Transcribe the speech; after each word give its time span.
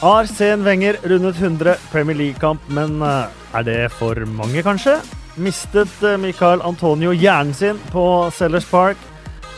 Arsen 0.00 0.62
Wenger 0.64 0.96
rundet 1.02 1.36
100 1.36 1.74
Premier 1.92 2.16
League-kamp, 2.16 2.60
men 2.72 3.02
eh, 3.04 3.26
er 3.52 3.64
det 3.66 3.80
for 3.92 4.16
mange, 4.32 4.62
kanskje? 4.64 4.94
Mistet 5.36 5.92
eh, 6.00 6.16
Michael 6.16 6.62
Antonio 6.64 7.12
hjernen 7.12 7.52
sin 7.52 7.76
på 7.92 8.04
Sellers 8.32 8.64
Park? 8.64 8.96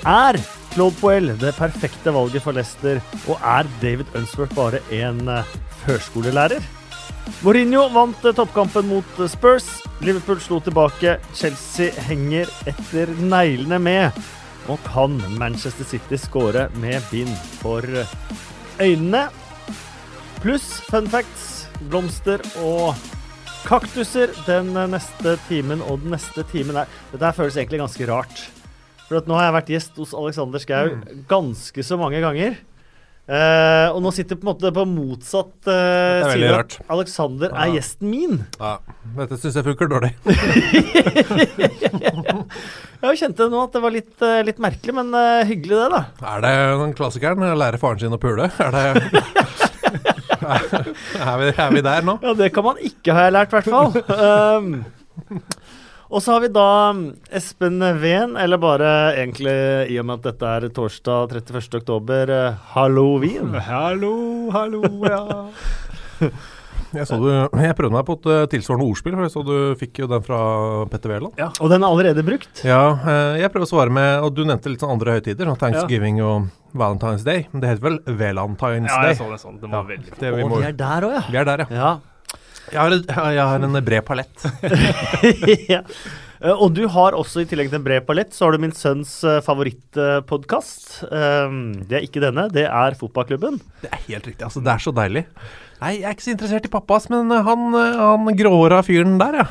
Er 0.03 0.35
Claude 0.73 0.99
Poel 0.99 1.31
det 1.39 1.53
perfekte 1.55 2.11
valget 2.11 2.43
for 2.43 2.57
Leicester, 2.57 2.99
og 3.31 3.39
er 3.39 3.71
David 3.85 4.11
Unsworth 4.19 4.57
bare 4.59 4.81
en 4.91 5.21
eh, 5.31 5.53
førskolelærer? 5.85 6.67
Mourinho 7.47 7.85
vant 7.95 8.27
toppkampen 8.35 8.89
mot 8.91 9.21
Spurs. 9.31 9.69
Liverpool 10.03 10.43
slo 10.43 10.59
tilbake. 10.59 11.21
Chelsea 11.39 11.95
henger 12.09 12.51
etter 12.67 13.15
neglene 13.23 13.79
med. 13.79 14.19
Og 14.67 14.83
kan 14.91 15.21
Manchester 15.39 15.87
City 15.87 16.19
skåre 16.19 16.67
med 16.83 16.99
bind 17.15 17.31
for 17.61 17.87
øynene? 18.83 19.29
Pluss 20.43 20.81
fun 20.91 21.07
facts, 21.07 21.69
blomster 21.87 22.43
og 22.59 22.97
kaktuser 23.63 24.33
den 24.43 24.73
eh, 24.75 24.89
neste 24.91 25.37
timen. 25.47 25.79
Og 25.87 26.01
den 26.03 26.11
neste 26.17 26.43
timen 26.51 26.81
er 26.81 26.91
Dette 27.13 27.29
her 27.29 27.37
føles 27.37 27.55
egentlig 27.61 27.79
ganske 27.79 28.09
rart. 28.11 28.43
For 29.07 29.21
at 29.21 29.31
nå 29.31 29.37
har 29.39 29.47
jeg 29.47 29.55
vært 29.61 29.71
gjest 29.71 30.01
hos 30.03 30.17
Alexander 30.19 30.59
Schou 30.65 30.99
ganske 31.31 31.85
så 31.87 31.95
mange 32.01 32.19
ganger. 32.25 32.59
Eh, 33.23 33.89
og 33.95 34.01
nå 34.03 34.11
sitter 34.11 34.35
på 34.35 34.43
en 34.43 34.51
måte 34.51 34.73
på 34.75 34.83
motsatt 34.91 35.69
veldig 35.71 36.35
side. 36.35 36.51
rart. 36.57 36.75
Alexander 36.91 37.55
er 37.55 37.77
gjesten 37.77 38.11
min. 38.11 38.41
Ja, 38.59 38.73
Dette 39.21 39.39
syns 39.39 39.61
jeg 39.61 39.69
funker 39.69 39.87
dårlig. 39.95 40.11
Jeg 43.03 43.19
kjente 43.19 43.49
nå 43.51 43.59
at 43.65 43.75
det 43.75 43.81
var 43.83 43.95
litt, 43.95 44.15
eh, 44.23 44.45
litt 44.47 44.61
merkelig, 44.63 44.93
men 44.95 45.09
uh, 45.11 45.43
hyggelig 45.47 45.75
det, 45.75 45.89
da. 45.91 46.03
Er 46.35 46.45
det 46.45 46.53
den 46.83 46.93
klassikeren? 46.99 47.43
Lære 47.59 47.81
faren 47.83 47.99
sin 47.99 48.15
å 48.15 48.21
pule? 48.23 48.47
Er 48.63 48.75
det 48.75 48.85
er, 51.29 51.35
vi, 51.41 51.51
er 51.57 51.75
vi 51.75 51.83
der 51.85 52.07
nå? 52.07 52.19
Ja, 52.23 52.37
det 52.39 52.53
kan 52.55 52.67
man 52.67 52.81
ikke, 52.83 53.15
har 53.15 53.29
jeg 53.29 53.37
lært, 53.39 53.53
i 53.53 53.59
hvert 53.59 53.73
fall. 53.73 53.91
um, 54.59 55.43
og 56.13 56.21
så 56.21 56.35
har 56.35 56.43
vi 56.45 56.51
da 56.53 56.69
um, 56.93 57.05
Espen 57.33 57.81
Ven, 58.03 58.37
eller 58.37 58.61
bare 58.61 58.91
egentlig 59.17 59.55
i 59.93 60.01
og 60.03 60.09
med 60.09 60.21
at 60.21 60.27
dette 60.33 60.51
er 60.59 60.69
torsdag 60.77 61.39
31. 61.41 61.79
oktober, 61.81 62.33
eh, 62.37 62.59
halloween. 62.75 63.55
Hallo, 63.69 64.17
hallo, 64.53 64.83
ja. 65.09 65.23
Jeg, 66.93 67.07
så 67.09 67.17
du, 67.23 67.29
jeg 67.63 67.77
prøvde 67.79 67.95
meg 67.97 68.05
på 68.09 68.17
et 68.19 68.27
eh, 68.35 68.43
tilsvarende 68.53 68.87
ordspill, 68.91 69.15
for 69.17 69.25
jeg 69.25 69.33
så 69.33 69.43
du 69.49 69.55
fikk 69.81 70.03
jo 70.03 70.09
den 70.11 70.25
fra 70.27 70.41
Petter 70.93 71.15
Wæland. 71.15 71.39
Og 71.63 71.71
den 71.73 71.81
er 71.83 71.89
allerede 71.89 72.25
brukt. 72.27 72.63
Ja, 72.69 72.83
eh, 73.01 73.41
jeg 73.41 73.53
prøver 73.55 73.65
å 73.69 73.71
svare 73.71 73.95
med 73.97 74.27
Og 74.27 74.35
du 74.37 74.43
nevnte 74.45 74.69
litt 74.73 74.83
sånn 74.85 74.93
andre 74.97 75.17
høytider, 75.17 75.49
sånn 75.49 75.61
Thanksgiving 75.63 76.21
og 76.25 76.51
Valentine's 76.77 77.25
Day. 77.27 77.47
Men 77.53 77.65
det 77.65 77.73
heter 77.73 77.87
vel 77.89 77.99
Valentine's 78.21 78.93
ja, 78.93 79.03
jeg 79.11 79.21
så 79.21 79.29
det 79.33 79.41
sånn. 79.43 79.57
Det 79.63 79.69
var 79.73 79.81
Ja, 79.83 79.89
veldig 79.95 80.19
det 80.21 80.33
vi, 80.37 80.49
må, 80.49 80.61
vi 80.63 80.69
er 80.71 80.77
der 80.85 81.09
òg, 81.09 81.15
ja. 81.17 81.23
vi 81.33 81.41
er 81.43 81.49
der, 81.53 81.65
ja. 81.65 81.77
ja. 81.83 81.93
Jeg 82.73 82.79
har, 82.79 82.95
et- 82.95 83.09
jeg 83.37 83.47
har 83.53 83.65
en 83.67 83.81
bred 83.85 84.05
palett. 84.07 84.45
ja. 85.73 85.81
Eh, 86.43 86.53
Og 86.55 86.73
du 86.77 86.85
har 86.91 87.17
også, 87.19 87.43
i 87.43 87.49
tillegg 87.51 87.69
til 87.73 87.81
en 87.81 87.85
bred 87.85 88.05
palett, 88.07 88.33
så 88.37 88.47
har 88.47 88.55
du 88.57 88.63
min 88.63 88.73
sønns 88.77 89.17
favorittpodkast. 89.47 91.03
det 91.11 91.99
er 91.99 92.07
ikke 92.07 92.23
denne, 92.23 92.47
det 92.55 92.65
er 92.69 92.97
Fotballklubben. 93.01 93.59
Det 93.83 93.91
er 93.93 94.01
helt 94.09 94.27
riktig. 94.31 94.45
altså 94.47 94.63
Det 94.65 94.73
er 94.77 94.83
så 94.85 94.95
deilig. 94.97 95.25
Nei, 95.83 95.97
jeg 95.99 96.07
er 96.07 96.15
ikke 96.15 96.23
så 96.23 96.33
interessert 96.37 96.67
i 96.69 96.71
pappas, 96.71 97.09
men 97.11 97.33
eh, 97.35 97.43
han, 97.43 97.63
eh, 97.75 97.97
han 97.99 98.37
gråhåra 98.39 98.79
fyren 98.87 99.17
der, 99.19 99.41
ja. 99.41 99.47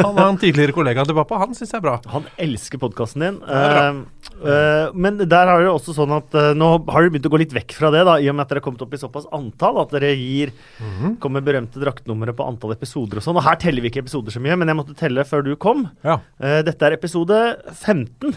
Han 0.00 0.16
er 0.18 0.24
en 0.32 0.38
tidligere 0.40 0.74
kollega 0.74 1.04
til 1.06 1.14
pappa. 1.14 1.38
Han 1.44 1.54
syns 1.54 1.70
jeg 1.70 1.78
er 1.78 1.84
bra. 1.84 1.92
Han 2.10 2.26
elsker 2.42 2.80
podkasten 2.82 3.22
din. 3.22 3.36
Uh, 3.46 4.00
eh, 4.42 4.88
men 4.98 5.20
der 5.22 5.52
har 5.52 5.62
det 5.62 5.70
også 5.70 5.94
sånn 5.94 6.16
at 6.16 6.34
uh, 6.34 6.48
nå 6.58 6.72
har 6.90 7.06
dere 7.06 7.12
begynt 7.14 7.28
å 7.30 7.32
gå 7.36 7.40
litt 7.44 7.54
vekk 7.54 7.76
fra 7.78 7.92
det, 7.94 8.02
da, 8.08 8.16
i 8.18 8.26
og 8.32 8.34
med 8.34 8.46
at 8.46 8.50
dere 8.50 8.62
har 8.64 8.66
kommet 8.66 8.82
opp 8.82 8.96
i 8.98 9.00
såpass 9.00 9.28
antall 9.36 9.78
at 9.84 9.94
dere 9.94 10.10
gir 10.16 10.52
Mhm. 10.82 11.16
kommer 11.22 11.44
berømte 11.44 11.80
draktnummeret 11.80 12.36
på 12.36 12.44
antall 12.46 12.74
episoder 12.74 13.20
og 13.20 13.24
sånn. 13.24 13.38
Og 13.38 13.46
her 13.46 13.56
teller 13.60 13.84
vi 13.84 13.92
ikke 13.92 14.02
episoder 14.02 14.34
så 14.34 14.42
mye, 14.42 14.58
men 14.58 14.68
jeg 14.68 14.78
måtte 14.78 14.98
telle 14.98 15.22
før 15.28 15.46
du 15.46 15.54
kom. 15.60 15.86
Ja. 16.04 16.18
Dette 16.66 16.88
er 16.88 16.96
episode 16.96 17.38
15, 17.72 18.34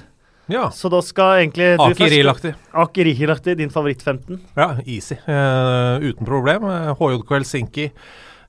ja. 0.50 0.70
så 0.74 0.90
da 0.92 1.02
skal 1.06 1.44
egentlig 1.44 1.76
du 1.78 1.84
Akerilaktig. 1.88 2.56
Akerilaktig, 2.74 3.58
din 3.60 3.70
favoritt 3.74 4.02
15. 4.06 4.40
Ja, 4.58 4.72
easy. 4.86 5.20
Uh, 5.28 6.02
uten 6.10 6.26
problem. 6.28 6.66
Eh, 6.70 6.90
HJK 7.00 7.38
Helsinki. 7.38 7.90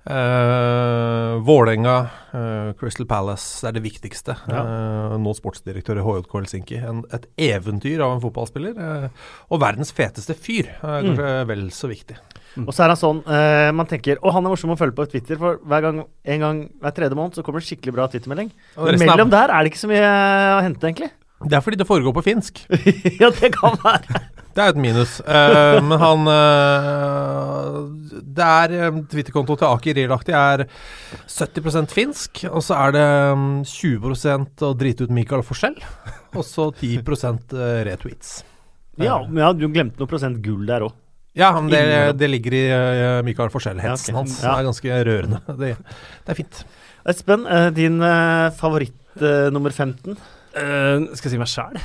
Uh, 0.01 1.37
Vålerenga, 1.45 1.97
uh, 2.33 2.71
Crystal 2.81 3.05
Palace 3.07 3.67
er 3.69 3.75
det 3.77 3.83
viktigste. 3.85 4.33
Eh, 4.49 5.15
nå 5.21 5.35
sportsdirektør 5.37 6.01
i 6.01 6.05
HJK 6.07 6.37
Helsinki. 6.39 6.81
En, 6.81 7.03
et 7.13 7.27
eventyr 7.51 8.01
av 8.05 8.17
en 8.17 8.23
fotballspiller. 8.25 8.81
eh, 8.81 9.29
og 9.53 9.61
verdens 9.61 9.93
feteste 9.93 10.35
fyr. 10.35 10.73
er 10.81 11.05
kanskje 11.05 11.33
vel 11.53 11.69
så 11.77 11.91
viktig. 11.93 12.17
Og 12.65 12.73
så 12.75 12.83
er 12.83 12.91
han 12.91 12.99
sånn 12.99 13.21
eh, 13.31 13.69
Man 13.71 13.87
tenker 13.87 14.19
Å, 14.19 14.33
han 14.35 14.43
er 14.43 14.51
morsom 14.51 14.73
å 14.75 14.79
følge 14.79 14.97
på 14.99 15.05
Twitter, 15.13 15.39
for 15.39 15.61
hver 15.71 15.85
gang 15.85 16.01
en 16.03 16.41
gang 16.43 16.63
hver 16.83 16.97
tredje 16.97 17.15
måned 17.15 17.37
så 17.39 17.45
kommer 17.47 17.63
det 17.63 17.69
skikkelig 17.69 17.95
bra 17.95 18.09
Twitter-melding. 18.11 18.51
Mellom 19.05 19.31
der 19.31 19.53
er 19.55 19.63
det 19.63 19.71
ikke 19.71 19.85
så 19.85 19.91
mye 19.93 20.03
eh, 20.03 20.55
å 20.57 20.63
hente, 20.65 20.89
egentlig. 20.89 21.13
Det 21.41 21.57
er 21.57 21.65
fordi 21.65 21.79
det 21.81 21.89
foregår 21.89 22.15
på 22.17 22.25
finsk. 22.27 22.61
ja, 23.23 23.31
det 23.33 23.53
kan 23.57 23.79
være. 23.85 24.21
Det 24.51 24.65
er 24.65 24.73
et 24.73 24.79
minus. 24.83 25.13
Uh, 25.23 25.79
men 25.87 26.01
han 26.03 26.27
uh, 26.27 27.77
Det 28.11 28.43
er 28.43 28.73
uh, 28.91 28.97
Twitter-konto 29.07 29.55
til 29.61 29.69
Aker 29.69 29.95
Rilaktig 29.95 30.35
er 30.35 30.65
70% 31.31 31.95
finsk, 31.95 32.43
og 32.51 32.65
så 32.67 32.75
er 32.81 32.97
det 32.97 33.05
mm, 33.39 33.61
20% 33.71 34.65
å 34.67 34.73
drite 34.75 35.07
ut 35.07 35.15
Michael 35.15 35.47
Forskjell, 35.47 35.79
og 36.37 36.43
så 36.45 36.67
10 36.73 36.99
eh, 36.99 37.79
retweets. 37.93 38.41
Ja, 38.99 39.21
men 39.23 39.39
ja, 39.45 39.53
du 39.55 39.69
glemte 39.71 40.03
noe 40.03 40.11
prosent 40.11 40.43
gull 40.43 40.67
der 40.67 40.89
òg. 40.89 40.99
Ja, 41.39 41.53
men 41.55 41.71
det, 41.71 42.19
det 42.19 42.33
ligger 42.35 42.59
i 42.59 42.65
uh, 42.75 43.23
Michael 43.25 43.55
Forskjell-hetsen 43.55 44.11
Ja, 44.11 44.19
okay. 44.19 44.19
hans. 44.19 44.39
Ja. 44.43 44.51
Det 44.51 44.59
er 44.59 44.71
ganske 44.73 45.03
rørende. 45.13 45.43
Det, 45.63 45.75
det 46.27 46.35
er 46.35 46.43
fint. 46.43 46.65
Espen, 47.09 47.47
eh, 47.47 47.71
din 47.73 48.03
eh, 48.03 48.51
favoritt 48.53 49.23
eh, 49.23 49.49
nummer 49.53 49.71
15? 49.71 50.17
Eh, 50.51 51.11
skal 51.15 51.29
jeg 51.29 51.37
si 51.37 51.41
meg 51.41 51.51
sjæl? 51.51 51.79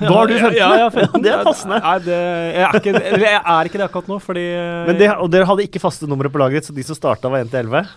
Ja, 0.00 0.08
du 0.08 0.32
15. 0.32 0.56
Ja, 0.56 0.68
ja, 0.80 0.88
15. 0.88 1.22
Det 1.24 1.32
er 1.32 1.42
passende. 1.44 1.80
Nei, 1.84 1.96
det, 2.04 2.18
jeg, 2.18 2.62
er 2.64 2.78
ikke, 2.78 2.92
jeg 3.20 3.40
er 3.40 3.68
ikke 3.68 3.80
det 3.80 3.86
akkurat 3.86 4.06
nå, 4.08 4.20
fordi 4.24 4.44
Men 4.88 5.00
det, 5.00 5.10
og 5.12 5.28
dere 5.32 5.48
hadde 5.48 5.66
ikke 5.66 5.82
faste 5.82 6.08
numre 6.08 6.30
på 6.32 6.40
laget 6.40 6.62
ditt, 6.62 6.70
så 6.70 6.76
de 6.76 6.86
som 6.88 6.96
starta, 6.96 7.32
var 7.32 7.44
1 7.44 7.52
til 7.52 7.68
11? 7.68 7.90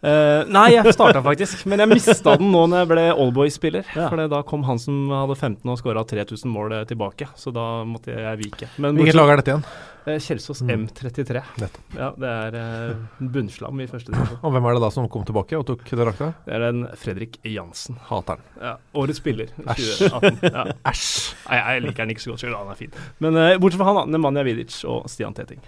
Uh, 0.00 0.46
nei, 0.48 0.70
jeg 0.72 0.94
starta 0.96 1.20
faktisk, 1.20 1.66
men 1.68 1.82
jeg 1.82 1.90
mista 1.90 2.32
den 2.40 2.48
nå 2.48 2.62
når 2.72 2.82
jeg 2.82 2.88
ble 2.94 3.02
Allboy-spiller. 3.12 3.88
Ja. 3.92 4.08
For 4.08 4.24
da 4.32 4.40
kom 4.48 4.64
han 4.64 4.80
som 4.80 5.10
hadde 5.12 5.36
15 5.36 5.68
og 5.68 5.76
skåra 5.80 6.04
3000 6.08 6.48
mål 6.48 6.78
eh, 6.78 6.86
tilbake, 6.88 7.28
så 7.36 7.52
da 7.52 7.66
måtte 7.84 8.16
jeg 8.16 8.40
vike. 8.40 8.70
Men 8.80 8.96
Hvilket 8.96 9.18
lag 9.18 9.34
er 9.34 9.42
dette 9.42 9.52
igjen? 9.52 9.66
Eh, 10.06 10.16
Kjelsås 10.22 10.62
Mm. 10.64 10.86
M33. 10.86 11.42
Nettopp. 11.60 11.96
Ja, 11.98 12.10
det 12.16 12.28
er 12.30 12.54
eh, 12.60 12.96
bunnslam 13.20 13.80
i 13.82 13.86
første 13.90 14.12
divisjon. 14.14 14.38
Og 14.42 14.52
hvem 14.54 14.64
er 14.70 14.78
det 14.78 14.82
da 14.86 14.90
som 14.94 15.08
kom 15.12 15.24
tilbake 15.28 15.58
og 15.58 15.66
tok 15.68 15.84
drakta? 15.90 16.30
Det 16.46 16.54
er 16.56 16.64
den 16.70 16.86
Fredrik 16.96 17.36
Jansen. 17.44 17.98
Hater 18.08 18.38
han. 18.40 18.46
Ja, 18.62 18.72
årets 18.96 19.20
spiller 19.20 19.52
Æsj. 19.66 20.08
Ja. 20.48 20.64
Æsj. 20.88 21.34
Nei, 21.50 21.58
jeg 21.60 21.82
liker 21.84 22.04
han 22.06 22.14
ikke 22.14 22.24
så 22.24 22.32
godt 22.32 22.40
selv, 22.46 22.56
han 22.62 22.72
er 22.72 22.80
fin. 22.80 22.96
Men 23.20 23.36
uh, 23.36 23.58
bortsett 23.60 23.82
fra 23.82 23.90
han, 23.92 24.00
da. 24.00 24.06
Nemanja 24.16 24.46
Vidic 24.48 24.78
og 24.88 25.04
Stian 25.10 25.36
Teting. 25.36 25.60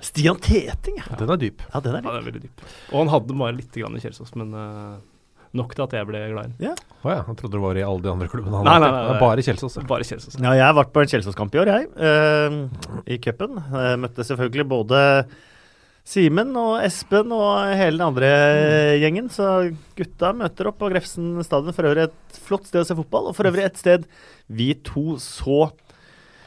Stian 0.00 0.36
Teting, 0.44 0.98
ja. 1.00 1.10
Den 1.18 1.30
er 1.32 1.38
dyp. 1.40 1.62
ja. 1.72 1.80
Den 1.80 1.94
er 1.98 2.02
Ja, 2.04 2.10
den 2.12 2.20
er 2.22 2.30
veldig 2.30 2.42
dyp. 2.46 2.64
Og 2.92 2.98
han 3.02 3.08
hadde 3.14 3.36
bare 3.42 3.56
litt 3.56 3.72
grann 3.72 3.96
i 3.96 4.02
Kjelsås, 4.04 4.34
men 4.36 4.52
eh, 4.54 4.96
nok 5.56 5.74
til 5.76 5.84
at 5.86 5.96
jeg 5.98 6.08
ble 6.08 6.22
glad 6.32 6.54
i 6.60 6.68
ham. 6.70 6.84
Oh, 7.02 7.10
ja, 7.12 7.20
jeg 7.22 7.38
trodde 7.38 7.54
det 7.54 7.62
var 7.62 7.78
i 7.78 7.84
alle 7.86 8.02
de 8.02 8.12
andre 8.12 8.28
klubbene. 8.30 8.58
han 8.58 8.66
Nei, 8.66 8.76
nei, 8.82 8.90
nei, 8.90 9.02
nei. 9.06 9.18
Bare 9.22 9.44
Kjelsås. 9.46 9.78
Bare 9.86 10.06
Kjelsås. 10.08 10.38
Ja, 10.42 10.54
jeg 10.58 10.66
har 10.66 10.76
vært 10.76 10.94
på 10.94 11.02
en 11.04 11.12
Kjelsås-kamp 11.12 11.54
i 11.54 11.60
år, 11.62 11.72
jeg. 11.72 11.90
Uh, 11.94 13.02
I 13.06 13.20
cupen. 13.22 13.60
Eh, 13.62 13.92
møtte 14.02 14.26
selvfølgelig 14.26 14.66
både 14.72 15.02
Simen 16.06 16.52
og 16.58 16.76
Espen 16.86 17.32
og 17.34 17.72
hele 17.74 17.98
den 17.98 18.06
andre 18.06 18.30
gjengen. 19.02 19.30
Så 19.32 19.72
gutta 19.98 20.32
møter 20.36 20.70
opp 20.70 20.78
på 20.82 20.90
Grefsen 20.92 21.34
stadion. 21.46 21.74
For 21.76 21.90
øvrig 21.90 22.06
et 22.08 22.40
flott 22.46 22.68
sted 22.68 22.82
å 22.82 22.88
se 22.88 22.98
fotball, 22.98 23.30
og 23.30 23.38
for 23.38 23.50
øvrig 23.50 23.66
et 23.66 23.80
sted 23.80 24.06
vi 24.46 24.72
to 24.86 25.16
så 25.22 25.66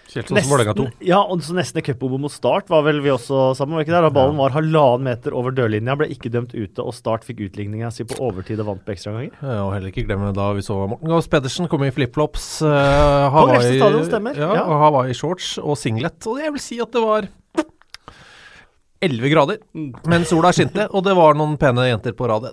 Kjelsås 0.10 0.48
Vålerenga 0.50 0.74
2. 0.74 0.84
ja, 1.06 1.20
og 1.22 1.44
så 1.46 1.54
nesten 1.54 1.84
Cup-Obo 1.86 2.18
mot 2.18 2.34
Start 2.34 2.70
var 2.72 2.82
vel 2.88 2.98
vi 3.06 3.12
også 3.14 3.52
sammen, 3.58 3.76
var 3.78 3.84
ikke? 3.86 3.94
Da 3.94 4.10
ballen 4.14 4.40
var 4.42 4.56
halvannen 4.56 5.06
meter 5.06 5.36
over 5.38 5.54
dørlinja, 5.54 5.94
ble 6.00 6.08
ikke 6.16 6.32
dømt 6.34 6.56
ute, 6.58 6.82
og 6.82 6.96
Start 6.98 7.28
fikk 7.28 7.44
utligninga 7.46 7.92
si 7.94 8.08
på 8.10 8.18
overtid 8.26 8.60
og 8.64 8.72
vant 8.72 8.82
på 8.88 8.96
ekstraomganger. 8.96 9.36
Ja, 9.46 9.60
og 9.68 9.74
heller 9.76 9.92
ikke 9.94 10.08
glemme 10.10 10.32
da 10.34 10.48
vi 10.58 10.66
så 10.66 10.80
Morten 10.90 11.12
Gaas 11.14 11.30
Pedersen 11.30 11.70
komme 11.70 11.92
i 11.92 11.94
flipflops. 11.94 12.48
Uh, 12.66 13.38
Grefsen 13.52 13.78
stadion, 13.78 14.08
stemmer. 14.10 14.40
Ja, 14.42 14.50
Ja. 14.58 14.64
og 14.66 14.82
Hawaii-shorts 14.88 15.60
og 15.62 15.78
singlet. 15.78 16.18
Og 16.26 16.42
jeg 16.42 16.56
vil 16.58 16.64
si 16.66 16.80
at 16.82 16.92
det 16.98 17.06
var 17.06 17.30
11 19.06 19.30
grader, 19.32 19.62
men 20.12 20.26
sola 20.28 20.50
skinte, 20.52 20.90
og 20.92 21.06
det 21.06 21.14
var 21.16 21.38
noen 21.40 21.54
pene 21.62 21.86
jenter 21.88 22.12
på 22.18 22.28
rad. 22.28 22.50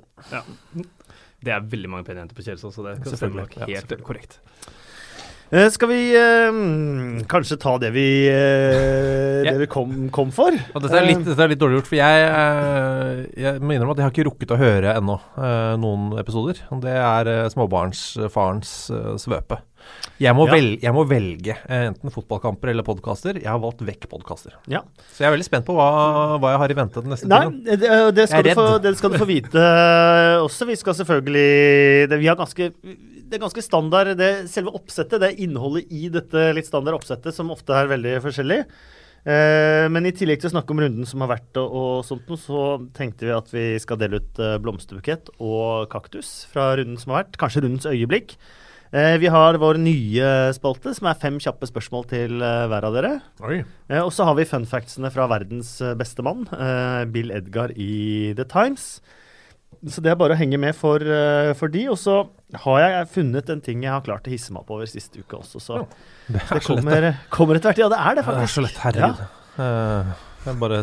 Det 1.42 1.52
er 1.52 1.64
veldig 1.72 1.88
mange 1.90 2.06
pene 2.06 2.22
jenter 2.22 2.36
på 2.38 2.44
Kjelsås, 2.46 2.76
så 2.76 2.84
det 2.86 2.98
kan 3.02 3.16
stemme 3.18 3.40
nok 3.42 3.56
helt 3.66 3.96
korrekt. 4.06 4.38
Eh, 5.54 5.68
skal 5.70 5.88
vi 5.92 5.98
eh, 6.18 6.56
kanskje 7.30 7.54
ta 7.62 7.76
det 7.78 7.92
vi, 7.94 8.06
eh, 8.26 9.44
det 9.46 9.52
vi 9.60 9.68
kom, 9.70 10.08
kom 10.10 10.32
for? 10.34 10.50
Og 10.74 10.82
dette, 10.82 10.96
er 10.98 11.06
litt, 11.06 11.22
dette 11.22 11.38
er 11.44 11.52
litt 11.52 11.60
dårlig 11.60 11.78
gjort, 11.78 11.90
for 11.92 12.00
jeg, 12.00 12.24
eh, 12.26 13.20
jeg 13.44 13.60
må 13.62 13.76
innrømme 13.76 13.94
at 13.94 14.02
jeg 14.02 14.08
har 14.08 14.14
ikke 14.16 14.26
rukket 14.26 14.54
å 14.56 14.58
høre 14.58 14.96
ennå 14.98 15.20
eh, 15.38 15.76
noen 15.78 16.16
episoder. 16.18 16.58
Det 16.82 16.96
er 16.98 17.30
eh, 17.30 17.46
småbarnsfarens 17.54 18.74
eh, 18.90 19.08
svøpe. 19.22 19.60
Jeg 20.18 20.34
må, 20.34 20.48
Ja. 20.48 20.56
vel, 20.56 20.68
jeg 20.82 20.94
må 20.96 21.04
velge 21.06 21.54
eh, 21.62 21.84
enten 21.92 22.10
fotballkamper 22.10 22.72
eller 22.72 22.82
podkaster. 22.82 23.38
Jeg 23.38 23.46
har 23.46 23.60
valgt 23.62 23.84
vekk 23.86 24.08
podkaster. 24.10 24.56
Ja. 24.66 24.80
Så 25.14 25.22
jeg 25.22 25.28
er 25.30 25.36
veldig 25.36 25.46
spent 25.46 25.68
på 25.68 25.76
hva, 25.78 25.86
hva 26.42 26.56
jeg 26.56 26.62
har 26.64 26.74
i 26.74 26.78
vente 26.82 27.04
den 27.06 27.14
neste 27.14 27.30
Nei, 27.30 27.44
tiden. 27.46 27.60
det, 27.84 27.92
det, 28.18 28.26
skal 28.32 28.50
få, 28.58 28.66
det 28.82 28.96
skal 28.98 29.14
du 29.14 29.20
få 29.22 29.28
vite 29.30 29.62
eh, 29.62 30.40
også. 30.42 30.66
Vi 30.72 30.80
skal 30.82 30.98
selvfølgelig 31.04 32.08
det, 32.10 32.18
Vi 32.18 32.26
har 32.32 32.40
ganske 32.42 32.72
det 33.26 33.38
er 33.38 33.42
ganske 33.42 33.64
standard, 33.64 34.12
det 34.18 34.30
selve 34.50 34.74
oppsettet, 34.76 35.18
det 35.22 35.32
er 35.32 35.42
innholdet 35.42 35.90
i 35.90 36.06
dette 36.12 36.50
litt 36.54 36.68
standard 36.68 37.00
oppsettet, 37.00 37.34
som 37.34 37.50
ofte 37.54 37.74
er 37.74 37.90
veldig 37.90 38.14
forskjellig. 38.24 38.60
Eh, 39.26 39.84
men 39.90 40.06
i 40.06 40.12
tillegg 40.14 40.38
til 40.38 40.52
å 40.52 40.54
snakke 40.54 40.70
om 40.70 40.80
runden 40.84 41.08
som 41.08 41.24
har 41.24 41.32
vært 41.32 41.58
og, 41.58 41.72
og 41.74 42.04
sånt 42.06 42.28
noe, 42.30 42.38
så 42.38 42.60
tenkte 42.94 43.26
vi 43.26 43.34
at 43.34 43.50
vi 43.50 43.64
skal 43.82 43.98
dele 43.98 44.20
ut 44.22 44.38
eh, 44.38 44.54
blomsterbukett 44.62 45.32
og 45.42 45.88
kaktus 45.90 46.44
fra 46.52 46.68
runden 46.78 47.00
som 47.00 47.12
har 47.12 47.24
vært. 47.24 47.40
Kanskje 47.40 47.64
rundens 47.64 47.88
øyeblikk. 47.90 48.36
Eh, 48.94 49.16
vi 49.18 49.32
har 49.34 49.58
vår 49.58 49.80
nye 49.82 50.30
spalte, 50.54 50.94
som 50.94 51.10
er 51.10 51.18
fem 51.18 51.42
kjappe 51.42 51.66
spørsmål 51.66 52.06
til 52.14 52.38
hver 52.38 52.86
av 52.86 52.94
dere. 52.94 53.12
Eh, 53.90 53.98
og 54.04 54.14
så 54.14 54.28
har 54.30 54.38
vi 54.38 54.46
fun 54.46 54.68
factsene 54.70 55.10
fra 55.10 55.26
verdens 55.34 55.74
beste 55.98 56.22
mann, 56.22 56.46
Bill 57.10 57.34
Edgar 57.34 57.74
i 57.74 58.30
The 58.38 58.46
Times. 58.46 59.00
Så 59.90 60.02
det 60.02 60.14
er 60.14 60.22
bare 60.22 60.38
å 60.38 60.38
henge 60.38 60.58
med 60.62 60.78
for, 60.78 61.02
for 61.58 61.74
de. 61.74 61.88
Og 61.90 61.98
så 61.98 62.20
har 62.54 62.78
jeg 62.80 63.08
funnet 63.10 63.48
en 63.50 63.60
ting 63.64 63.82
jeg 63.82 63.90
har 63.90 64.04
klart 64.06 64.28
å 64.28 64.30
hisse 64.30 64.52
meg 64.54 64.62
opp 64.62 64.70
over 64.76 64.86
siste 64.86 65.18
uke 65.18 65.40
også, 65.40 65.58
så 65.62 65.80
Det 66.28 66.38
det 66.38 66.60
så 66.62 66.76
kommer, 66.76 67.08
kommer 67.32 67.58
etter 67.58 67.72
hvert. 67.72 67.82
Ja, 67.82 67.88
det 67.90 67.98
er 67.98 68.14
det, 68.18 68.24
faktisk. 68.26 68.38
Det 68.38 68.46
er 68.46 68.54
så 68.54 68.64
lett, 68.66 68.78
herregud. 68.84 69.24
Eh, 69.56 70.14
jeg 70.46 70.60
bare 70.60 70.78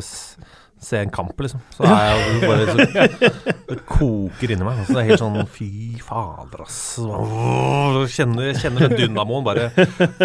se 0.83 1.00
en 1.00 1.13
kamp, 1.15 1.39
liksom. 1.39 1.62
Så 1.71 1.88
er 1.88 2.10
jeg 2.10 2.42
bare 2.44 2.65
så, 2.68 3.07
Det 3.69 3.77
koker 3.88 4.51
inni 4.51 4.68
meg. 4.68 4.81
Altså, 4.83 4.98
det 4.98 5.04
er 5.04 5.10
helt 5.13 5.24
sånn 5.24 5.39
Fy 5.56 5.69
fader, 6.04 6.65
ass. 6.65 6.81
Åh, 7.00 8.01
Kjenner, 8.12 8.51
kjenner 8.59 8.92
den 8.92 9.00
dynamoen. 9.06 9.48
Bare 9.48 9.69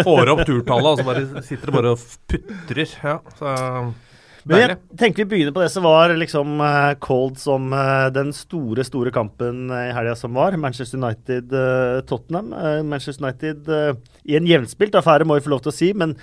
får 0.03 0.33
opp 0.35 0.43
turtallet, 0.43 0.91
og 0.91 0.99
så 0.99 1.07
bare 1.07 1.45
sitter 1.47 1.71
det 1.71 1.77
bare 1.77 1.95
og 1.95 2.05
putrer. 2.27 2.95
Ja, 2.99 3.17
så 3.39 3.55
Men 4.47 4.61
jeg 4.61 4.75
tenker 4.99 5.25
vi 5.25 5.29
begynner 5.33 5.53
på 5.55 5.63
det 5.63 5.71
som 5.73 5.85
var 5.85 6.13
liksom 6.15 6.59
eh, 6.63 6.91
cold 7.03 7.39
som 7.41 7.73
eh, 7.75 8.07
den 8.15 8.31
store, 8.35 8.85
store 8.87 9.11
kampen 9.15 9.67
eh, 9.73 9.89
i 9.89 9.95
helga 9.95 10.15
som 10.19 10.37
var. 10.37 10.55
Manchester 10.59 10.99
United-Tottenham. 10.99 12.53
Manchester 12.87 13.25
United 13.25 13.73
i 14.29 14.37
en 14.37 14.47
jevnspilt 14.47 14.95
affære, 14.95 15.27
må 15.27 15.39
vi 15.39 15.43
få 15.45 15.55
lov 15.55 15.65
til 15.65 15.73
å 15.73 15.79
si. 15.79 15.91
men 15.97 16.15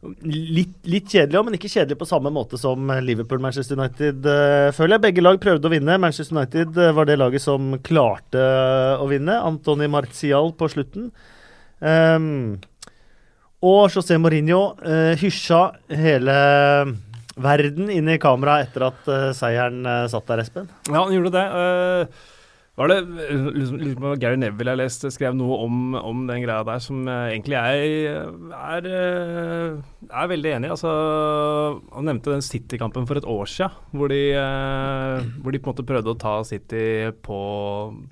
Litt, 0.00 0.78
litt 0.88 1.10
kjedelig 1.12 1.42
men 1.44 1.58
ikke 1.58 1.68
kjedelig 1.68 1.98
på 2.00 2.06
samme 2.08 2.30
måte 2.32 2.56
som 2.56 2.88
Liverpool-Manchester 3.04 3.76
United, 3.76 4.24
føler 4.72 4.94
jeg. 4.94 5.02
Begge 5.04 5.24
lag 5.26 5.36
prøvde 5.42 5.68
å 5.68 5.72
vinne. 5.74 5.98
Manchester 6.00 6.38
United 6.38 6.78
var 6.96 7.04
det 7.04 7.18
laget 7.20 7.44
som 7.44 7.74
klarte 7.84 8.40
å 8.96 9.10
vinne. 9.10 9.36
Antony 9.44 9.90
Martial 9.92 10.54
på 10.56 10.70
slutten. 10.72 11.10
Um, 11.84 12.56
og 13.60 13.92
José 13.92 14.16
Mourinho 14.16 14.62
uh, 14.80 15.12
hysja 15.20 15.66
hele 16.00 16.40
verden 17.38 17.90
inn 17.92 18.10
i 18.10 18.18
kameraet 18.20 18.70
etter 18.70 18.88
at 18.90 19.08
uh, 19.10 19.30
seieren 19.36 19.84
uh, 19.86 20.08
satt 20.10 20.28
der, 20.30 20.44
Espen. 20.44 20.68
Ja, 20.90 21.04
han 21.04 21.14
gjorde 21.14 21.34
det. 21.36 21.46
Uh, 21.54 22.36
var 22.78 22.88
det 22.88 22.96
liksom, 23.04 23.76
liksom 23.82 24.04
Gary 24.22 24.38
Neville 24.40 24.72
jeg 24.72 24.80
leste, 24.80 25.10
skrev 25.12 25.34
noe 25.36 25.58
om, 25.66 25.94
om 25.98 26.22
den 26.24 26.40
greia 26.46 26.62
der 26.64 26.80
som 26.80 27.02
egentlig 27.10 27.58
jeg 27.58 28.14
er, 28.56 28.86
er 30.08 30.30
veldig 30.30 30.52
enig 30.54 30.70
i. 30.70 30.72
Altså, 30.72 30.92
han 31.92 32.08
nevnte 32.08 32.32
den 32.32 32.46
City-kampen 32.46 33.04
for 33.10 33.20
et 33.20 33.28
år 33.28 33.50
siden, 33.52 33.74
hvor 33.92 34.08
de, 34.08 34.22
hvor 35.42 35.52
de 35.52 35.60
på 35.60 35.68
en 35.68 35.74
måte 35.74 35.84
prøvde 35.90 36.14
å 36.14 36.20
ta 36.22 36.38
City 36.48 37.10
på, 37.26 37.40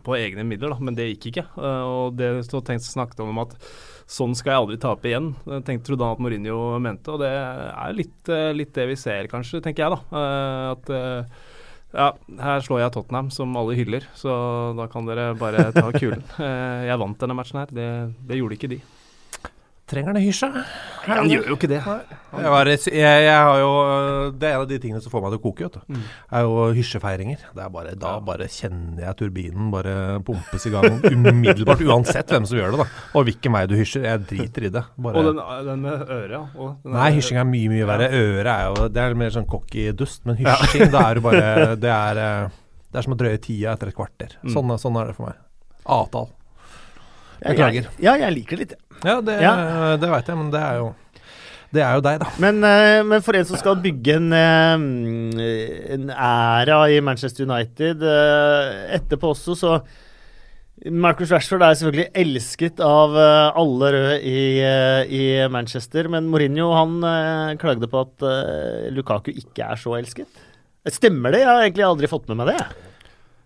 på 0.05 0.19
egne 0.19 0.45
midler, 0.45 0.75
da, 0.75 0.83
men 0.85 0.99
det 0.99 1.15
gikk 1.15 1.31
ikke. 1.31 1.47
Og 1.63 2.19
det 2.19 2.35
stod 2.51 2.69
tenkt 2.69 2.85
snakket 2.85 3.25
om 3.25 3.41
at 3.47 3.57
sånn 4.09 4.35
skal 4.37 4.55
jeg 4.55 4.63
aldri 4.63 4.79
tape 4.81 5.11
igjen. 5.11 5.29
Tenkte 5.67 5.91
trodde 5.91 6.07
han 6.07 6.17
at 6.17 6.25
Mourinho 6.25 6.59
mente, 6.83 7.13
og 7.13 7.23
det 7.23 7.31
er 7.31 7.97
litt, 7.97 8.33
eh, 8.33 8.51
litt 8.57 8.73
det 8.77 8.89
vi 8.91 8.97
ser, 8.99 9.29
kanskje, 9.31 9.61
tenker 9.65 9.85
jeg, 9.85 9.97
da. 9.97 10.21
Eh, 10.21 10.65
at 10.73 10.93
eh, 10.97 11.49
ja, 11.93 12.11
her 12.45 12.65
slår 12.65 12.83
jeg 12.83 12.95
Tottenham, 12.97 13.31
som 13.33 13.57
alle 13.57 13.77
hyller, 13.79 14.09
så 14.17 14.33
da 14.77 14.89
kan 14.93 15.09
dere 15.09 15.31
bare 15.41 15.71
ta 15.77 15.89
kulen. 15.95 16.25
Jeg 16.89 17.01
vant 17.01 17.17
denne 17.21 17.37
matchen 17.37 17.63
her, 17.63 17.71
det, 17.73 17.89
det 18.29 18.37
gjorde 18.37 18.59
ikke 18.59 18.69
de. 18.75 18.81
Trenger 19.89 20.13
han 20.13 20.21
hysja? 20.21 20.49
Han 21.07 21.31
gjør 21.31 21.47
jo 21.49 21.57
ikke 21.57 21.69
det. 21.71 21.79
Jeg, 21.81 22.51
var, 22.53 22.69
jeg, 22.69 22.93
jeg 22.93 23.37
har 23.47 23.61
jo 23.63 23.69
Det 24.37 24.49
er 24.49 24.57
en 24.59 24.65
av 24.65 24.67
de 24.69 24.79
tingene 24.83 25.01
som 25.01 25.13
får 25.13 25.23
meg 25.25 25.33
til 25.33 25.41
å 25.41 25.45
koke, 25.47 25.65
vet 25.65 25.79
du. 25.79 25.95
Mm. 25.97 26.03
er 26.37 26.45
jo 26.45 26.67
hysjefeiringer. 26.77 27.47
Det 27.57 27.65
er 27.65 27.73
bare, 27.73 27.95
da 28.03 28.13
bare 28.25 28.51
kjenner 28.53 29.07
jeg 29.07 29.19
turbinen 29.23 29.71
bare 29.73 29.95
pumpes 30.27 30.69
i 30.69 30.75
gang 30.75 31.01
umiddelbart, 31.09 31.85
uansett 31.89 32.35
hvem 32.35 32.49
som 32.51 32.61
gjør 32.61 32.77
det. 32.77 32.85
da 32.85 33.17
Og 33.17 33.29
hvilken 33.31 33.57
vei 33.57 33.65
du 33.71 33.75
hysjer. 33.81 34.05
Jeg 34.11 34.25
driter 34.29 34.69
i 34.69 34.73
det. 34.77 34.85
Bare, 35.09 35.17
Og 35.17 35.31
den, 35.31 35.43
den 35.71 35.85
med 35.87 36.05
øret, 36.19 36.37
ja. 36.37 36.71
Nei, 36.99 37.11
hysjing 37.17 37.41
er 37.41 37.49
mye, 37.49 37.73
mye 37.73 37.89
verre. 37.89 38.13
Øret 38.19 38.53
er 38.55 38.65
jo 38.69 38.89
Det 38.93 39.05
er 39.05 39.21
mer 39.25 39.37
sånn 39.39 39.49
cocky 39.49 39.89
dust. 39.97 40.27
Men 40.29 40.37
hysjing, 40.43 40.93
da 40.93 41.09
er 41.09 41.19
du 41.21 41.25
bare 41.25 41.47
Det 41.85 41.93
er, 41.95 42.23
eh, 42.25 42.59
det 42.93 43.01
er 43.01 43.09
som 43.09 43.17
å 43.17 43.21
drøye 43.21 43.41
tida 43.41 43.73
etter 43.73 43.89
et 43.93 43.97
kvarter. 43.97 44.37
Mm. 44.43 44.53
Sånn, 44.53 44.77
sånn 44.85 45.01
er 45.01 45.11
det 45.11 45.17
for 45.17 45.31
meg. 45.31 45.41
Avtale. 45.89 46.35
Beklager. 47.43 47.87
Jeg, 47.87 48.03
ja, 48.05 48.17
jeg 48.25 48.35
liker 48.35 48.57
det 48.59 48.65
litt. 48.67 48.79
Ja, 49.05 49.21
det, 49.23 49.37
Ja. 49.43 49.53
det 50.01 50.09
veit 50.11 50.27
jeg, 50.27 50.37
men 50.41 50.51
det 50.51 50.59
er 50.63 50.81
jo 50.81 50.89
Det 51.71 51.83
er 51.85 51.99
jo 51.99 52.01
deg, 52.01 52.19
da. 52.23 52.31
Men, 52.41 52.63
eh, 52.65 53.03
men 53.05 53.21
for 53.21 53.37
en 53.37 53.45
som 53.45 53.59
skal 53.61 53.77
bygge 53.85 54.15
en, 54.17 54.33
eh, 54.33 55.93
en 55.95 56.09
æra 56.11 56.79
i 56.89 57.01
Manchester 57.05 57.45
United 57.45 58.03
eh, 58.03 58.97
etterpå 58.97 59.35
også, 59.35 59.55
så 59.55 59.83
Marcus 60.89 61.29
Rashford 61.35 61.61
er 61.67 61.75
selvfølgelig 61.75 62.09
elsket 62.15 62.81
av 62.81 63.17
alle 63.19 63.89
røde 63.93 64.19
i, 64.23 64.63
i 65.11 65.23
Manchester, 65.51 66.07
men 66.09 66.29
Mourinho 66.31 66.69
han 66.73 67.57
klagde 67.59 67.89
på 67.91 68.05
at 68.07 68.23
Lukaku 68.95 69.33
ikke 69.35 69.67
er 69.73 69.81
så 69.83 69.97
elsket. 69.99 70.29
Stemmer 70.87 71.35
det? 71.35 71.41
Jeg 71.43 71.51
har 71.51 71.65
egentlig 71.67 71.85
aldri 71.85 72.07
fått 72.07 72.29
med 72.31 72.39
meg 72.39 72.53
det. 72.55 72.88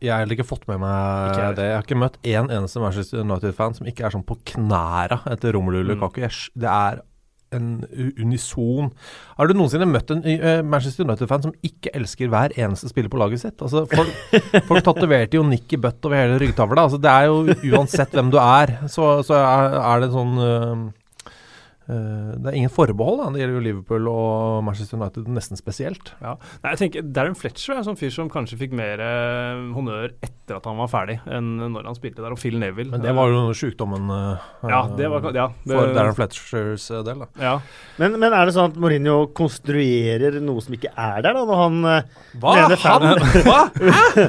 Jeg 0.03 0.11
har 0.11 0.25
heller 0.25 0.35
ikke 0.37 0.49
fått 0.49 0.67
med 0.71 0.83
meg 0.83 1.31
Ikke 1.31 1.55
det. 1.61 1.69
Jeg 1.69 1.79
har 1.79 1.87
ikke 1.87 2.03
møtt 2.03 2.19
én 2.27 2.51
eneste 2.51 2.83
Manchester 2.83 3.23
United-fan 3.23 3.79
som 3.79 3.89
ikke 3.89 4.07
er 4.09 4.15
sånn 4.15 4.27
på 4.27 4.39
knæra 4.55 5.23
etter 5.31 5.55
Romelu. 5.55 5.83
Lukaku. 5.93 6.23
Mm. 6.23 6.61
det 6.63 6.71
er 6.71 7.03
en 7.53 7.85
unison 8.17 8.91
Har 9.37 9.49
du 9.49 9.55
noensinne 9.57 9.89
møtt 9.89 10.11
en 10.15 10.23
eh, 10.25 10.63
Manchester 10.65 11.07
United-fan 11.07 11.45
som 11.47 11.55
ikke 11.67 11.93
elsker 11.99 12.31
hver 12.33 12.55
eneste 12.57 12.91
spiller 12.91 13.13
på 13.13 13.21
laget 13.21 13.43
sitt? 13.45 13.59
Altså, 13.61 13.85
folk, 13.91 14.41
folk 14.71 14.87
tatoverte 14.87 15.39
jo 15.39 15.45
Nicky 15.47 15.79
Butt 15.81 16.05
over 16.09 16.19
hele 16.19 16.41
ryggtavla. 16.41 16.87
Altså, 16.87 17.01
det 17.03 17.13
er 17.13 17.29
jo 17.29 17.77
uansett 17.77 18.17
hvem 18.17 18.33
du 18.33 18.39
er, 18.41 18.77
så, 18.93 19.15
så 19.27 19.39
er, 19.43 20.03
det 20.03 20.13
sånn 20.15 20.35
eh, 20.41 20.67
eh, 20.73 20.85
Det 21.87 22.49
er 22.51 22.57
ingen 22.57 22.73
forbehold. 22.73 23.19
Da. 23.23 23.31
Det 23.35 23.43
gjelder 23.43 23.57
jo 23.59 23.65
Liverpool 23.67 24.09
og 24.13 24.63
Manchester 24.67 24.99
United 25.01 25.29
nesten 25.33 25.59
spesielt. 25.59 26.13
Ja. 26.23 26.37
Nei, 26.63 26.75
jeg 26.75 26.81
tenker 26.85 27.09
Darren 27.15 27.37
Fletcher 27.39 27.75
er 27.75 27.81
en 27.83 27.89
sånn 27.91 27.99
fyr 27.99 28.13
som 28.15 28.31
kanskje 28.33 28.59
fikk 28.61 28.77
mer 28.79 29.03
eh, 29.03 29.63
honnør 29.75 30.13
etter 30.23 30.59
at 30.59 30.67
han 30.69 30.79
var 30.79 30.91
ferdig, 30.93 31.19
enn 31.27 31.51
når 31.73 31.89
han 31.91 31.99
spilte 31.99 32.23
der. 32.23 32.35
Og 32.35 32.41
Phil 32.41 32.59
Neville. 32.61 32.93
Men 32.93 33.03
det 33.05 33.15
var 33.17 33.33
jo 33.33 33.43
sjukdommen 33.57 34.11
eh, 34.15 34.47
Ja, 34.71 34.83
det 34.99 35.11
var 35.13 35.27
ja, 35.35 35.49
det, 35.65 35.73
for 35.75 35.93
Darren 35.97 36.17
Fletchers 36.19 36.87
eh, 36.93 37.03
del, 37.07 37.25
da. 37.25 37.29
Ja. 37.43 37.55
Men, 38.01 38.19
men 38.23 38.31
er 38.31 38.49
det 38.49 38.57
sånn 38.57 38.73
at 38.73 38.79
Mourinho 38.81 39.19
konstruerer 39.37 40.39
noe 40.43 40.63
som 40.65 40.77
ikke 40.77 40.93
er 40.95 41.23
der, 41.25 41.37
da, 41.37 41.45
når 41.49 41.63
han 41.65 41.81
eh, 41.91 42.11
Hva? 42.43 42.57
Mener 42.59 42.83
Han, 42.83 43.03
hva? 43.47 43.61
Hæ? 43.97 44.29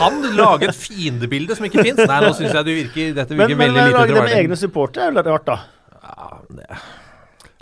Han 0.00 0.20
lager 0.36 0.70
et 0.70 0.78
fiendebilde 0.78 1.56
som 1.58 1.66
ikke 1.68 1.82
fins? 1.82 2.02
Nei, 2.06 2.20
nå 2.22 2.32
syns 2.36 2.52
jeg 2.54 2.66
det 2.66 2.76
virker, 2.82 3.14
dette 3.16 3.36
virker 3.38 3.56
men 3.56 3.64
veldig 3.66 3.80
lite 3.80 3.96
lage 3.96 4.06
det 4.06 4.14
med 4.14 4.20
troverdig. 4.22 4.44
egne 4.44 4.58
supportere 4.60 5.06
er 5.06 5.12
jo 5.12 5.18
litt 5.18 5.30
rart, 5.32 5.48
da. 5.48 5.58
Ja, 6.26 6.40
det- 6.50 6.80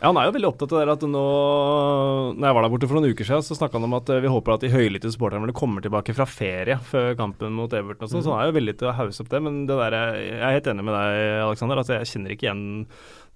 Ja, 0.03 0.09
Han 0.11 0.17
er 0.19 0.27
jo 0.27 0.33
veldig 0.35 0.49
opptatt 0.51 0.73
av 0.75 0.81
det 0.89 0.93
at 0.97 1.05
nå 1.09 1.21
Når 2.35 2.45
jeg 2.49 2.55
var 2.57 2.63
der 2.65 2.73
borte 2.73 2.89
for 2.91 2.99
noen 2.99 3.13
uker 3.15 3.25
siden, 3.29 3.45
så 3.47 3.55
snakka 3.57 3.79
han 3.79 3.85
om 3.87 3.95
at 3.97 4.11
eh, 4.11 4.21
vi 4.25 4.29
håper 4.33 4.55
at 4.57 4.65
de 4.65 4.71
høylytte 4.73 5.11
supporterne 5.15 5.45
våre 5.47 5.55
kommer 5.57 5.85
tilbake 5.85 6.15
fra 6.17 6.27
ferie 6.29 6.77
før 6.83 7.15
kampen 7.17 7.55
mot 7.57 7.73
Everton 7.73 8.05
og 8.05 8.11
sånn. 8.11 8.25
Så 8.27 8.33
han 8.35 8.43
er 8.43 8.51
jo 8.51 8.57
villig 8.59 8.75
til 8.81 8.89
å 8.91 8.95
hause 8.99 9.23
opp 9.23 9.31
det. 9.33 9.41
Men 9.45 9.67
det 9.71 9.77
der, 9.79 9.95
er- 9.95 10.19
jeg 10.19 10.41
er 10.43 10.57
helt 10.59 10.71
enig 10.75 10.85
med 10.85 10.95
deg, 10.99 11.43
Alexander. 11.47 11.77
Altså, 11.81 11.95
jeg 12.01 12.11
kjenner 12.11 12.35
ikke 12.35 12.49
igjen 12.51 12.65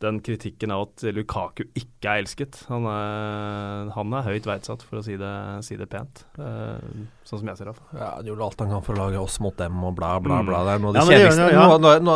den 0.01 0.21
kritikken 0.23 0.71
av 0.71 0.85
at 0.87 1.03
Lukaku 1.15 1.65
ikke 1.75 2.07
er 2.13 2.21
elsket. 2.23 2.61
Han 2.69 2.85
er, 2.87 3.89
han 3.97 4.13
er 4.15 4.27
høyt 4.29 4.47
verdsatt, 4.47 4.85
for 4.87 5.01
å 5.01 5.03
si 5.03 5.17
det, 5.19 5.31
si 5.67 5.75
det 5.81 5.89
pent. 5.91 6.23
Uh, 6.39 6.79
sånn 7.27 7.41
som 7.43 7.51
jeg 7.51 7.59
ser 7.59 7.71
det. 7.73 7.75
Ja, 7.99 8.13
Han 8.21 8.29
gjorde 8.31 8.45
alt 8.47 8.63
han 8.63 8.71
kan 8.77 8.85
for 8.87 8.95
å 8.95 9.01
lage 9.09 9.19
oss 9.21 9.41
mot 9.43 9.57
dem 9.59 9.81
og 9.85 9.97
bla, 9.99 10.13
bla, 10.23 10.39
Mm. 10.39 10.47
bla. 10.47 10.61
Det 10.69 10.75
er 10.77 10.85
noe 10.85 10.93
av 10.93 10.95
de 10.95 11.01
Ja, 11.01 11.07
kjedeligste 11.09 11.49
ja. 11.51 11.65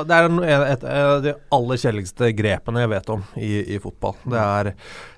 Det 0.07 0.53
er 0.53 0.67
et 0.73 0.85
av 0.93 1.23
de 1.27 1.35
aller 1.59 1.83
kjedeligste 1.83 2.31
grepene 2.39 2.85
jeg 2.85 2.93
vet 2.95 3.11
om 3.17 3.25
i, 3.37 3.51
i 3.75 3.81
fotball. 3.83 4.15
Det 4.31 4.39
er, 4.45 4.73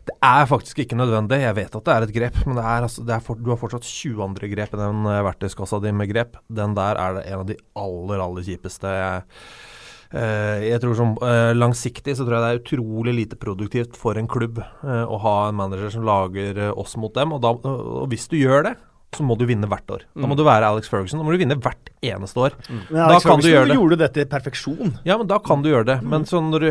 det 0.09 0.17
er 0.31 0.49
faktisk 0.51 0.81
ikke 0.87 0.97
nødvendig. 0.99 1.43
Jeg 1.45 1.59
vet 1.61 1.77
at 1.77 1.85
det 1.85 1.95
er 1.99 2.09
et 2.09 2.17
grep, 2.17 2.41
men 2.47 2.57
det 2.57 2.65
er, 2.65 2.89
altså, 2.89 3.05
det 3.05 3.15
er 3.19 3.21
for, 3.29 3.37
du 3.37 3.53
har 3.53 3.61
fortsatt 3.61 3.85
20 3.85 4.25
andre 4.31 4.49
grep 4.57 4.73
i 4.75 4.81
den 4.81 5.05
eh, 5.13 5.21
verktøyskassa 5.29 5.83
di 5.85 5.93
med 5.93 6.09
grep. 6.13 6.41
Den 6.49 6.75
der 6.81 6.97
er 6.97 7.21
det 7.21 7.27
en 7.29 7.45
av 7.45 7.47
de 7.53 7.61
aller, 7.77 8.25
aller 8.25 8.43
kjipeste. 8.49 8.89
Jeg, 8.89 9.23
Eh, 9.25 9.84
jeg 10.15 10.81
tror 10.83 10.95
som 10.95 11.13
eh, 11.27 11.51
Langsiktig 11.59 12.15
så 12.17 12.23
tror 12.27 12.37
jeg 12.39 12.45
det 12.45 12.51
er 12.55 12.61
utrolig 12.63 13.15
lite 13.17 13.37
produktivt 13.41 13.97
for 13.99 14.15
en 14.21 14.29
klubb 14.31 14.61
eh, 14.63 15.05
å 15.11 15.19
ha 15.25 15.37
en 15.49 15.57
manager 15.59 15.91
som 15.91 16.05
lager 16.07 16.59
eh, 16.69 16.73
oss 16.79 16.95
mot 17.01 17.13
dem. 17.17 17.33
Og, 17.35 17.41
da, 17.43 17.51
og 17.59 18.09
hvis 18.13 18.29
du 18.31 18.37
gjør 18.39 18.69
det, 18.69 18.75
så 19.15 19.23
må 19.27 19.37
du 19.39 19.45
vinne 19.47 19.67
hvert 19.71 19.91
år. 19.95 20.05
Da 20.15 20.27
må 20.27 20.35
Mm. 20.35 20.39
du 20.41 20.45
være 20.47 20.67
Alex 20.71 20.89
Ferguson. 20.91 21.21
Da 21.21 21.25
må 21.27 21.31
du 21.35 21.39
vinne 21.39 21.55
hvert 21.63 21.91
eneste 22.03 22.41
år. 22.49 22.55
Men 22.69 22.87
Da 22.91 23.05
Alex 23.13 23.23
Ferguson 23.27 23.43
du 23.67 23.69
det. 23.71 23.77
gjorde 23.79 23.99
det 24.01 24.09
til 24.17 24.27
perfeksjon. 24.27 24.95
Ja, 25.07 25.17
men 25.19 25.27
da 25.31 25.39
kan 25.39 25.63
du 25.63 25.69
gjøre 25.71 25.87
det. 25.93 25.99
Men 26.03 26.25
sånn 26.27 26.51
når 26.51 26.61
du, 26.61 26.71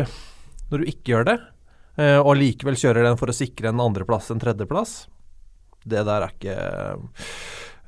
når 0.72 0.78
du 0.84 0.90
ikke 0.92 1.14
gjør 1.14 1.24
det, 1.30 1.38
eh, 1.96 2.18
og 2.20 2.36
likevel 2.36 2.76
kjører 2.76 3.08
den 3.08 3.16
for 3.20 3.32
å 3.32 3.36
sikre 3.36 3.68
en 3.72 3.80
andreplass, 3.80 4.28
en 4.34 4.40
tredjeplass, 4.44 5.06
det 5.84 6.04
der 6.04 6.24
er 6.28 6.32
ikke 6.32 6.58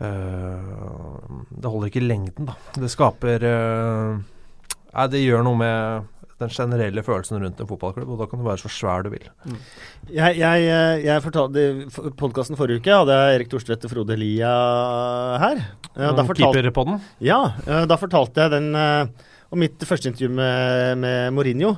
eh, 0.01 1.37
Det 1.61 1.71
holder 1.71 1.89
ikke 1.91 2.03
i 2.03 2.09
lengden, 2.09 2.49
da. 2.51 2.57
Det 2.77 2.91
skaper 2.93 3.45
eh, 3.49 4.17
Nei, 4.97 5.07
det 5.13 5.21
gjør 5.21 5.43
noe 5.45 5.59
med 5.61 6.13
den 6.41 6.51
generelle 6.53 7.01
følelsen 7.05 7.41
rundt 7.41 7.61
en 7.61 7.69
fotballklubb, 7.69 8.11
og 8.13 8.19
da 8.21 8.27
kan 8.29 8.41
du 8.41 8.45
være 8.45 8.61
så 8.61 8.69
svær 8.73 9.05
du 9.07 9.11
vil. 9.15 9.25
Jeg, 10.13 10.37
jeg, 10.37 10.67
eh, 10.69 10.99
jeg 11.07 11.23
fortalte 11.25 11.63
I 11.63 12.11
podkasten 12.21 12.59
forrige 12.59 12.83
uke 12.83 12.93
hadde 12.93 13.17
jeg 13.17 13.39
Erik 13.39 13.49
Thorstvedt 13.53 13.87
og 13.89 13.93
Frode 13.95 14.17
Lia 14.21 14.51
her. 15.41 15.63
Eh, 15.97 16.13
Da 16.17 16.25
fortalte, 16.29 16.73
på 16.77 16.85
den. 16.91 17.01
ja, 17.25 17.41
eh, 17.67 17.85
da 17.89 17.97
fortalte 18.01 18.45
jeg 18.45 18.53
den 18.57 18.69
eh, 18.77 19.07
om 19.53 19.61
mitt 19.63 19.81
første 19.89 20.11
intervju 20.13 20.29
med, 20.37 20.99
med 21.05 21.33
Mourinho. 21.37 21.77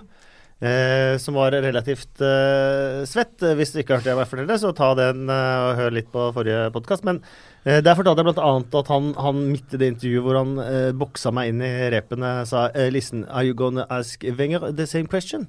Eh, 0.58 1.14
som 1.22 1.36
var 1.38 1.54
relativt 1.54 2.18
eh, 2.18 3.04
svett. 3.06 3.38
Hvis 3.54 3.70
du 3.70 3.78
ikke 3.78 3.94
har 3.94 4.00
hørt 4.00 4.08
det 4.08 4.14
jeg 4.16 4.30
fortelle, 4.32 4.56
så 4.58 4.72
ta 4.74 4.88
den 4.98 5.28
eh, 5.30 5.58
og 5.68 5.76
hør 5.78 5.94
litt 5.94 6.08
på 6.10 6.24
forrige 6.34 6.64
podkast. 6.74 7.04
Men 7.06 7.20
eh, 7.62 7.78
der 7.78 7.94
fortalte 7.94 8.24
jeg 8.24 8.32
bl.a. 8.32 8.48
at 8.80 8.90
han, 8.90 9.12
han 9.22 9.44
midt 9.52 9.76
i 9.76 9.78
det 9.78 9.92
intervjuet 9.92 10.24
hvor 10.26 10.38
han 10.40 10.56
eh, 10.64 10.90
boksa 10.98 11.30
meg 11.34 11.52
inn 11.52 11.62
i 11.62 11.70
repene, 11.94 12.32
sa 12.50 12.64
eh, 12.74 12.90
Listen, 12.90 13.22
are 13.30 13.46
you 13.46 13.54
gonna 13.54 13.86
ask 13.86 14.26
Wenger 14.26 14.72
the 14.74 14.86
same 14.90 15.06
question? 15.06 15.46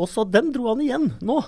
Og 0.00 0.06
så 0.08 0.24
den 0.32 0.48
dro 0.54 0.70
han 0.70 0.80
igjen 0.80 1.10
nå. 1.20 1.42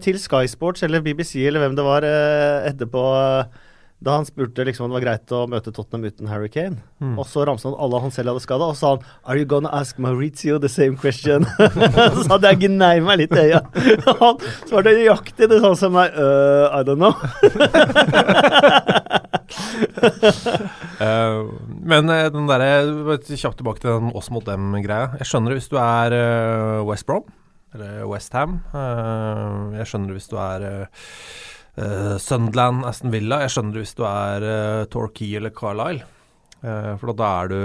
Til 0.00 0.20
Sky 0.22 0.46
Sports 0.48 0.84
eller 0.86 1.02
BBC 1.04 1.42
eller 1.42 1.64
hvem 1.64 1.74
det 1.76 1.84
var 1.84 2.06
etterpå. 2.06 3.02
eh, 3.18 3.66
da 4.00 4.14
han 4.16 4.24
spurte 4.24 4.64
liksom 4.64 4.86
om 4.86 4.90
det 4.90 4.96
var 4.96 5.04
greit 5.04 5.32
å 5.36 5.42
møte 5.50 5.72
Tottenham 5.76 6.06
uten 6.08 6.28
Harry 6.30 6.48
Kane. 6.48 6.78
Mm. 7.04 7.18
Og 7.20 7.26
så 7.28 7.44
ramset 7.44 7.68
han 7.68 7.76
alle 7.84 8.00
han 8.00 8.12
selv 8.14 8.32
hadde 8.32 8.44
skada, 8.44 8.70
og 8.72 8.78
sa 8.78 8.94
han 8.94 9.02
Are 9.28 9.36
you 9.36 9.48
gonna 9.48 9.68
ask 9.76 9.98
Maurizio 10.00 10.56
the 10.60 10.70
same 10.72 10.96
question? 10.96 11.44
så 12.24 12.26
hadde 12.32 12.52
jeg 12.54 12.62
gnei 12.64 12.94
meg 13.04 13.20
litt 13.20 13.34
i 13.36 13.50
øya. 13.50 13.60
han 14.22 14.40
svarte 14.70 14.94
nøyaktig 14.96 15.50
det 15.52 15.60
samme 15.60 15.76
som 15.76 15.92
meg. 15.98 16.16
Uh, 16.16 16.72
I 16.72 16.80
don't 16.88 16.96
know. 16.96 17.12
uh, 20.96 21.52
men 21.92 22.14
eh, 22.14 22.30
den 22.32 22.48
derre 22.48 23.18
Kjapt 23.30 23.60
tilbake 23.60 23.84
til 23.84 23.92
den 23.92 24.16
oss 24.16 24.32
mot 24.32 24.48
dem-greia. 24.48 25.12
Jeg 25.20 25.28
skjønner 25.28 25.52
det 25.52 25.60
hvis 25.60 25.70
du 25.72 25.76
er 25.80 26.16
uh, 26.16 26.88
West 26.88 27.04
Brom 27.08 27.28
eller 27.74 28.04
West 28.10 28.34
Ham. 28.34 28.58
Eh, 28.74 29.78
jeg 29.78 29.88
skjønner 29.90 30.10
det 30.10 30.18
hvis 30.18 30.30
du 30.30 30.36
er 30.40 30.66
uh, 31.78 32.16
Sunderland, 32.22 32.86
Aston 32.88 33.12
Villa. 33.14 33.42
Jeg 33.44 33.54
skjønner 33.54 33.76
det 33.76 33.84
hvis 33.84 33.98
du 33.98 34.04
er 34.08 34.46
uh, 34.46 34.88
Torquay 34.90 35.36
eller 35.38 35.54
Carlisle. 35.54 36.06
Uh, 36.60 36.94
for 37.00 37.14
da, 37.16 37.32
er 37.40 37.50
du, 37.52 37.60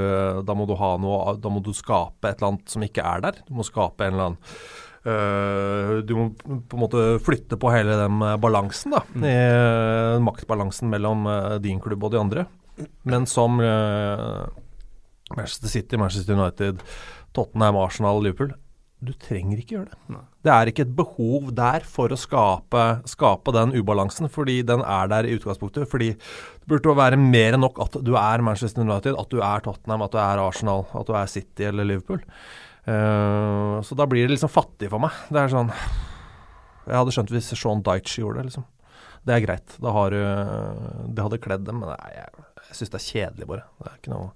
da 0.48 0.56
må 0.56 0.64
du 0.70 0.72
ha 0.80 0.94
noe 1.04 1.34
Da 1.44 1.50
må 1.52 1.60
du 1.60 1.74
skape 1.76 2.30
et 2.30 2.38
eller 2.38 2.54
annet 2.54 2.72
som 2.72 2.86
ikke 2.86 3.04
er 3.04 3.26
der. 3.26 3.42
Du 3.48 3.56
må 3.58 3.66
skape 3.68 4.08
en 4.08 4.16
eller 4.16 4.30
annen 4.32 4.44
Uh, 5.06 6.02
du 6.02 6.16
må 6.18 6.24
på 6.34 6.74
en 6.74 6.82
måte 6.82 7.02
flytte 7.22 7.60
på 7.62 7.70
hele 7.70 7.94
den 8.00 8.24
balansen, 8.42 8.96
da. 8.96 9.04
Eh, 9.30 10.16
maktbalansen 10.26 10.90
mellom 10.90 11.28
uh, 11.30 11.58
din 11.62 11.78
klubb 11.84 12.08
og 12.08 12.16
de 12.16 12.18
andre. 12.18 12.46
Men 13.08 13.28
som 13.30 13.62
Manchester 15.36 15.70
City, 15.72 15.96
Manchester 16.02 16.34
United, 16.36 16.82
Tottenham, 17.38 17.78
Arsenal, 17.80 18.20
Liverpool 18.20 18.52
Du 19.00 19.14
trenger 19.14 19.62
ikke 19.62 19.78
gjøre 19.78 19.94
det. 19.94 20.00
Nei. 20.12 20.26
Det 20.46 20.52
er 20.54 20.70
ikke 20.70 20.84
et 20.86 20.94
behov 20.94 21.48
der 21.58 21.86
for 21.90 22.14
å 22.14 22.20
skape, 22.20 22.84
skape 23.10 23.54
den 23.56 23.74
ubalansen, 23.74 24.30
fordi 24.30 24.60
den 24.68 24.84
er 24.86 25.10
der 25.10 25.26
i 25.26 25.34
utgangspunktet. 25.40 25.88
Fordi 25.90 26.12
det 26.14 26.70
burde 26.70 26.94
være 26.98 27.18
mer 27.18 27.58
enn 27.58 27.64
nok 27.66 27.82
at 27.82 27.98
du 28.06 28.14
er 28.20 28.44
Manchester 28.46 28.86
United, 28.86 29.18
at 29.18 29.34
du 29.34 29.42
er 29.42 29.66
Tottenham, 29.66 30.06
at 30.06 30.14
du 30.14 30.22
er 30.22 30.44
Arsenal, 30.44 30.86
at 30.94 31.10
du 31.10 31.18
er 31.18 31.32
City 31.32 31.66
eller 31.66 31.90
Liverpool. 31.90 32.22
Uh, 32.86 33.82
så 33.82 33.98
da 33.98 34.06
blir 34.06 34.28
det 34.28 34.36
liksom 34.36 34.54
fattig 34.54 34.92
for 34.92 35.02
meg. 35.02 35.18
Det 35.34 35.42
er 35.42 35.50
sånn 35.50 35.72
Jeg 35.74 36.94
hadde 36.94 37.14
skjønt 37.16 37.32
hvis 37.34 37.48
Sean 37.58 37.82
Dyche 37.82 38.22
gjorde 38.22 38.44
det, 38.44 38.52
liksom. 38.52 38.68
Det 39.26 39.34
er 39.34 39.42
greit. 39.42 39.78
Da 39.82 39.94
har 39.96 40.14
du 40.14 40.22
Det 41.10 41.26
hadde 41.26 41.42
kledd 41.42 41.66
dem, 41.66 41.82
men 41.82 41.90
nei, 41.90 42.12
jeg, 42.14 42.46
jeg 42.70 42.78
syns 42.80 42.92
det 42.92 42.98
er 43.00 43.06
kjedelig, 43.06 43.48
bare. 43.48 43.64
Det 43.80 43.88
er 43.88 43.98
ikke 44.00 44.12
noe 44.12 44.30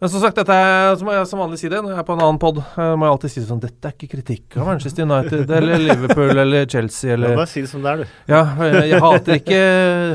Men 0.00 0.10
som 0.12 0.22
sagt, 0.22 0.38
dette 0.40 0.54
er, 0.56 0.94
så 0.98 1.06
må 1.06 1.14
jeg 1.14 1.28
som 1.30 1.42
vanlig 1.42 1.58
si 1.60 1.70
det 1.72 1.80
når 1.84 1.92
jeg 1.94 2.00
er 2.02 2.06
på 2.08 2.16
en 2.16 2.22
annen 2.24 2.40
pod, 2.42 2.60
må 2.76 3.06
jeg 3.06 3.14
alltid 3.14 3.32
si 3.32 3.44
sånn 3.46 3.62
Dette 3.62 3.90
er 3.90 3.94
ikke 3.94 4.10
kritikk 4.16 4.56
av 4.58 4.70
Manchester 4.70 5.06
United 5.06 5.52
eller 5.58 5.84
Liverpool 5.84 6.32
eller 6.44 6.66
Chelsea 6.72 7.12
Ja, 7.12 7.16
eller 7.18 7.36
bare 7.38 7.50
si 7.52 7.62
det 7.64 7.70
som 7.70 7.84
det 7.84 7.92
er, 7.92 8.02
du. 8.02 8.16
Ja, 8.32 8.42
jeg, 8.66 8.86
jeg 8.92 9.02
hater 9.06 9.40
ikke, 9.40 9.60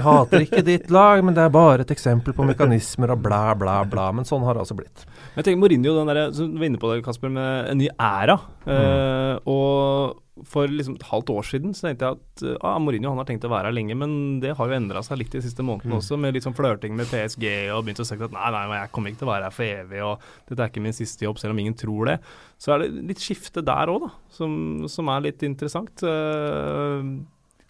hater 0.07 0.47
ikke 0.47 0.65
ditt 0.67 0.91
lag, 0.93 1.23
men 1.25 1.37
det 1.37 1.45
er 1.45 1.53
bare 1.53 1.85
et 1.85 1.93
eksempel 1.95 2.35
på 2.37 2.47
mekanismer 2.49 3.15
og 3.15 3.23
bla, 3.23 3.43
bla, 3.57 3.81
bla. 3.87 4.09
Men 4.15 4.27
sånn 4.27 4.43
har 4.47 4.57
det 4.57 4.65
altså 4.65 4.77
blitt. 4.77 5.05
Men 5.31 5.41
jeg 5.41 5.51
tenker 5.51 5.61
Mourinho, 5.63 5.95
den 5.99 6.11
der, 6.11 6.25
som 6.35 6.51
du 6.51 6.59
var 6.59 6.67
inne 6.67 6.81
på 6.81 6.91
det, 6.91 7.05
Kasper, 7.05 7.31
med 7.31 7.71
en 7.71 7.79
ny 7.79 7.87
æra. 7.95 8.37
Eh, 8.67 9.37
og 9.49 10.19
for 10.47 10.69
liksom 10.69 10.95
et 10.95 11.07
halvt 11.09 11.29
år 11.33 11.45
siden 11.45 11.73
så 11.75 11.87
tenkte 11.87 12.07
jeg 12.07 12.17
at 12.17 12.43
eh, 12.47 12.57
ah, 12.65 12.77
Mourinho 12.81 13.11
han 13.11 13.19
har 13.21 13.27
tenkt 13.29 13.45
å 13.47 13.51
være 13.51 13.69
her 13.69 13.75
lenge, 13.75 13.97
men 13.97 14.13
det 14.43 14.55
har 14.57 14.69
jo 14.69 14.77
endra 14.77 15.03
seg 15.05 15.19
litt 15.21 15.33
de 15.35 15.43
siste 15.43 15.65
månedene 15.65 15.99
også, 15.99 16.17
med 16.21 16.35
litt 16.35 16.47
sånn 16.47 16.57
flørting 16.57 16.95
med 16.97 17.09
PSG 17.11 17.45
og 17.73 17.83
begynt 17.85 18.01
å 18.03 18.07
si 18.07 18.17
at 18.17 18.35
nei, 18.35 18.47
nei, 18.55 18.79
jeg 18.79 18.93
kommer 18.95 19.11
ikke 19.11 19.23
til 19.23 19.29
å 19.29 19.33
være 19.33 19.49
her 19.49 19.57
for 19.57 19.73
evig, 19.81 20.01
og 20.05 20.31
dette 20.49 20.65
er 20.65 20.71
ikke 20.73 20.85
min 20.85 20.97
siste 20.97 21.27
jobb, 21.27 21.41
selv 21.41 21.55
om 21.55 21.61
ingen 21.63 21.77
tror 21.77 22.13
det. 22.13 22.17
Så 22.61 22.73
er 22.73 22.83
det 22.83 23.05
litt 23.11 23.23
skifte 23.23 23.63
der 23.65 23.91
òg, 23.91 24.07
da, 24.07 24.11
som, 24.33 24.55
som 24.91 25.11
er 25.13 25.27
litt 25.29 25.45
interessant. 25.47 26.03
Eh, 26.05 27.13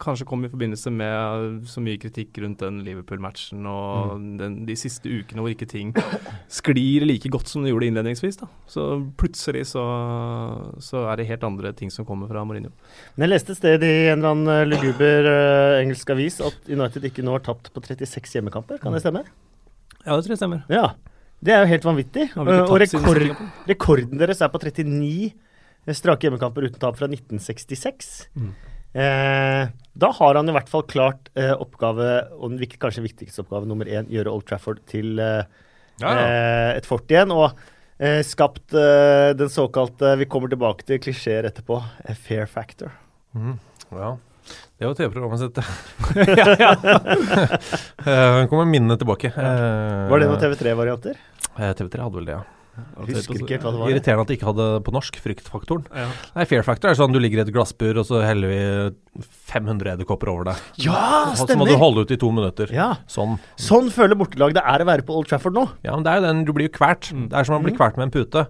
kanskje 0.01 0.25
kom 0.27 0.45
i 0.45 0.49
forbindelse 0.49 0.91
med 0.93 1.67
så 1.69 1.81
mye 1.83 1.99
kritikk 2.01 2.39
rundt 2.41 2.61
den 2.63 2.81
Liverpool-matchen 2.85 3.67
og 3.69 4.15
den, 4.39 4.61
de 4.67 4.77
siste 4.79 5.09
ukene 5.09 5.43
hvor 5.43 5.53
ikke 5.53 5.69
ting 5.69 5.93
sklir 6.61 7.05
like 7.07 7.29
godt 7.31 7.51
som 7.51 7.65
det 7.65 7.73
gjorde 7.73 7.91
innledningsvis. 7.91 8.39
da. 8.41 8.49
Så 8.71 8.87
plutselig 9.19 9.67
så, 9.73 9.85
så 10.81 11.05
er 11.11 11.21
det 11.21 11.29
helt 11.29 11.45
andre 11.47 11.73
ting 11.77 11.93
som 11.93 12.07
kommer 12.07 12.31
fra 12.31 12.45
Mourinho. 12.47 12.73
Men 13.15 13.27
jeg 13.27 13.35
leste 13.35 13.55
et 13.55 13.61
sted 13.61 13.87
i 13.87 13.93
en 14.09 14.19
eller 14.19 14.33
annen 14.33 14.55
eh, 14.55 14.67
luguber 14.69 15.29
uh, 15.29 15.79
engelsk 15.81 16.13
avis 16.15 16.41
at 16.45 16.71
United 16.71 17.07
ikke 17.11 17.25
nå 17.25 17.37
har 17.37 17.45
tapt 17.45 17.71
på 17.73 17.85
36 17.85 18.39
hjemmekamper. 18.39 18.81
Kan 18.81 18.97
det 18.97 19.05
stemme? 19.05 19.25
Ja, 20.05 20.15
det 20.15 20.25
tror 20.25 20.35
jeg 20.35 20.41
stemmer. 20.41 20.65
Ja. 20.71 20.91
Det 21.41 21.53
er 21.55 21.63
jo 21.63 21.71
helt 21.71 21.87
vanvittig. 21.87 22.27
Og 22.37 22.75
rekord, 22.81 23.23
rekorden 23.69 24.21
deres 24.21 24.43
er 24.45 24.51
på 24.53 24.61
39 24.61 25.31
strake 25.97 26.27
hjemmekamper 26.27 26.67
uten 26.67 26.81
tap 26.81 26.99
fra 26.99 27.09
1966. 27.09 28.11
Mm. 28.37 28.51
Eh, 28.91 29.71
da 30.03 30.09
har 30.17 30.37
han 30.37 30.51
i 30.51 30.53
hvert 30.53 30.69
fall 30.69 30.83
klart 30.89 31.31
eh, 31.39 31.53
oppgave, 31.55 32.09
og 32.37 32.53
den 32.53 32.77
kanskje 32.77 33.05
viktigste 33.05 33.45
oppgave 33.45 33.69
nummer 33.69 33.89
én, 33.89 34.09
gjøre 34.11 34.33
Old 34.33 34.45
Trafford 34.49 34.83
til 34.91 35.21
eh, 35.23 35.47
eh, 36.03 36.71
et 36.75 36.87
fort 36.89 37.09
igjen. 37.11 37.33
Og 37.33 37.49
eh, 37.97 38.19
skapt 38.27 38.75
eh, 38.77 39.31
den 39.37 39.51
såkalte 39.51 40.17
Vi 40.21 40.29
kommer 40.29 40.51
tilbake 40.51 40.85
til 40.85 41.01
klisjeer 41.01 41.49
etterpå. 41.49 41.79
A 41.81 42.17
fair 42.17 42.45
factor. 42.51 42.93
Mm, 43.33 43.57
ja. 43.95 44.15
Det 44.81 44.87
var 44.89 44.95
TV-programmet 44.97 45.39
sitt. 45.43 45.57
Eh, 48.01 48.47
kommer 48.49 48.65
minnet 48.65 48.97
tilbake. 49.01 49.29
Eh, 49.29 50.07
Var 50.09 50.19
det 50.23 50.27
noen 50.31 50.39
TV3-varianter? 50.41 51.19
eh, 51.59 51.69
TV3 51.77 52.01
hadde 52.01 52.17
vel 52.17 52.25
det, 52.25 52.33
ja. 52.39 52.41
Husker 53.05 53.35
ikke 53.37 53.57
helt 53.59 53.65
hva 53.67 53.71
det 53.75 53.79
var. 53.81 53.91
Irriterende 53.91 54.23
at 54.25 54.29
de 54.31 54.35
ikke 54.39 54.47
hadde 54.47 54.65
på 54.87 54.93
norsk 54.95 55.17
fryktfaktoren. 55.21 55.83
Ja. 55.93 56.07
Nei, 56.37 56.45
Fair 56.49 56.63
factor 56.65 56.89
er 56.89 56.97
sånn 56.97 57.13
du 57.13 57.19
ligger 57.21 57.41
i 57.41 57.43
et 57.45 57.51
glassbur, 57.53 57.99
og 58.01 58.07
så 58.07 58.23
heller 58.25 58.49
vi 58.49 59.25
500 59.51 59.91
edderkopper 59.93 60.31
over 60.33 60.49
deg. 60.49 60.63
Ja, 60.87 60.97
stemmer! 61.35 61.51
så 61.51 61.59
må 61.61 61.67
du 61.69 61.75
holde 61.77 62.07
ut 62.07 62.15
i 62.15 62.17
to 62.23 62.31
minutter. 62.33 62.71
Ja. 62.73 62.89
Sånn. 63.11 63.37
Sånn 63.61 63.91
føler 63.93 64.17
bortelag 64.17 64.55
det 64.57 64.63
er 64.65 64.81
å 64.81 64.87
være 64.89 65.05
på 65.05 65.13
Old 65.19 65.29
Trafford 65.29 65.53
nå. 65.59 65.67
Ja, 65.85 65.93
men 65.93 66.07
det 66.07 66.15
er 66.15 66.21
jo 66.23 66.27
den 66.31 66.45
Du 66.47 66.53
blir 66.57 66.71
jo 66.71 66.75
kvert. 66.79 67.11
Mm. 67.13 67.27
Det 67.29 67.37
er 67.37 67.43
som 67.51 67.59
å 67.59 67.61
bli 67.61 67.75
Mm. 67.75 67.77
kvert 67.83 67.99
med 68.01 68.07
en 68.09 68.15
pute. 68.17 68.47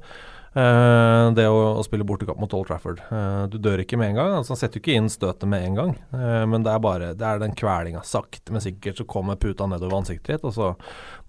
Eh, 0.51 1.25
det 1.31 1.46
å, 1.48 1.60
å 1.79 1.84
spille 1.86 2.03
bortekamp 2.03 2.39
mot 2.41 2.51
Old 2.58 2.67
Trafford. 2.67 3.00
Uh, 3.08 3.48
du 3.48 3.55
dør 3.63 3.79
ikke 3.86 3.96
med 4.00 4.12
en 4.12 4.17
gang. 4.17 4.34
Altså, 4.36 4.51
han 4.51 4.60
setter 4.60 4.79
jo 4.79 4.84
ikke 4.84 4.98
inn 5.00 5.08
støtet 5.12 5.48
med 5.48 5.63
en 5.63 5.77
gang, 5.77 5.93
uh, 6.12 6.43
men 6.50 6.65
det 6.65 6.74
er 6.74 6.84
bare 6.84 7.13
Det 7.15 7.27
er 7.27 7.39
den 7.39 7.55
kvelinga. 7.55 8.03
Sakte, 8.08 8.51
men 8.51 8.63
sikkert 8.63 9.00
så 9.00 9.08
kommer 9.08 9.39
puta 9.39 9.70
nedover 9.72 10.01
ansiktet 10.01 10.34
ditt, 10.36 10.48
og 10.50 10.55
så 10.58 10.74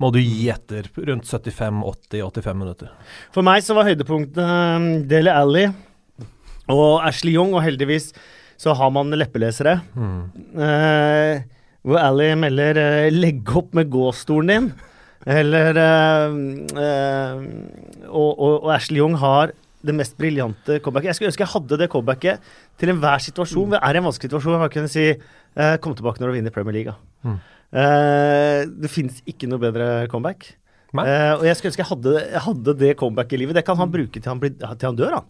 må 0.02 0.10
du 0.10 0.18
gi 0.18 0.50
etter 0.50 0.90
rundt 1.06 1.30
75-80-85 1.30 2.58
minutter. 2.64 2.90
For 3.34 3.46
meg 3.46 3.62
så 3.62 3.78
var 3.78 3.92
høydepunktet 3.92 5.08
Dele 5.10 5.38
Alli 5.38 5.68
og 6.72 7.02
Ashley 7.06 7.36
Young, 7.36 7.54
og 7.54 7.62
heldigvis 7.62 8.10
så 8.58 8.74
har 8.78 8.90
man 8.94 9.14
leppelesere. 9.14 9.80
Mm. 9.94 10.18
Hvor 11.82 11.98
Ally 11.98 12.28
melder 12.38 12.78
'legg 13.10 13.50
opp 13.58 13.74
med 13.74 13.90
gåstolen 13.90 14.50
din'. 14.50 14.91
Eller 15.26 15.76
øh, 15.78 16.32
øh, 16.74 17.36
og, 18.08 18.30
og, 18.38 18.64
og 18.64 18.74
Ashley 18.74 18.98
Young 18.98 19.18
har 19.18 19.52
det 19.82 19.94
mest 19.94 20.16
briljante 20.18 20.78
comebacket. 20.78 21.10
Jeg 21.10 21.18
skulle 21.18 21.30
ønske 21.30 21.42
jeg 21.42 21.52
hadde 21.54 21.78
det 21.78 21.90
comebacket 21.90 22.50
til 22.78 22.90
enhver 22.92 23.18
situasjon. 23.18 23.74
Det 23.74 23.80
er 23.82 23.98
en 23.98 24.06
vanskelig 24.06 24.30
situasjon. 24.30 24.60
Jeg 24.62 24.74
kunne 24.74 24.88
si 24.88 25.06
øh, 25.10 25.76
'kom 25.78 25.94
tilbake 25.94 26.20
når 26.20 26.26
du 26.26 26.32
vinner 26.32 26.50
Premier 26.50 26.74
League'. 26.74 26.98
Mm. 27.22 27.38
Uh, 27.72 28.68
det 28.82 28.90
fins 28.90 29.22
ikke 29.26 29.48
noe 29.48 29.58
bedre 29.58 30.06
comeback. 30.06 30.56
Eh, 30.92 31.32
og 31.38 31.46
jeg 31.46 31.56
skulle 31.56 31.70
ønske 31.72 31.80
jeg 31.80 31.88
hadde, 31.88 32.40
hadde 32.44 32.74
det 32.76 32.96
comeback 33.00 33.32
i 33.32 33.38
livet. 33.40 33.56
Det 33.56 33.64
kan 33.64 33.78
han 33.80 33.92
bruke 33.92 34.20
til 34.20 34.28
han, 34.28 34.40
blir, 34.42 34.52
til 34.52 34.88
han 34.90 34.98
dør, 34.98 35.14
han. 35.20 35.28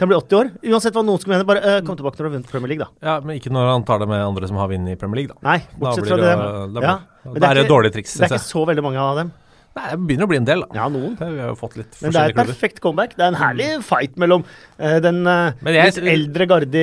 Han 0.00 0.08
blir 0.10 0.18
80 0.18 0.38
år. 0.38 0.50
Uansett 0.72 0.94
hva 0.96 1.04
noen 1.06 1.20
skulle 1.22 1.36
mene, 1.38 1.46
bare 1.46 1.62
uh, 1.62 1.80
kom 1.86 1.96
tilbake 1.98 2.18
når 2.18 2.24
du 2.24 2.28
har 2.28 2.34
vunnet 2.38 2.50
Premier 2.50 2.72
League, 2.74 2.84
da. 2.86 3.06
Ja, 3.06 3.20
Men 3.22 3.38
ikke 3.38 3.52
når 3.54 3.68
han 3.72 3.84
tar 3.86 3.98
det 4.02 4.08
med 4.10 4.22
andre 4.24 4.48
som 4.50 4.56
har 4.58 4.68
vunnet 4.72 4.96
i 4.96 4.98
Premier 4.98 5.22
League, 5.22 5.34
da. 5.34 5.38
Nei, 5.46 5.58
Da 5.68 5.78
bortsett 5.84 6.08
fra 6.10 6.16
det, 6.18 6.32
det. 6.32 6.74
da, 6.74 6.80
Ja, 6.82 6.96
blir- 7.22 7.38
men 7.40 7.46
er 7.50 7.54
det 7.60 7.68
dårlig 7.70 7.92
triks, 7.94 8.16
Det 8.18 8.26
er 8.30 8.34
ikke 8.36 8.44
så 8.48 8.66
veldig 8.66 8.82
mange 8.88 8.98
av 8.98 9.16
dem. 9.20 9.32
Nei, 9.72 9.84
det 9.88 9.98
begynner 10.04 10.26
å 10.26 10.28
bli 10.28 10.36
en 10.36 10.44
del, 10.44 10.60
da. 10.66 10.66
Ja, 10.76 10.88
noen. 10.92 11.14
Det, 11.16 11.28
vi 11.32 11.38
har 11.40 11.48
jo 11.48 11.54
fått 11.56 11.76
litt 11.80 11.94
Men 12.02 12.12
det 12.12 12.20
er 12.20 12.28
et 12.28 12.34
klubber. 12.34 12.50
perfekt 12.52 12.80
comeback. 12.84 13.14
Det 13.16 13.24
er 13.24 13.30
en 13.32 13.38
herlig 13.40 13.68
fight 13.86 14.18
mellom 14.20 14.42
uh, 14.78 14.98
den 15.00 15.22
uh, 15.26 15.52
jeg- 15.64 15.94
litt 15.96 16.10
eldre 16.12 16.46
garde 16.50 16.82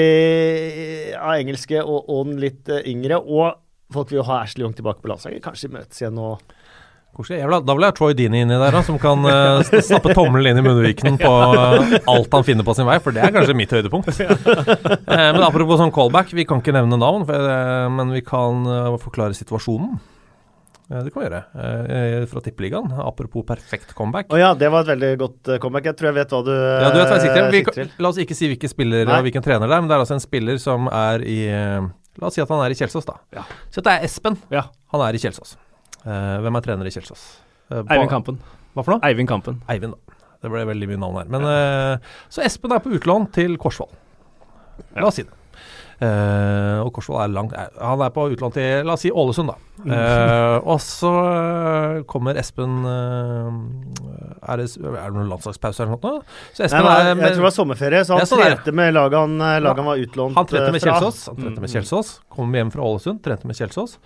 av 1.20 1.36
engelske 1.38 1.84
og, 1.84 2.06
og 2.10 2.26
den 2.32 2.40
litt 2.42 2.72
yngre. 2.82 3.20
Og 3.22 3.60
folk 3.94 4.10
vil 4.10 4.22
jo 4.22 4.26
ha 4.32 4.40
Ashley 4.44 4.64
Young 4.66 4.74
tilbake 4.74 5.04
på 5.04 5.12
landslaget. 5.12 5.44
Kanskje 5.46 5.70
de 5.70 5.76
møtes 5.78 6.02
igjen 6.02 6.18
og 6.18 6.40
Koselig. 6.40 6.56
Jeg 6.56 6.59
vil 7.18 7.52
ha, 7.52 7.60
da 7.60 7.74
vil 7.76 7.84
jeg 7.84 7.92
ha 7.92 7.96
Troy 7.98 8.14
Dini 8.16 8.42
inni 8.46 8.56
der, 8.62 8.72
da, 8.72 8.82
som 8.86 9.00
kan 9.02 9.26
uh, 9.28 9.60
st- 9.66 9.82
stappe 9.90 10.14
tommelen 10.16 10.54
inn 10.54 10.62
i 10.62 10.64
munnviken 10.64 11.18
på 11.20 11.32
uh, 11.32 11.96
alt 12.14 12.32
han 12.38 12.46
finner 12.48 12.64
på 12.68 12.76
sin 12.78 12.88
vei, 12.88 13.00
for 13.04 13.12
det 13.16 13.26
er 13.26 13.34
kanskje 13.36 13.56
mitt 13.60 13.74
høydepunkt. 13.76 14.14
Uh, 15.10 15.32
men 15.34 15.42
apropos 15.44 15.80
sånn 15.82 15.92
callback, 15.92 16.30
vi 16.38 16.46
kan 16.48 16.62
ikke 16.62 16.72
nevne 16.76 16.96
navn, 17.02 17.26
for, 17.28 17.36
eh, 17.50 17.88
men 17.92 18.12
vi 18.14 18.22
kan 18.24 18.62
eh, 18.70 18.94
forklare 19.02 19.34
situasjonen. 19.36 19.98
Eh, 20.90 21.02
det 21.06 21.12
kan 21.12 21.22
vi 21.22 21.26
gjøre. 21.26 21.42
Eh, 21.66 22.26
fra 22.30 22.44
Tippeligaen. 22.46 22.92
Apropos 23.04 23.44
perfekt 23.48 23.92
comeback. 23.98 24.30
Å 24.34 24.40
ja, 24.40 24.52
det 24.58 24.70
var 24.74 24.86
et 24.86 24.92
veldig 24.94 25.10
godt 25.22 25.52
eh, 25.56 25.60
comeback. 25.62 25.90
Jeg 25.90 25.98
tror 26.00 26.10
jeg 26.12 26.18
vet 26.22 26.34
hva 26.36 26.42
du 26.46 26.52
eh, 26.54 26.82
Ja, 26.86 26.92
du 26.94 27.00
vet 27.02 27.10
hva 27.12 27.18
jeg 27.20 27.26
sikter 27.26 27.76
til. 27.82 27.92
La 28.06 28.12
oss 28.14 28.22
ikke 28.22 28.38
si 28.38 28.50
hvilken 28.54 28.72
spiller 28.72 29.10
Nei. 29.10 29.18
og 29.20 29.28
hvilken 29.28 29.46
trener 29.46 29.66
det 29.70 29.76
er, 29.76 29.84
men 29.84 29.90
det 29.92 29.98
er 29.98 30.06
altså 30.06 30.18
en 30.20 30.24
spiller 30.24 30.62
som 30.62 30.88
er 30.94 31.26
i 31.26 31.40
eh, 31.50 31.90
La 32.22 32.30
oss 32.30 32.38
si 32.38 32.42
at 32.46 32.50
han 32.54 32.62
er 32.66 32.74
i 32.74 32.78
Kjelsås, 32.80 33.06
da. 33.10 33.18
Ja. 33.38 33.46
Så 33.74 33.82
det 33.86 33.98
er 33.98 34.06
Espen. 34.08 34.38
Ja. 34.54 34.68
Han 34.94 35.04
er 35.06 35.18
i 35.18 35.22
Kjelsås. 35.22 35.58
Eh, 36.06 36.38
hvem 36.44 36.56
er 36.60 36.66
trener 36.66 36.88
i 36.90 36.94
Kjelsås? 36.94 37.24
Eh, 37.72 37.84
Eivind 37.84 38.12
Kampen. 38.12 38.40
Hva 38.76 38.86
for 38.86 38.96
noe? 38.96 39.04
Eivind 39.08 39.30
Kampen. 39.32 39.62
Eivind, 39.72 39.96
da. 39.98 40.18
Det 40.40 40.52
ble 40.54 40.62
veldig 40.70 40.88
mye 40.88 41.00
navn 41.02 41.18
her. 41.20 41.32
Men, 41.34 41.44
eh, 41.50 42.14
så 42.32 42.44
Espen 42.46 42.72
er 42.72 42.80
på 42.84 42.94
utlån 42.96 43.28
til 43.36 43.58
Korsvoll. 43.60 43.92
La 44.96 45.10
oss 45.10 45.20
si 45.20 45.24
det. 45.28 45.34
Eh, 46.00 46.78
og 46.80 46.94
Korsvoll 46.96 47.20
er 47.26 47.32
langt 47.36 47.52
eh, 47.60 47.66
Han 47.84 48.00
er 48.06 48.12
på 48.16 48.24
utlån 48.32 48.54
til 48.56 48.86
la 48.88 48.94
oss 48.96 49.02
si 49.04 49.10
Ålesund, 49.12 49.52
da. 49.52 49.58
Uh, 49.80 50.56
og 50.68 50.80
så 50.84 51.10
kommer 52.08 52.36
Espen 52.40 52.82
er, 52.88 54.60
det, 54.60 54.66
er 54.80 55.06
det 55.06 55.14
noen 55.16 55.30
landslagspause 55.32 55.84
eller 55.86 55.94
noe? 55.96 56.22
Så 56.56 56.64
Nei, 56.64 56.68
Espen 56.70 56.88
men, 56.88 56.92
er 56.96 57.10
jeg 57.10 57.36
tror 57.36 57.44
det 57.44 57.48
var 57.48 57.56
sommerferie, 57.56 58.02
så 58.08 58.16
han 58.16 58.24
Ja, 58.24 58.30
sånn 58.32 58.44
trente 58.44 58.74
med 58.80 58.96
laget 58.96 59.20
han, 59.20 59.38
laget 59.40 59.82
han 59.84 59.90
var 59.92 60.04
utlånt 60.04 60.40
Han 60.40 60.50
trente 60.52 60.74
med 60.76 60.84
fra. 60.84 60.96
Kjelsås. 60.98 61.22
Han 61.32 61.40
trente 61.44 61.64
med 61.64 61.74
Kjelsås 61.76 62.12
Kom 62.36 62.56
hjem 62.60 62.74
fra 62.76 62.88
Ålesund, 62.90 63.22
trente 63.24 63.48
med 63.52 63.60
Kjelsås. 63.60 63.98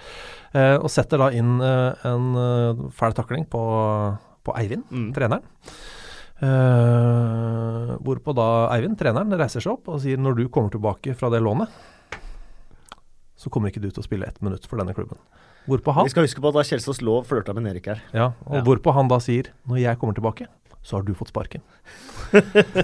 Uh, 0.53 0.77
og 0.81 0.89
setter 0.93 1.21
da 1.21 1.31
inn 1.33 1.55
en 1.61 2.29
fæl 2.93 3.17
takling 3.17 3.45
på, 3.49 3.63
på 4.45 4.57
Eivind, 4.61 4.85
Mm. 4.93 5.09
treneren. 5.17 5.45
Eh, 6.43 7.93
hvorpå 8.03 8.33
da 8.35 8.47
Eivind, 8.75 8.97
treneren, 8.99 9.31
reiser 9.39 9.63
seg 9.63 9.75
opp 9.77 9.87
og 9.93 10.01
sier 10.03 10.19
når 10.19 10.35
du 10.41 10.45
kommer 10.53 10.73
tilbake 10.73 11.15
fra 11.17 11.29
det 11.33 11.39
lånet, 11.43 11.71
så 13.39 13.51
kommer 13.51 13.71
ikke 13.71 13.81
du 13.83 13.89
til 13.91 14.03
å 14.03 14.05
spille 14.05 14.27
ett 14.27 14.41
minutt 14.43 14.65
for 14.69 14.79
denne 14.81 14.95
klubben. 14.95 15.19
Hvorpå 15.67 15.93
han, 15.95 16.03
Vi 16.07 16.11
skal 16.11 16.25
huske 16.27 16.41
på 16.43 16.49
at 16.51 16.57
da 16.57 16.63
Kjelsås 16.67 16.99
lå 17.05 17.21
og 17.21 17.27
flørta 17.29 17.53
med 17.55 17.69
Erik 17.71 17.85
her. 17.87 18.01
ja, 18.13 18.33
og 18.45 18.55
Ja. 18.57 18.61
hvorpå 18.67 18.93
han 18.93 19.07
da 19.07 19.17
sier 19.23 19.47
når 19.67 19.79
jeg 19.79 19.99
kommer 19.99 20.13
tilbake, 20.15 20.47
så 20.83 20.97
har 20.97 21.03
du 21.07 21.13
fått 21.15 21.29
sparken. 21.31 21.61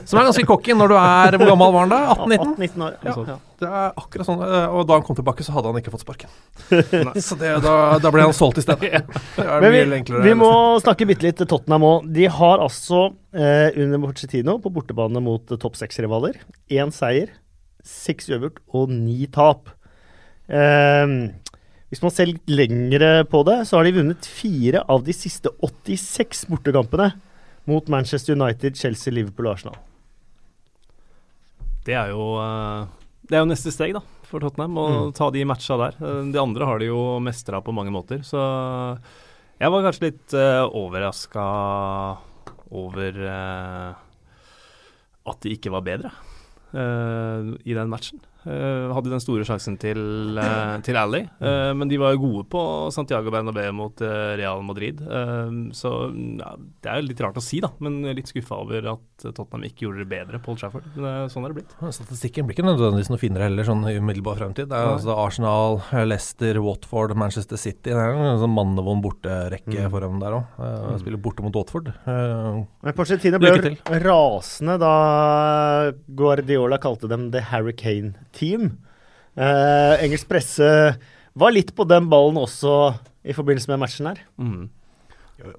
Som 0.05 0.19
er 0.21 0.27
ganske 0.27 0.43
cocky 0.45 0.75
når 0.77 0.91
du 0.91 0.93
er 0.99 1.35
Hvor 1.39 1.49
gammel 1.49 1.71
var 1.73 1.81
han 1.87 1.89
da? 1.91 1.99
18-19? 2.13 2.51
18-19 2.59 2.83
år. 2.85 2.97
Ja. 3.03 3.13
Ja. 3.27 3.35
Det 3.59 3.69
er 3.69 3.95
akkurat 3.97 4.27
sånn. 4.27 4.43
eh, 4.45 4.75
Og 4.77 4.83
da 4.87 4.95
han 4.99 5.05
kom 5.07 5.17
tilbake, 5.17 5.43
så 5.43 5.55
hadde 5.55 5.71
han 5.71 5.79
ikke 5.81 5.91
fått 5.95 6.03
sparken. 6.05 6.29
så 7.19 7.37
det, 7.39 7.49
da, 7.65 7.73
da 7.99 8.11
ble 8.13 8.27
han 8.27 8.35
solgt 8.37 8.61
i 8.61 8.63
stedet. 8.63 9.01
Men 9.39 9.67
vi, 9.73 9.81
enklere. 9.97 10.21
vi 10.27 10.35
må 10.37 10.51
snakke 10.83 11.07
bitte 11.09 11.25
litt 11.27 11.41
Tottenham 11.49 11.87
òg. 11.89 12.07
De 12.15 12.29
har 12.37 12.61
altså, 12.63 13.07
eh, 13.33 13.73
under 13.81 14.03
Pochettino, 14.05 14.59
på 14.63 14.71
bortebane 14.77 15.23
mot 15.25 15.49
eh, 15.51 15.59
topp 15.59 15.75
seks-rivaler, 15.81 16.37
én 16.71 16.93
seier, 16.95 17.33
seks 17.83 18.29
uavgjort 18.29 18.61
og 18.77 18.93
ni 18.93 19.25
tap. 19.33 19.73
Eh, 20.47 21.15
hvis 21.89 22.03
man 22.05 22.13
ser 22.13 22.29
litt 22.29 22.45
lengre 22.53 23.23
på 23.29 23.41
det, 23.49 23.63
så 23.65 23.79
har 23.79 23.89
de 23.89 23.95
vunnet 23.97 24.29
fire 24.29 24.85
av 24.85 25.01
de 25.07 25.15
siste 25.17 25.49
86 25.65 26.45
bortekampene 26.51 27.09
mot 27.69 27.87
Manchester 27.93 28.33
United, 28.35 28.75
Chelsea, 28.79 29.13
Liverpool 29.13 29.47
og 29.51 29.55
Arsenal. 29.57 29.77
Det 31.87 31.95
er 31.97 32.11
jo 32.13 32.23
eh, 32.41 32.87
Det 33.29 33.37
er 33.37 33.43
jo 33.43 33.49
neste 33.51 33.71
steg, 33.73 33.93
da, 33.97 34.01
for 34.25 34.41
Tottenham. 34.43 34.77
Å 34.81 34.85
Mm. 34.89 35.13
ta 35.17 35.29
de 35.33 35.43
matcha 35.45 35.77
der. 35.77 35.97
Eh, 36.01 36.31
De 36.33 36.39
andre 36.41 36.65
har 36.65 36.79
de 36.81 36.89
jo 36.89 37.19
mestra 37.21 37.61
på 37.61 37.73
mange 37.73 37.93
måter, 37.93 38.23
så 38.25 38.41
jeg 39.59 39.69
var 39.73 39.83
kanskje 39.83 40.05
litt 40.07 40.33
uh, 40.39 40.65
overraska 40.71 41.43
over 42.71 43.17
uh, 43.27 43.93
at 45.27 45.41
de 45.43 45.51
ikke 45.51 45.71
var 45.73 45.81
bedre 45.83 46.11
uh, 46.73 47.57
i 47.67 47.73
den 47.75 47.89
matchen. 47.91 48.21
Eh, 48.49 48.89
hadde 48.95 49.11
den 49.13 49.21
store 49.21 49.45
sjansen 49.45 49.75
til, 49.79 49.99
uh, 50.39 50.79
til 50.85 50.97
Ally, 50.97 51.21
uh, 51.43 51.71
men 51.77 51.87
de 51.91 51.99
var 52.01 52.15
jo 52.15 52.21
gode 52.23 52.45
på 52.49 52.61
Santiago 52.95 53.29
Bernabeu 53.33 53.69
mot 53.77 54.01
eh, 54.01 54.33
Real 54.39 54.63
Madrid. 54.65 55.01
Eh, 55.05 55.51
så 55.77 55.91
ja, 56.39 56.55
det 56.57 56.89
er 56.89 57.01
jo 57.03 57.07
litt 57.11 57.21
rart 57.21 57.37
å 57.37 57.43
si, 57.43 57.59
da, 57.63 57.69
men 57.83 58.01
litt 58.17 58.31
skuffa 58.31 58.57
over 58.63 58.87
at 58.95 59.25
Tottenham 59.35 59.65
ikke 59.67 59.85
gjorde 59.85 60.01
det 60.03 60.09
bedre 60.11 60.39
Paul 60.41 60.55
Old 60.55 60.61
Trafford. 60.63 60.87
Men 60.95 61.05
eh, 61.11 61.27
sånn 61.29 61.45
er 61.45 61.53
det 61.53 61.59
blitt. 61.61 61.75
Statistikken 61.93 62.47
blir 62.49 62.57
ikke 62.57 62.65
nødvendigvis 62.65 63.11
noe 63.13 63.21
finere 63.21 63.45
heller, 63.49 63.67
sånn 63.67 63.85
i 63.91 63.97
umiddelbar 63.99 64.39
fremtid. 64.41 64.69
Det 64.71 64.77
er 64.79 64.89
altså 64.95 65.13
Arsenal, 65.19 65.77
Leicester, 66.09 66.57
Watford, 66.65 67.13
Manchester 67.19 67.59
City. 67.61 67.91
Det 67.93 67.97
er 67.99 68.17
en 68.17 68.41
sånn 68.41 68.55
mannevond 68.55 69.05
borterekke 69.05 69.67
Mm. 69.69 69.91
for 69.93 70.01
dem 70.01 70.17
der 70.19 70.33
òg. 70.39 70.55
Uh, 70.57 70.97
spiller 70.97 71.19
borte 71.21 71.43
mot 71.45 71.53
Watford. 71.55 71.91
Eh, 72.09 72.63
Men 72.81 72.95
Porcetino 72.97 73.37
ble 73.39 73.75
rasende 74.01 74.79
da 74.81 74.93
Guardiola 76.07 76.79
kalte 76.81 77.07
dem 77.11 77.29
The 77.31 77.41
Hurricane 77.51 78.15
Team. 78.39 78.69
Eh, 79.35 79.95
engelsk 80.03 80.29
presse 80.31 80.69
var 81.39 81.53
litt 81.55 81.73
på 81.75 81.85
den 81.87 82.09
ballen 82.11 82.39
også 82.41 82.75
i 83.23 83.35
forbindelse 83.35 83.71
med 83.71 83.83
matchen 83.83 84.09
her. 84.09 84.21
Mm. 84.39 84.69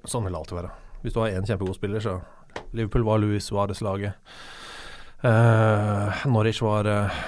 sånn 0.05 0.25
vil 0.25 0.33
det 0.33 0.41
alltid 0.41 0.57
være. 0.59 0.71
Hvis 1.01 1.13
du 1.15 1.21
har 1.21 1.33
én 1.33 1.47
kjempegod 1.47 1.77
spiller, 1.77 2.03
så 2.03 2.19
Liverpool 2.77 3.05
var 3.07 3.21
Louis 3.21 3.45
Suárez-laget. 3.45 4.13
Eh, 5.23 6.25
Norwich 6.29 6.61
var 6.61 6.89
eh, 6.89 7.21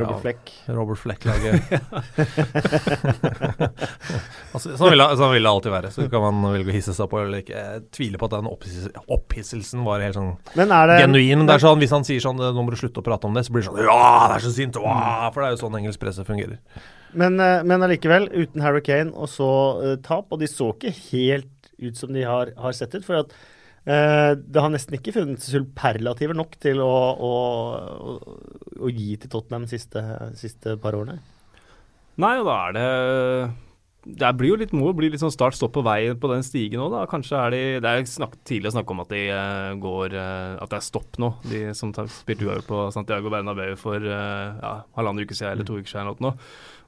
Robert 0.00 0.22
Fleck. 0.22 0.52
Robert 0.66 0.98
Fleck-laget. 0.98 1.62
altså, 4.54 4.76
sånn, 4.76 4.90
vil 4.90 5.02
det, 5.02 5.08
sånn 5.20 5.32
vil 5.34 5.46
det 5.46 5.52
alltid 5.52 5.74
være. 5.74 5.92
Så 5.94 6.06
kan 6.12 6.24
man 6.24 6.54
velge 6.54 6.72
å 6.72 6.76
hisse 6.76 6.94
seg 6.96 7.10
på 7.10 7.20
eller 7.22 7.44
ikke. 7.44 7.60
Jeg 7.60 7.84
tviler 7.94 8.20
på 8.20 8.30
at 8.30 8.36
den 8.36 8.50
opphisselsen 8.50 9.86
var 9.86 10.04
helt 10.04 10.18
sånn 10.18 10.32
Men 10.58 10.72
det 10.72 10.98
genuin. 11.04 11.42
Men 11.42 11.50
det 11.50 11.58
er 11.58 11.66
sånn, 11.66 11.80
Hvis 11.82 11.94
han 11.94 12.06
sier 12.06 12.24
sånn 12.24 12.40
'nå 12.40 12.64
må 12.64 12.74
du 12.74 12.80
slutte 12.80 13.02
å 13.02 13.06
prate 13.06 13.28
om 13.28 13.34
det', 13.34 13.46
så 13.46 13.54
blir 13.54 13.64
det 13.64 13.70
sånn 13.70 13.82
'ja, 13.82 14.04
det 14.28 14.36
er 14.36 14.46
så 14.46 14.54
sint', 14.54 14.80
wow! 14.80 15.30
for 15.30 15.42
det 15.42 15.48
er 15.48 15.56
jo 15.56 15.64
sånn 15.64 15.78
engelsk 15.78 16.02
presse 16.02 16.26
fungerer. 16.26 16.58
Men, 17.14 17.38
eh, 17.40 17.62
men 17.62 17.82
allikevel, 17.82 18.28
uten 18.34 18.64
Harry 18.64 18.82
Kane 18.82 19.14
og 19.14 19.30
så 19.30 19.50
uh, 19.78 19.96
tap, 20.02 20.32
og 20.34 20.40
de 20.40 20.50
så 20.50 20.72
ikke 20.74 20.94
helt 21.12 21.70
ut 21.78 21.98
som 21.98 22.14
de 22.14 22.24
har, 22.26 22.50
har 22.58 22.72
sett 22.72 22.94
ut. 22.94 23.04
For 23.06 23.22
at 23.22 23.34
det 23.84 24.60
har 24.64 24.70
nesten 24.72 24.96
ikke 24.96 25.12
funnet 25.12 25.44
superlativer 25.44 26.36
nok 26.36 26.54
til 26.62 26.78
å, 26.80 26.88
å, 27.20 27.32
å, 28.80 28.88
gi 28.88 29.10
til 29.20 29.28
Tottenham 29.28 29.66
de 29.66 29.74
siste, 29.74 30.00
siste 30.40 30.78
par 30.80 30.96
årene. 30.96 31.18
Nei, 32.20 32.34
og 32.38 32.46
da 32.46 32.56
er 32.68 32.74
det 32.76 32.88
Det 34.20 34.30
blir 34.38 34.52
jo 34.52 34.58
litt 34.60 34.74
må 34.76 34.92
bli 34.94 35.08
litt 35.10 35.22
sånn 35.22 35.32
start-stopp 35.34 35.72
på 35.74 35.82
vei 35.82 36.12
på 36.20 36.30
den 36.30 36.44
stigen 36.46 36.82
òg, 36.84 36.92
da. 36.94 37.02
Kanskje 37.10 37.40
er 37.40 37.54
de 37.54 37.62
Det 37.82 37.90
er 37.90 38.06
snakk, 38.06 38.36
tidlig 38.46 38.70
å 38.70 38.74
snakke 38.76 38.94
om 38.94 39.02
at 39.02 39.10
de 39.10 39.22
eh, 39.34 39.72
går 39.82 40.14
eh, 40.20 40.54
At 40.62 40.70
det 40.70 40.78
er 40.78 40.86
stopp 40.86 41.18
nå. 41.22 41.32
De 41.50 41.64
som 41.74 41.90
spilte 41.92 42.46
uavgjort 42.46 42.70
på 42.70 42.84
Santiago 42.94 43.32
Bernabeu 43.34 43.74
for 43.80 43.98
eh, 43.98 44.62
ja, 44.62 44.74
halvannen 44.98 45.26
uke 45.26 45.36
siden 45.36 45.56
eller 45.56 45.68
to 45.68 45.80
uker 45.80 45.90
siden 45.90 46.12
eller 46.12 46.28
noe. 46.28 46.36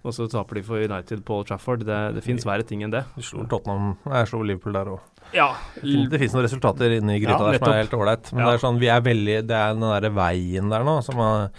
Og 0.06 0.14
så 0.14 0.28
taper 0.30 0.60
de 0.60 0.62
for 0.66 0.78
United 0.86 1.24
på 1.26 1.40
Trafford. 1.48 1.82
Det, 1.86 1.96
det 2.14 2.22
fins 2.24 2.44
verre 2.46 2.62
ting 2.66 2.84
enn 2.86 2.92
det. 2.94 3.02
De 3.16 3.24
slo 3.26 3.42
Tottenham 3.50 3.96
Jeg 4.06 4.28
slo 4.30 4.42
Liverpool 4.46 4.76
der 4.78 4.92
òg. 4.94 5.00
Ja, 5.34 5.48
Det 5.82 6.20
finnes 6.20 6.36
noen 6.36 6.44
resultater 6.46 6.92
inne 7.00 7.16
i 7.16 7.22
gryta 7.24 7.40
Ja, 7.42 7.50
der 7.50 7.58
som 7.58 7.72
er 7.72 7.80
helt 7.82 7.96
ålreit. 7.98 8.30
Men 8.32 8.44
Ja. 8.44 8.46
det 8.52 8.54
er 8.60 8.62
sånn, 8.62 8.78
vi 8.78 8.86
er 8.94 9.00
veldig 9.02 9.40
Det 9.48 9.56
er 9.58 9.74
den 9.74 9.82
derre 9.82 10.12
veien 10.14 10.70
der 10.70 10.84
nå 10.86 10.94
som, 11.02 11.18
er, 11.18 11.50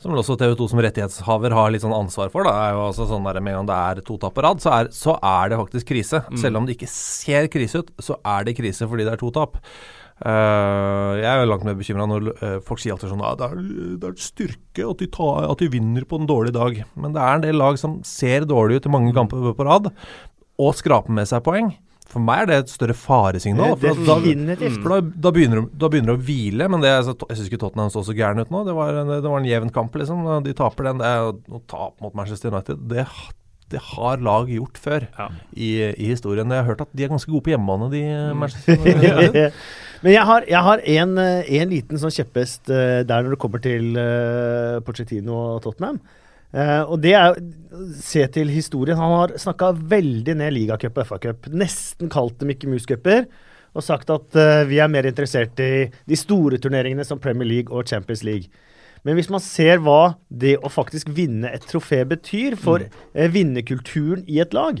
som 0.00 0.16
også 0.16 0.38
TV 0.40 0.56
2 0.56 0.68
som 0.72 0.80
rettighetshaver 0.80 1.52
har 1.52 1.70
litt 1.74 1.84
sånn 1.84 1.92
ansvar 1.92 2.32
for. 2.32 2.48
Da. 2.48 2.54
er 2.70 2.72
jo 2.78 2.86
altså 2.88 3.06
sånn 3.10 3.28
der, 3.28 3.40
Med 3.44 3.52
en 3.52 3.66
gang 3.66 3.68
det 3.68 4.00
er 4.00 4.02
to 4.08 4.16
tap 4.16 4.32
på 4.34 4.42
rad, 4.48 4.64
så 4.64 4.72
er, 4.80 4.88
så 4.96 5.18
er 5.20 5.52
det 5.52 5.58
faktisk 5.60 5.86
krise. 5.92 6.24
Mm. 6.30 6.38
Selv 6.40 6.56
om 6.56 6.64
det 6.66 6.78
ikke 6.78 6.88
ser 6.88 7.48
krise 7.52 7.84
ut, 7.84 7.92
så 8.00 8.16
er 8.24 8.44
det 8.48 8.56
krise 8.56 8.88
fordi 8.88 9.04
det 9.04 9.12
er 9.12 9.20
to 9.20 9.30
tap. 9.30 9.60
Eh, 10.20 11.12
jeg 11.22 11.28
er 11.30 11.38
jo 11.40 11.48
langt 11.48 11.62
mer 11.64 11.76
bekymra 11.78 12.04
når 12.10 12.26
uh, 12.42 12.56
folk 12.66 12.82
sier 12.82 12.92
alltid 12.92 13.08
sånn 13.08 13.22
at 13.24 13.38
det, 13.40 13.46
er, 13.48 13.60
det 14.02 14.08
er 14.10 14.16
styrke 14.20 14.88
at 14.90 15.00
de, 15.00 15.06
tar, 15.16 15.46
at 15.48 15.62
de 15.62 15.70
vinner 15.72 16.04
på 16.08 16.18
en 16.20 16.28
dårlig 16.28 16.52
dag. 16.56 16.82
Men 17.00 17.14
det 17.16 17.22
er 17.24 17.38
en 17.38 17.46
del 17.46 17.56
lag 17.60 17.78
som 17.80 18.00
ser 18.06 18.44
dårlig 18.48 18.80
ut 18.82 18.88
i 18.90 18.92
mange 18.92 19.14
kamper 19.16 19.54
på 19.56 19.66
rad, 19.68 19.88
og 20.60 20.76
skraper 20.76 21.16
med 21.16 21.30
seg 21.30 21.40
poeng. 21.46 21.72
For 22.10 22.18
meg 22.20 22.42
er 22.42 22.48
det 22.50 22.56
et 22.64 22.72
større 22.72 22.94
faresignal. 22.98 23.76
For 23.78 23.86
da, 23.86 23.94
for 23.94 24.04
da, 24.04 24.14
da, 24.18 25.32
begynner, 25.32 25.60
de- 25.62 25.78
da 25.78 25.88
begynner 25.92 26.16
de 26.16 26.18
å 26.18 26.24
hvile, 26.26 26.66
men 26.74 26.82
det, 26.82 26.90
altså, 27.00 27.14
jeg 27.30 27.38
syns 27.38 27.50
ikke 27.52 27.60
Tottenham 27.62 27.92
så 27.94 28.02
så 28.04 28.16
gæren 28.18 28.42
ut 28.42 28.50
nå. 28.50 28.64
Det 28.66 28.74
var, 28.74 28.96
en, 29.04 29.12
det 29.22 29.30
var 29.30 29.38
en 29.40 29.46
jevn 29.46 29.70
kamp, 29.72 29.94
liksom. 29.96 30.26
De 30.44 30.56
taper 30.58 30.90
den. 30.90 30.98
Det 31.00 31.06
er 31.06 31.20
jo 31.22 31.36
noe 31.54 31.92
mot 32.02 32.16
Manchester 32.18 32.50
United. 32.52 32.82
Det 32.90 33.06
det 33.70 33.78
har 33.92 34.18
lag 34.18 34.48
gjort 34.50 34.78
før 34.82 35.04
Ja. 35.14 35.28
i, 35.54 35.68
i 35.94 36.08
historien. 36.10 36.50
Jeg 36.50 36.58
har 36.64 36.66
hørt 36.72 36.80
at 36.82 36.90
de 36.90 37.04
er 37.06 37.12
ganske 37.12 37.30
gode 37.30 37.44
på 37.46 37.52
hjemmebane, 37.52 37.86
de 37.92 38.00
Manchester 38.34 38.74
United. 38.82 39.54
Men 40.00 40.14
jeg 40.14 40.24
har, 40.30 40.46
jeg 40.48 40.64
har 40.64 40.82
en, 40.94 41.18
eh, 41.20 41.50
en 41.60 41.72
liten 41.74 42.00
sånn 42.00 42.14
kjepphest 42.14 42.72
eh, 42.72 43.02
der 43.04 43.24
når 43.24 43.34
det 43.34 43.40
kommer 43.42 43.60
til 43.60 43.98
uh, 44.00 44.80
Pochettino 44.86 45.36
og 45.36 45.60
Tottenham. 45.66 46.00
Uh, 46.50 46.82
og 46.88 46.96
det 47.04 47.12
er 47.14 47.36
Se 48.00 48.24
til 48.32 48.48
historien. 48.50 48.98
Han 48.98 49.12
har 49.14 49.36
snakka 49.38 49.70
veldig 49.92 50.34
ned 50.40 50.56
ligacup 50.56 50.96
og 50.98 51.06
FA-cup. 51.06 51.50
Nesten 51.54 52.10
kalt 52.10 52.40
dem 52.40 52.50
ikke 52.54 52.70
muscuper. 52.72 53.28
Og 53.76 53.84
sagt 53.86 54.10
at 54.10 54.40
uh, 54.40 54.64
vi 54.66 54.80
er 54.82 54.90
mer 54.90 55.06
interessert 55.06 55.60
i 55.62 55.86
de 55.92 56.18
store 56.18 56.58
turneringene 56.58 57.06
som 57.06 57.20
Premier 57.22 57.46
League 57.46 57.70
og 57.70 57.86
Champions 57.86 58.24
League. 58.26 58.50
Men 59.06 59.16
hvis 59.16 59.30
man 59.32 59.42
ser 59.42 59.80
hva 59.84 60.16
det 60.28 60.56
å 60.60 60.72
faktisk 60.72 61.12
vinne 61.16 61.52
et 61.54 61.64
trofé 61.68 62.02
betyr 62.08 62.56
for 62.60 62.84
eh, 62.84 63.30
vinnerkulturen 63.32 64.26
i 64.28 64.40
et 64.42 64.52
lag 64.56 64.80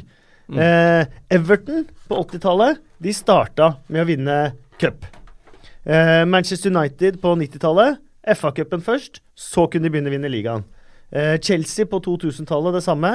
eh, 0.52 1.06
Everton 1.32 1.86
på 2.08 2.18
80-tallet 2.26 2.82
de 3.00 3.14
starta 3.16 3.72
med 3.88 4.04
å 4.04 4.08
vinne 4.10 4.38
cup. 4.80 5.06
Eh, 5.84 6.24
Manchester 6.28 6.72
United 6.72 7.20
på 7.22 7.34
90-tallet 7.36 8.00
FA-cupen 8.36 8.82
først, 8.84 9.22
så 9.38 9.66
kunne 9.70 9.88
de 9.88 9.94
begynne 9.94 10.10
å 10.12 10.14
vinne 10.14 10.30
ligaen. 10.32 10.66
Eh, 11.10 11.38
Chelsea 11.42 11.88
på 11.88 12.00
2000-tallet 12.04 12.76
det 12.76 12.82
samme. 12.84 13.14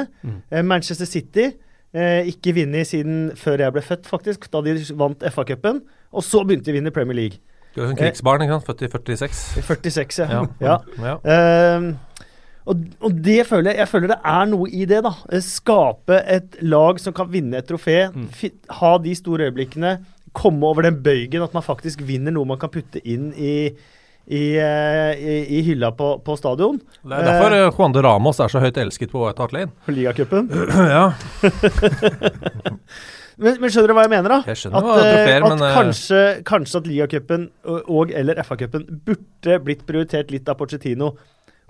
Eh, 0.51 0.63
Manchester 0.65 1.07
City 1.07 1.51
eh, 1.95 2.27
ikke 2.31 2.55
vunnet 2.57 2.89
siden 2.89 3.29
før 3.39 3.63
jeg 3.63 3.75
ble 3.75 3.83
født, 3.85 4.09
faktisk, 4.09 4.49
da 4.51 4.63
de 4.65 4.77
vant 4.97 5.27
FA-cupen. 5.31 5.83
Og 6.15 6.25
så 6.25 6.43
begynte 6.43 6.69
de 6.69 6.75
å 6.75 6.79
vinne 6.79 6.95
Premier 6.95 7.19
League. 7.21 7.41
Du 7.75 7.83
er 7.83 7.91
sånn 7.91 7.99
krigsbarn, 7.99 8.45
ikke 8.45 8.57
sant? 8.57 8.67
Født 8.67 8.83
i 9.13 9.19
46. 9.19 9.45
I 9.59 9.63
46, 9.67 10.19
ja. 10.23 10.27
Ja. 10.31 10.43
ja. 10.63 10.75
Ja. 11.03 11.15
Ehm, 11.27 11.89
og, 12.65 12.85
og 13.03 13.17
det 13.21 13.41
føler 13.49 13.73
jeg, 13.73 13.81
jeg 13.83 13.91
føler 13.91 14.13
det 14.13 14.19
er 14.31 14.45
noe 14.49 14.69
i 14.71 14.85
det, 14.89 15.01
da. 15.05 15.11
Skape 15.43 16.21
et 16.23 16.55
lag 16.65 17.01
som 17.03 17.13
kan 17.15 17.27
vinne 17.29 17.59
et 17.59 17.67
trofé. 17.69 18.05
Mm. 18.15 18.29
Ha 18.79 18.93
de 19.03 19.15
store 19.19 19.49
øyeblikkene. 19.49 19.97
Komme 20.35 20.67
over 20.67 20.85
den 20.87 21.01
bøygen 21.05 21.45
at 21.45 21.53
man 21.55 21.65
faktisk 21.65 22.03
vinner 22.05 22.35
noe 22.35 22.47
man 22.49 22.59
kan 22.61 22.71
putte 22.73 23.01
inn 23.01 23.31
i, 23.33 23.55
i, 24.25 24.43
eh, 24.61 25.11
i, 25.15 25.35
i 25.57 25.63
hylla 25.67 25.91
på, 25.95 26.15
på 26.25 26.37
stadion. 26.39 26.79
Det 27.03 27.19
er 27.19 27.29
derfor 27.29 27.55
eh, 27.55 27.67
Juan 27.69 27.95
de 27.95 28.05
Ramos 28.05 28.41
er 28.43 28.51
så 28.51 28.63
høyt 28.63 28.79
elsket 28.81 29.13
på 29.13 29.23
White 29.23 29.43
Hart 29.43 29.55
Lane. 29.55 29.71
Ligacupen. 29.91 30.49
ja. 30.95 31.07
Men, 33.35 33.57
men 33.59 33.71
skjønner 33.71 33.91
du 33.91 33.95
hva 33.97 34.05
jeg 34.05 34.13
mener, 34.13 34.31
da? 34.31 34.37
Jeg 34.47 34.59
skjønner 34.61 34.79
at 34.79 34.87
hva 34.87 35.07
eh, 35.11 35.29
at 35.35 35.43
men, 35.43 35.63
eh, 35.65 35.73
kanskje, 35.75 36.19
kanskje 36.47 36.81
at 36.81 36.85
ligacupen 36.87 37.47
og 37.67 38.13
eller 38.15 38.39
FA-cupen 38.47 38.85
burde 39.07 39.57
blitt 39.65 39.83
prioritert 39.87 40.31
litt 40.31 40.47
av 40.51 40.59
Pochettino. 40.59 41.11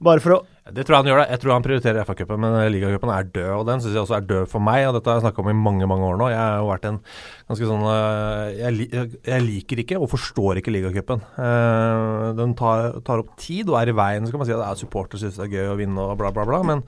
Bare 0.05 0.21
for 0.21 0.37
å 0.37 0.41
Det 0.65 0.81
tror 0.81 0.95
jeg 0.95 1.03
han 1.03 1.07
gjør. 1.11 1.19
det. 1.21 1.25
Jeg 1.29 1.39
tror 1.43 1.51
han 1.53 1.65
prioriterer 1.65 2.05
FA-cupen, 2.07 2.39
men 2.41 2.55
eh, 2.57 2.71
ligacupen 2.73 3.11
er 3.13 3.27
død. 3.29 3.49
Og 3.53 3.65
den 3.67 3.83
syns 3.83 3.93
jeg 3.93 4.01
også 4.01 4.15
er 4.17 4.23
død 4.25 4.47
for 4.49 4.63
meg, 4.65 4.87
og 4.87 4.95
dette 4.95 5.11
har 5.11 5.19
jeg 5.19 5.25
snakka 5.27 5.43
om 5.43 5.51
i 5.51 5.57
mange 5.59 5.85
mange 5.91 6.07
år 6.07 6.17
nå. 6.17 6.29
Jeg 6.33 6.41
har 6.41 6.65
vært 6.65 6.87
en 6.89 6.97
ganske 7.51 7.69
sånn 7.69 7.85
eh, 7.91 8.55
Jeg, 8.63 9.03
jeg 9.29 9.45
liker 9.45 9.83
ikke 9.83 9.99
og 10.01 10.09
forstår 10.09 10.61
ikke 10.63 10.73
ligacupen. 10.73 11.21
Eh, 11.37 12.33
den 12.41 12.57
tar, 12.57 12.97
tar 13.05 13.21
opp 13.21 13.35
tid 13.37 13.69
og 13.69 13.77
er 13.83 13.93
i 13.93 13.97
veien. 14.01 14.25
Så 14.25 14.33
kan 14.33 14.41
man 14.41 14.49
si 14.49 14.55
at 14.57 14.63
det 14.63 14.71
er 14.71 14.81
supporter 14.81 15.21
syns 15.21 15.37
det 15.37 15.45
er 15.45 15.53
gøy 15.53 15.69
å 15.75 15.77
vinne 15.83 16.09
og 16.09 16.17
bla, 16.17 16.33
bla, 16.33 16.47
bla. 16.49 16.63
Men 16.65 16.81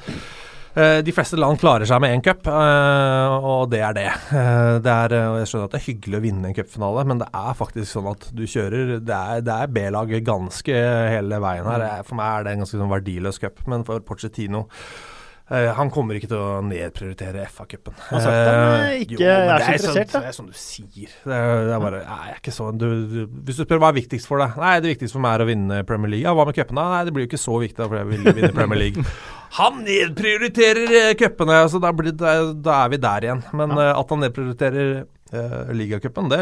de 0.77 1.13
fleste 1.15 1.37
land 1.39 1.57
klarer 1.57 1.89
seg 1.89 2.01
med 2.03 2.13
én 2.13 2.21
cup, 2.21 2.45
eh, 2.51 3.35
og 3.49 3.71
det 3.71 3.79
er 3.81 3.95
det. 3.97 4.05
Eh, 4.29 4.77
det 4.85 4.93
er, 4.93 5.15
eh, 5.17 5.37
jeg 5.41 5.49
skjønner 5.49 5.65
at 5.69 5.73
det 5.73 5.79
er 5.79 5.87
hyggelig 5.87 6.19
å 6.19 6.23
vinne 6.27 6.51
en 6.51 6.57
cupfinale, 6.57 7.05
men 7.09 7.21
det 7.23 7.29
er 7.33 7.57
faktisk 7.57 7.89
sånn 7.95 8.11
at 8.11 8.29
du 8.37 8.43
kjører 8.45 8.99
Det 9.01 9.17
er, 9.17 9.41
er 9.41 9.73
B-lag 9.73 10.13
ganske 10.27 10.77
hele 11.15 11.39
veien 11.41 11.65
her. 11.65 11.85
Eh, 11.87 12.03
For 12.05 12.19
meg 12.19 12.29
er 12.29 12.43
det 12.45 12.53
en 12.53 12.65
ganske 12.65 12.77
sånn 12.77 12.93
verdiløs 12.93 13.41
cup, 13.41 13.63
men 13.65 13.85
for 13.87 14.05
Pochettino 14.05 14.67
eh, 14.67 15.16
han 15.47 15.87
kommer 15.93 16.17
ikke 16.17 16.27
til 16.27 16.41
å 16.43 16.59
nedprioritere 16.65 17.45
FA-cupen. 17.47 17.93
Han 18.09 18.17
har 18.17 18.23
sagt 18.25 18.49
han, 18.49 18.81
eh, 18.89 19.03
ikke 19.05 19.15
er 19.23 19.61
så 19.63 19.93
interessert, 19.93 20.11
da. 20.11 20.19
Det 20.25 20.31
er 20.31 20.35
sånn 20.35 20.49
du 20.51 20.57
sier. 20.59 21.13
Det 21.23 21.37
er, 21.37 21.61
det 21.69 21.75
er 21.77 21.83
bare 21.85 22.01
Nei, 22.03 22.33
ikke 22.35 22.51
sånn 22.51 22.81
du, 22.81 22.87
du, 23.07 23.19
Hvis 23.47 23.61
du 23.61 23.63
spør 23.63 23.79
hva 23.79 23.93
er 23.93 23.97
viktigst 24.01 24.27
for 24.27 24.43
deg 24.43 24.57
Nei, 24.59 24.73
det 24.83 24.91
viktigste 24.91 25.15
for 25.15 25.23
meg 25.23 25.37
er 25.37 25.45
å 25.45 25.47
vinne 25.47 25.79
Premier 25.87 26.11
League. 26.11 26.27
Ja, 26.27 26.35
hva 26.35 26.43
med 26.49 26.57
cupene? 26.57 26.83
Nei, 26.91 26.99
det 27.07 27.15
blir 27.15 27.23
jo 27.23 27.31
ikke 27.31 27.39
så 27.39 27.55
viktig, 27.63 27.79
da, 27.79 27.87
for 27.87 28.01
jeg 28.01 28.09
vil 28.11 28.27
vinne 28.27 28.51
Premier 28.57 28.81
League. 28.83 29.05
Han 29.61 29.79
nedprioriterer 29.87 30.95
eh, 30.99 31.13
cupene, 31.15 31.61
så 31.71 31.79
da, 31.79 31.93
blir 31.95 32.11
det, 32.11 32.35
da 32.67 32.81
er 32.81 32.91
vi 32.91 32.99
der 33.07 33.29
igjen. 33.29 33.45
Men 33.55 33.71
ja. 33.79 33.93
at 33.95 34.11
han 34.11 34.19
nedprioriterer 34.25 34.89
uh, 35.33 35.69
ligacupen, 35.75 36.29
det, 36.31 36.39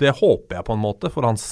det 0.00 0.12
håper 0.18 0.58
jeg 0.58 0.66
på 0.66 0.76
en 0.76 0.82
måte 0.82 1.10
for 1.12 1.26
hans 1.28 1.44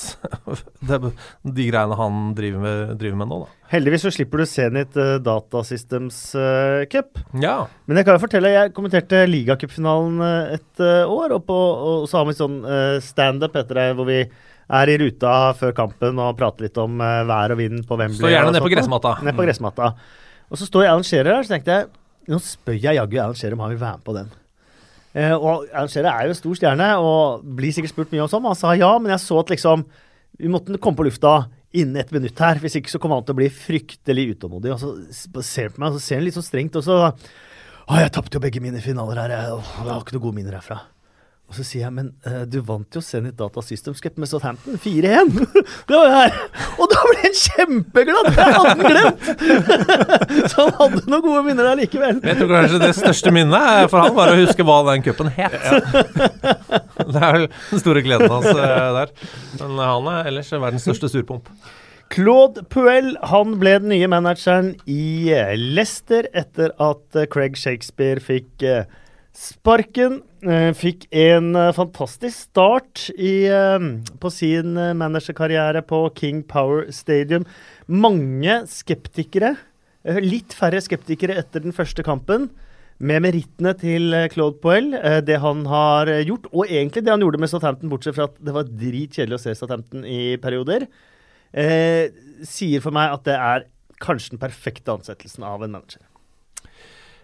det, 0.88 1.00
De 1.44 1.66
greiene 1.68 1.98
han 1.98 2.20
driver 2.38 2.64
med, 2.64 2.94
driver 3.00 3.20
med 3.22 3.30
nå, 3.30 3.40
da. 3.44 3.56
Heldigvis 3.70 4.04
så 4.06 4.12
slipper 4.14 4.42
du 4.42 4.46
Zenit 4.50 4.96
uh, 4.98 5.16
Datasystems 5.22 6.20
uh, 6.34 6.86
Cup. 6.90 7.20
Ja. 7.42 7.56
Men 7.86 8.00
jeg 8.00 8.08
kan 8.08 8.18
jo 8.18 8.24
fortelle, 8.24 8.54
jeg 8.54 8.74
kommenterte 8.76 9.24
ligacupfinalen 9.30 10.22
uh, 10.22 10.54
et 10.56 10.82
uh, 10.82 11.04
år, 11.06 11.36
og, 11.38 11.44
på, 11.48 11.58
og 11.92 12.08
så 12.10 12.20
har 12.20 12.30
vi 12.30 12.38
sånn 12.38 12.60
uh, 12.66 12.96
standup 13.04 13.60
etter 13.60 13.82
det, 13.82 13.90
hvor 13.98 14.10
vi 14.10 14.24
er 14.70 14.90
i 14.90 14.98
ruta 15.02 15.36
før 15.58 15.72
kampen 15.76 16.18
og 16.22 16.36
prater 16.38 16.68
litt 16.68 16.78
om 16.80 17.00
uh, 17.02 17.22
vær 17.28 17.54
og 17.54 17.62
vind 17.62 17.84
på 17.86 17.98
Wembley. 17.98 18.22
Står 18.22 18.34
gjerne 18.34 18.52
og 18.52 18.58
ned 18.58 18.66
på 18.66 18.74
gressmatta. 18.74 19.16
Ned 19.26 19.38
på 19.38 19.46
gressmatta. 19.46 19.94
Og 20.50 20.58
så 20.58 20.66
står 20.66 20.88
Alan 20.90 21.06
Shearer 21.06 21.36
der, 21.36 21.46
så 21.46 21.54
tenkte 21.54 21.78
jeg 21.78 21.90
nå 22.30 22.38
spør 22.42 22.76
jeg 22.78 22.98
jaggu 22.98 23.18
Alan 23.18 23.38
Shearer 23.38 23.56
om 23.56 23.64
han 23.64 23.72
vil 23.74 23.80
være 23.80 23.98
med 23.98 24.06
på 24.06 24.14
den. 24.14 24.30
Eh, 25.10 25.32
og 25.34 25.66
Shearer 25.90 26.10
er 26.12 26.28
jo 26.28 26.34
en 26.34 26.38
stor 26.38 26.58
stjerne 26.58 26.90
og 27.02 27.46
blir 27.58 27.74
sikkert 27.74 27.94
spurt 27.94 28.12
mye 28.14 28.22
om 28.24 28.30
sånn. 28.30 28.46
Han 28.46 28.58
sa 28.58 28.76
ja, 28.78 28.92
men 28.98 29.14
jeg 29.14 29.24
så 29.24 29.40
at 29.42 29.50
liksom 29.50 29.86
vi 30.40 30.50
måtte 30.52 30.78
komme 30.80 31.00
på 31.00 31.06
lufta 31.08 31.34
innen 31.76 32.00
et 32.00 32.12
minutt 32.14 32.38
her. 32.42 32.60
Hvis 32.62 32.78
ikke 32.78 32.92
så 32.92 33.00
kommer 33.02 33.18
han 33.18 33.26
til 33.28 33.36
å 33.36 33.40
bli 33.42 33.50
fryktelig 33.52 34.30
utålmodig. 34.36 34.74
Og 34.74 34.80
så 34.80 35.44
ser 35.46 35.68
han 35.68 35.76
på 35.76 35.82
meg, 35.82 35.92
og 35.92 35.98
så 35.98 36.06
ser 36.06 36.20
han 36.20 36.26
litt 36.28 36.38
sånn 36.38 36.46
strengt, 36.46 36.80
og 36.80 36.86
så 36.86 37.02
Å, 37.90 37.96
jeg 37.98 38.10
tapte 38.14 38.38
jo 38.38 38.42
begge 38.44 38.60
mine 38.62 38.78
finaler 38.78 39.18
her. 39.18 39.32
Jeg, 39.34 39.54
å, 39.56 39.62
jeg 39.82 39.88
har 39.88 40.02
ikke 40.04 40.14
noen 40.14 40.22
gode 40.28 40.36
minner 40.36 40.54
herfra. 40.54 40.76
Og 41.50 41.56
så 41.58 41.64
sier 41.66 41.82
jeg, 41.82 41.94
men 41.96 42.12
uh, 42.22 42.44
du 42.46 42.60
vant 42.62 42.94
jo 42.94 43.00
Zenit 43.02 43.34
Data 43.34 43.62
Systems 43.66 43.98
Cup 44.02 44.20
med 44.22 44.30
Southampton. 44.30 44.76
4-1. 44.78 45.32
det 45.88 45.96
var 45.96 46.04
jo 46.06 46.12
her. 46.14 46.36
Og 46.76 46.92
da 46.92 47.00
ble 47.08 47.16
han 47.24 47.34
kjempeglad! 47.40 48.28
Det 48.36 48.46
hadde 48.46 48.70
han 48.70 48.84
glemt! 48.86 49.26
så 50.52 50.68
han 50.68 50.72
hadde 50.78 51.02
noen 51.10 51.24
gode 51.26 51.42
minner 51.48 51.72
der 51.72 51.82
likevel. 51.82 52.22
Jeg 52.22 52.38
tror 52.38 52.54
kanskje 52.54 52.80
det 52.84 52.92
største 53.00 53.34
minnet 53.34 53.90
for 53.90 54.04
han 54.04 54.14
var 54.14 54.30
å 54.30 54.38
huske 54.38 54.66
hva 54.68 54.78
den 54.92 55.02
cupen 55.08 55.32
het. 55.34 55.58
det 57.10 57.18
er 57.18 57.36
vel 57.40 57.50
den 57.50 57.82
store 57.82 58.06
gleden 58.06 58.30
hans 58.30 58.46
eh, 58.54 58.88
der. 59.00 59.14
Men 59.58 59.78
han 59.82 60.10
er 60.14 60.30
ellers 60.30 60.54
verdens 60.54 60.86
største 60.86 61.10
surpomp. 61.10 61.50
Claude 62.10 62.64
Puel 62.70 63.12
han 63.30 63.58
ble 63.60 63.76
den 63.82 63.92
nye 63.92 64.08
manageren 64.10 64.72
i 64.90 65.30
eh, 65.34 65.52
Leicester 65.58 66.26
etter 66.36 66.72
at 66.82 67.18
eh, 67.18 67.28
Craig 67.30 67.58
Shakespeare 67.58 68.22
fikk 68.22 68.64
eh, 68.66 68.88
sparken. 69.36 70.18
Eh, 70.40 70.70
Fikk 70.72 71.04
en 71.12 71.52
eh, 71.58 71.72
fantastisk 71.76 72.46
start 72.46 73.10
i, 73.12 73.44
eh, 73.52 73.82
på 74.22 74.30
sin 74.32 74.72
managerkarriere 74.96 75.82
på 75.84 76.06
King 76.16 76.40
Power 76.48 76.88
Stadium. 76.96 77.44
Mange 77.86 78.62
skeptikere, 78.70 79.56
litt 80.24 80.56
færre 80.56 80.80
skeptikere 80.80 81.36
etter 81.36 81.60
den 81.60 81.76
første 81.76 82.04
kampen. 82.06 82.48
Med 83.00 83.24
merittene 83.24 83.74
til 83.80 84.12
Claude 84.32 84.60
Puel, 84.60 84.94
eh, 84.96 85.20
det 85.20 85.40
han 85.40 85.66
har 85.68 86.08
gjort, 86.24 86.48
og 86.52 86.66
egentlig 86.68 87.04
det 87.04 87.12
han 87.12 87.20
gjorde 87.20 87.40
med 87.40 87.52
Southampton, 87.52 87.92
bortsett 87.92 88.16
fra 88.16 88.28
at 88.28 88.40
det 88.40 88.56
var 88.56 88.64
dritkjedelig 88.68 89.36
å 89.36 89.44
se 89.44 89.54
Southampton 89.56 90.04
i 90.08 90.36
perioder, 90.40 90.88
eh, 91.52 92.08
sier 92.44 92.80
for 92.80 92.96
meg 92.96 93.12
at 93.12 93.24
det 93.24 93.36
er 93.36 93.66
kanskje 94.00 94.36
den 94.36 94.40
perfekte 94.40 94.96
ansettelsen 94.96 95.44
av 95.44 95.62
en 95.62 95.76
manager. 95.76 96.00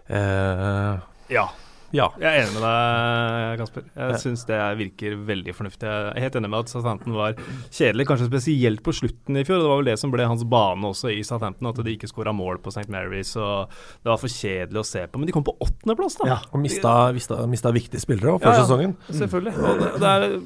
Uh, 0.07 1.01
Ja. 1.29 1.49
Ja. 1.97 2.07
Jeg 2.21 2.27
er 2.29 2.43
enig 2.45 2.53
med 2.55 2.63
deg, 2.67 3.59
Kasper. 3.61 3.83
Jeg 3.97 4.11
Ja. 4.13 4.17
syns 4.21 4.43
det 4.47 4.59
virker 4.79 5.15
veldig 5.27 5.53
fornuftig. 5.57 5.87
Jeg 5.89 6.13
er 6.15 6.21
helt 6.27 6.35
enig 6.39 6.49
med 6.53 6.59
at 6.59 6.69
Southampton 6.71 7.13
var 7.17 7.33
kjedelig, 7.73 8.05
kanskje 8.07 8.27
spesielt 8.29 8.83
på 8.85 8.93
slutten 8.93 9.37
i 9.39 9.43
fjor. 9.47 9.59
Det 9.63 9.67
var 9.71 9.81
vel 9.81 9.89
det 9.91 9.97
som 9.99 10.11
ble 10.13 10.27
hans 10.29 10.43
bane 10.45 10.85
også 10.91 11.09
i 11.11 11.23
Southampton, 11.25 11.67
at 11.71 11.81
de 11.83 11.95
ikke 11.97 12.09
skåra 12.11 12.33
mål 12.35 12.61
på 12.61 12.69
St. 12.73 12.87
Mary's. 12.93 13.33
og 13.35 13.69
Det 14.03 14.11
var 14.13 14.17
for 14.21 14.27
kjedelig 14.31 14.79
å 14.79 14.85
se 14.85 15.05
på. 15.07 15.17
Men 15.19 15.25
de 15.27 15.33
kom 15.35 15.43
på 15.43 15.57
åttendeplass, 15.59 16.17
da. 16.21 16.27
Ja. 16.27 16.39
Og 16.53 16.59
mista, 16.61 17.11
mista, 17.13 17.41
mista 17.47 17.71
viktige 17.73 17.99
spillere 18.03 18.37
også, 18.37 18.45
før 18.45 18.53
Ja, 18.53 18.57
ja. 18.57 18.65
sesongen. 18.65 18.95
Selvfølgelig. 19.09 19.53
Og 19.57 19.79
det, 19.81 19.91
det 19.99 20.09
er, 20.13 20.39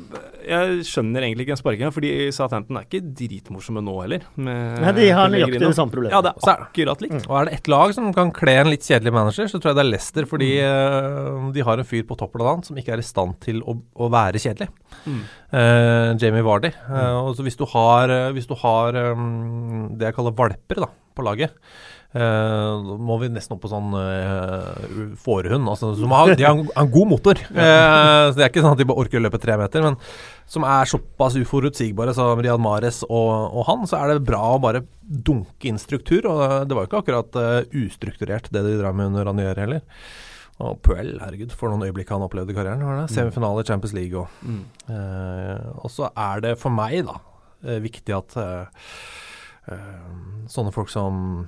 jeg 0.46 0.86
skjønner 0.88 1.26
egentlig 1.26 1.46
ikke 1.46 1.54
den 1.54 1.60
sparkinga, 1.60 1.92
fordi 1.96 2.12
Southampton 2.36 2.80
er 2.80 2.88
ikke 2.88 3.02
dritmorsomme 3.20 3.84
nå 3.86 3.96
heller. 4.04 4.26
med 4.36 4.82
Nei, 4.84 4.94
de 4.98 5.08
har 5.16 5.32
nøyaktig 5.32 5.62
det 5.62 5.72
samme 5.78 5.94
problemet. 5.94 6.16
Ja, 6.16 6.22
det 6.26 6.34
er 6.34 6.66
akkurat 6.66 7.04
likt. 7.06 7.28
Og 7.28 7.36
er 7.40 7.48
det 7.50 7.58
ett 7.60 7.72
lag 7.72 7.94
som 7.98 8.10
kan 8.16 8.34
kle 8.36 8.56
en 8.62 8.72
litt 8.72 8.88
kjedelig 8.88 9.14
manager, 9.16 9.52
så 9.52 9.62
tror 9.62 9.72
jeg 9.72 9.80
det 9.80 9.86
er 9.86 9.92
Leicester. 9.92 10.28
Fordi 10.32 10.50
eh, 10.64 11.48
de 11.56 11.68
har 11.68 11.82
en 11.82 11.90
fyr 11.92 12.08
på 12.10 12.18
topp 12.20 12.36
blant 12.36 12.52
annet 12.54 12.72
som 12.72 12.82
ikke 12.82 12.96
er 12.96 13.04
i 13.04 13.08
stand 13.08 13.38
til 13.44 13.62
å, 13.62 13.78
å 13.78 14.12
være 14.14 14.42
kjedelig. 14.42 14.70
Mm. 15.06 15.22
Uh, 15.52 16.10
Jamie 16.22 16.46
Vardy. 16.46 16.74
Eh, 16.74 17.22
og 17.22 17.34
så 17.38 17.46
hvis 17.48 17.60
du 17.60 17.66
har, 17.74 18.12
hvis 18.36 18.50
du 18.50 18.58
har 18.64 18.98
um, 19.14 19.90
det 19.96 20.10
jeg 20.10 20.18
kaller 20.20 20.38
valper 20.38 20.86
da, 20.86 20.92
på 21.16 21.26
laget 21.28 21.58
eh, 22.14 22.72
Da 22.88 22.98
må 23.10 23.18
vi 23.22 23.30
nesten 23.32 23.56
opp 23.56 23.64
på 23.64 23.72
sånn 23.72 23.94
uh, 23.96 25.16
fårehund. 25.22 25.68
Altså, 25.72 25.94
som 26.00 26.16
har, 26.16 26.34
de 26.38 26.46
har 26.48 26.56
en, 26.58 26.66
en 26.68 26.92
god 26.92 27.12
motor. 27.16 27.42
Uh, 27.52 28.32
så 28.32 28.38
Det 28.38 28.46
er 28.46 28.50
ikke 28.52 28.64
sånn 28.64 28.76
at 28.76 28.82
de 28.82 28.88
bare 28.90 29.04
orker 29.04 29.20
å 29.20 29.26
løpe 29.26 29.40
tre 29.42 29.56
meter, 29.60 29.84
men 29.86 29.98
som 30.52 30.66
er 30.68 30.90
såpass 30.90 31.38
uforutsigbare 31.40 32.16
som 32.18 32.40
Riyad 32.42 32.60
Mares 32.62 33.02
og, 33.08 33.30
og 33.56 33.64
han, 33.70 33.86
så 33.88 34.02
er 34.02 34.12
det 34.12 34.26
bra 34.28 34.42
å 34.56 34.60
bare 34.64 34.84
dunke 35.02 35.70
inn 35.70 35.80
struktur. 35.80 36.28
Og 36.28 36.68
det 36.68 36.76
var 36.76 36.86
jo 36.86 36.92
ikke 36.92 37.04
akkurat 37.06 37.40
uh, 37.40 37.78
ustrukturert 37.84 38.52
det 38.52 38.66
de 38.68 38.76
drev 38.82 38.98
med 38.98 39.14
under 39.14 39.30
Ranier 39.30 39.64
heller. 39.64 39.86
Og 40.62 40.78
Puel, 40.86 41.16
herregud, 41.22 41.54
for 41.58 41.72
noen 41.72 41.88
øyeblikk 41.88 42.12
han 42.14 42.24
opplevde 42.26 42.54
i 42.54 42.58
karrieren. 42.58 42.84
Var 42.86 43.00
det? 43.00 43.08
Mm. 43.10 43.16
Semifinale 43.16 43.64
i 43.64 43.68
Champions 43.68 43.96
League 43.98 44.20
òg. 44.20 44.44
Mm. 44.46 44.62
eh, 44.94 45.70
Og 45.82 45.90
så 45.94 46.12
er 46.12 46.44
det 46.46 46.52
for 46.62 46.74
meg, 46.76 47.00
da, 47.08 47.18
eh, 47.66 47.80
viktig 47.82 48.14
at 48.18 48.38
eh, 48.38 48.86
eh, 49.74 50.12
sånne 50.52 50.74
folk 50.76 50.92
som 50.94 51.48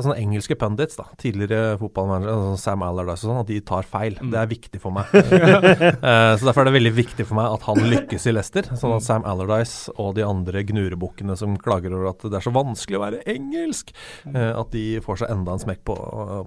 sånne 0.00 0.16
engelske 0.22 0.56
pundits, 0.56 0.96
da, 0.96 1.04
tidligere 1.20 1.76
fotballmanager, 1.80 2.40
sånn 2.48 2.60
Sam 2.62 2.82
Allardyce 2.86 3.26
og 3.26 3.30
sånn, 3.30 3.40
at 3.42 3.50
de 3.52 3.58
tar 3.68 3.84
feil. 3.88 4.16
Mm. 4.20 4.30
Det 4.32 4.40
er 4.40 4.50
viktig 4.50 4.80
for 4.82 4.94
meg. 4.96 5.12
uh, 5.12 6.32
så 6.38 6.48
Derfor 6.48 6.62
er 6.64 6.70
det 6.70 6.74
veldig 6.78 6.94
viktig 6.96 7.26
for 7.28 7.38
meg 7.38 7.52
at 7.58 7.66
han 7.68 7.82
lykkes 7.92 8.26
i 8.30 8.34
Leicester. 8.36 8.70
Sånn 8.72 8.96
at 8.96 9.02
Mm. 9.02 9.06
Sam 9.08 9.24
Allardyce 9.26 9.90
og 9.98 10.14
de 10.14 10.22
andre 10.22 10.62
gnurebukkene 10.68 11.34
som 11.36 11.56
klager 11.58 11.92
over 11.96 12.10
at 12.12 12.22
det 12.30 12.38
er 12.38 12.44
så 12.44 12.52
vanskelig 12.54 12.98
å 12.98 13.02
være 13.02 13.22
engelsk, 13.34 13.90
uh, 14.28 14.52
at 14.62 14.70
de 14.74 14.84
får 15.04 15.22
seg 15.24 15.32
enda 15.34 15.56
en 15.56 15.62
smekk 15.62 15.82
på, 15.88 15.96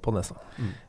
på 0.01 0.13
nesa. 0.15 0.38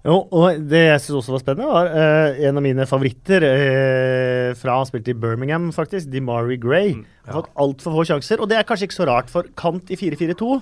Jo, 0.07 0.21
og 0.31 0.61
det 0.71 0.85
jeg 0.87 1.01
syns 1.03 1.19
også 1.23 1.35
var 1.37 1.43
spennende, 1.43 1.71
var 1.73 1.89
eh, 1.91 2.39
en 2.47 2.61
av 2.61 2.63
mine 2.65 2.87
favoritter 2.87 3.43
eh, 3.49 4.51
fra 4.59 4.77
han 4.79 4.87
spilte 4.89 5.11
i 5.11 5.19
Birmingham, 5.19 5.73
faktisk, 5.75 6.09
DeMari 6.13 6.57
Gray. 6.63 6.93
Mm, 6.95 7.05
Har 7.27 7.41
fått 7.41 7.51
altfor 7.59 7.97
få 7.99 8.05
sjanser, 8.13 8.41
og 8.45 8.51
det 8.51 8.61
er 8.61 8.67
kanskje 8.69 8.87
ikke 8.87 9.01
så 9.01 9.09
rart, 9.09 9.33
for 9.33 9.49
kant 9.59 9.91
i 9.91 9.99
4-4-2 9.99 10.61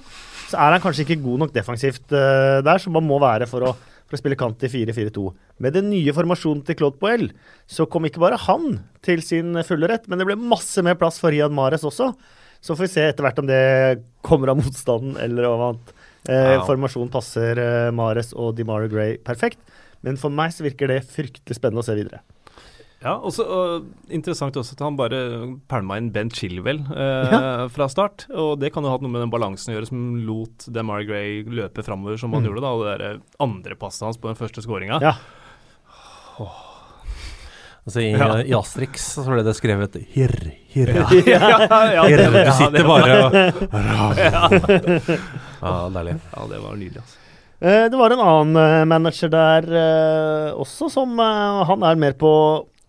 så 0.55 0.61
er 0.63 0.77
han 0.77 0.83
kanskje 0.83 1.03
ikke 1.03 1.23
god 1.25 1.43
nok 1.43 1.55
defensivt 1.55 2.15
uh, 2.15 2.63
der, 2.63 2.79
som 2.83 2.95
man 2.95 3.07
må 3.07 3.19
være 3.23 3.49
for 3.51 3.67
å, 3.67 3.73
for 4.07 4.15
å 4.15 4.21
spille 4.21 4.39
kant 4.39 4.63
i 4.63 4.71
4-4-2. 4.71 5.27
Med 5.65 5.75
den 5.75 5.91
nye 5.91 6.15
formasjonen 6.15 6.63
til 6.67 6.79
Claude 6.79 7.01
Poel 7.03 7.29
så 7.67 7.89
kom 7.91 8.07
ikke 8.07 8.23
bare 8.23 8.39
han 8.47 8.79
til 9.05 9.25
sin 9.27 9.59
fulle 9.67 9.91
rett, 9.91 10.07
men 10.07 10.23
det 10.23 10.29
ble 10.29 10.39
masse 10.39 10.83
mer 10.87 10.99
plass 11.01 11.19
for 11.23 11.35
Riyad 11.35 11.55
Mares 11.55 11.87
også. 11.87 12.13
Så 12.65 12.73
får 12.73 12.87
vi 12.87 12.93
se 12.95 13.09
etter 13.11 13.27
hvert 13.27 13.41
om 13.43 13.49
det 13.51 13.63
kommer 14.25 14.55
av 14.55 14.61
motstanden 14.63 15.19
eller 15.21 15.45
noe 15.45 15.71
annet. 15.71 15.97
Eh, 16.25 16.55
wow. 16.55 16.63
Formasjonen 16.71 17.11
passer 17.13 17.61
eh, 17.61 17.91
Mares 17.93 18.33
og 18.33 18.55
DeMari 18.57 18.89
Gray 18.93 19.19
perfekt. 19.21 19.61
Men 20.05 20.17
for 20.21 20.33
meg 20.33 20.55
så 20.55 20.65
virker 20.65 20.89
det 20.89 21.03
fryktelig 21.09 21.59
spennende 21.59 21.85
å 21.85 21.87
se 21.87 21.97
videre. 21.99 22.23
Ja, 23.05 23.19
også, 23.21 23.45
og 23.45 23.85
interessant 24.09 24.57
også 24.57 24.73
at 24.73 24.81
han 24.81 24.95
bare 24.97 25.19
pælma 25.69 25.99
inn 26.01 26.07
Ben 26.15 26.31
Chilwell 26.33 26.79
eh, 26.97 27.67
fra 27.69 27.85
start. 27.93 28.25
Og 28.33 28.57
det 28.63 28.71
kan 28.73 28.81
jo 28.83 28.89
ha 28.89 28.95
hatt 28.97 29.03
noe 29.05 29.13
med 29.13 29.21
den 29.27 29.31
balansen 29.35 29.75
å 29.75 29.77
gjøre 29.77 29.89
som 29.91 30.07
lot 30.25 30.65
Demar 30.73 31.05
Gray 31.05 31.43
løpe 31.45 31.83
framover 31.85 32.17
som 32.19 32.33
han 32.33 32.41
Mm. 32.43 32.49
gjorde. 32.49 32.63
da, 32.65 32.71
Og 32.73 32.81
det 32.87 32.95
der 33.03 33.21
andre 33.45 33.75
passet 33.77 34.07
hans 34.09 34.17
på 34.17 34.29
den 34.33 34.37
første 34.41 34.63
skåringa. 34.65 35.03
Ja. 35.05 35.13
Altså 37.85 38.01
i, 38.01 38.17
Ja. 38.17 38.41
I 38.41 38.55
Astrix 38.57 39.05
så 39.21 39.29
ble 39.29 39.43
det 39.45 39.53
skrevet 39.59 39.93
hirr, 40.15 40.41
hirr. 40.73 40.89
ja, 40.97 41.05
Hirr. 41.05 41.29
det- 42.09 42.33
Du 42.33 42.41
ja, 42.41 42.57
sitter 42.57 42.89
bare 42.89 43.21
og 43.21 43.29
Ja, 45.61 45.93
deilig. 45.93 46.17
Ja, 46.33 46.41
det 46.49 46.57
var 46.65 46.73
nydelig, 46.81 47.05
altså. 47.05 47.21
Eh, 47.65 47.87
det 47.89 47.97
var 47.97 48.13
en 48.13 48.21
annen 48.21 48.57
eh, 48.61 48.85
manager 48.89 49.29
der 49.33 49.65
eh, 49.69 50.53
også, 50.57 50.89
som 50.93 51.17
eh, 51.21 51.61
Han 51.69 51.83
er 51.87 51.95
mer 52.01 52.13
på 52.21 52.31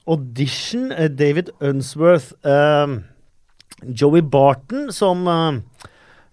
audition. 0.08 0.92
eh, 0.92 1.10
David 1.10 1.50
Unsworth. 1.60 2.34
Eh, 2.44 2.88
Joey 3.86 4.22
Barton, 4.22 4.92
som 4.94 5.28
eh, 5.28 5.60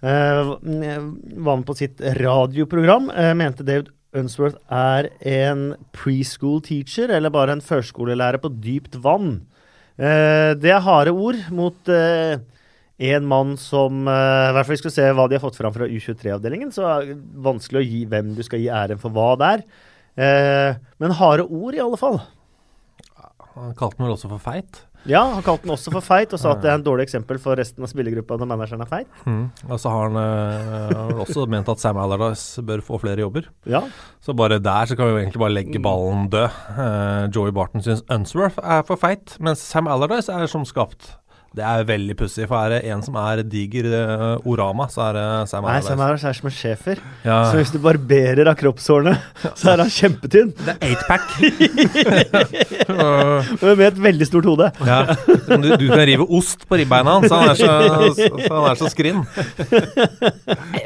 var 0.02 1.56
med 1.56 1.66
på 1.66 1.74
sitt 1.76 2.00
radioprogram, 2.00 3.10
mente 3.36 3.64
David 3.66 3.90
Unsworth 4.14 4.56
er 4.70 5.08
en 5.20 5.74
preschool 5.92 6.60
teacher, 6.62 7.10
eller 7.10 7.30
bare 7.30 7.52
en 7.56 7.64
førskolelærer 7.64 8.40
på 8.42 8.50
dypt 8.62 8.96
vann. 9.02 9.46
Det 9.96 10.70
er 10.70 10.82
harde 10.82 11.12
ord 11.12 11.38
mot 11.52 11.88
en 11.92 13.26
mann 13.28 13.54
som 13.60 14.02
I 14.08 14.52
hvert 14.56 14.66
fall 14.66 14.74
vi 14.74 14.80
skal 14.80 14.94
se 14.94 15.08
hva 15.12 15.28
de 15.28 15.36
har 15.36 15.44
fått 15.44 15.58
fram 15.60 15.74
fra 15.74 15.86
U23-avdelingen, 15.86 16.72
så 16.74 16.86
er 16.88 17.10
det 17.12 17.18
vanskelig 17.44 17.82
å 17.82 17.86
gi 17.86 18.04
hvem 18.10 18.32
du 18.34 18.42
skal 18.46 18.62
gi 18.62 18.70
æren 18.72 19.02
for 19.02 19.14
hva 19.14 19.32
det 19.38 19.50
er. 19.52 20.78
Men 20.98 21.18
harde 21.20 21.46
ord, 21.46 21.76
i 21.76 21.84
alle 21.84 22.00
fall. 22.00 22.22
Han 23.54 23.76
kalte 23.76 23.98
den 23.98 24.06
vel 24.06 24.14
også 24.16 24.30
for 24.30 24.42
feit. 24.42 24.82
Ja, 25.08 25.22
han 25.34 25.42
kalte 25.42 25.66
den 25.66 25.72
også 25.74 25.90
for 25.90 26.04
feit, 26.04 26.30
og 26.30 26.38
sa 26.38 26.52
at 26.54 26.60
det 26.62 26.70
er 26.70 26.78
en 26.78 26.84
dårlig 26.86 27.08
eksempel 27.08 27.40
for 27.42 27.58
resten 27.58 27.82
av 27.82 27.90
spillergruppa 27.90 28.36
når 28.38 28.48
manageren 28.52 28.84
er 28.84 28.90
feit. 28.90 29.08
Mm. 29.26 29.48
Og 29.66 29.80
så 29.82 29.90
har 29.90 30.06
han 30.06 30.18
øh, 30.20 31.22
også 31.24 31.46
ment 31.50 31.70
at 31.72 31.82
Sam 31.82 31.98
Allardyce 31.98 32.62
bør 32.66 32.84
få 32.86 33.00
flere 33.02 33.18
jobber. 33.24 33.48
Ja. 33.66 33.82
Så 34.22 34.34
bare 34.38 34.60
der 34.62 34.86
så 34.86 34.96
kan 34.96 35.10
vi 35.10 35.16
jo 35.16 35.22
egentlig 35.24 35.42
bare 35.42 35.56
legge 35.56 35.82
ballen 35.82 36.28
død. 36.30 36.60
Uh, 36.78 37.26
Joey 37.34 37.50
Barton 37.52 37.82
syns 37.82 38.04
Unsworth 38.12 38.62
er 38.62 38.86
for 38.86 39.00
feit, 39.00 39.34
mens 39.42 39.64
Sam 39.66 39.90
Allardyce 39.90 40.32
er 40.32 40.46
som 40.46 40.64
skapt. 40.68 41.16
Det 41.52 41.64
er 41.68 41.82
veldig 41.84 42.14
pussig, 42.16 42.46
for 42.48 42.56
er 42.56 42.72
det 42.72 42.88
en 42.88 43.02
som 43.04 43.16
er 43.20 43.42
diger 43.44 43.84
eh, 43.92 44.22
orama, 44.48 44.86
så 44.88 45.02
er 45.10 45.16
det 45.18 45.24
Sam 45.50 45.66
Nei, 45.68 45.80
Sam. 45.84 46.00
Harris 46.00 46.22
er 46.24 46.36
som 46.38 46.48
en 46.48 46.54
schæfer. 46.56 47.02
Ja. 47.26 47.42
Så 47.50 47.58
hvis 47.58 47.72
du 47.74 47.76
barberer 47.84 48.48
av 48.48 48.56
kroppshårene, 48.56 49.12
så 49.60 49.74
er 49.74 49.82
han 49.82 49.92
kjempetynn. 49.92 50.54
Det 50.56 50.72
er 50.72 50.80
eightpack. 50.88 51.26
Med 53.60 53.82
et 53.90 54.00
veldig 54.06 54.28
stort 54.30 54.48
hode. 54.48 54.70
ja. 54.88 55.02
du, 55.52 55.68
du 55.76 55.84
kan 55.90 56.06
rive 56.08 56.24
ost 56.24 56.64
på 56.70 56.78
ribbeina 56.80 57.18
hans, 57.18 57.28
han 57.28 57.52
er 57.52 57.60
så, 57.60 57.68
så, 58.16 58.40
han 58.48 58.70
er 58.70 58.80
så 58.80 58.88
skrinn. 58.94 59.20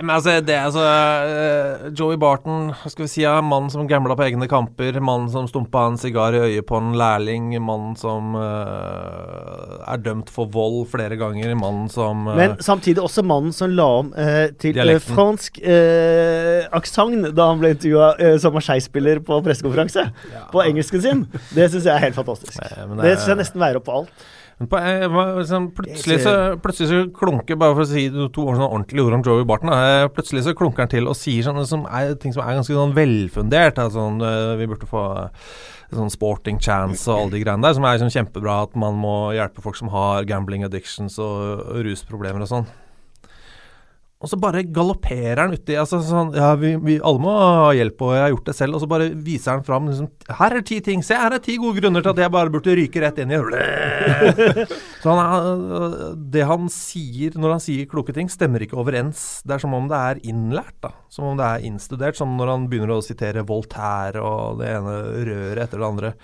Men 0.01 0.15
altså, 0.17 0.41
det 0.43 0.57
er 0.57 0.67
altså 0.67 0.83
eh, 0.83 1.87
Joey 1.95 2.19
Barton, 2.19 2.73
hva 2.75 2.91
skal 2.91 3.07
vi 3.07 3.13
si, 3.13 3.23
er 3.23 3.39
mannen 3.47 3.71
som 3.71 3.87
gambla 3.87 4.19
på 4.19 4.27
egne 4.27 4.51
kamper, 4.51 4.99
mannen 4.99 5.31
som 5.31 5.47
stumpa 5.47 5.87
en 5.93 6.03
sigar 6.03 6.35
i 6.35 6.43
øyet 6.49 6.67
på 6.67 6.83
en 6.83 6.91
lærling, 6.99 7.55
mannen 7.63 7.95
som 7.95 8.35
uh, 8.35 9.87
er 9.87 10.03
dømt 10.03 10.35
for 10.35 10.51
vold 10.51 10.56
flere 10.91 11.19
ganger, 11.21 11.55
mannen 11.59 11.89
som 11.93 12.27
eh, 12.29 12.39
Men 12.41 12.57
samtidig 12.65 13.03
også 13.03 13.25
mannen 13.27 13.53
som 13.57 13.73
la 13.77 13.89
om 14.01 14.13
eh, 14.17 14.49
til 14.61 14.79
eh, 14.83 14.99
fransk 15.03 15.61
eh, 15.63 16.65
aksent 16.77 17.31
da 17.37 17.51
han 17.53 17.61
ble 17.63 17.75
intervjua 17.77 18.15
eh, 18.19 18.39
som 18.43 18.57
Marseille-spiller 18.57 19.21
på 19.27 19.41
pressekonferanse. 19.47 20.09
På 20.53 20.65
engelsken 20.65 21.05
sin. 21.05 21.27
Det 21.53 21.71
syns 21.73 21.87
jeg 21.87 21.95
er 21.95 22.09
helt 22.09 22.19
fantastisk. 22.19 22.59
Nei, 22.61 22.89
men 22.89 23.05
Det 23.05 23.17
syns 23.19 23.33
jeg 23.35 23.43
nesten 23.45 23.63
veier 23.63 23.81
opp 23.81 23.89
på 23.89 24.01
alt. 24.01 24.27
Men 24.57 24.69
på, 24.73 24.79
eh, 24.81 25.37
liksom, 25.37 25.71
plutselig, 25.77 26.23
så, 26.25 26.33
plutselig 26.63 26.89
så 26.89 27.01
klunker 27.13 27.59
Bare 27.61 27.75
for 27.77 27.85
å 27.85 27.89
si 27.91 28.07
to 28.09 28.47
sånn 28.49 28.65
ordentlige 28.65 29.05
ord 29.05 29.17
om 29.19 29.25
Joey 29.27 29.45
Barton 29.49 29.69
da, 29.69 29.81
eh, 29.85 30.09
Plutselig 30.09 30.47
så 30.47 30.55
klunker 30.57 30.87
han 30.87 30.93
til 30.95 31.11
og 31.11 31.19
sier 31.19 31.45
sånne 31.45 31.67
som 31.69 31.85
er, 31.85 32.15
ting 32.23 32.33
som 32.33 32.41
er 32.41 32.57
ganske 32.57 32.73
sånn 32.73 32.95
velfundert. 32.97 33.77
Altså, 33.83 34.07
eh, 34.17 34.55
vi 34.57 34.69
burde 34.71 34.89
få 34.89 35.03
eh, 35.27 35.51
sånn 35.95 36.11
sporting 36.11 36.59
chance 36.63 37.07
og 37.11 37.21
alle 37.27 37.37
de 37.37 37.43
greiene 37.45 37.63
der, 37.63 37.77
som 37.77 37.87
er 37.87 38.01
sånn 38.03 38.15
kjempebra. 38.15 38.63
At 38.67 38.75
man 38.79 38.99
må 38.99 39.17
hjelpe 39.37 39.63
folk 39.65 39.79
som 39.79 39.93
har 39.95 40.27
gambling 40.29 40.67
addictions 40.67 41.21
og 41.23 41.79
rusproblemer 41.87 42.47
og 42.47 42.53
sånn. 42.53 42.69
Og 44.17 44.31
så 44.31 44.39
bare 44.41 44.63
galopperer 44.73 45.43
han 45.43 45.53
uti 45.53 45.75
altså 45.77 45.99
sånn, 46.01 46.31
Ja, 46.37 46.55
vi, 46.57 46.71
vi 46.81 46.95
alle 47.05 47.21
må 47.21 47.33
ha 47.37 47.73
hjelp, 47.77 48.01
og 48.01 48.15
jeg 48.17 48.23
har 48.25 48.31
gjort 48.33 48.47
det 48.49 48.55
selv. 48.57 48.79
Og 48.79 48.83
så 48.83 48.89
bare 48.89 49.11
viser 49.13 49.59
han 49.59 49.67
fram 49.67 49.91
liksom, 49.91 50.09
Her 50.39 50.57
er 50.57 50.65
ti 50.65 50.79
ting. 50.85 51.03
Se, 51.05 51.19
her 51.21 51.37
er 51.37 51.43
ti 51.45 51.59
gode 51.61 51.83
grunner 51.83 52.05
til 52.05 52.15
at 52.15 52.23
jeg 52.25 52.33
bare 52.33 52.53
burde 52.55 52.77
ryke 52.79 53.03
rett 53.05 53.21
inn 53.21 53.35
i 53.37 53.41
Så 55.03 55.13
han 55.13 56.17
det 56.33 56.47
han 56.49 56.71
sier 56.73 57.37
når 57.37 57.57
han 57.59 57.63
sier 57.63 57.91
kloke 57.91 58.15
ting, 58.17 58.31
stemmer 58.33 58.65
ikke 58.65 58.81
overens. 58.81 59.43
Det 59.45 59.59
er 59.59 59.65
som 59.67 59.77
om 59.77 59.91
det 59.93 60.01
er 60.01 60.23
innlært. 60.25 60.79
da 60.81 60.95
Som 61.13 61.35
om 61.35 61.37
det 61.37 61.51
er 61.51 61.67
innstudert. 61.69 62.17
Som 62.17 62.39
når 62.41 62.55
han 62.55 62.69
begynner 62.73 62.97
å 62.97 63.05
sitere 63.05 63.45
Voltaire 63.45 64.25
og 64.25 64.63
det 64.63 64.73
ene 64.79 64.97
røret 65.29 65.67
etter 65.67 65.83
det 65.83 65.91
andre. 65.93 66.15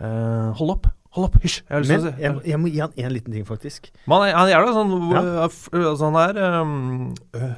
Uh, 0.00 0.56
hold 0.56 0.78
opp. 0.78 0.88
Hold 1.18 1.26
opp, 1.32 1.38
hysj! 1.42 1.56
Jeg 1.66 1.82
Men 1.90 2.02
si 2.06 2.22
jeg, 2.22 2.34
jeg 2.46 2.58
må 2.62 2.70
gi 2.70 2.78
han 2.84 2.92
én 2.94 3.10
liten 3.10 3.34
ting, 3.34 3.42
faktisk. 3.48 3.90
Man, 4.06 4.22
han, 4.30 4.48
er- 4.54 4.62
da 4.68 4.74
sånn 4.76 4.92
Ja. 5.10 5.22
øh, 5.42 5.86
altså 5.90 6.12
Han 6.12 6.18
er 6.22 6.42
um, 6.62 7.14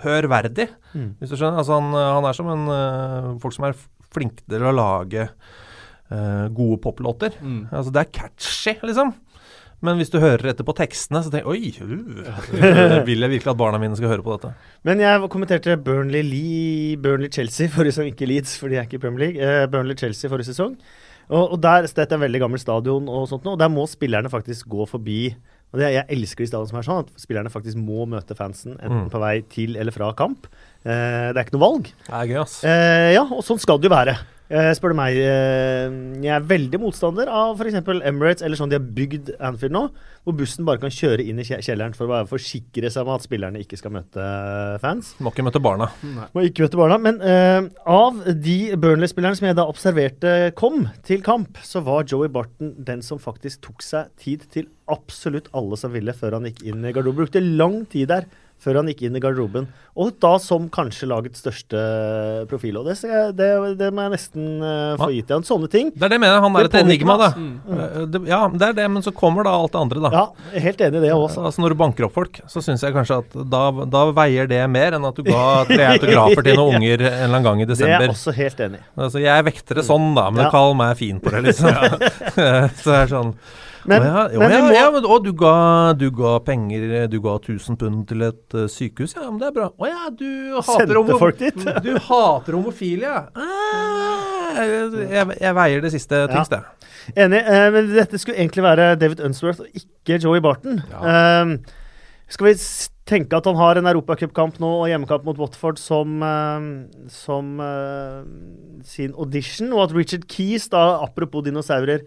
hørverdig, 0.07 0.71
Mm. 0.97 1.11
hvis 1.21 1.31
du 1.31 1.37
skjønner. 1.37 1.61
Altså 1.61 1.77
han, 1.77 1.93
han 1.95 2.25
er 2.27 2.35
som 2.41 2.49
en 2.51 2.65
uh, 2.73 3.39
folk 3.43 3.55
som 3.55 3.69
er 3.69 3.77
flinke 4.11 4.43
til 4.49 4.65
å 4.65 4.73
lage 4.75 5.29
uh, 6.11 6.49
gode 6.57 6.81
poplåter. 6.83 7.37
Mm. 7.43 7.67
Altså 7.71 7.93
det 7.95 8.01
er 8.07 8.11
catchy, 8.17 8.79
liksom. 8.83 9.13
Men 9.81 9.97
hvis 9.97 10.11
du 10.13 10.19
hører 10.21 10.51
etter 10.51 10.67
på 10.69 10.75
tekstene, 10.77 11.23
så 11.25 11.31
tenker 11.33 11.55
jeg 11.55 11.77
Oi, 11.81 11.85
uh, 11.85 13.05
vil 13.09 13.23
jeg 13.25 13.33
virkelig 13.37 13.53
at 13.55 13.61
barna 13.61 13.79
mine 13.81 13.97
skal 13.97 14.11
høre 14.13 14.25
på 14.27 14.35
dette? 14.35 14.51
Men 14.85 15.01
jeg 15.05 15.29
kommenterte 15.33 15.77
Burnley-Chelsea 15.81 16.99
Burnley 17.01 17.31
Chelsea 17.33 17.69
forrige 17.73 17.95
sesong, 17.97 18.11
ikke 18.13 18.29
Leeds, 18.29 18.57
for 18.61 18.69
de 18.73 18.77
er 18.81 18.89
ikke 18.89 18.99
i 18.99 19.05
Premier 19.07 19.23
League. 19.29 19.39
Uh, 19.41 19.65
Burnley 19.73 19.97
Chelsea 20.01 20.29
forrige 20.33 20.51
sesong. 20.51 20.75
Og, 21.31 21.53
og 21.55 21.61
der, 21.63 21.87
Dette 21.87 22.03
er 22.03 22.09
et 22.19 22.21
veldig 22.27 22.41
gammelt 22.43 22.63
stadion, 22.65 23.07
og 23.09 23.29
sånt 23.31 23.45
nå, 23.47 23.53
og 23.55 23.61
der 23.63 23.71
må 23.71 23.85
spillerne 23.87 24.31
faktisk 24.33 24.67
gå 24.73 24.87
forbi 24.91 25.21
og 25.71 25.79
det, 25.79 25.93
Jeg 25.95 26.07
elsker 26.17 26.43
de 26.43 26.49
stadionene 26.51 26.69
som 26.73 26.79
er 26.81 26.87
sånn, 26.89 27.05
at 27.07 27.21
spillerne 27.23 27.51
faktisk 27.55 27.79
må 27.79 28.03
møte 28.11 28.35
fansen 28.35 28.73
enten 28.81 29.05
Mm. 29.05 29.11
på 29.13 29.21
vei 29.23 29.37
til 29.47 29.77
eller 29.79 29.95
fra 29.95 30.09
kamp. 30.19 30.49
Eh, 30.83 31.31
det 31.31 31.37
er 31.39 31.45
ikke 31.45 31.55
noe 31.55 31.63
valg. 31.63 31.85
Det 32.09 32.11
er 32.19 32.27
gøy, 32.27 32.41
ass. 32.43 32.57
Eh, 32.67 33.13
ja, 33.15 33.23
og 33.23 33.45
sånn 33.47 33.61
skal 33.63 33.79
det 33.79 33.87
jo 33.87 33.95
være. 33.95 34.17
Eh, 34.51 34.73
spør 34.75 34.91
du 34.91 34.97
meg. 34.99 35.15
Eh, 35.15 35.93
jeg 36.25 36.33
er 36.35 36.47
veldig 36.51 36.81
motstander 36.83 37.29
av 37.31 37.55
f.eks. 37.55 37.77
Emirates, 38.03 38.43
eller 38.43 38.59
sånn 38.59 38.73
de 38.73 38.81
har 38.81 38.89
bygd 38.97 39.31
Anfield 39.47 39.77
nå, 39.77 39.83
hvor 40.27 40.35
bussen 40.41 40.67
bare 40.67 40.83
kan 40.83 40.91
kjøre 40.91 41.23
inn 41.23 41.39
i 41.39 41.47
kjelleren 41.47 41.95
for 41.95 42.09
å 42.09 42.11
bare 42.17 42.27
forsikre 42.27 42.91
seg 42.91 43.07
om 43.07 43.15
at 43.15 43.23
spillerne 43.23 43.63
ikke 43.63 43.79
skal 43.79 43.95
møte 43.95 44.27
fans. 44.83 45.13
Må 45.23 45.31
ikke 45.31 45.47
møte 45.47 45.63
barna. 45.63 45.87
Må 46.35 46.43
ikke 46.49 46.67
møte 46.67 46.81
barna. 46.81 46.99
Men 46.99 47.23
eh, 47.23 47.71
av 47.95 48.19
de 48.27 48.59
Burnley-spillerne 48.75 49.39
som 49.39 49.47
jeg 49.47 49.59
da 49.61 49.69
observerte 49.71 50.35
kom 50.59 50.89
til 51.07 51.23
kamp, 51.23 51.63
så 51.63 51.85
var 51.87 52.09
Joey 52.11 52.33
Barton 52.35 52.75
den 52.91 53.07
som 53.07 53.23
faktisk 53.23 53.63
tok 53.69 53.87
seg 53.87 54.11
tid 54.19 54.51
til 54.51 54.67
absolutt 54.91 55.47
alle 55.55 55.79
som 55.79 55.95
ville, 55.95 56.11
før 56.17 56.41
han 56.41 56.51
gikk 56.51 56.65
inn 56.67 56.83
i 56.83 56.91
garderoben. 56.91 57.23
Brukte 57.23 57.45
lang 57.45 57.85
tid 57.93 58.11
der 58.11 58.27
før 58.61 58.81
han 58.81 58.91
gikk 58.91 59.07
inn 59.09 59.17
i 59.17 59.23
garderoben. 59.23 59.69
Og 60.01 60.13
da 60.23 60.35
som 60.41 60.69
kanskje 60.73 61.09
lagets 61.11 61.41
største 61.43 61.81
profil. 62.51 62.77
Og 62.81 62.87
det, 62.89 62.97
det, 63.37 63.49
det 63.81 63.89
må 63.97 64.05
jeg 64.07 64.13
nesten 64.15 64.47
eh, 64.65 64.95
få 65.01 65.09
gitt 65.15 65.33
igjen. 65.33 65.45
Sånne 65.49 65.71
ting. 65.73 65.91
Det 65.95 66.05
er 66.07 66.13
det 66.13 66.19
jeg 66.19 66.25
mener. 66.25 66.43
Han 66.45 66.59
er 66.61 66.69
et 66.69 66.77
enigma, 66.81 67.17
da. 67.21 67.31
Mm. 67.37 68.27
Ja, 68.29 68.41
det 68.53 68.69
er 68.71 68.77
det, 68.79 68.87
men 68.95 69.05
så 69.05 69.13
kommer 69.17 69.49
da 69.49 69.55
alt 69.57 69.75
det 69.75 69.81
andre, 69.83 70.03
da. 70.07 70.11
Ja, 70.15 70.61
helt 70.67 70.85
enig 70.87 71.01
i 71.01 71.05
det 71.07 71.13
også. 71.17 71.47
Altså 71.49 71.65
Når 71.65 71.75
du 71.75 71.79
banker 71.81 72.09
opp 72.09 72.17
folk, 72.17 72.41
så 72.53 72.63
syns 72.65 72.85
jeg 72.85 72.95
kanskje 72.97 73.21
at 73.25 73.39
da, 73.53 73.63
da 73.97 74.05
veier 74.17 74.49
det 74.51 74.61
mer 74.73 74.97
enn 74.99 75.09
at 75.09 75.17
du 75.19 75.25
ga 75.27 75.45
tre 75.69 75.89
autografer 75.95 76.47
til 76.47 76.61
noen 76.61 76.79
unger 76.81 77.07
en 77.09 77.11
eller 77.11 77.27
annen 77.31 77.49
gang 77.49 77.65
i 77.65 77.69
desember. 77.69 78.05
Det 78.07 78.11
er 78.13 78.15
også 78.17 78.37
helt 78.37 78.63
enig. 78.69 78.85
Altså 79.01 79.25
Jeg 79.25 79.49
vekter 79.51 79.81
det 79.81 79.87
sånn, 79.89 80.13
da, 80.17 80.29
men 80.31 80.47
Ja. 80.47 80.53
kall 80.55 80.77
meg 80.79 80.95
fin 81.01 81.19
på 81.21 81.33
det, 81.35 81.43
liksom. 81.51 81.73
så 82.83 82.87
det 82.93 83.01
er 83.01 83.11
sånn 83.11 83.35
Men, 83.89 84.03
å 84.03 84.09
ja, 84.09 84.25
å 84.37 84.41
men 84.43 84.53
ja, 84.53 84.61
må 84.61 84.73
ja, 84.75 84.87
men, 84.93 85.07
å, 85.09 85.17
du, 85.25 85.31
ga, 85.37 85.53
du 85.97 86.11
ga 86.13 86.35
penger 86.45 87.07
Du 87.09 87.17
ga 87.25 87.37
1000 87.39 87.79
pund 87.81 88.03
til 88.11 88.27
et 88.27 88.57
uh, 88.59 88.67
sykehus, 88.69 89.15
ja, 89.17 89.25
men 89.31 89.39
det 89.41 89.49
er 89.49 89.55
bra. 89.57 89.71
Å 89.73 89.89
ja, 89.89 90.11
du 90.13 90.59
hater 90.59 90.99
homo. 91.01 91.17
Du 91.87 91.91
hater 92.11 92.59
homofile, 92.59 93.09
ja. 93.09 93.23
Ah, 93.33 94.61
jeg, 94.61 95.41
jeg 95.41 95.57
veier 95.57 95.85
det 95.85 95.95
siste 95.95 96.25
Ja. 96.25 96.29
tyngst, 96.35 96.53
jeg. 96.59 96.89
Enig. 97.17 97.41
eh, 97.41 97.67
men 97.73 97.93
dette 97.95 98.19
skulle 98.21 98.37
egentlig 98.39 98.63
være 98.67 98.93
David 99.01 99.23
Unsworth 99.25 99.63
og 99.65 99.81
ikke 99.81 100.21
Joey 100.21 100.43
Barton. 100.45 100.83
Eh, 100.93 101.55
skal 102.31 102.51
vi 102.51 102.55
tenke 103.11 103.35
at 103.39 103.47
han 103.49 103.59
har 103.59 103.81
en 103.81 103.89
europacupkamp 103.91 104.61
nå 104.63 104.69
og 104.83 104.89
hjemmekamp 104.91 105.25
mot 105.27 105.39
Watford 105.41 105.81
som, 105.83 106.21
eh, 106.23 106.67
som 107.11 107.57
eh, 107.65 108.21
sin 108.87 109.15
audition, 109.17 109.73
og 109.73 109.89
at 109.89 109.97
Richard 109.97 110.29
Keys, 110.31 110.69
da, 110.71 111.01
apropos 111.03 111.43
dinosaurer, 111.49 112.05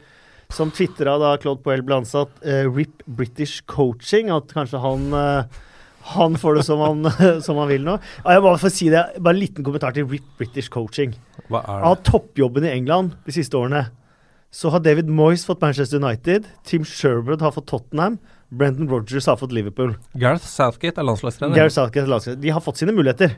som 0.53 0.71
tvitra 0.73 1.17
da 1.21 1.35
Claude 1.41 1.63
Poel 1.65 1.83
ble 1.85 2.01
ansatt, 2.01 2.33
eh, 2.45 2.65
RIP 2.69 3.03
British 3.07 3.63
Coaching, 3.69 4.29
at 4.33 4.53
kanskje 4.53 4.81
han 4.83 5.07
eh, 5.17 5.61
han 6.13 6.35
får 6.35 6.55
det 6.59 6.63
som 6.67 6.81
han, 6.83 7.07
som 7.45 7.57
han 7.61 7.69
vil 7.71 7.85
nå. 7.85 7.97
Ja, 8.23 8.35
jeg 8.35 8.43
må 8.43 8.49
bare 8.51 8.61
få 8.61 8.71
si 8.73 8.89
det, 8.91 9.03
bare 9.23 9.37
en 9.37 9.41
liten 9.41 9.65
kommentar 9.65 9.95
til 9.95 10.07
RIP 10.09 10.25
British 10.39 10.71
Coaching. 10.73 11.15
Hva 11.47 11.63
er 11.63 11.85
Av 11.89 11.99
toppjobben 12.03 12.67
i 12.67 12.73
England 12.73 13.15
de 13.25 13.35
siste 13.35 13.57
årene, 13.59 13.85
så 14.53 14.69
har 14.69 14.83
David 14.85 15.07
Moyes 15.09 15.47
fått 15.47 15.63
Manchester 15.63 15.97
United, 16.03 16.45
Tim 16.67 16.83
Sherwood 16.85 17.41
har 17.41 17.55
fått 17.55 17.71
Tottenham, 17.71 18.19
Brendan 18.53 18.91
Rodgers 18.91 19.25
har 19.25 19.39
fått 19.39 19.55
Liverpool. 19.55 19.95
Gareth 20.13 20.45
Southgate 20.45 21.01
er 21.01 21.07
landslagstrener. 21.07 21.57
Gareth 21.57 21.73
Southgate 21.73 22.05
er 22.05 22.11
landslagstrener. 22.11 22.43
De 22.43 22.51
har 22.53 22.61
fått 22.61 22.83
sine 22.83 22.93
muligheter. 22.93 23.33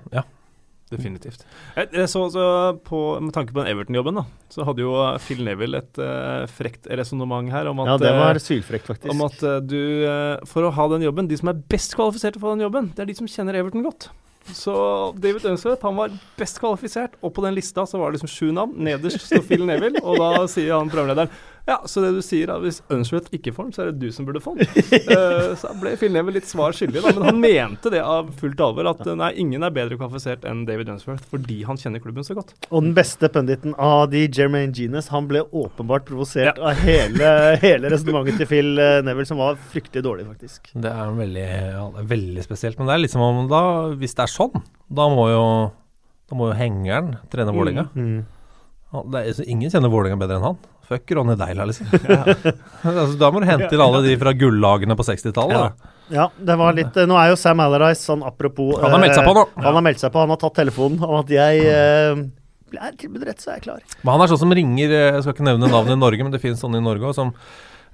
Definitivt. 0.91 1.41
Jeg, 1.73 2.09
så, 2.11 2.27
så 2.29 2.43
på, 2.85 2.99
Med 3.23 3.33
tanke 3.33 3.55
på 3.55 3.63
den 3.63 3.71
Everton-jobben, 3.71 4.19
da, 4.19 4.25
så 4.53 4.67
hadde 4.67 4.83
jo 4.83 4.91
Phil 5.23 5.41
Neville 5.47 5.81
et 5.81 5.97
uh, 5.97 6.45
frekt 6.45 6.85
resonnement 6.85 7.49
her 7.49 7.71
om 7.71 7.81
at, 7.81 7.89
Ja, 7.89 7.95
det 8.03 8.11
var 8.13 8.37
eh, 8.37 8.43
sylfrekt, 8.43 8.85
faktisk. 8.91 9.09
om 9.09 9.23
at 9.25 9.41
uh, 9.41 9.57
du 9.65 9.79
uh, 10.05 10.43
For 10.49 10.67
å 10.67 10.73
ha 10.75 10.85
den 10.93 11.07
jobben, 11.07 11.31
de 11.31 11.39
som 11.41 11.49
er 11.49 11.63
best 11.73 11.97
kvalifisert 11.97 12.37
for 12.37 12.53
den 12.53 12.67
jobben, 12.67 12.91
det 12.93 13.01
er 13.01 13.09
de 13.09 13.17
som 13.17 13.29
kjenner 13.29 13.57
Everton 13.57 13.85
godt. 13.87 14.11
Så 14.53 14.75
David 15.17 15.47
Unsworth 15.49 15.81
han 15.87 15.97
var 15.97 16.13
best 16.37 16.59
kvalifisert, 16.61 17.17
og 17.25 17.33
på 17.33 17.41
den 17.47 17.55
lista 17.57 17.87
så 17.89 17.97
var 17.97 18.11
det 18.11 18.19
liksom 18.19 18.29
sju 18.29 18.51
navn. 18.53 18.77
Nederst 18.85 19.25
står 19.25 19.41
Phil 19.47 19.65
Neville, 19.65 20.03
og 20.05 20.21
da 20.21 20.45
sier 20.51 20.75
han 20.77 20.91
programlederen 20.91 21.33
ja, 21.65 21.79
så 21.89 22.01
det 22.03 22.11
du 22.13 22.21
sier 22.21 22.51
er 22.53 22.61
hvis 22.61 22.77
Unsworth 22.93 23.31
ikke 23.33 23.49
får 23.55 23.67
den, 23.67 23.73
så 23.73 23.81
er 23.81 23.87
det 23.89 24.05
du 24.05 24.13
som 24.13 24.27
burde 24.27 24.41
få 24.43 24.53
den. 24.57 24.69
uh, 25.09 25.53
så 25.61 25.71
ble 25.81 25.95
Phil 25.97 26.13
Neville 26.13 26.37
litt 26.37 26.49
svar 26.49 26.75
skyldig, 26.77 27.01
da, 27.01 27.13
men 27.17 27.25
han 27.25 27.39
mente 27.41 27.89
det 27.93 28.03
av 28.05 28.29
fullt 28.37 28.61
alvor. 28.61 28.91
At 28.91 29.01
eh, 29.01 29.17
nei, 29.17 29.31
ingen 29.41 29.65
er 29.65 29.73
bedre 29.73 29.97
kvalifisert 29.97 30.45
enn 30.45 30.61
David 30.67 30.91
Unsworth 30.93 31.25
fordi 31.31 31.63
han 31.65 31.79
kjenner 31.81 32.03
klubben 32.03 32.27
så 32.27 32.37
godt. 32.37 32.53
Og 32.69 32.85
den 32.85 32.93
beste 32.97 33.29
punditen 33.33 33.73
av 33.81 34.11
de, 34.13 34.27
Jermaine 34.29 34.75
Genes, 34.77 35.09
han 35.13 35.29
ble 35.31 35.41
åpenbart 35.49 36.05
provosert 36.05 36.61
av 36.61 36.77
hele, 36.85 37.31
hele 37.65 37.89
resonnementet 37.93 38.37
til 38.43 38.51
Phil 38.51 38.71
eh, 38.77 38.99
Neville, 39.05 39.29
som 39.31 39.41
var 39.41 39.57
fryktelig 39.73 40.05
dårlig, 40.05 40.27
faktisk. 40.29 40.69
Det 40.85 40.93
er 40.93 41.17
veldig, 41.17 41.47
ja, 41.49 41.87
det 41.97 42.05
er 42.05 42.13
veldig 42.13 42.45
spesielt. 42.45 42.77
Men 42.77 42.91
det 42.91 42.99
er 42.99 43.03
liksom 43.07 43.25
om 43.25 43.41
da, 43.49 43.63
hvis 43.97 44.13
det 44.13 44.27
er 44.27 44.35
sånn, 44.35 44.61
da 45.01 45.09
må 45.09 45.27
jo, 45.33 45.43
da 46.29 46.37
må 46.37 46.53
jo 46.53 46.61
hengeren 46.61 47.15
trene 47.33 47.57
Vålerenga. 47.57 47.89
Mm. 47.97 48.15
mm. 48.21 48.23
Ingen 49.49 49.73
kjenner 49.73 49.89
Vålerenga 49.91 50.21
bedre 50.21 50.37
enn 50.37 50.49
han. 50.51 50.63
Fuck 50.85 51.11
Ronny 51.17 51.33
Deila, 51.39 51.65
liksom. 51.65 51.87
altså, 52.85 53.15
da 53.17 53.29
må 53.33 53.41
du 53.41 53.47
hente 53.49 53.71
inn 53.73 53.81
alle 53.81 54.01
de 54.05 54.15
fra 54.21 54.33
gullagene 54.37 54.97
på 54.99 55.05
60-tallet. 55.07 55.57
Ja. 55.57 55.91
Ja, 56.13 56.27
det 56.37 56.53
var 56.61 56.75
litt 56.77 56.93
eh, 57.01 57.07
Nå 57.09 57.15
er 57.17 57.31
jo 57.31 57.37
Sam 57.41 57.63
Alarise 57.63 58.03
sånn 58.05 58.21
apropos 58.21 58.75
Han 58.77 58.91
har 58.93 58.99
meldt 59.01 59.15
seg 59.17 59.25
på 59.25 59.31
nå. 59.33 59.41
eh, 59.49 59.63
Han 59.65 59.73
har 59.79 59.81
meldt 59.87 60.03
seg 60.03 60.11
på, 60.13 60.19
han 60.21 60.29
har 60.29 60.37
tatt 60.43 60.53
telefonen 60.59 61.01
om 61.01 61.15
at 61.17 61.31
jeg 61.33 61.63
eh, 61.65 62.19
er 62.77 62.91
tilbudt 63.01 63.25
rett, 63.25 63.41
så 63.41 63.49
er 63.49 63.57
jeg 63.57 63.63
klar. 63.65 63.79
Men 64.03 64.11
han 64.13 64.21
er 64.21 64.29
sånn 64.29 64.41
som 64.43 64.53
ringer 64.53 64.93
eh, 64.93 65.07
Jeg 65.15 65.23
skal 65.25 65.33
ikke 65.33 65.47
nevne 65.47 65.71
navnet 65.71 65.95
i 65.95 66.01
Norge, 66.03 66.27
men 66.27 66.35
det 66.35 66.41
finnes 66.43 66.61
sånne 66.61 66.77
i 66.77 66.85
Norge 66.85 67.09
òg, 67.09 67.15
som 67.17 67.31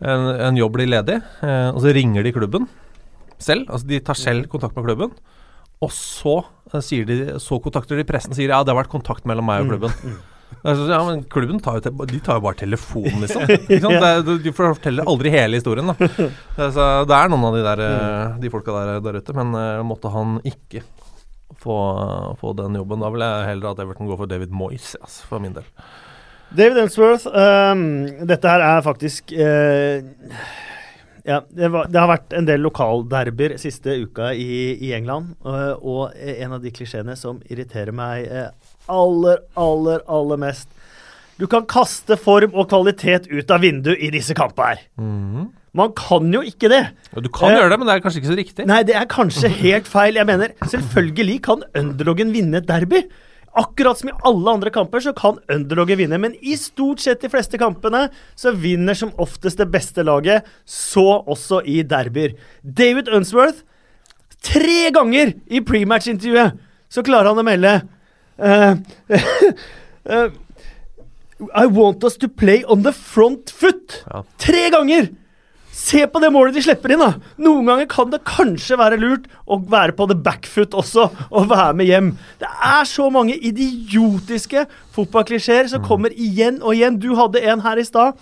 en, 0.04 0.28
en 0.50 0.60
jobb 0.60 0.76
blir 0.76 0.90
ledig, 0.92 1.22
eh, 1.46 1.70
og 1.72 1.80
så 1.86 1.94
ringer 1.96 2.28
de 2.28 2.34
klubben 2.36 2.68
selv. 3.42 3.70
Altså 3.72 3.88
de 3.94 4.02
tar 4.04 4.20
selv 4.20 4.52
kontakt 4.52 4.76
med 4.76 4.90
klubben. 4.90 5.16
Og 5.82 5.96
så, 5.96 6.36
sier 6.84 7.08
de, 7.08 7.16
så 7.42 7.58
kontakter 7.64 7.96
de 7.98 8.04
pressen 8.12 8.36
og 8.36 8.38
sier 8.38 8.52
ja, 8.52 8.60
det 8.62 8.70
har 8.76 8.82
vært 8.84 8.92
kontakt 8.92 9.24
mellom 9.30 9.48
meg 9.48 9.64
og 9.64 9.72
klubben. 9.72 9.96
Det 9.96 10.10
er 10.12 10.20
sånn, 10.20 10.20
ja, 10.64 11.00
men 11.08 11.24
Klubben 11.32 11.60
tar 11.64 11.80
jo, 11.80 11.94
de 12.06 12.20
tar 12.24 12.40
jo 12.40 12.46
bare 12.46 12.60
telefonen, 12.60 13.24
liksom. 13.24 13.46
Det 14.28 14.38
de 14.44 14.54
forteller 14.56 15.08
aldri 15.10 15.34
hele 15.34 15.60
historien. 15.60 15.92
da 15.92 16.10
Så 16.76 16.88
det 17.10 17.18
er 17.18 17.32
noen 17.32 17.48
av 17.50 17.58
de 17.58 17.64
der 17.66 17.84
eh, 17.86 18.40
De 18.44 18.52
folka 18.54 18.76
der, 18.76 19.00
der 19.06 19.22
ute, 19.22 19.36
men 19.38 19.56
eh, 19.58 19.82
måtte 19.88 20.12
han 20.14 20.40
ikke 20.48 20.84
få, 21.62 21.78
få 22.42 22.54
den 22.58 22.78
jobben. 22.80 23.04
Da 23.04 23.12
vil 23.14 23.26
jeg 23.26 23.50
heller 23.52 23.74
at 23.74 23.84
Everton 23.84 24.10
går 24.10 24.24
for 24.24 24.32
David 24.32 24.54
Moyes, 24.56 24.96
altså, 25.02 25.28
for 25.30 25.44
min 25.44 25.56
del. 25.58 25.68
David 26.52 26.82
Ellsworth, 26.82 27.30
um, 27.32 27.84
dette 28.28 28.50
her 28.50 28.64
er 28.66 28.82
faktisk 28.84 29.32
uh, 29.32 30.02
ja, 31.24 31.38
det, 31.50 31.70
var, 31.72 31.88
det 31.88 32.00
har 32.02 32.10
vært 32.10 32.34
en 32.36 32.48
del 32.50 32.64
lokalderber 32.66 33.56
siste 33.62 33.94
uka 34.04 34.32
i, 34.34 34.74
i 34.76 34.92
England. 34.98 35.36
uh, 35.46 35.78
og 35.78 36.18
en 36.18 36.58
av 36.58 36.64
de 36.64 36.74
klisjeene 36.76 37.16
som 37.20 37.40
irriterer 37.48 37.96
meg 37.96 38.28
eh, 38.28 38.50
aller, 38.92 39.40
aller, 39.60 40.04
aller 40.12 40.40
mest 40.42 40.68
Du 41.40 41.48
kan 41.50 41.66
kaste 41.66 42.18
form 42.22 42.54
og 42.54 42.68
kvalitet 42.70 43.26
ut 43.32 43.50
av 43.56 43.64
vinduet 43.64 43.98
i 44.04 44.12
disse 44.14 44.36
kampene 44.38 44.76
her. 44.76 44.84
Mm. 45.02 45.48
Man 45.74 45.94
kan 45.98 46.28
jo 46.36 46.42
ikke 46.46 46.68
det. 46.70 46.82
Ja, 47.16 47.22
Du 47.24 47.30
kan 47.34 47.50
Eh, 47.50 47.58
gjøre 47.58 47.72
det, 47.72 47.78
men 47.80 47.88
det 47.88 47.94
er 47.96 48.04
kanskje 48.04 48.20
ikke 48.22 48.30
så 48.34 48.38
riktig. 48.38 48.66
Nei, 48.70 48.82
det 48.86 48.94
er 49.00 49.08
kanskje 49.10 49.50
helt 49.64 49.88
feil. 49.90 50.20
Jeg 50.20 50.28
mener, 50.30 50.52
selvfølgelig 50.68 51.38
kan 51.48 51.64
underdogen 51.74 52.34
vinne 52.36 52.60
et 52.60 52.68
derby. 52.70 53.02
Akkurat 53.58 53.98
som 54.00 54.12
i 54.12 54.14
alle 54.28 54.52
andre 54.54 54.70
kamper 54.72 55.02
så 55.04 55.12
kan 55.18 55.40
underdogen 55.52 55.98
vinne, 56.04 56.20
men 56.22 56.36
i 56.44 56.54
stort 56.60 57.02
sett 57.04 57.24
de 57.24 57.32
fleste 57.32 57.58
kampene 57.60 58.06
så 58.40 58.54
vinner 58.56 58.96
som 58.96 59.12
oftest 59.20 59.58
det 59.64 59.68
beste 59.74 60.06
laget, 60.08 60.46
så 60.68 61.24
også 61.26 61.64
i 61.68 61.82
derbyer. 61.84 62.36
David 62.64 63.10
Unsworth, 63.12 63.64
tre 64.46 64.92
ganger 64.96 65.34
i 65.52 65.60
prematch-intervjuet 65.66 66.60
så 66.92 67.04
klarer 67.08 67.32
han 67.32 67.42
å 67.42 67.48
melde 67.48 67.74
eh, 70.16 70.30
I 71.56 71.66
want 71.66 72.04
us 72.04 72.18
to 72.18 72.30
play 72.30 72.64
on 72.66 72.84
the 72.84 72.94
front 72.94 73.50
foot. 73.50 74.04
Ja. 74.08 74.24
Tre 74.38 74.70
ganger! 74.74 75.12
Se 75.72 76.04
på 76.12 76.20
det 76.20 76.30
målet 76.36 76.58
de 76.58 76.62
slipper 76.62 76.92
inn, 76.94 77.02
da! 77.02 77.16
Noen 77.42 77.70
ganger 77.70 77.88
kan 77.90 78.12
det 78.12 78.20
kanskje 78.28 78.78
være 78.78 79.00
lurt 79.02 79.30
å 79.48 79.58
være 79.72 79.96
på 79.98 80.06
the 80.12 80.18
backfoot 80.20 80.76
også, 80.78 81.08
og 81.32 81.48
være 81.50 81.78
med 81.80 81.90
hjem. 81.90 82.12
Det 82.42 82.50
er 82.52 82.84
så 82.90 83.08
mange 83.14 83.38
idiotiske 83.40 84.66
fotballklisjeer 84.98 85.72
som 85.72 85.86
kommer 85.86 86.14
igjen 86.14 86.60
og 86.62 86.76
igjen. 86.76 87.00
Du 87.02 87.14
hadde 87.18 87.42
en 87.48 87.64
her 87.66 87.82
i 87.82 87.88
stad. 87.88 88.20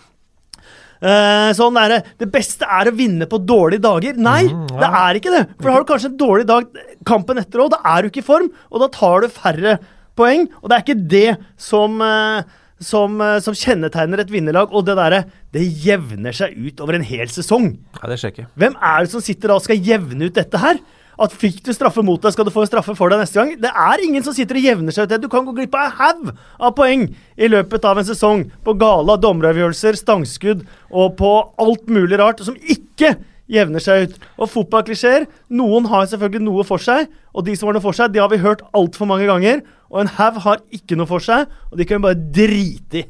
Uh, 0.99 1.49
sånn 1.55 1.77
er 1.79 1.93
det. 1.93 1.99
Det 2.21 2.27
beste 2.32 2.67
er 2.67 2.91
å 2.91 2.95
vinne 2.95 3.27
på 3.29 3.39
dårlige 3.41 3.84
dager. 3.88 4.17
Nei, 4.19 4.43
det 4.71 4.89
er 5.01 5.19
ikke 5.19 5.34
det. 5.34 5.45
For 5.60 5.71
har 5.73 5.84
du 5.84 5.89
kanskje 5.89 6.12
en 6.13 6.19
dårlig 6.19 6.47
dag 6.49 6.82
kampen 7.08 7.39
etter 7.41 7.63
òg, 7.63 7.73
da 7.73 7.82
er 7.95 8.03
du 8.03 8.12
ikke 8.12 8.23
i 8.23 8.29
form, 8.29 8.51
og 8.69 8.84
da 8.84 8.91
tar 8.93 9.23
du 9.23 9.34
færre 9.34 9.79
poeng. 10.19 10.49
Og 10.62 10.69
det 10.69 10.77
er 10.77 10.86
ikke 10.86 11.01
det 11.15 11.29
som 11.69 12.01
eh, 12.03 12.58
som, 12.79 13.19
eh, 13.21 13.39
som 13.43 13.55
kjennetegner 13.55 14.23
et 14.23 14.32
vinnerlag, 14.32 14.71
og 14.71 14.86
det 14.88 14.97
derre 14.99 15.25
Det 15.51 15.65
jevner 15.65 16.36
seg 16.36 16.53
ut 16.53 16.79
over 16.79 16.93
en 16.93 17.03
hel 17.03 17.25
sesong. 17.27 17.71
Nei, 17.73 18.08
det 18.12 18.19
skjer 18.21 18.34
ikke. 18.36 18.43
Hvem 18.53 18.75
er 18.77 18.99
det 19.01 19.10
som 19.10 19.21
sitter 19.25 19.49
da 19.49 19.55
og 19.58 19.63
skal 19.65 19.79
jevne 19.82 20.27
ut 20.29 20.36
dette 20.36 20.62
her? 20.62 20.77
At 21.19 21.34
fikk 21.34 21.63
du 21.65 21.71
straffe 21.73 22.03
mot 22.05 22.21
deg, 22.21 22.32
skal 22.32 22.45
du 22.45 22.51
få 22.53 22.62
en 22.63 22.69
straffe 22.69 22.93
for 22.95 23.10
deg 23.10 23.23
neste 23.23 23.41
gang? 23.41 23.55
Det 23.58 23.71
er 23.73 24.03
ingen 24.05 24.23
som 24.23 24.36
sitter 24.38 24.60
og 24.60 24.67
jevner 24.67 24.93
seg 24.93 25.08
ut 25.08 25.10
det. 25.10 25.19
Du 25.23 25.27
kan 25.27 25.47
gå 25.47 25.55
glipp 25.58 25.73
av 25.73 25.88
en 25.88 25.97
haug 25.97 26.29
av 26.62 26.75
poeng 26.77 27.08
i 27.34 27.49
løpet 27.49 27.88
av 27.89 27.97
en 27.97 28.08
sesong 28.08 28.45
på 28.63 28.77
gala, 28.77 29.17
dommeravgjørelser, 29.17 29.97
stangskudd 29.97 30.62
og 30.93 31.17
på 31.17 31.34
alt 31.65 31.89
mulig 31.89 32.21
rart 32.21 32.45
som 32.45 32.55
ikke 32.62 33.15
jevner 33.49 33.83
seg 33.83 34.05
ut. 34.07 34.17
Og 34.38 34.49
fotballklisjeer 34.53 35.25
Noen 35.57 35.88
har 35.89 36.05
selvfølgelig 36.12 36.45
noe 36.45 36.65
for 36.67 36.81
seg, 36.81 37.09
og 37.33 37.45
de 37.47 37.55
som 37.57 37.69
har 37.69 37.77
noe 37.77 37.83
for 37.83 37.97
seg, 37.97 38.13
det 38.13 38.21
har 38.21 38.29
vi 38.31 38.41
hørt 38.43 38.62
altfor 38.77 39.09
mange 39.09 39.28
ganger. 39.30 39.63
Og 39.89 40.03
en 40.03 40.11
haug 40.19 40.38
har 40.45 40.61
ikke 40.76 40.97
noe 40.99 41.09
for 41.09 41.24
seg, 41.24 41.49
og 41.71 41.78
de 41.80 41.86
kan 41.89 41.99
vi 41.99 42.07
bare 42.07 42.19
drite 42.39 43.03
i. 43.03 43.05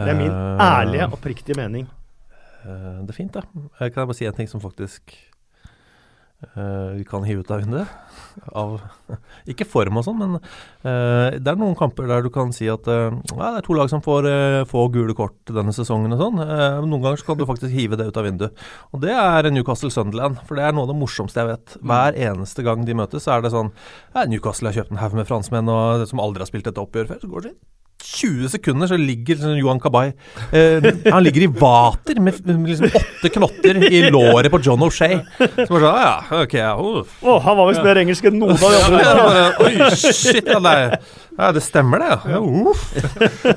Det 0.00 0.08
er 0.08 0.16
min 0.16 0.30
Eh, 0.30 0.60
ærlige, 0.64 1.08
oppriktige 1.12 1.56
mening. 1.58 1.88
Uh, 2.64 3.00
det 3.02 3.10
er 3.10 3.16
fint, 3.16 3.34
da. 3.34 3.40
Jeg 3.80 3.92
Kan 3.92 4.00
jeg 4.02 4.06
bare 4.08 4.14
si 4.16 4.26
en 4.28 4.36
ting 4.36 4.48
som 4.48 4.60
faktisk 4.60 5.14
eh, 6.42 6.96
vi 6.98 7.04
kan 7.08 7.24
hive 7.26 7.44
ut 7.44 7.50
av 7.52 7.62
vinduet. 7.62 7.96
Av, 8.56 8.76
ikke 9.50 9.66
form 9.68 9.98
og 10.00 10.06
sånn, 10.06 10.20
men 10.20 10.36
uh, 10.38 11.34
det 11.34 11.50
er 11.50 11.58
noen 11.58 11.74
kamper 11.78 12.06
der 12.08 12.22
du 12.24 12.30
kan 12.32 12.52
si 12.54 12.68
at 12.70 12.86
uh, 12.88 13.10
ja, 13.10 13.50
det 13.50 13.60
er 13.60 13.66
to 13.66 13.76
lag 13.76 13.90
som 13.92 14.02
får 14.04 14.28
uh, 14.28 14.60
få 14.70 14.86
gule 14.94 15.16
kort 15.18 15.36
denne 15.50 15.74
sesongen 15.74 16.14
og 16.14 16.22
sånn. 16.22 16.42
Eh, 16.44 16.78
noen 16.84 17.02
ganger 17.04 17.20
så 17.20 17.30
kan 17.30 17.40
du 17.40 17.46
faktisk 17.48 17.74
hive 17.74 17.98
det 17.98 18.08
ut 18.10 18.20
av 18.20 18.28
vinduet. 18.28 18.62
Og 18.94 19.02
det 19.04 19.12
er 19.16 19.50
Newcastle 19.50 19.92
Sunderland, 19.92 20.40
for 20.46 20.58
det 20.58 20.68
er 20.68 20.76
noe 20.76 20.86
av 20.86 20.92
det 20.92 21.00
morsomste 21.00 21.42
jeg 21.42 21.50
vet. 21.50 21.76
Hver 21.82 22.22
eneste 22.28 22.64
gang 22.66 22.86
de 22.86 22.96
møtes, 23.02 23.26
så 23.26 23.36
er 23.36 23.44
det 23.44 23.52
sånn 23.54 23.74
ja, 24.14 24.24
Newcastle 24.30 24.70
har 24.70 24.80
kjøpt 24.80 24.94
en 24.94 25.02
haug 25.02 25.18
med 25.18 25.28
franskmenn 25.28 25.74
og, 25.74 26.06
som 26.10 26.22
aldri 26.22 26.46
har 26.46 26.52
spilt 26.52 26.70
et 26.70 26.80
oppgjør 26.80 27.12
før. 27.12 27.22
Så 27.24 27.34
går 27.34 27.48
det 27.48 27.54
20 28.02 28.48
sekunder 28.52 28.88
så 28.90 28.96
ligger 28.96 29.36
liksom 29.36 29.56
Johan 29.58 29.80
Kabay 29.80 30.12
eh, 30.52 30.86
Han 31.12 31.22
ligger 31.24 31.44
i 31.44 31.48
vater 31.60 32.20
med, 32.20 32.40
med 32.46 32.68
liksom 32.68 32.88
åtte 33.00 33.30
knotter 33.34 33.80
i 33.92 34.02
låret 34.10 34.50
på 34.52 34.60
John 34.64 34.82
O'Shay. 34.86 35.20
Så 35.38 35.68
bare 35.68 35.82
sånn, 35.84 36.00
ja, 36.02 36.42
ok, 36.42 36.56
ja, 36.58 36.72
uff. 36.76 37.16
oh, 37.22 37.38
han 37.44 37.58
var 37.60 37.70
visst 37.70 37.84
mer 37.84 38.00
engelsk 38.02 38.28
enn 38.30 38.38
noen 38.40 38.56
av 38.56 38.64
de 38.66 39.00
Ja, 39.04 39.14
bare, 39.20 39.44
Oi, 39.66 39.90
shit, 39.96 40.46
ja, 40.46 40.58
det, 40.64 40.76
ja, 41.36 41.50
det 41.56 41.64
stemmer 41.64 42.02
det, 42.02 42.10
ja. 42.10 42.36
ja 42.36 42.40
uff. 42.40 42.86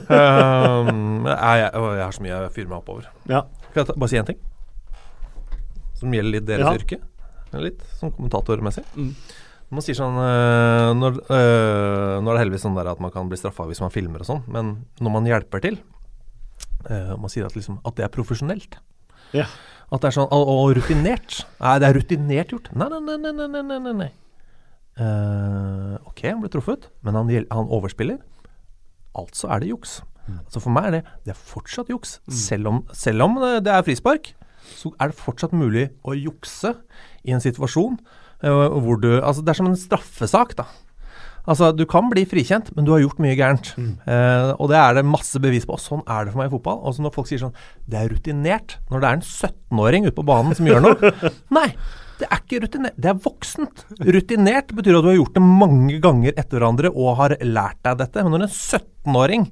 Um, 0.07 1.25
jeg, 1.27 1.63
jeg, 1.63 2.03
har 2.03 2.13
så 2.15 2.25
mye 2.25 2.33
jeg 2.35 2.51
fyrer 2.57 2.69
meg 2.69 2.77
opp 2.81 2.91
over. 2.95 3.07
Ja. 3.29 3.45
Skal 3.71 3.83
jeg 3.85 3.97
bare 3.97 4.11
si 4.11 4.19
én 4.21 4.29
ting? 4.29 4.43
Som 5.99 6.13
gjelder 6.13 6.37
litt 6.37 6.47
deres 6.49 6.67
Ja. 6.67 6.75
yrke? 6.77 6.99
Litt 7.63 7.81
sånn 7.99 8.13
kommentatormessig. 8.15 8.83
Mm. 8.97 9.11
Man 9.73 9.83
sier 9.85 9.97
sånn 9.97 10.17
øh, 10.19 10.89
når, 10.97 11.19
øh, 11.27 12.15
Nå 12.21 12.31
er 12.31 12.35
det 12.35 12.41
heldigvis 12.43 12.65
sånn 12.65 12.77
der 12.77 12.89
at 12.91 13.01
man 13.03 13.13
kan 13.13 13.29
bli 13.31 13.39
straffa 13.39 13.65
hvis 13.69 13.81
man 13.83 13.93
filmer 13.93 14.23
og 14.23 14.29
sånn, 14.29 14.41
men 14.51 14.73
når 15.01 15.13
man 15.15 15.29
hjelper 15.29 15.63
til 15.63 15.79
øh, 16.89 17.13
Man 17.17 17.31
sier 17.31 17.47
at, 17.47 17.55
liksom, 17.57 17.79
at 17.87 17.97
det 17.97 18.07
er 18.07 18.11
profesjonelt. 18.13 18.77
Ja. 19.33 19.47
At 19.93 20.03
det 20.03 20.11
er 20.11 20.17
sånn 20.19 20.29
Og, 20.33 20.49
og 20.49 20.75
rutinert. 20.77 21.43
Nei, 21.61 21.77
det 21.81 21.89
er 21.89 21.97
rutinert 21.99 22.53
gjort. 22.53 22.69
Nei, 22.75 22.89
nei, 22.91 23.17
nei, 23.17 23.31
nei, 23.31 23.47
nei, 23.47 23.79
nei, 23.87 23.95
nei. 24.03 24.11
Eh, 24.93 25.93
ok, 26.05 26.19
han 26.27 26.41
ble 26.43 26.51
truffet, 26.53 26.89
men 27.01 27.15
han, 27.17 27.29
han 27.49 27.69
overspiller. 27.73 28.19
Altså 29.17 29.49
er 29.49 29.63
det 29.63 29.71
juks. 29.71 30.01
Altså 30.29 30.61
For 30.63 30.71
meg 30.71 30.85
er 30.87 30.93
det 30.95 31.01
Det 31.25 31.33
er 31.33 31.39
fortsatt 31.39 31.89
juks. 31.91 32.19
Selv, 32.29 32.69
om, 32.69 32.83
selv 32.95 33.25
om 33.25 33.39
det 33.41 33.73
er 33.73 33.85
frispark, 33.85 34.33
så 34.63 34.93
er 35.01 35.11
det 35.11 35.19
fortsatt 35.19 35.53
mulig 35.55 35.89
å 36.07 36.15
jukse 36.15 36.75
i 37.27 37.33
en 37.35 37.43
situasjon 37.43 37.97
eh, 37.99 38.21
hvor 38.43 38.99
du 39.01 39.09
Altså, 39.21 39.41
det 39.43 39.53
er 39.53 39.59
som 39.61 39.69
en 39.71 39.77
straffesak, 39.79 40.55
da. 40.59 40.65
Altså, 41.47 41.73
Du 41.75 41.83
kan 41.85 42.07
bli 42.11 42.23
frikjent, 42.25 42.69
men 42.75 42.85
du 42.87 42.91
har 42.93 43.01
gjort 43.03 43.19
mye 43.19 43.35
gærent. 43.35 43.73
Eh, 44.07 44.51
og 44.57 44.69
det 44.71 44.77
er 44.79 44.93
det 44.99 45.05
masse 45.05 45.39
bevis 45.43 45.65
på. 45.67 45.75
Sånn 45.81 46.03
er 46.07 46.23
det 46.25 46.31
for 46.35 46.39
meg 46.43 46.47
i 46.51 46.53
fotball. 46.55 46.79
Og 46.87 46.95
så 46.95 47.03
når 47.03 47.13
folk 47.17 47.27
sier 47.27 47.41
sånn 47.41 47.55
Det 47.87 47.99
er 47.99 48.07
rutinert. 48.13 48.77
Når 48.91 49.01
det 49.03 49.09
er 49.09 49.17
en 49.19 49.27
17-åring 49.27 50.07
ute 50.07 50.15
på 50.15 50.23
banen 50.27 50.55
som 50.55 50.65
gjør 50.69 50.85
noe. 50.85 51.11
Nei, 51.57 51.65
det 52.21 52.29
er 52.31 52.39
ikke 52.45 52.61
rutinert. 52.63 52.95
Det 52.95 53.11
er 53.11 53.19
voksent. 53.25 53.83
Rutinert 53.99 54.71
betyr 54.77 54.95
at 55.01 55.03
du 55.03 55.09
har 55.11 55.17
gjort 55.19 55.35
det 55.35 55.43
mange 55.43 55.99
ganger 55.99 56.31
etter 56.39 56.61
hverandre 56.61 56.93
og 56.95 57.17
har 57.19 57.35
lært 57.43 57.81
deg 57.83 57.99
dette. 58.05 58.23
Men 58.23 58.37
når 58.37 58.45
en 58.47 58.53
17-åring 58.55 59.43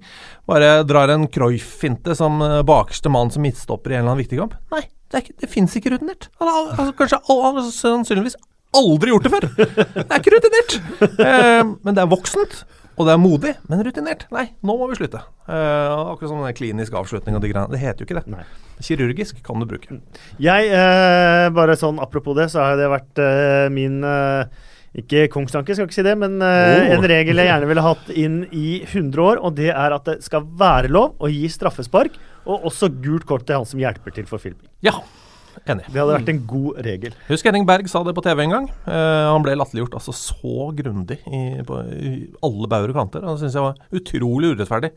bare 0.47 0.71
drar 0.87 1.11
en 1.11 1.27
Cruyff-finte 1.27 2.15
som 2.15 2.39
eh, 2.45 2.61
bakerste 2.71 3.11
mann 3.11 3.33
som 3.35 3.43
midtstopper 3.43 3.91
i 3.91 3.99
en 3.99 4.05
eller 4.05 4.13
annen 4.15 4.23
viktig 4.23 4.39
kamp 4.39 4.55
Nei, 4.71 4.85
det, 5.11 5.17
er 5.19 5.25
ikke- 5.25 5.41
det 5.43 5.51
fins 5.51 5.75
ikke 5.75 5.91
rutinert. 5.97 6.29
Han 6.39 6.47
har 6.53 6.71
altså, 6.71 6.95
kanskje 7.03 7.67
sannsynligvis 7.81 8.39
aldri 8.77 9.11
gjort 9.13 9.25
det 9.27 9.31
før. 9.33 9.47
Det 9.57 10.05
er 10.07 10.19
ikke 10.21 10.35
rutinert. 10.35 10.77
Eh, 11.01 11.63
men 11.83 11.97
det 11.97 12.03
er 12.05 12.11
voksent. 12.11 12.63
Og 12.99 13.07
det 13.07 13.13
er 13.15 13.21
modig, 13.21 13.53
men 13.71 13.79
rutinert. 13.87 14.25
Nei, 14.35 14.43
nå 14.67 14.73
må 14.77 14.85
vi 14.91 14.97
slutte. 14.99 15.21
Eh, 15.47 15.91
akkurat 16.11 16.29
som 16.29 16.41
den 16.43 16.53
klinisk 16.57 16.93
avslutning 16.99 17.37
og 17.37 17.41
de 17.41 17.49
greiene. 17.49 17.71
Det 17.71 17.79
heter 17.81 18.03
jo 18.03 18.09
ikke 18.09 18.17
det. 18.19 18.27
Nei. 18.33 18.43
Kirurgisk 18.83 19.39
kan 19.45 19.61
du 19.63 19.65
bruke. 19.69 19.95
Jeg, 20.43 20.67
eh, 20.75 21.47
bare 21.55 21.77
sånn 21.79 22.01
apropos 22.03 22.35
det, 22.37 22.49
så 22.53 22.61
har 22.65 22.75
det 22.77 22.89
vært 22.91 23.21
eh, 23.23 23.69
min 23.73 24.03
eh, 24.05 24.43
ikke 25.01 25.29
kongstanke, 25.31 25.73
skal 25.73 25.87
ikke 25.87 25.97
si 26.01 26.03
det, 26.05 26.17
men 26.19 26.35
Oh. 26.43 26.91
en 26.97 27.05
regel 27.07 27.39
jeg 27.39 27.47
gjerne 27.47 27.69
ville 27.69 27.85
hatt 27.85 28.09
inn 28.11 28.41
i 28.51 28.81
100 28.83 29.23
år, 29.23 29.39
og 29.39 29.55
det 29.55 29.69
er 29.71 29.95
at 29.95 30.05
det 30.09 30.17
skal 30.25 30.43
være 30.59 30.91
lov 30.91 31.15
å 31.23 31.31
gi 31.31 31.47
straffespark, 31.49 32.19
og 32.43 32.67
også 32.67 32.91
gult 33.01 33.23
kort 33.29 33.47
til 33.47 33.55
han 33.61 33.65
som 33.69 33.79
hjelper 33.79 34.13
til 34.19 34.27
for 34.27 34.41
filming. 34.43 34.67
Ja, 34.83 34.97
enig. 35.69 35.85
Det 35.89 35.99
hadde 35.99 36.15
vært 36.15 36.31
en 36.33 36.41
god 36.49 36.79
regel. 36.87 37.17
Husk 37.27 37.49
Henning 37.49 37.67
Berg 37.69 37.89
sa 37.91 38.01
det 38.07 38.15
på 38.17 38.23
TV 38.25 38.45
en 38.45 38.55
gang. 38.55 38.69
Uh, 38.87 39.33
han 39.33 39.45
ble 39.45 39.57
latterliggjort 39.59 39.99
altså 39.99 40.15
så 40.15 40.71
grundig 40.77 41.19
i, 41.27 41.43
på, 41.67 41.81
i 41.91 42.15
alle 42.45 42.71
bauger 42.71 42.95
og 42.95 43.01
kanter. 43.01 43.27
Det 43.27 43.37
syns 43.43 43.59
jeg 43.59 43.67
var 43.67 44.01
utrolig 44.01 44.55
urettferdig. 44.55 44.93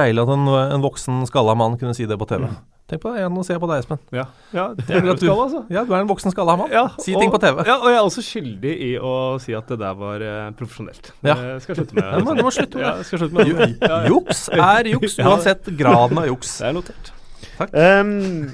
Deilig 0.00 0.24
at 0.26 0.36
en, 0.36 0.46
en 0.76 0.86
voksen 0.86 1.24
skalla 1.30 1.56
mann 1.58 1.78
kunne 1.80 1.96
si 1.96 2.06
det 2.08 2.20
på 2.20 2.28
TV. 2.30 2.46
Tenk 2.84 3.00
på 3.00 3.14
det 3.14 3.22
igjen 3.22 3.36
og 3.40 3.44
se 3.46 3.54
på 3.56 3.68
deg, 3.70 3.80
Espen. 3.80 4.00
Ja, 4.12 4.24
ja 4.52 4.64
det 4.76 4.98
er 4.98 5.06
du, 5.06 5.12
skall, 5.16 5.38
altså. 5.46 5.62
Ja, 5.72 5.86
du 5.88 5.94
er 5.94 6.02
en 6.02 6.10
voksen 6.10 6.34
skalla 6.34 6.52
mann. 6.60 6.68
Ja, 6.74 6.82
si 7.00 7.14
og- 7.14 7.22
ting 7.22 7.32
på 7.32 7.40
TV. 7.40 7.62
Ja, 7.64 7.78
og 7.78 7.88
jeg 7.88 7.96
er 7.96 8.04
også 8.04 8.24
skyldig 8.26 8.74
i 8.76 8.90
å 9.00 9.12
si 9.40 9.56
at 9.56 9.72
det 9.72 9.78
der 9.80 9.96
var 9.96 10.20
eh, 10.20 10.50
profesjonelt. 10.58 11.08
Ja. 11.24 11.38
Det 11.40 11.62
skal 11.64 11.72
jeg 11.72 11.80
slutte 11.80 11.96
med. 11.96 12.04
Ja, 12.04 12.36
du 12.36 12.44
må 12.44 12.52
slutte 12.52 12.76
med 12.76 12.84
det. 12.84 12.92
Ja, 12.92 13.08
skal 13.08 13.22
slutte 13.22 13.38
med 13.38 13.48
det. 13.80 13.90
Juks 14.12 14.44
er 14.52 14.92
juks, 14.92 15.16
uansett 15.24 15.72
graden 15.80 16.20
av 16.20 16.28
juks. 16.28 16.58
Det 16.60 16.68
er 16.68 16.76
notert. 16.76 17.12
Um, 17.72 18.52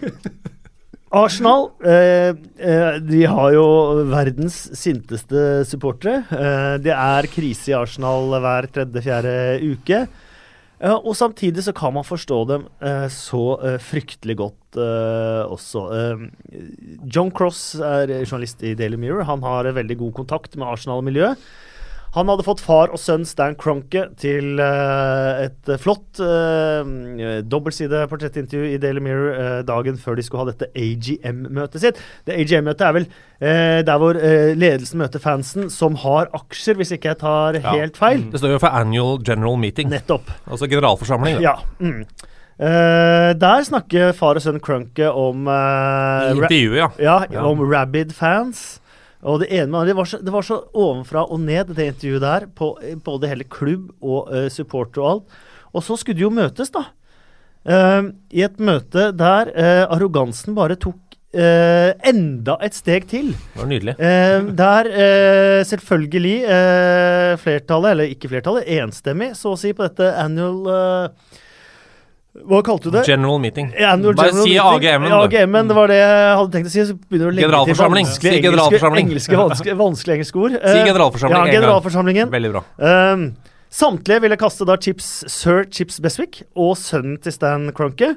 Arsenal 1.11 1.73
eh, 1.83 2.31
eh, 2.63 2.97
de 3.03 3.25
har 3.27 3.53
jo 3.57 3.65
verdens 4.13 4.57
sinteste 4.79 5.65
supportere. 5.67 6.23
Eh, 6.31 6.75
det 6.85 6.95
er 6.95 7.29
krise 7.33 7.73
i 7.73 7.75
Arsenal 7.75 8.31
hver 8.39 8.69
tredje-fjerde 8.71 9.33
uke. 9.73 10.05
Eh, 10.81 10.97
og 10.97 11.13
samtidig 11.19 11.67
så 11.67 11.75
kan 11.77 11.93
man 11.93 12.07
forstå 12.07 12.39
dem 12.49 12.69
eh, 12.81 13.07
så 13.13 13.43
eh, 13.59 13.81
fryktelig 13.83 14.39
godt 14.41 14.57
også. 14.71 15.81
John 17.11 17.33
Cross 17.35 17.75
er 17.83 18.13
journalist 18.21 18.61
i 18.63 18.77
Daily 18.79 18.95
Mirror. 18.95 19.25
Han 19.27 19.43
har 19.43 19.67
veldig 19.75 19.97
god 19.99 20.13
kontakt 20.21 20.55
med 20.55 20.69
Arsenal-miljøet. 20.71 21.43
Han 22.17 22.27
hadde 22.27 22.43
fått 22.43 22.59
far 22.65 22.91
og 22.91 22.99
sønn 22.99 23.23
Stan 23.29 23.55
Cronke 23.55 24.09
til 24.19 24.59
uh, 24.59 25.45
et 25.45 25.69
eh, 25.71 25.79
flott 25.79 26.19
uh, 26.19 26.83
dobbeltside 27.47 28.01
portrettintervju 28.11 28.73
i 28.75 28.81
Daily 28.83 28.99
Mirror 29.05 29.37
uh, 29.39 29.59
dagen 29.69 29.95
før 30.01 30.19
de 30.19 30.25
skulle 30.27 30.43
ha 30.43 30.51
dette 30.51 30.67
AGM-møtet 30.75 31.85
sitt. 31.85 32.01
Det 32.27 32.35
AGM-møtet 32.35 32.83
er 32.89 32.97
vel 32.99 33.07
uh, 33.07 33.79
der 33.87 34.03
hvor 34.03 34.19
eh, 34.19 34.57
ledelsen 34.59 34.99
møter 35.05 35.23
fansen 35.23 35.71
som 35.71 35.95
har 36.03 36.27
aksjer, 36.35 36.81
hvis 36.81 36.91
ikke 36.99 37.13
jeg 37.13 37.21
tar 37.23 37.61
Ja. 37.61 37.77
helt 37.79 37.97
feil. 38.01 38.27
Det 38.33 38.43
står 38.43 38.57
jo 38.57 38.65
for 38.67 38.75
Annual 38.75 39.23
General 39.23 39.55
Meeting, 39.63 39.91
Nettopp. 39.95 40.35
altså 40.51 40.67
generalforsamling. 40.67 41.39
Ja. 41.47 41.61
Mm. 41.79 42.03
Uh, 42.61 43.31
der 43.41 43.63
snakker 43.65 44.11
far 44.13 44.37
og 44.37 44.43
sønn 44.45 44.59
Crunke 44.61 45.07
om 45.15 45.47
I 45.49 45.55
eh, 45.55 46.35
intervjuet, 46.35 46.77
ja. 46.77 46.89
ja, 47.01 47.15
Ja. 47.33 47.47
om 47.49 47.63
rabid 47.71 48.13
fans. 48.13 48.80
Og 49.21 49.43
det 49.43 49.51
ene 49.53 49.68
med 49.73 49.91
det 49.91 49.97
var, 49.99 50.09
så, 50.09 50.21
det 50.25 50.33
var 50.33 50.47
så 50.47 50.62
ovenfra 50.73 51.27
og 51.29 51.43
ned, 51.45 51.75
det 51.77 51.91
intervjuet 51.93 52.25
der, 52.25 52.49
på 52.57 52.73
både 53.05 53.29
hele 53.29 53.45
klubb 53.45 53.91
og 54.01 54.33
uh, 54.33 54.49
supporter 54.53 55.03
og 55.03 55.11
alt. 55.11 55.39
Og 55.77 55.85
så 55.85 55.99
skulle 56.01 56.16
de 56.16 56.25
jo 56.25 56.33
møtes, 56.33 56.73
da. 56.73 56.87
Uh, 57.68 58.11
I 58.33 58.47
et 58.47 58.57
møte 58.62 59.11
der 59.12 59.53
uh, 59.53 59.85
arrogansen 59.93 60.57
bare 60.57 60.81
tok 60.81 60.99
Uh, 61.31 61.93
enda 62.03 62.57
et 62.59 62.75
steg 62.75 63.05
til. 63.07 63.29
Det 63.31 63.61
var 63.61 63.68
nydelig. 63.71 63.93
Uh, 64.03 64.49
der 64.59 64.89
uh, 64.91 65.61
selvfølgelig 65.62 66.33
flertallet, 67.39 67.93
eller 67.93 68.11
ikke 68.11 68.33
flertallet, 68.33 68.66
enstemmig, 68.81 69.29
så 69.39 69.53
å 69.53 69.61
si, 69.61 69.71
på 69.71 69.87
dette 69.87 70.09
annual 70.18 70.66
Hva 72.31 72.61
kalte 72.62 72.87
du 72.87 72.95
det? 72.95 73.03
General 73.09 73.41
Meeting. 73.43 73.72
Annual 73.74 74.14
Bare 74.14 74.31
General 74.31 74.47
si 74.47 74.55
AGM-en, 74.62 75.12
AGM-en, 75.16 75.68
det 75.70 75.74
var 75.74 75.91
det 75.91 75.97
jeg 75.99 76.35
hadde 76.39 76.53
tenkt 76.55 76.68
å 76.68 76.70
si. 76.70 76.85
Så 76.87 76.95
begynner 76.95 77.26
du 77.26 77.31
å 77.31 77.35
legge 77.35 77.43
til 77.43 77.51
Generalforsamling. 77.51 78.07
vanskelige 78.07 78.37
Si 78.37 78.43
generalforsamling. 78.45 79.09
engelske 79.11 79.39
vanskelige, 79.41 79.76
vanskelige 79.81 80.16
engelske 80.20 80.39
ord. 80.45 80.53
Si 80.55 80.76
Eh, 80.78 80.85
generalforsamling 80.87 81.41
ja, 81.51 81.55
generalforsamlingen. 81.59 82.31
Veldig 82.31 82.53
bra. 82.55 82.62
Um, 82.78 83.24
samtlige 83.70 84.20
ville 84.22 84.37
kaste 84.39 84.66
da 84.68 84.76
Chips, 84.78 85.09
sir 85.26 85.64
Chips 85.70 85.99
Beswick 86.01 86.43
og 86.55 86.76
sønnen 86.78 87.18
til 87.20 87.33
Stan 87.35 87.72
Cronke. 87.74 88.12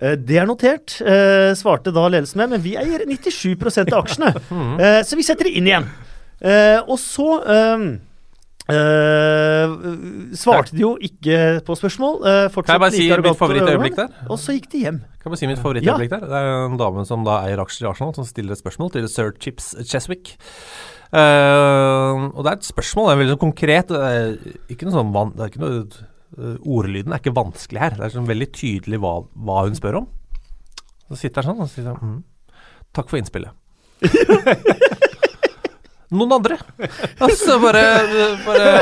Uh, 0.00 0.14
det 0.16 0.38
er 0.40 0.48
notert, 0.48 0.96
uh, 1.04 1.52
svarte 1.52 1.92
da 1.92 2.06
ledelsen 2.08 2.40
med, 2.40 2.54
men 2.56 2.64
vi 2.64 2.72
eier 2.80 3.04
97% 3.04 3.92
av 3.92 4.06
aksjene. 4.06 4.32
Eh, 4.80 5.02
så 5.04 5.16
vi 5.20 5.22
setter 5.28 5.44
det 5.44 5.52
inn 5.60 5.68
igjen. 5.68 5.84
Eh, 6.40 6.80
og 6.88 6.96
så 6.98 7.36
um, 7.76 8.00
eh, 8.70 9.72
svarte 10.38 10.76
jo 10.78 10.92
ikke 11.02 11.62
på 11.66 11.76
spørsmål. 11.78 12.20
eh, 12.28 12.46
Kan 12.54 12.74
jeg 12.76 12.82
bare 12.84 12.94
si 12.94 13.08
mitt 13.10 13.38
favorittøyeblikk 13.40 13.96
der? 13.98 14.14
Og 14.30 14.38
så 14.38 14.54
gikk 14.56 14.70
de 14.70 14.78
hjem. 14.86 15.00
Kan 15.18 15.26
jeg 15.26 15.32
bare 15.34 15.40
si 15.42 15.50
mitt 15.50 15.62
favorittøyeblikk 15.62 16.10
der? 16.14 16.26
Det 16.30 16.38
er 16.38 16.66
en 16.68 16.78
dame 16.80 17.04
som 17.08 17.24
da 17.26 17.40
eier 17.48 17.62
aksjer 17.62 17.86
i 17.86 17.90
Arsenal, 17.90 18.14
som 18.14 18.24
stiller 18.28 18.52
et 18.54 18.62
spørsmål 18.62 18.92
til 18.94 19.08
sir 19.10 19.32
Chips 19.42 19.74
Cheswick. 19.88 20.36
Uh, 21.12 22.30
og 22.32 22.40
det 22.40 22.48
er 22.48 22.56
et 22.56 22.64
spørsmål, 22.70 23.10
det 23.10 23.12
er 23.12 23.20
veldig 23.24 23.38
konkret. 23.42 23.88
Det 23.92 24.54
ikke 24.72 24.86
noe 24.88 24.94
sånn 24.96 25.12
van, 25.12 25.34
det 25.36 25.44
er 25.44 25.50
ikke 25.52 25.64
noe, 25.64 26.08
Ordlyden 26.64 27.12
er 27.12 27.20
ikke 27.20 27.34
vanskelig 27.36 27.80
her. 27.82 27.96
Det 27.98 28.06
er 28.06 28.14
sånn 28.14 28.30
veldig 28.30 28.46
tydelig 28.56 28.98
hva, 29.02 29.18
hva 29.36 29.58
hun 29.66 29.76
spør 29.76 29.98
om. 30.00 30.06
Så 31.10 31.18
sitter 31.26 31.44
hun 31.44 31.58
sånn 31.58 31.66
og 31.66 31.68
sier 31.74 31.84
sånn 31.90 32.00
mm, 32.00 32.20
Takk 32.96 33.10
for 33.12 33.20
innspillet. 33.20 33.52
Noen 36.12 36.32
andre? 36.36 36.58
Altså 37.24 37.56
bare, 37.62 37.82
bare 38.44 38.72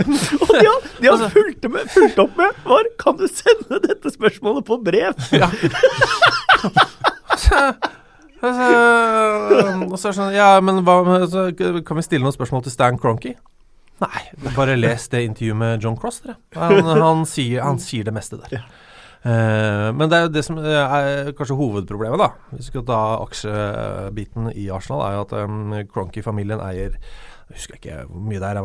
Og 0.00 0.52
de 0.54 0.64
har, 0.64 0.80
de 1.00 1.06
har 1.06 1.12
Altså- 1.14 1.30
fulgt, 1.34 1.66
med, 1.72 1.90
fulgt 1.92 2.18
opp 2.24 2.38
med 2.40 2.62
var 2.64 2.88
Kan 3.02 3.18
du 3.20 3.26
sende 3.28 3.80
dette 3.84 4.12
spørsmålet 4.14 4.64
på 4.68 4.78
brev? 4.84 5.12
Og 8.40 9.96
så 9.98 10.08
er 10.08 10.12
det 10.12 10.16
sånn 10.16 10.34
Ja, 10.36 10.50
men 10.64 10.80
hva 10.86 11.00
med 11.04 11.34
Kan 11.86 12.00
vi 12.00 12.06
stille 12.06 12.24
noen 12.24 12.36
spørsmål 12.36 12.64
til 12.66 12.74
Stan 12.74 12.96
Cronky? 13.00 13.34
Nei, 14.00 14.22
bare 14.56 14.78
les 14.80 15.10
det 15.12 15.26
intervjuet 15.26 15.58
med 15.60 15.82
John 15.84 15.92
Cross, 16.00 16.22
dere. 16.24 16.38
Han, 16.56 16.86
han, 16.88 17.26
sier, 17.28 17.60
han 17.60 17.76
sier 17.84 18.06
det 18.08 18.14
meste 18.16 18.38
der. 18.40 18.62
Uh, 18.64 18.89
men 19.20 20.06
det 20.08 20.16
er 20.16 20.22
jo 20.24 20.32
det 20.32 20.42
som 20.46 20.56
er 20.56 21.32
kanskje 21.36 21.58
hovedproblemet, 21.58 22.22
da. 22.22 22.30
Hvis 22.54 22.70
vi 22.70 22.72
skal 22.72 22.86
ta 22.88 23.00
aksjebiten 23.20 24.48
i 24.54 24.70
Arsenal, 24.72 25.02
er 25.04 25.18
jo 25.18 25.24
at 25.26 25.34
um, 25.44 25.74
Cronky-familien 25.92 26.62
eier 26.64 26.96
jeg 27.50 27.58
husker 27.58 27.78
ikke 27.80 28.02
hvor 28.06 28.22
mye 28.30 28.38
det 28.38 28.46
er, 28.46 28.60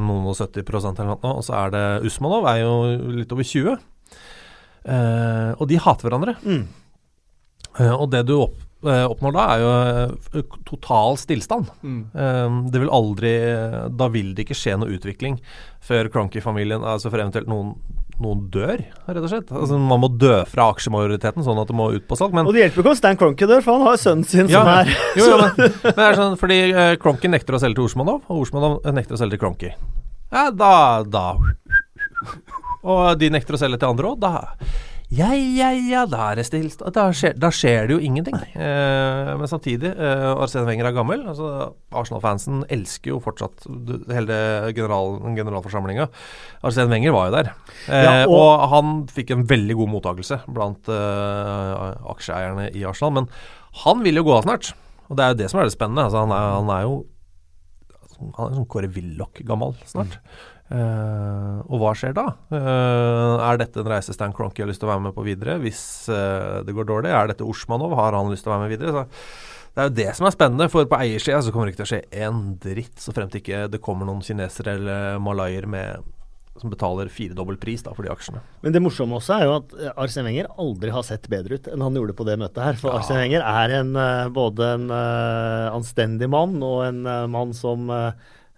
noen 0.00 0.28
og 0.30 0.36
70 0.38 0.64
eller 0.88 1.10
noe. 1.12 1.32
Og 1.34 1.44
så 1.44 1.56
er 1.58 1.74
det 1.74 1.84
Usmanov, 2.08 2.48
er 2.48 2.62
jo 2.62 2.72
litt 3.18 3.34
over 3.36 3.44
20. 3.44 3.76
Uh, 4.80 5.52
og 5.60 5.66
de 5.68 5.76
hater 5.76 6.08
hverandre. 6.08 6.36
Mm. 6.40 6.64
Uh, 7.76 7.94
og 7.98 8.06
det 8.14 8.22
du 8.30 8.38
opp, 8.38 8.56
uh, 8.86 9.04
oppnår 9.10 9.36
da, 9.36 9.44
er 9.44 9.64
jo 9.66 10.44
total 10.70 11.20
stillstand. 11.20 11.68
Mm. 11.84 12.00
det 12.72 12.80
vil 12.80 12.92
aldri 12.92 13.34
Da 13.98 14.08
vil 14.12 14.32
det 14.34 14.46
ikke 14.46 14.56
skje 14.56 14.78
noe 14.80 14.96
utvikling 14.96 15.36
før 15.84 16.08
Cronky-familien 16.12 16.84
Altså 16.84 17.10
for 17.10 17.20
eventuelt 17.20 17.50
noen 17.50 17.74
noen 18.24 18.42
dør, 18.52 18.82
rett 19.06 19.20
og 19.20 19.30
slett. 19.30 19.52
Altså, 19.52 19.78
man 19.80 20.02
må 20.02 20.10
dø 20.20 20.34
fra 20.50 20.68
aksjemajoriteten, 20.74 21.44
sånn 21.46 21.60
at 21.62 21.70
det 21.70 21.76
må 21.78 21.90
ut 21.94 22.06
på 22.08 22.18
salg. 22.18 22.34
Men, 22.36 22.48
og 22.48 22.56
det 22.56 22.64
hjelper 22.64 22.84
ikke 22.84 22.92
om 22.92 22.98
Stan 22.98 23.18
Cronky 23.20 23.48
dør, 23.48 23.64
for 23.64 23.78
han 23.78 23.88
har 23.88 24.00
sønnen 24.00 24.28
sin 24.28 24.50
ja, 24.52 24.60
som 24.60 24.70
er 24.72 24.92
jo, 25.18 25.24
jo, 25.26 25.38
men, 25.40 25.56
men, 25.86 25.96
det 25.96 26.06
er 26.06 26.20
sånn, 26.20 26.36
Fordi 26.40 26.60
uh, 26.74 26.92
Cronky 27.00 27.32
nekter 27.32 27.56
å 27.56 27.62
selge 27.62 27.80
til 27.80 27.88
Osmanov, 27.88 28.22
og 28.28 28.44
Osmanov 28.44 28.78
nekter 28.96 29.16
å 29.16 29.20
selge 29.20 29.38
til 29.38 29.42
Cronky. 29.44 29.72
Ja, 30.30 30.46
da, 30.54 30.74
da 31.02 31.26
Og 32.86 33.18
de 33.18 33.32
nekter 33.34 33.56
å 33.56 33.60
selge 33.60 33.80
til 33.80 33.90
andre 33.90 34.12
òg. 34.12 34.20
Da 34.22 34.34
ja, 35.10 35.32
ja, 35.34 35.70
ja, 35.74 36.04
da 36.06 36.28
er 36.30 36.38
det 36.38 36.44
stilt. 36.46 36.78
Da 36.94 37.08
skjer, 37.16 37.32
da 37.42 37.48
skjer 37.50 37.88
det 37.90 37.96
jo 37.96 38.02
ingenting. 38.06 38.36
Eh, 38.54 39.30
men 39.40 39.48
samtidig, 39.50 39.90
eh, 39.98 40.26
Arsene 40.38 40.68
Wenger 40.68 40.86
er 40.86 40.94
gammel. 40.94 41.24
Altså, 41.32 41.48
Arsenal-fansen 41.98 42.60
elsker 42.70 43.10
jo 43.10 43.18
fortsatt 43.24 43.66
hele 44.14 44.36
general, 44.76 45.18
generalforsamlinga. 45.34 46.06
Arsene 46.62 46.92
Wenger 46.94 47.12
var 47.16 47.26
jo 47.26 47.34
der. 47.40 47.50
Eh, 47.88 48.04
Ja, 48.04 48.12
og- 48.26 48.36
og, 48.38 48.68
han 48.70 49.06
fikk 49.10 49.30
en 49.34 49.44
veldig 49.50 49.74
god 49.82 49.88
mottakelse 49.96 50.40
blant 50.46 50.88
eh, 50.88 51.94
aksjeeierne 52.14 52.70
i 52.72 52.84
Arsenal. 52.86 53.12
Men 53.12 53.28
han 53.84 54.02
vil 54.04 54.14
jo 54.14 54.22
gå 54.24 54.36
av 54.38 54.44
snart. 54.44 54.72
Og 55.10 55.16
det 55.16 55.24
er 55.24 55.28
jo 55.34 55.38
det 55.42 55.50
som 55.50 55.58
er 55.60 55.64
det 55.64 55.74
spennende. 55.74 56.04
Altså, 56.06 56.22
han, 56.22 56.30
er, 56.30 56.54
han 56.60 56.70
er 56.70 56.82
jo 56.86 57.06
Han 58.36 58.52
er 58.52 58.56
sånn 58.60 58.66
Kåre 58.68 58.88
Willoch-gammel 58.92 59.74
snart. 59.88 60.18
Eh, 60.70 61.56
og 61.66 61.80
hva 61.82 61.92
skjer 61.98 62.14
da? 62.14 62.28
Uh, 62.52 63.42
er 63.42 63.58
dette 63.58 63.82
en 63.82 63.88
reise 63.90 64.14
Stan 64.14 64.34
Cronky 64.34 64.62
har 64.62 64.70
lyst 64.70 64.82
til 64.82 64.86
å 64.86 64.92
være 64.92 65.08
med 65.08 65.16
på 65.16 65.24
videre? 65.26 65.58
Hvis 65.62 65.82
uh, 66.12 66.60
det 66.66 66.74
går 66.76 66.86
dårlig, 66.86 67.10
er 67.10 67.32
dette 67.32 67.46
Osmanov? 67.46 67.96
Har 67.98 68.14
han 68.14 68.30
lyst 68.30 68.46
til 68.46 68.52
å 68.52 68.54
være 68.54 68.68
med 68.68 68.76
videre? 68.76 68.94
Så 68.94 69.74
det 69.74 69.82
er 69.82 69.90
jo 69.90 69.96
det 69.98 70.08
som 70.18 70.28
er 70.28 70.34
spennende, 70.34 70.70
for 70.70 70.86
på 70.90 70.98
eiersida 70.98 71.42
så 71.42 71.50
kommer 71.54 71.68
det 71.68 71.74
ikke 71.74 71.82
til 71.82 71.88
å 71.88 71.92
skje 71.92 72.22
en 72.26 72.40
dritt, 72.62 72.96
så 73.02 73.14
frem 73.14 73.30
til 73.30 73.42
ikke 73.42 73.66
det 73.70 73.82
kommer 73.82 74.06
noen 74.06 74.22
kinesere 74.26 74.78
eller 74.78 75.20
malayer 75.22 75.66
med 75.70 76.08
som 76.58 76.72
betaler 76.72 77.08
firedobbel 77.08 77.56
pris 77.56 77.80
da, 77.86 77.92
for 77.96 78.04
de 78.04 78.10
aksjene. 78.12 78.42
Men 78.60 78.74
det 78.74 78.82
morsomme 78.84 79.16
også 79.16 79.36
er 79.38 79.46
jo 79.46 79.52
at 79.60 79.70
Arsen 80.02 80.26
Wenger 80.26 80.50
aldri 80.60 80.90
har 80.92 81.06
sett 81.06 81.28
bedre 81.30 81.56
ut 81.56 81.70
enn 81.70 81.84
han 81.86 81.96
gjorde 81.96 82.16
på 82.18 82.26
det 82.28 82.34
møtet 82.42 82.60
her. 82.60 82.76
For 82.76 82.92
Arsene 82.98 83.22
Wenger 83.22 83.46
er 83.46 83.76
en, 83.78 83.94
både 84.34 84.74
en 84.74 84.90
anstendig 85.70 86.28
mann 86.28 86.58
og 86.58 86.82
en 86.90 87.00
mann 87.32 87.54
som 87.56 87.88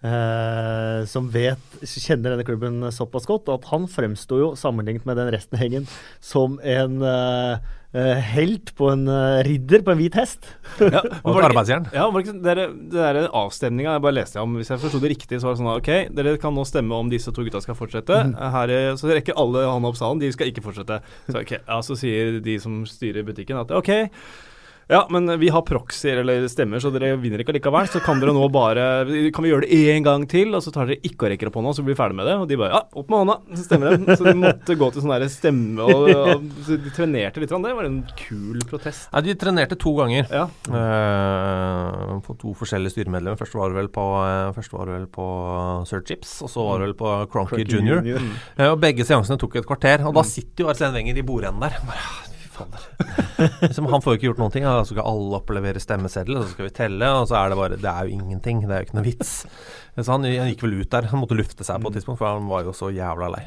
eh, 0.03 1.03
eh, 1.03 1.05
som 1.09 1.29
vet, 1.33 1.77
kjenner 1.83 2.33
denne 2.33 2.47
klubben 2.47 2.81
såpass 2.93 3.27
godt, 3.29 3.49
at 3.51 3.69
han 3.71 3.87
fremsto 3.91 4.39
jo, 4.39 4.49
sammenlignet 4.59 5.07
med 5.07 5.19
den 5.19 5.31
resten 5.33 5.57
av 5.57 5.63
gjengen, 5.63 5.87
som 6.23 6.57
en 6.59 6.99
uh, 7.03 7.57
uh, 7.95 8.19
helt 8.33 8.73
på 8.77 8.89
en 8.93 9.07
ridder 9.47 9.83
på 9.85 9.93
en 9.93 9.99
hvit 10.01 10.17
hest. 10.19 10.47
Ja, 10.81 11.01
Og 11.27 11.41
arbeidsjern. 11.43 11.87
Ja, 11.95 12.07
var 12.13 12.25
det 12.25 12.37
det 12.43 12.69
der, 12.93 13.21
avstemninga 13.31 13.97
jeg 13.97 14.05
bare 14.05 14.17
leste 14.19 14.43
om, 14.43 14.57
hvis 14.59 14.71
jeg 14.73 14.81
forsto 14.83 15.01
det 15.03 15.13
riktig, 15.15 15.39
så 15.41 15.49
var 15.49 15.55
det 15.57 15.63
sånn 15.63 15.73
at, 15.73 15.83
ok, 15.83 16.15
dere 16.19 16.37
kan 16.41 16.55
nå 16.55 16.65
stemme 16.67 16.99
om 16.99 17.11
disse 17.11 17.33
to 17.33 17.45
gutta 17.45 17.63
skal 17.63 17.77
fortsette. 17.79 18.23
Her, 18.57 18.73
er- 18.73 18.97
så 18.99 19.11
rekker 19.11 19.37
alle 19.39 19.67
hånda 19.69 19.93
opp 19.93 19.99
salen, 19.99 20.23
de 20.23 20.31
skal 20.35 20.51
ikke 20.51 20.65
fortsette. 20.65 21.01
Så, 21.29 21.37
okay, 21.43 21.61
ja, 21.63 21.79
så 21.85 21.99
sier 21.99 22.39
de 22.43 22.57
som 22.63 22.83
styrer 22.89 23.25
butikken 23.27 23.59
at 23.61 23.71
ok, 23.75 23.93
ja, 24.91 25.03
men 25.13 25.39
vi 25.39 25.49
har 25.53 25.63
proxyer 25.65 26.19
eller 26.23 26.47
stemmer, 26.51 26.81
så 26.83 26.91
dere 26.93 27.15
vinner 27.21 27.41
ikke 27.43 27.53
allikevel. 27.53 27.87
Så 27.91 28.01
kan 28.03 28.19
dere 28.21 28.33
nå 28.35 28.43
bare 28.53 29.05
Kan 29.33 29.45
vi 29.45 29.51
gjøre 29.51 29.67
det 29.67 29.79
én 29.93 30.03
gang 30.05 30.25
til, 30.29 30.51
og 30.55 30.63
så 30.65 30.73
tar 30.75 30.89
dere 30.89 30.99
ikke 31.07 31.27
og 31.27 31.33
rekker 31.33 31.49
opp 31.49 31.59
hånda, 31.59 31.75
så 31.77 31.85
blir 31.85 31.95
vi 31.95 31.99
ferdig 32.01 32.17
med 32.19 32.27
det. 32.29 32.35
Og 32.41 32.47
de 32.49 32.59
bare 32.59 32.75
ja, 32.75 32.81
opp 32.99 33.11
med 33.11 33.23
hånda, 33.23 33.37
så 33.55 33.67
stemmer 33.67 33.95
det. 33.95 34.17
Så 34.19 34.27
de 34.27 34.35
måtte 34.39 34.77
gå 34.79 34.89
til 34.93 35.05
sånn 35.05 35.15
der 35.15 35.27
stemme 35.31 35.87
og, 35.87 36.09
og 36.11 36.47
så 36.67 36.79
De 36.83 36.93
trenerte 36.95 37.43
litt. 37.43 37.53
Det 37.63 37.75
var 37.77 37.87
en 37.87 38.01
kul 38.19 38.59
protest. 38.69 39.07
Nei, 39.13 39.23
de 39.27 39.37
trenerte 39.39 39.77
to 39.79 39.93
ganger. 39.97 40.27
Ja. 40.33 40.47
Eh, 40.67 42.17
på 42.25 42.35
to 42.41 42.53
forskjellige 42.57 42.97
styremedlemmer. 42.97 43.39
Først 43.39 43.55
var 43.57 43.71
det 43.71 43.79
vel 43.79 43.91
på, 43.93 44.07
eh, 44.25 44.51
først 44.57 44.75
var 44.75 44.89
det 44.89 44.97
vel 44.97 45.07
på 45.13 45.29
Sir 45.89 46.03
Chips, 46.07 46.35
og 46.43 46.51
så 46.51 46.67
var 46.67 46.81
det 46.81 46.89
vel 46.89 46.99
på 46.99 47.15
Cronky 47.31 47.63
Junior. 47.63 48.03
Junior. 48.03 48.27
Eh, 48.57 48.69
og 48.69 48.79
begge 48.83 49.07
seansene 49.07 49.39
tok 49.39 49.61
et 49.61 49.69
kvarter, 49.69 50.03
og 50.07 50.15
da 50.17 50.25
sitter 50.27 50.65
jo 50.65 50.71
Arsene 50.73 50.93
Wenger 50.97 51.23
i 51.23 51.25
bordenden 51.25 51.63
der. 51.63 51.79
Bare, 51.87 52.32
fader. 52.53 52.85
liksom, 53.65 53.89
han 53.91 54.03
får 54.03 54.15
jo 54.15 54.19
ikke 54.19 54.29
gjort 54.29 54.41
noen 54.43 54.53
ting. 54.55 54.67
så 54.69 54.93
skal 54.93 55.09
alle 55.09 55.39
opplevere 55.39 55.81
stemmeseddel, 55.83 56.39
og 56.39 56.45
så 56.45 56.55
skal 56.55 56.69
vi 56.69 56.75
telle, 56.77 57.11
og 57.17 57.27
så 57.29 57.39
er 57.41 57.51
det 57.51 57.59
bare 57.59 57.81
Det 57.81 57.91
er 57.91 58.07
jo 58.07 58.19
ingenting. 58.19 58.63
Det 58.63 58.71
er 58.71 58.83
jo 58.83 58.89
ikke 58.89 58.99
noe 58.99 59.09
vits. 59.09 59.35
Så 59.93 60.09
han, 60.09 60.23
han 60.25 60.47
gikk 60.49 60.63
vel 60.65 60.79
ut 60.79 60.89
der. 60.89 61.05
Han 61.11 61.21
måtte 61.21 61.37
lufte 61.37 61.61
seg 61.67 61.77
på 61.83 61.91
et 61.91 61.99
tidspunkt, 61.99 62.17
for 62.17 62.39
han 62.39 62.47
var 62.49 62.63
jo 62.65 62.71
så 62.73 62.87
jævla 62.89 63.27
lei. 63.29 63.43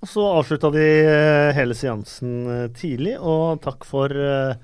Og 0.00 0.08
så 0.08 0.24
avslutta 0.38 0.70
de 0.72 0.86
eh, 1.02 1.50
hele 1.56 1.76
seansen 1.76 2.32
eh, 2.48 2.64
tidlig, 2.76 3.16
og 3.20 3.60
takk 3.64 3.84
for 3.88 4.12
eh, 4.12 4.56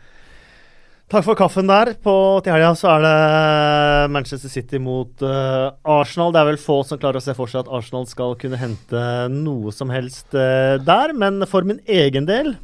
Takk 1.13 1.27
for 1.27 1.37
kaffen 1.37 1.69
der. 1.69 1.91
På, 2.01 2.41
til 2.41 2.55
helga 2.55 2.71
så 2.73 2.95
er 2.95 3.03
det 3.05 4.13
Manchester 4.15 4.49
City 4.49 4.79
mot 4.81 5.21
uh, 5.21 5.75
Arsenal. 5.85 6.33
Det 6.33 6.41
er 6.41 6.47
vel 6.49 6.61
få 6.63 6.79
som 6.89 6.97
klarer 7.03 7.21
å 7.21 7.25
se 7.25 7.35
for 7.37 7.53
seg 7.53 7.67
at 7.67 7.73
Arsenal 7.77 8.07
skal 8.09 8.33
kunne 8.41 8.57
hente 8.57 9.03
noe 9.29 9.75
som 9.77 9.93
helst 9.93 10.33
uh, 10.33 10.81
der. 10.81 11.13
Men 11.13 11.45
for 11.51 11.69
min 11.69 11.83
egen 11.85 12.25
del, 12.31 12.55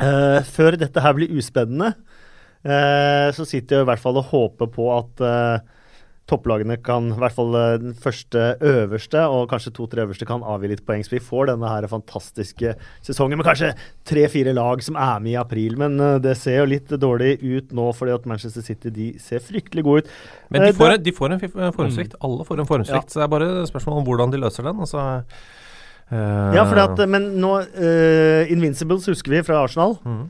eh, 0.00 0.42
før 0.44 0.76
dette 0.80 1.00
her 1.04 1.16
blir 1.16 1.32
uspennende, 1.36 1.94
uh, 2.66 3.30
så 3.36 3.46
sitter 3.46 3.78
jeg 3.80 3.86
i 3.86 3.88
hvert 3.92 4.02
fall 4.02 4.16
og 4.20 4.30
håper 4.32 4.70
på 4.74 4.90
at 4.96 5.22
uh, 5.22 5.58
topplagene 6.26 6.74
kan, 6.82 7.12
i 7.14 7.18
hvert 7.22 7.34
fall 7.36 7.52
den 7.78 7.92
første 8.02 8.56
øverste, 8.66 9.20
og 9.30 9.44
kanskje 9.52 9.70
to-tre 9.76 10.02
øverste, 10.02 10.26
kan 10.26 10.42
avgi 10.42 10.72
litt 10.72 10.82
poeng. 10.82 11.04
Så 11.06 11.12
vi 11.14 11.20
får 11.22 11.52
denne 11.52 11.68
her 11.70 11.86
fantastiske 11.86 12.72
sesongen 13.06 13.38
med 13.38 13.46
kanskje 13.46 13.68
tre-fire 14.10 14.50
lag 14.56 14.82
som 14.82 14.98
er 14.98 15.20
med 15.22 15.36
i 15.36 15.38
april. 15.38 15.76
Men 15.78 15.94
det 16.24 16.34
ser 16.40 16.64
jo 16.64 16.72
litt 16.72 16.90
dårlig 16.90 17.36
ut 17.44 17.70
nå, 17.70 17.92
fordi 17.94 18.16
at 18.16 18.26
Manchester 18.26 18.66
City 18.66 18.90
de 18.90 19.06
ser 19.22 19.38
fryktelig 19.38 19.86
gode 19.86 20.02
ut. 20.02 20.10
Men 20.50 20.66
de 20.66 20.72
får, 20.74 20.96
en- 20.96 21.04
de 21.06 21.14
får 21.14 21.36
en 21.36 21.44
en 21.46 21.76
formsvikt. 21.78 22.18
Alle 22.26 22.48
får 22.50 22.64
en 22.64 22.70
formsvikt. 22.74 23.14
Så 23.14 23.22
det 23.22 23.28
er 23.28 23.34
bare 23.36 23.66
spørsmål 23.70 24.02
om 24.02 24.08
hvordan 24.10 24.34
de 24.34 24.42
løser 24.42 24.66
den. 24.66 24.82
Og 24.82 24.90
så, 26.06 26.14
for 26.14 26.54
Ja, 26.54 26.64
fordi 26.68 26.82
at, 26.84 27.00
men 27.10 27.32
nå 27.42 27.52
eh, 27.66 28.52
Invincibles 28.54 29.08
husker 29.10 29.34
vi 29.34 29.42
fra 29.46 29.64
Arsenal. 29.64 29.96
Mm. 30.06 30.26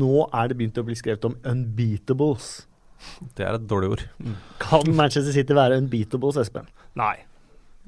Nå 0.00 0.26
er 0.28 0.50
det 0.50 0.58
begynt 0.58 0.80
å 0.80 0.84
bli 0.84 0.98
skrevet 0.98 1.24
om 1.28 1.38
unbeatables. 1.46 2.50
Det 3.38 3.46
er 3.46 3.56
et 3.56 3.66
dårlig 3.70 3.94
ord. 3.94 4.06
Kan 4.60 4.90
Manchester 4.92 5.32
City 5.32 5.56
være 5.56 5.78
unbeatables, 5.80 6.36
Espen? 6.42 6.68
Nei, 7.00 7.14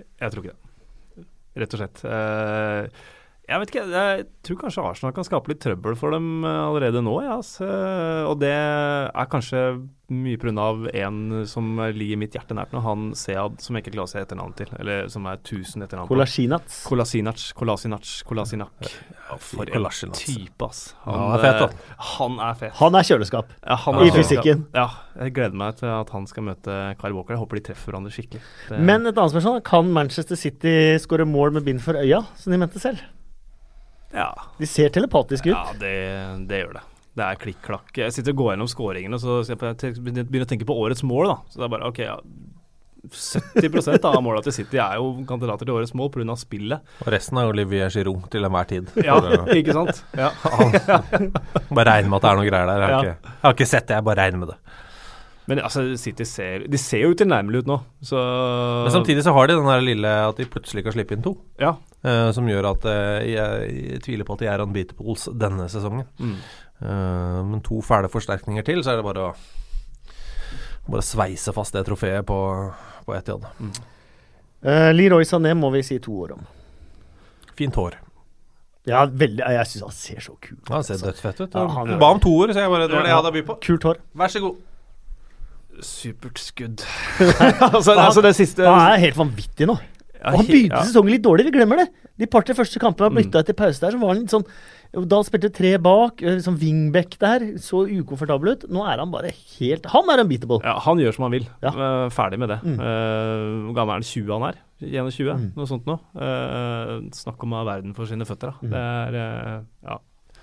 jeg 0.00 0.32
tror 0.32 0.46
ikke 0.46 0.54
det. 0.54 1.26
Rett 1.62 1.74
og 1.76 1.82
slett. 1.82 2.04
Eh, 2.08 3.02
jeg 3.48 3.58
vet 3.60 3.70
ikke, 3.72 3.82
jeg 3.90 4.26
tror 4.46 4.56
kanskje 4.62 4.84
Arsenal 4.86 5.12
kan 5.16 5.24
skape 5.26 5.48
litt 5.50 5.60
trøbbel 5.60 5.96
for 5.98 6.14
dem 6.14 6.44
eh, 6.44 6.60
allerede 6.68 7.02
nå. 7.04 7.16
Ja. 7.24 7.40
Eh, 7.66 8.22
og 8.30 8.38
det 8.40 8.52
er 8.54 9.26
kanskje 9.32 9.64
mye 10.12 10.36
pga. 10.36 10.64
en 11.06 11.46
som 11.48 11.78
ligger 11.96 12.18
mitt 12.20 12.34
hjerte 12.36 12.52
nært 12.54 12.72
nå, 12.74 12.82
han 12.84 13.14
Sead, 13.16 13.60
som 13.64 13.74
jeg 13.76 13.82
ikke 13.84 13.94
klarer 13.94 14.08
å 14.08 14.12
se 14.12 14.20
etternavnet 14.20 14.56
til. 14.60 14.72
Eller 14.78 15.08
som 15.08 15.24
er 15.26 15.38
1000 15.40 15.82
etternavn 15.86 16.08
Kolasinac. 16.10 16.66
Kolasinac, 16.84 17.46
Kolasinac, 17.56 18.10
Kolasinac. 18.28 18.90
Ja, 19.30 19.38
for 19.40 19.64
en 19.72 19.86
type, 20.12 20.68
ass. 20.68 20.82
Ja, 21.06 21.12
han 21.16 21.32
er 21.38 21.42
fet, 21.46 21.62
da. 21.62 21.68
eh, 21.72 22.10
Han 22.18 22.38
er 22.44 22.54
fet. 22.60 22.72
Han 22.82 22.94
er 23.00 23.08
kjøleskap. 23.08 23.54
Ja, 23.66 23.76
han 23.86 23.94
I 24.04 24.08
er- 24.10 24.18
fysikken. 24.20 24.66
Ja, 24.76 24.86
jeg 25.18 25.32
gleder 25.34 25.56
meg 25.56 25.76
til 25.80 25.88
at 25.88 26.10
han 26.12 26.26
skal 26.28 26.44
møte 26.44 26.76
Kyle 27.00 27.14
Walker. 27.16 27.34
Jeg 27.34 27.40
håper 27.42 27.56
de 27.60 27.64
treffer 27.72 27.90
hverandre 27.92 28.12
skikkelig. 28.12 28.42
Det- 28.68 28.80
Men 28.80 29.06
et 29.06 29.16
annet 29.16 29.32
spørsmål. 29.34 29.62
Kan 29.64 29.90
Manchester 29.92 30.36
City 30.36 30.98
skåre 30.98 31.24
mål 31.26 31.52
med 31.54 31.64
bind 31.64 31.80
for 31.80 31.94
øya, 31.94 32.22
som 32.36 32.52
de 32.52 32.58
mente 32.58 32.78
selv? 32.78 33.00
Ja, 34.12 34.30
De 34.58 34.66
ser 34.68 34.88
telepatiske 34.94 35.50
ut. 35.50 35.56
Ja, 35.56 35.72
det, 35.80 35.92
det 36.48 36.62
gjør 36.64 36.72
det. 36.78 36.86
Det 37.12 37.24
er 37.26 37.36
klikk-klakk. 37.42 37.90
Jeg 38.00 38.12
sitter 38.16 38.32
og 38.32 38.38
går 38.40 38.54
gjennom 38.54 38.68
scoringene 38.72 39.18
og 39.18 39.20
så 39.20 39.56
begynner 39.58 40.24
jeg 40.24 40.46
å 40.46 40.48
tenke 40.48 40.68
på 40.68 40.76
årets 40.80 41.02
mål. 41.04 41.26
da 41.28 41.36
Så 41.52 41.60
det 41.60 41.66
er 41.68 41.72
bare 41.74 41.90
OK, 41.90 41.98
ja 42.06 42.16
70% 43.02 44.04
av 44.06 44.20
måla 44.22 44.38
til 44.46 44.54
City 44.54 44.78
er 44.78 44.94
jo 45.00 45.08
kandidater 45.26 45.66
til 45.66 45.74
årets 45.74 45.90
mål 45.98 46.10
pga. 46.14 46.36
spillet. 46.38 46.84
Og 47.02 47.08
resten 47.10 47.40
er 47.40 47.50
Olivier 47.50 47.90
Giroud 47.90 48.28
til 48.30 48.46
enhver 48.46 48.68
tid. 48.70 48.92
Ja, 49.02 49.16
ikke 49.50 49.74
sant? 49.74 50.04
Ja. 50.14 50.30
Bare 51.74 51.88
regner 51.96 52.08
med 52.12 52.20
at 52.20 52.22
det 52.22 52.30
er 52.30 52.38
noe 52.38 52.46
greier 52.46 52.70
der. 52.70 52.78
Jeg 52.78 52.86
har, 52.86 52.92
Ja. 52.92 53.00
ikke, 53.02 53.32
jeg 53.34 53.42
har 53.42 53.56
ikke 53.58 53.66
sett 53.72 53.88
det, 53.88 53.96
jeg 53.98 54.04
bare 54.06 54.20
regner 54.22 54.38
med 54.44 54.52
det. 54.52 54.58
Men 55.50 55.58
altså, 55.66 55.82
City 55.98 56.22
ser 56.22 56.68
De 56.70 56.78
ser 56.78 57.02
jo 57.02 57.14
tilnærmelig 57.18 57.64
ut 57.64 57.66
nå, 57.72 57.80
så 58.06 58.20
Men 58.86 58.92
samtidig 58.94 59.24
så 59.26 59.34
har 59.34 59.50
de 59.50 59.56
den 59.58 59.66
der 59.66 59.82
lille 59.82 60.12
at 60.28 60.38
de 60.38 60.46
plutselig 60.46 60.84
kan 60.86 60.94
slippe 60.94 61.16
inn 61.18 61.24
to. 61.26 61.34
Ja. 61.58 61.74
Eh, 62.04 62.28
som 62.34 62.48
gjør 62.48 62.68
at 62.72 62.86
uh, 62.88 63.22
jeg, 63.24 63.72
jeg 63.92 64.02
tviler 64.04 64.28
på 64.28 64.36
at 64.36 64.44
de 64.44 64.50
er 64.52 64.64
unbeatables 64.64 65.28
denne 65.38 65.68
sesongen. 65.72 66.06
Mm. 66.18 66.36
Uh, 66.82 67.40
men 67.48 67.64
to 67.64 67.80
fæle 67.84 68.10
forsterkninger 68.12 68.66
til, 68.66 68.82
så 68.84 68.94
er 68.94 69.00
det 69.00 69.06
bare 69.06 69.30
å 69.30 69.34
bare 70.88 71.04
sveise 71.06 71.52
fast 71.54 71.76
det 71.76 71.84
trofeet 71.86 72.26
på, 72.26 72.38
på 73.06 73.14
Etiad. 73.14 73.44
Mm. 73.62 73.74
Uh, 74.62 74.88
Leroy 74.94 75.26
Sané 75.26 75.54
må 75.58 75.70
vi 75.74 75.82
si 75.86 75.98
to 76.02 76.14
år 76.24 76.34
om. 76.36 76.42
Fint 77.58 77.76
hår. 77.78 77.98
Ja, 78.88 79.04
veldig, 79.06 79.44
jeg 79.46 79.70
syns 79.70 79.84
han 79.86 79.94
ser 79.94 80.22
så 80.24 80.34
kul 80.42 80.56
ut. 80.56 80.70
Han 80.74 80.84
ser 80.86 80.98
dødsfett 80.98 81.40
ut. 81.44 81.54
Ja, 81.54 81.68
han 81.70 81.94
ba 82.00 82.10
om 82.16 82.20
to 82.22 82.32
år, 82.34 82.50
så 82.50 82.64
jeg 82.64 82.70
bare, 82.72 82.88
det 82.90 82.96
var 82.96 83.06
det 83.06 83.12
jeg 83.12 83.18
hadde 83.20 83.30
å 83.30 83.36
by 83.36 83.42
på. 83.46 83.58
Kult 83.62 83.86
hår. 83.86 84.00
Vær 84.18 84.32
så 84.32 84.42
god. 84.42 84.56
Supert 85.86 86.42
skudd. 86.42 86.82
altså, 87.68 87.94
altså, 87.94 88.24
det 88.24 88.34
siste 88.36 88.66
Han 88.66 88.82
er 88.90 89.04
helt 89.06 89.18
vanvittig 89.18 89.70
nå. 89.70 89.78
Og 90.30 90.38
han 90.38 90.48
begynte 90.48 90.78
ja. 90.78 90.84
sesongen 90.86 91.14
litt 91.14 91.24
dårlig, 91.24 91.48
vi 91.48 91.54
glemmer 91.56 91.82
det. 91.82 91.88
De 92.20 92.28
par-tre 92.30 92.54
første 92.56 92.80
kampene 92.82 93.08
han 93.08 93.18
bytta 93.18 93.42
etter 93.42 93.56
pause 93.58 93.82
der, 93.82 93.94
så 93.94 94.00
var 94.00 94.12
han 94.12 94.20
litt 94.20 94.32
sånn 94.34 94.44
Da 95.08 95.18
spilte 95.24 95.48
tre 95.54 95.72
bak, 95.82 96.20
sånn 96.44 96.58
wingback 96.60 97.16
der, 97.22 97.46
så 97.62 97.82
ukomfortabel 97.88 98.52
ut. 98.52 98.66
Nå 98.72 98.84
er 98.86 99.00
han 99.02 99.10
bare 99.14 99.32
helt 99.32 99.88
Han 99.94 100.12
er 100.12 100.22
unbeatable. 100.24 100.60
Ja, 100.66 100.76
han 100.84 101.00
gjør 101.02 101.16
som 101.16 101.26
han 101.26 101.34
vil. 101.34 101.48
Ja. 101.64 101.72
Uh, 101.72 102.06
ferdig 102.12 102.38
med 102.42 102.52
det. 102.52 102.60
Mm. 102.62 102.78
Uh, 102.78 103.66
hvor 103.66 103.80
gammel 103.80 103.96
er 103.96 104.02
han? 104.02 104.08
20 104.12 104.36
han 104.36 104.48
er? 104.52 104.62
21? 104.82 105.32
Mm. 105.32 105.50
Noe 105.58 105.70
sånt 105.70 105.88
noe. 105.88 106.00
Uh, 106.14 106.96
snakk 107.16 107.42
om 107.46 107.54
å 107.54 107.62
ha 107.62 107.68
verden 107.72 107.96
for 107.96 108.10
sine 108.10 108.28
føtter, 108.28 108.52
da. 108.52 108.62
Mm. 108.62 108.72
Det 108.72 109.20
er 109.26 109.60
Ja. 109.88 110.00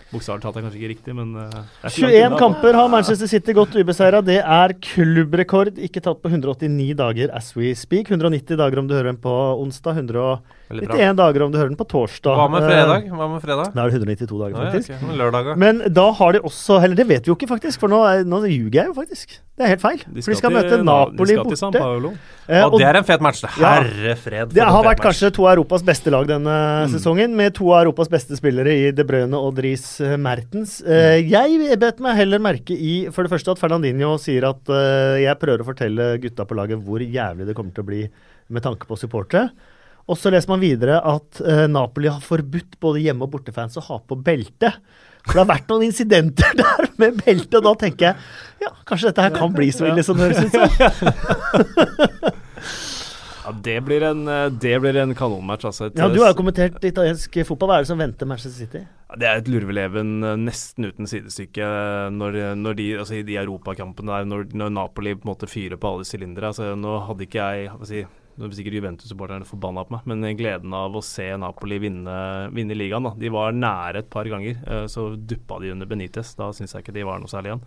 Bokstavelig 0.09 0.41
talt 0.41 0.55
er 0.57 0.63
kanskje 0.65 0.79
ikke 0.79 0.91
riktig, 0.95 1.13
men 1.13 1.35
uh, 1.37 1.65
21 1.85 2.37
kamper 2.41 2.73
har 2.73 2.87
Manchester 2.89 3.29
City 3.29 3.53
gått 3.53 3.75
ubeseira. 3.77 4.23
Det 4.25 4.39
er 4.41 4.73
klubbrekord, 4.81 5.77
ikke 5.77 6.01
tatt 6.01 6.23
på 6.23 6.31
189 6.31 6.95
dager 6.97 7.33
as 7.37 7.51
we 7.57 7.75
speak. 7.77 8.09
190 8.09 8.57
dager 8.57 8.81
om 8.81 8.89
du 8.89 8.95
hører 8.97 9.11
dem 9.11 9.21
på 9.21 9.35
onsdag. 9.61 10.01
191 10.69 11.17
dager 11.17 11.43
om 11.43 11.53
du 11.53 11.57
hører 11.57 11.71
den 11.71 11.77
på 11.79 11.85
torsdag. 11.89 12.35
Hva 12.37 12.45
med 12.53 12.65
fredag? 12.67 13.05
Hva 13.09 13.27
med 13.31 13.41
fredag? 13.41 13.71
Da 13.73 13.83
er 13.83 13.89
det 13.89 13.97
192 14.03 14.37
dager, 14.37 14.57
faktisk. 14.59 14.91
Ah, 14.93 15.13
ja, 15.17 15.29
okay. 15.29 15.55
Men 15.57 15.79
da 15.89 16.05
har 16.19 16.35
de 16.35 16.41
også 16.45 16.77
Eller 16.83 16.99
det 16.99 17.07
vet 17.09 17.25
vi 17.25 17.31
jo 17.31 17.37
ikke, 17.37 17.49
faktisk, 17.49 17.81
for 17.81 17.89
nå, 17.89 18.01
nå 18.29 18.41
ljuger 18.45 18.83
jeg 18.83 18.91
jo 18.91 18.93
faktisk. 18.97 19.33
Det 19.57 19.65
er 19.65 19.71
helt 19.73 19.81
feil. 19.81 20.03
De 20.05 20.21
for 20.23 20.31
de 20.31 20.37
skal 20.37 20.53
møte 20.53 20.77
Napoli 20.85 21.33
de 21.33 21.57
skal 21.57 21.73
borte. 21.73 22.11
Eh, 22.45 22.61
og, 22.63 22.75
og, 22.75 22.77
det 22.79 22.85
er 22.85 22.99
en 22.99 23.07
fet 23.07 23.23
match. 23.25 23.41
Herre 23.57 24.13
fred. 24.21 24.53
Det 24.53 24.67
har 24.69 24.85
vært 24.85 25.01
kanskje 25.03 25.31
to 25.35 25.47
av 25.47 25.55
Europas 25.55 25.83
beste 25.87 26.13
lag 26.13 26.29
denne 26.29 26.59
mm. 26.85 26.93
sesongen, 26.93 27.33
med 27.39 27.57
to 27.57 27.71
av 27.73 27.81
Europas 27.87 28.11
beste 28.13 28.37
spillere 28.37 28.77
i 28.85 28.85
De 28.95 29.07
Bruyne 29.09 29.41
og 29.41 29.57
Dries 29.57 29.87
eh, 30.05 30.15
Mertens. 30.21 30.77
Uh, 30.85 31.17
jeg 31.17 31.79
bet 31.81 31.99
meg 32.05 32.21
heller 32.21 32.45
merke 32.45 32.77
i 32.77 32.93
for 33.15 33.25
det 33.25 33.33
første 33.33 33.57
at 33.57 33.61
Fernandinho 33.61 34.13
sier 34.21 34.45
at 34.51 34.69
jeg 35.19 35.41
prøver 35.41 35.63
å 35.63 35.67
fortelle 35.67 36.11
gutta 36.21 36.45
på 36.45 36.55
laget 36.57 36.79
hvor 36.85 37.01
jævlig 37.01 37.49
det 37.49 37.57
kommer 37.57 37.73
til 37.73 37.83
å 37.83 37.89
bli 37.89 38.05
med 38.53 38.65
tanke 38.65 38.87
på 38.87 38.97
supportere. 38.99 39.49
Og 40.09 40.17
så 40.17 40.31
leser 40.33 40.49
man 40.49 40.61
videre 40.63 40.97
at 41.05 41.41
uh, 41.45 41.67
Napoli 41.69 42.09
har 42.09 42.23
forbudt 42.25 42.79
både 42.81 43.03
hjemme- 43.03 43.27
og 43.27 43.33
bortefans 43.35 43.77
å 43.77 43.85
ha 43.85 43.99
på 44.01 44.17
belte. 44.25 44.73
For 45.25 45.35
det 45.35 45.43
har 45.43 45.51
vært 45.51 45.69
noen 45.69 45.89
incidenter 45.89 46.55
der 46.61 46.89
med 47.01 47.21
belte, 47.21 47.59
og 47.59 47.67
da 47.67 47.75
tenker 47.85 48.09
jeg 48.09 48.15
ja, 48.65 48.73
kanskje 48.89 49.11
dette 49.11 49.25
her 49.27 49.35
kan 49.35 49.53
bli 49.53 49.69
så 49.75 49.89
ille 49.91 50.05
som 50.05 50.17
det 50.17 50.31
høres 50.31 50.45
ut 50.45 50.53
som. 50.57 52.35
Ja, 53.49 53.53
det 53.65 53.79
blir 53.81 54.03
en, 54.05 54.27
det 54.61 54.75
blir 54.83 54.97
en 55.01 55.15
kanonmatch. 55.17 55.65
Altså. 55.65 55.87
ja, 55.89 56.05
Du 56.11 56.19
har 56.21 56.33
jo 56.33 56.37
kommentert 56.37 56.83
italiensk 56.85 57.33
fotball. 57.47 57.71
Hva 57.71 57.77
er 57.79 57.85
det 57.85 57.89
som 57.89 58.01
venter 58.01 58.29
Manchester 58.29 58.65
City? 58.67 58.81
Det 59.17 59.25
er 59.25 59.39
et 59.39 59.49
lurveleven 59.49 60.11
eh, 60.21 60.35
nesten 60.37 60.85
uten 60.85 61.09
sidestykke 61.09 61.65
når, 62.13 62.37
når 62.59 62.77
de, 62.77 62.87
altså 63.01 63.17
i 63.17 63.23
de 63.25 63.39
europakampene 63.41 64.11
der, 64.13 64.27
når, 64.29 64.45
når, 64.53 64.75
Napoli 64.75 65.15
på 65.17 65.25
en 65.25 65.31
måte 65.31 65.49
fyrer 65.49 65.81
på 65.81 65.95
alle 65.95 66.05
sylindere. 66.05 66.51
Altså, 66.51 66.75
nå 66.77 66.99
hadde 67.07 67.25
ikke 67.25 67.47
jeg 67.47 67.73
hva 67.73 67.89
si, 67.89 68.03
nå 68.39 68.47
er 68.47 68.55
sikkert 68.55 68.77
Juventus-supporterne 68.77 69.47
forbanna 69.47 69.83
på 69.83 69.97
meg, 69.97 70.05
men 70.07 70.37
gleden 70.39 70.73
av 70.75 70.95
å 70.95 71.03
se 71.03 71.27
Napoli 71.39 71.79
vinne, 71.83 72.15
vinne 72.55 72.77
ligaen 72.77 73.03
da. 73.09 73.11
De 73.19 73.31
var 73.35 73.55
nære 73.55 74.05
et 74.05 74.11
par 74.13 74.29
ganger. 74.31 74.61
Uh, 74.63 74.85
så 74.91 75.09
duppa 75.15 75.59
de 75.59 75.73
under 75.73 75.89
Benitez. 75.89 76.31
Da 76.39 76.47
syns 76.55 76.75
jeg 76.75 76.85
ikke 76.85 76.95
de 76.95 77.03
var 77.07 77.19
noe 77.19 77.31
særlig 77.31 77.51
igjen. 77.51 77.65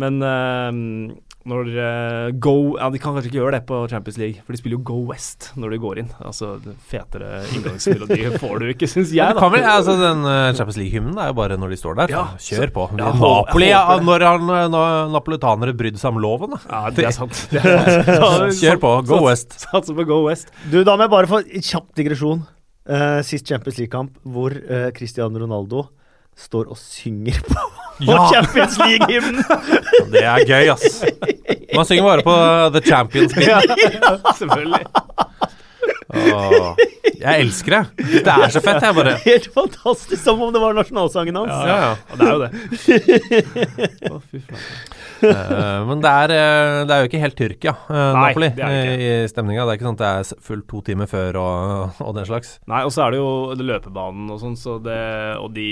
Men 0.00 0.24
uh, 0.24 1.33
når 1.44 1.68
uh, 1.76 2.28
Go 2.40 2.54
Ja, 2.78 2.88
de 2.88 3.00
kan 3.02 3.12
kanskje 3.12 3.28
ikke 3.28 3.40
gjøre 3.42 3.58
det 3.58 3.66
på 3.68 3.82
Champions 3.92 4.16
League, 4.16 4.40
for 4.46 4.56
de 4.56 4.60
spiller 4.62 4.78
jo 4.78 4.84
Go 4.88 5.02
West 5.10 5.50
når 5.60 5.74
de 5.74 5.80
går 5.82 6.00
inn. 6.00 6.08
Altså, 6.24 6.54
fetere 6.88 7.44
inngangsmelodi 7.52 8.30
får 8.42 8.64
du 8.64 8.66
ikke, 8.72 8.88
syns 8.88 9.12
jeg. 9.12 9.36
Da. 9.36 9.50
Vel, 9.52 9.68
altså, 9.68 9.98
den 10.00 10.24
Champions 10.56 10.80
League-hymnen 10.80 11.20
er 11.20 11.30
jo 11.30 11.36
bare 11.36 11.60
når 11.60 11.74
de 11.74 11.80
står 11.82 12.00
der. 12.00 12.14
Ja, 12.16 12.24
Kjør 12.40 12.72
på. 12.72 12.88
Ja, 12.96 13.12
Napoli, 13.20 13.68
ja, 13.68 13.84
når, 14.00 14.26
han, 14.30 14.54
når 14.72 15.12
napolitanere 15.12 15.76
brydde 15.76 16.00
seg 16.00 16.16
om 16.16 16.24
loven, 16.24 16.56
da. 16.56 16.62
Ja, 16.70 16.82
det 16.96 17.08
er 17.10 17.16
sant. 17.16 17.36
Det 17.54 17.60
er 17.60 18.00
sant. 18.08 18.56
Kjør 18.62 18.80
på. 18.80 18.96
Go 19.12 19.20
West. 19.28 19.58
Satser 19.66 19.96
på 19.96 20.06
Go 20.08 20.14
Go 20.14 20.28
West. 20.28 20.52
Du, 20.70 20.82
Da 20.84 20.96
må 20.96 21.06
jeg 21.06 21.14
bare 21.14 21.30
få 21.30 21.42
kjapp 21.44 21.90
digresjon. 21.98 22.44
Uh, 22.84 23.20
sist 23.24 23.48
Champions 23.48 23.78
League-kamp 23.80 24.18
hvor 24.28 24.52
uh, 24.52 24.90
Cristiano 24.96 25.40
Ronaldo 25.40 25.86
står 26.36 26.68
og 26.72 26.76
synger 26.76 27.38
på, 27.46 27.62
ja. 28.00 28.30
Champions 28.32 28.78
League-hymnen! 28.78 29.44
det 30.12 30.24
er 30.24 30.44
gøy, 30.48 30.70
ass. 30.72 31.04
Man 31.74 31.86
synger 31.86 32.02
bare 32.08 32.24
på 32.26 32.34
uh, 32.34 32.72
The 32.74 32.82
Champions 32.88 33.36
League. 33.36 33.54
ja, 34.02 34.16
selvfølgelig. 34.38 34.86
Åh, 36.14 36.82
jeg 37.24 37.44
elsker 37.44 37.76
det. 37.76 38.08
Det 38.24 38.32
er 38.32 38.52
så 38.52 38.62
fett, 38.64 38.82
jeg 38.84 38.96
bare. 38.96 39.14
Helt 39.28 39.48
fantastisk, 39.54 40.20
som 40.22 40.42
om 40.44 40.52
det 40.54 40.60
var 40.62 40.76
nasjonalsangen 40.76 41.38
hans. 41.40 41.52
Ja, 41.52 41.78
ja. 41.78 41.94
ja. 41.94 42.18
det 42.18 42.26
er 42.26 42.34
jo 42.34 42.40
det. 42.44 42.50
Å, 44.12 44.20
fy 44.28 44.42
flate. 44.44 44.68
uh, 45.24 45.80
men 45.88 46.02
det 46.04 46.10
er, 46.10 46.32
eh, 46.34 46.78
det 46.84 46.94
er, 46.94 47.00
jo 47.00 47.08
ikke 47.08 47.20
helt 47.22 47.36
Tyrkia, 47.38 47.72
uh, 47.86 47.94
Nei, 47.94 48.24
Napoli, 48.26 48.50
i 48.52 49.10
stemninga. 49.30 49.64
Det 49.64 49.72
er 49.72 49.78
ikke 49.78 49.88
sånn 49.88 49.98
at 49.98 50.02
det 50.02 50.10
er 50.10 50.42
fullt 50.48 50.66
to 50.70 50.82
timer 50.90 51.08
før 51.10 51.38
og, 51.40 52.02
og 52.04 52.16
den 52.18 52.28
slags. 52.28 52.56
Nei, 52.70 52.82
og 52.84 52.92
så 52.94 53.06
er 53.06 53.14
det 53.14 53.22
jo 53.22 53.30
løpebanen 53.64 54.32
og 54.34 54.42
sånn, 54.42 54.58
så 54.60 54.76
og 54.84 55.48
de 55.54 55.68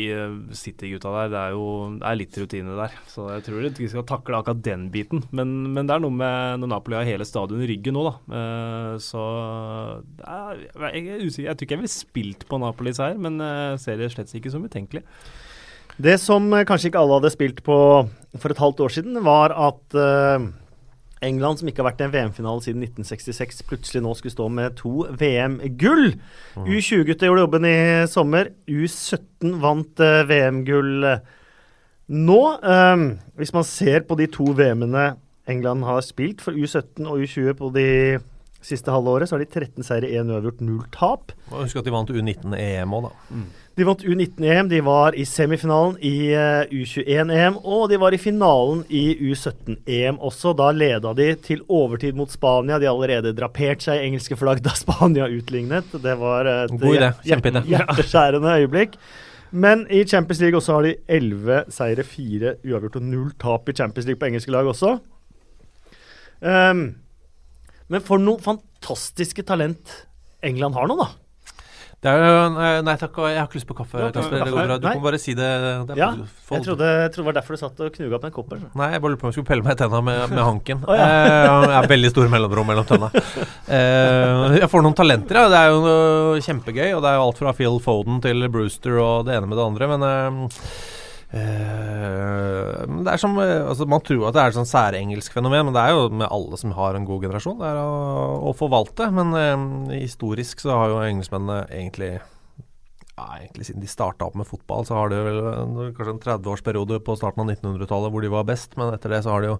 City-gutta 0.56 1.12
der, 1.12 1.32
det 1.32 1.40
er 1.42 1.56
jo 1.56 1.66
det 1.98 2.08
er 2.08 2.18
litt 2.18 2.38
rutine 2.38 2.76
der. 2.78 2.94
Så 3.10 3.28
jeg 3.34 3.44
tror 3.46 3.68
vi 3.78 3.90
skal 3.90 4.06
takle 4.08 4.40
akkurat 4.40 4.62
den 4.64 4.88
biten. 4.92 5.24
Men, 5.34 5.52
men, 5.74 5.88
det 5.88 5.96
er 5.96 6.04
noe 6.04 6.14
med 6.14 6.62
når 6.62 6.72
Napoli 6.74 6.98
har 6.98 7.08
hele 7.08 7.26
stadionet 7.28 7.66
i 7.66 7.72
ryggen 7.74 7.96
nå, 7.98 8.06
da. 8.08 8.14
Uh, 8.32 8.94
så 9.02 9.22
er, 10.22 10.31
jeg, 10.32 11.06
er 11.06 11.24
usikker. 11.24 11.48
Jeg 11.48 11.56
tror 11.56 11.66
ikke 11.66 11.74
jeg 11.76 11.82
ville 11.82 11.92
spilt 11.94 12.44
på 12.48 12.60
Napolis 12.62 13.00
her, 13.02 13.16
men 13.20 13.40
ser 13.80 14.00
det 14.00 14.12
slett 14.14 14.32
ikke 14.38 14.52
som 14.52 14.64
utenkelig. 14.64 15.02
Det 16.00 16.16
som 16.20 16.48
eh, 16.52 16.64
kanskje 16.68 16.90
ikke 16.90 17.02
alle 17.02 17.20
hadde 17.20 17.34
spilt 17.34 17.62
på 17.66 17.78
for 18.40 18.52
et 18.52 18.60
halvt 18.60 18.80
år 18.80 18.92
siden, 18.94 19.18
var 19.24 19.52
at 19.52 19.96
uh, 19.98 20.46
England, 21.22 21.60
som 21.60 21.68
ikke 21.68 21.82
har 21.82 21.90
vært 21.90 22.00
i 22.00 22.06
en 22.06 22.14
VM-finale 22.14 22.64
siden 22.64 22.86
1966, 22.86 23.60
plutselig 23.68 24.02
nå 24.02 24.14
skulle 24.16 24.32
stå 24.32 24.48
med 24.48 24.78
to 24.80 25.04
VM-gull. 25.20 26.14
Mm. 26.56 26.64
U20-gutta 26.66 27.28
gjorde 27.28 27.44
jobben 27.44 27.68
i 27.68 27.76
sommer. 28.10 28.50
U17 28.66 29.60
vant 29.62 30.02
VM-gull 30.32 31.06
nå. 32.12 32.40
Hvis 33.38 33.54
man 33.54 33.68
ser 33.68 34.08
på 34.08 34.18
de 34.18 34.26
to 34.32 34.48
VM-ene 34.58 35.12
England 35.52 35.86
har 35.86 36.02
spilt 36.06 36.42
for 36.42 36.56
U17 36.56 37.06
og 37.06 37.22
U20 37.22 37.54
på 37.60 37.70
de 37.76 37.88
siste 38.66 38.92
halve 38.94 39.10
året, 39.10 39.28
så 39.28 39.36
har 39.36 39.42
de 39.42 39.50
13 39.50 39.86
seire, 39.86 40.08
1 40.08 40.30
uavgjort, 40.30 40.62
0 40.64 40.86
tap. 40.94 41.34
Og 41.50 41.64
Husk 41.64 41.80
at 41.80 41.88
de 41.88 41.94
vant 41.94 42.12
U19-EM 42.12 42.94
òg, 42.96 43.08
da. 43.08 43.34
Mm. 43.34 43.48
De 43.78 43.86
vant 43.88 44.04
U19-EM, 44.04 44.68
de 44.68 44.80
var 44.84 45.16
i 45.16 45.24
semifinalen 45.24 45.94
i 46.04 46.14
uh, 46.34 46.42
eh, 46.60 46.74
U21-EM, 46.76 47.56
og 47.64 47.86
de 47.88 47.98
var 48.02 48.12
i 48.12 48.20
finalen 48.20 48.82
i 48.92 49.04
U17-EM 49.30 50.20
også. 50.20 50.52
Da 50.58 50.68
leda 50.76 51.14
de 51.16 51.30
til 51.40 51.64
overtid 51.72 52.18
mot 52.18 52.30
Spania. 52.30 52.80
De 52.82 52.90
allerede 52.90 53.32
drapert 53.36 53.84
seg 53.84 54.00
i 54.00 54.10
engelske 54.10 54.36
flagg 54.36 54.60
da 54.64 54.76
Spania 54.76 55.30
utlignet. 55.32 55.88
Det 56.04 56.16
var 56.20 56.50
et. 56.52 56.76
Hjerteskjærende 57.72 58.58
øyeblikk. 58.60 58.98
Men 59.52 59.84
i 59.92 60.04
Champions 60.08 60.40
League 60.40 60.56
også 60.56 60.78
har 60.78 60.86
de 60.86 60.94
11 61.08 61.64
seire, 61.72 62.04
4 62.08 62.54
uavgjort 62.64 62.96
og 62.96 63.02
0 63.04 63.32
tap 63.40 63.68
i 63.68 63.74
Champions 63.76 64.08
League 64.08 64.20
på 64.20 64.30
engelske 64.30 64.52
lag 64.52 64.68
også. 64.68 64.94
Um, 66.40 66.86
men 67.92 68.04
for 68.04 68.22
noe 68.22 68.40
fantastiske 68.42 69.44
talent 69.46 70.00
England 70.42 70.74
har 70.78 70.88
nå, 70.90 70.96
da. 70.98 71.12
Er, 72.02 72.80
nei 72.82 72.96
takk, 72.98 73.14
jeg 73.30 73.38
har 73.38 73.46
ikke 73.46 73.60
lyst 73.60 73.68
på 73.68 73.76
kaffe. 73.78 74.00
Ja, 74.00 74.08
Kasper, 74.10 74.40
det 74.42 74.50
går 74.50 74.66
bra. 74.66 74.76
Du 74.82 74.86
nei. 74.88 74.94
kan 74.96 75.02
bare 75.04 75.18
si 75.22 75.36
det. 75.38 75.50
det 75.86 75.94
ja, 76.00 76.08
jeg 76.18 76.64
trodde, 76.66 76.88
jeg 76.88 77.12
trodde, 77.12 77.12
det 77.14 77.26
var 77.28 77.36
derfor 77.36 77.54
du 77.54 77.60
satt 77.60 77.82
og 77.84 77.92
knuga 77.94 78.18
på 78.18 78.26
en 78.26 78.34
koppen. 78.34 78.64
Nei, 78.74 78.88
jeg 78.90 79.02
bare 79.04 79.12
lurte 79.12 79.22
på 79.22 79.28
om 79.28 79.30
jeg 79.30 79.36
skulle 79.36 79.50
pelle 79.52 79.62
meg 79.62 79.76
i 79.76 79.80
tenna 79.84 80.00
med, 80.02 80.22
med 80.32 80.42
hanken. 80.42 80.80
oh, 80.82 80.96
ja. 80.98 81.04
eh, 81.06 81.36
jeg 81.46 81.76
har 81.76 81.86
veldig 81.92 82.10
store 82.10 82.32
mellomrom 82.32 82.66
mellom 82.72 82.88
tenna. 82.88 83.12
Eh, 83.72 84.56
jeg 84.58 84.66
får 84.72 84.82
noen 84.84 84.96
talenter, 84.98 85.38
ja. 85.38 85.52
Det 85.52 85.60
er 85.60 85.70
jo 85.70 86.42
kjempegøy. 86.48 86.88
Og 86.96 87.04
det 87.04 87.12
er 87.12 87.20
jo 87.20 87.28
alt 87.28 87.38
fra 87.38 87.54
Phil 87.56 87.78
Foden 87.84 88.18
til 88.24 88.48
Brewster 88.50 88.98
og 88.98 89.30
det 89.30 89.38
ene 89.38 89.46
med 89.46 89.60
det 89.60 89.68
andre. 89.70 89.90
Men 89.94 90.08
eh, 90.08 90.58
Uh, 91.32 92.82
det 93.02 93.14
er 93.14 93.20
som, 93.20 93.38
eh, 93.40 93.62
altså 93.64 93.86
Man 93.88 94.02
tror 94.04 94.26
at 94.28 94.34
det 94.36 94.42
er 94.42 94.50
et 94.50 94.56
sånn 94.58 94.68
særengelsk 94.68 95.32
fenomen, 95.32 95.64
men 95.64 95.76
det 95.76 95.80
er 95.80 95.94
jo 95.96 96.10
med 96.12 96.28
alle 96.28 96.58
som 96.60 96.74
har 96.76 96.98
en 96.98 97.08
god 97.08 97.24
generasjon. 97.24 97.56
Det 97.60 97.70
er 97.70 97.80
å, 97.80 98.50
å 98.50 98.52
forvalte. 98.56 99.08
Men 99.14 99.32
uh, 99.32 99.94
historisk 99.96 100.60
så 100.64 100.76
har 100.76 100.92
jo 100.92 101.00
engelskmennene 101.06 101.64
egentlig 101.70 102.18
ja, 103.12 103.26
egentlig 103.38 103.66
siden 103.68 103.82
de 103.84 103.90
starta 103.90 104.26
opp 104.26 104.36
med 104.40 104.48
fotball, 104.48 104.86
så 104.88 104.96
har 104.96 105.10
det 105.12 105.18
vel 105.26 105.40
kanskje 105.96 106.14
en 106.14 106.22
30-årsperiode 106.22 107.00
på 107.04 107.16
starten 107.20 107.44
av 107.44 107.50
1900-tallet 107.52 108.14
hvor 108.14 108.24
de 108.24 108.30
var 108.32 108.46
best, 108.48 108.76
men 108.80 108.92
etter 108.94 109.12
det 109.12 109.20
så 109.24 109.34
har 109.34 109.44
de 109.44 109.50
jo 109.50 109.58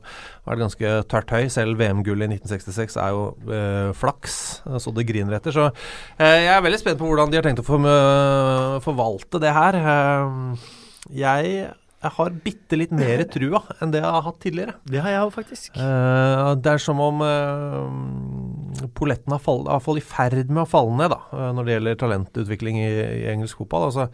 vært 0.49 0.63
ganske 0.65 0.93
tørt 1.13 1.35
høy. 1.37 1.43
Selv 1.53 1.81
VM-gullet 1.81 2.33
i 2.33 2.39
1966 2.41 2.97
er 3.05 3.13
jo 3.13 3.27
eh, 3.53 3.91
flaks, 3.99 4.39
så 4.65 4.95
det 4.97 5.05
griner 5.09 5.37
etter. 5.37 5.55
Så 5.55 5.69
eh, 5.69 6.47
jeg 6.47 6.53
er 6.55 6.65
veldig 6.65 6.81
spent 6.81 7.03
på 7.03 7.11
hvordan 7.11 7.33
de 7.33 7.41
har 7.41 7.47
tenkt 7.47 7.61
å 7.61 7.67
for, 7.67 7.91
forvalte 8.89 9.43
det 9.43 9.53
her. 9.53 9.79
Eh, 9.83 10.81
jeg 11.11 11.71
jeg 12.03 12.11
har 12.17 12.33
bitte 12.43 12.79
litt 12.79 12.93
mer 12.95 13.23
trua 13.31 13.61
enn 13.79 13.93
det 13.95 14.01
jeg 14.03 14.15
har 14.17 14.25
hatt 14.27 14.39
tidligere. 14.43 14.75
Det 14.91 15.03
har 15.05 15.15
jeg 15.15 15.27
òg, 15.27 15.33
faktisk. 15.37 15.77
Uh, 15.79 16.55
det 16.59 16.73
er 16.75 16.83
som 16.83 16.99
om 17.03 17.23
uh, 17.23 18.89
polletten 18.99 19.35
har 19.35 19.43
fall- 19.43 19.69
er 19.71 20.01
i 20.01 20.05
ferd 20.05 20.51
med 20.51 20.65
å 20.65 20.69
falle 20.69 20.97
ned 20.99 21.13
da, 21.15 21.21
eh, 21.31 21.51
når 21.55 21.69
det 21.69 21.77
gjelder 21.77 22.01
talentutvikling 22.01 22.81
i, 22.81 22.89
i 23.23 23.29
engelsk 23.31 23.63
fotball. 23.63 23.87
Altså, 23.91 24.09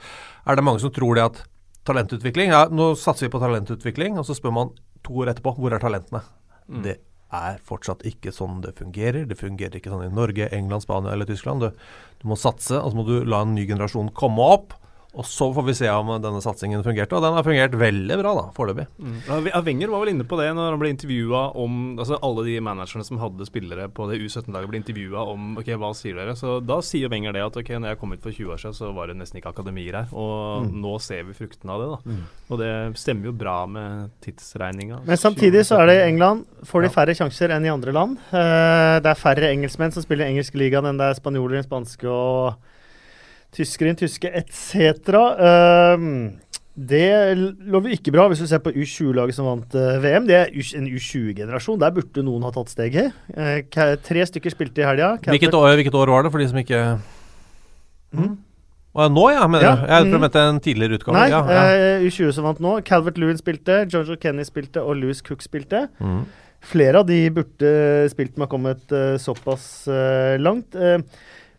er 0.44 0.58
det 0.58 0.66
mange 0.66 0.82
som 0.84 0.92
tror 0.92 1.16
det 1.16 1.24
at 1.24 1.40
talentutvikling 1.88 2.52
ja, 2.52 2.66
Nå 2.68 2.90
satser 3.00 3.26
vi 3.26 3.32
på 3.32 3.40
talentutvikling, 3.40 4.18
og 4.20 4.26
så 4.28 4.36
spør 4.36 4.52
man 4.58 4.74
to 5.06 5.22
år 5.22 5.32
etterpå 5.32 5.54
hvor 5.56 5.72
er 5.72 5.80
talentene. 5.80 6.20
Mm. 6.68 6.82
Det 6.84 6.98
er 7.38 7.56
fortsatt 7.64 8.04
ikke 8.08 8.32
sånn 8.34 8.60
det 8.64 8.74
fungerer. 8.76 9.24
Det 9.28 9.38
fungerer 9.38 9.80
ikke 9.80 9.92
sånn 9.92 10.06
i 10.06 10.12
Norge, 10.12 10.50
England, 10.52 10.84
Spania 10.84 11.14
eller 11.14 11.28
Tyskland. 11.28 11.64
Du, 11.64 11.88
du 12.20 12.28
må 12.28 12.36
satse, 12.40 12.76
og 12.76 12.92
så 12.92 13.00
må 13.00 13.06
du 13.08 13.16
la 13.24 13.40
en 13.44 13.56
ny 13.56 13.64
generasjon 13.68 14.12
komme 14.16 14.44
opp. 14.58 14.76
Og 15.16 15.24
så 15.24 15.46
får 15.56 15.64
vi 15.64 15.72
se 15.74 15.88
om 15.88 16.10
denne 16.20 16.40
satsingen 16.44 16.82
fungerte. 16.84 17.16
Og 17.16 17.22
den 17.24 17.32
har 17.32 17.42
fungert 17.42 17.72
veldig 17.80 18.16
bra, 18.20 18.34
da, 18.36 18.42
foreløpig. 18.54 18.84
Mm. 19.00 19.14
Ja, 19.48 19.60
Wenger 19.64 19.88
var 19.88 20.02
vel 20.04 20.10
inne 20.12 20.26
på 20.28 20.36
det 20.38 20.50
når 20.54 20.68
han 20.74 20.78
ble 20.82 20.90
intervjua 20.92 21.40
om 21.56 21.78
altså 21.98 22.18
Alle 22.22 22.44
de 22.44 22.58
managerne 22.60 23.04
som 23.08 23.18
hadde 23.18 23.46
spillere 23.48 23.88
på 23.88 24.04
det 24.10 24.20
U17-laget, 24.20 24.68
ble 24.68 24.78
intervjua 24.82 25.24
om 25.32 25.56
ok, 25.58 25.70
hva 25.80 25.90
sier 25.96 26.14
dere. 26.20 26.36
Så 26.36 26.58
Da 26.64 26.76
sier 26.84 27.08
Wenger 27.08 27.32
det 27.32 27.42
at 27.46 27.56
ok, 27.56 27.72
når 27.80 27.88
jeg 27.94 28.00
kom 28.02 28.12
ut 28.12 28.22
for 28.22 28.30
20 28.36 28.52
år 28.52 28.60
siden, 28.62 28.76
så 28.76 28.92
var 28.94 29.08
det 29.08 29.16
nesten 29.16 29.40
ikke 29.40 29.54
akademier 29.56 29.96
her. 30.02 30.12
Og 30.12 30.68
Mm. 30.68 30.80
nå 30.84 31.00
ser 31.00 31.24
vi 31.24 31.32
fruktene 31.32 31.72
av 31.72 31.80
det. 31.80 31.88
da 31.88 31.98
Mm. 32.12 32.22
Og 32.50 32.58
det 32.58 32.96
stemmer 33.00 33.24
jo 33.24 33.32
bra 33.32 33.66
med 33.66 34.10
tidsregninga. 34.20 35.00
Men 35.06 35.16
samtidig 35.16 35.64
så 35.66 35.80
er 35.80 35.86
det 35.86 35.96
i 36.04 36.08
England 36.12 36.44
får 36.64 36.82
de 36.82 36.88
færre 36.94 37.14
sjanser 37.16 37.50
enn 37.50 37.64
i 37.64 37.72
andre 37.72 37.92
land. 37.92 38.18
Eh, 38.32 39.00
det 39.00 39.06
er 39.08 39.14
færre 39.18 39.50
engelskmenn 39.50 39.92
som 39.92 40.02
spiller 40.02 40.26
i 40.26 40.32
engelsk 40.36 40.54
ligaen 40.54 40.84
enn 40.86 40.98
det 40.98 41.10
er 41.10 41.18
spanjoler, 41.20 41.64
spanske 41.64 42.04
og 42.08 42.54
tyskere, 43.56 43.94
tyske 43.98 44.30
etc. 44.42 45.14
Uh, 45.38 46.34
det 46.78 47.34
lover 47.66 47.90
ikke 47.96 48.12
bra 48.14 48.28
hvis 48.30 48.38
du 48.38 48.46
ser 48.46 48.60
på 48.62 48.70
U20-laget 48.70 49.34
som 49.34 49.48
vant 49.48 49.72
eh, 49.74 49.96
VM. 49.98 50.28
Det 50.28 50.36
er 50.38 50.52
en 50.78 50.86
U20-generasjon. 50.86 51.78
Der 51.82 51.94
burde 51.96 52.22
noen 52.22 52.44
ha 52.46 52.52
tatt 52.54 52.70
steget. 52.70 53.16
Eh, 53.34 53.96
tre 54.06 54.26
stykker 54.30 54.54
spilte 54.54 54.84
i 54.84 54.86
helga. 54.86 55.16
Hvilket 55.26 55.56
år, 55.58 55.72
hvilket 55.80 55.96
år 55.98 56.12
var 56.14 56.22
det, 56.26 56.30
for 56.34 56.42
de 56.42 56.50
som 56.52 56.60
ikke 56.62 56.82
Mm. 58.08 58.38
Nå, 58.96 59.24
ja, 59.34 59.42
mener 59.46 59.66
Ja, 59.66 59.72
du? 59.76 59.80
Jeg 59.82 59.88
prøvde 59.88 60.04
tror 60.08 60.14
du 60.14 60.22
mente 60.22 60.42
en 60.48 60.60
tidligere 60.64 60.96
utgave. 60.96 61.16
Nei, 61.18 61.26
ja, 61.28 61.40
ja. 61.44 61.64
eh, 61.98 62.04
U20 62.08 62.30
som 62.32 62.46
vant 62.46 62.62
nå. 62.64 62.70
Calvert 62.88 63.18
Lewin 63.20 63.36
spilte, 63.36 63.82
George 63.90 64.16
Kenny 64.22 64.46
spilte 64.48 64.80
og 64.80 64.96
Louis 64.96 65.20
Cook 65.20 65.44
spilte. 65.44 65.82
Mm. 66.00 66.22
Flere 66.64 67.02
av 67.02 67.10
de 67.10 67.18
burde 67.36 67.74
spilt 68.08 68.38
med 68.38 68.46
å 68.46 68.48
ha 68.48 68.52
kommet 68.54 68.94
såpass 69.20 69.66
langt. 70.40 70.72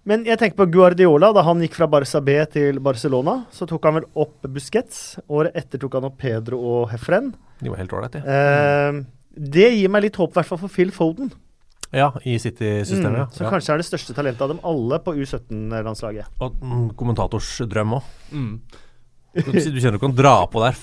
Men 0.09 0.25
jeg 0.25 0.39
tenker 0.41 0.57
på 0.57 0.67
Guardiola. 0.73 1.29
Da 1.35 1.43
han 1.45 1.61
gikk 1.61 1.75
fra 1.77 1.87
Barca 1.91 2.21
B 2.25 2.37
til 2.49 2.79
Barcelona, 2.83 3.43
så 3.53 3.67
tok 3.69 3.83
han 3.85 3.99
vel 3.99 4.07
opp 4.17 4.47
Busquets. 4.49 5.19
Året 5.29 5.57
etter 5.59 5.81
tok 5.81 5.99
han 5.99 6.07
opp 6.09 6.17
Pedro 6.21 6.57
og 6.57 6.89
Hefren. 6.93 7.29
De 7.61 7.69
var 7.69 7.81
helt 7.81 7.93
ålreite. 7.93 8.23
Eh, 8.23 9.03
det 9.53 9.69
gir 9.75 9.93
meg 9.93 10.07
litt 10.07 10.17
håp, 10.17 10.33
i 10.33 10.39
hvert 10.39 10.49
fall 10.49 10.61
for 10.63 10.73
Phil 10.73 10.91
Foden. 10.95 11.29
Ja, 11.93 12.11
i 12.21 12.35
City-systemet. 12.41 13.15
Mm, 13.15 13.21
ja. 13.21 13.29
som 13.33 13.45
ja. 13.45 13.53
kanskje 13.53 13.73
er 13.73 13.81
det 13.81 13.87
største 13.87 14.13
talentet 14.17 14.43
av 14.45 14.51
dem 14.51 14.59
alle 14.67 14.99
på 15.01 15.15
U17-landslaget. 15.17 16.29
Og 16.45 16.57
mm, 16.61 16.85
kommentators 16.97 17.55
drøm 17.69 17.97
òg. 17.97 18.11
Mm. 18.33 18.51
Du, 19.29 19.51
kjenner 19.53 19.93
du 19.93 20.01
kan 20.01 20.13
dra 20.17 20.33
på 20.49 20.61
der. 20.63 20.77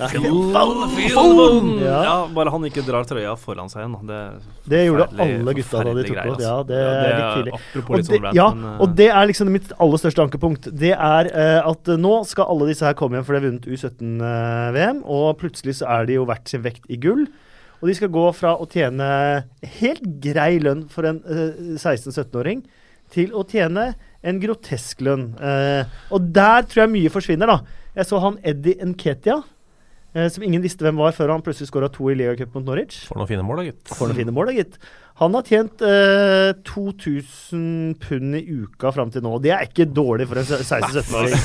Ja. 1.82 1.94
Ja. 2.06 2.14
bare 2.30 2.52
han 2.54 2.66
ikke 2.68 2.84
drar 2.86 3.06
trøya 3.08 3.32
foran 3.40 3.70
seg 3.72 3.82
igjen. 3.82 3.96
da. 3.96 4.02
Det, 4.06 4.20
er 4.20 4.68
Det 4.70 4.82
gjorde 4.84 5.08
alle 5.24 5.54
gutta 5.58 5.80
da 5.82 5.94
de 5.96 6.04
tok 6.06 6.20
på. 6.20 6.36
Ja, 6.44 6.54
det 6.68 6.78
er 6.82 7.08
litt 7.08 7.32
tidlig. 7.40 7.56
Og 7.82 7.96
det, 7.96 8.04
sånn 8.06 8.28
ja, 8.38 8.46
eh, 8.52 8.78
og 8.84 8.94
det 9.00 9.08
er 9.10 9.30
liksom 9.32 9.50
mitt 9.50 9.74
aller 9.82 10.02
største 10.04 10.28
ankepunkt. 10.28 10.70
Det 10.84 10.94
er 10.94 11.32
uh, 11.32 11.72
at 11.72 11.90
eh, 11.90 11.98
nå 12.06 12.14
skal 12.30 12.52
alle 12.54 12.70
disse 12.70 12.86
her 12.86 12.94
komme 12.98 13.18
hjem, 13.18 13.26
for 13.26 13.34
de 13.34 13.42
har 13.42 13.48
vunnet 13.48 13.66
U17-VM. 13.66 15.02
og 15.18 15.28
plutselig 15.42 15.80
så 15.80 15.90
er 15.98 16.06
de 16.06 16.20
jo 16.20 16.30
verdt 16.30 16.54
sin 16.54 16.62
vekt 16.66 16.86
i 16.86 17.00
gull. 17.02 17.26
Og 17.82 17.90
de 17.90 17.98
skal 17.98 18.14
gå 18.14 18.24
fra 18.32 18.54
å 18.56 18.70
tjene 18.70 19.06
helt 19.80 20.06
grei 20.22 20.52
lønn 20.62 20.86
for 20.92 21.10
en 21.10 21.18
uh, 21.26 21.74
16-17-åring 21.74 22.62
til 23.12 23.34
å 23.36 23.42
tjene 23.48 23.90
en 24.26 24.38
grotesk 24.42 25.02
lønn. 25.06 25.28
Eh, 25.38 25.98
og 26.14 26.30
der 26.34 26.66
tror 26.66 26.84
jeg 26.84 26.94
mye 26.96 27.12
forsvinner, 27.12 27.52
da. 27.52 27.82
Jeg 27.96 28.08
så 28.10 28.18
han 28.20 28.34
Eddie 28.44 28.76
Nketia, 28.90 29.38
eh, 30.12 30.26
som 30.32 30.44
ingen 30.44 30.60
visste 30.64 30.84
hvem 30.84 30.98
var 31.00 31.14
før 31.16 31.32
han 31.32 31.42
plutselig 31.44 31.70
skåra 31.70 31.88
to 31.92 32.10
i 32.12 32.16
Lega 32.18 32.34
Cup 32.36 32.56
mot 32.58 32.66
Norwich. 32.66 33.06
For 33.08 33.16
noen 33.16 33.30
fine 33.30 33.44
mål, 33.46 33.62
da, 33.62 33.70
gitt. 33.70 33.82
For 33.88 34.10
noen 34.10 34.18
fine 34.20 34.34
mål, 34.36 34.50
da, 34.50 34.56
gitt. 34.58 34.76
Han 35.16 35.32
har 35.32 35.46
tjent 35.48 35.80
eh, 35.80 36.50
2000 36.68 37.94
pund 38.02 38.36
i 38.36 38.42
uka 38.44 38.92
fram 38.92 39.12
til 39.14 39.24
nå. 39.24 39.38
Det 39.40 39.54
er 39.56 39.64
ikke 39.64 39.86
dårlig 39.88 40.26
for 40.28 40.42
en 40.42 40.50
16-17-åring. 40.50 41.36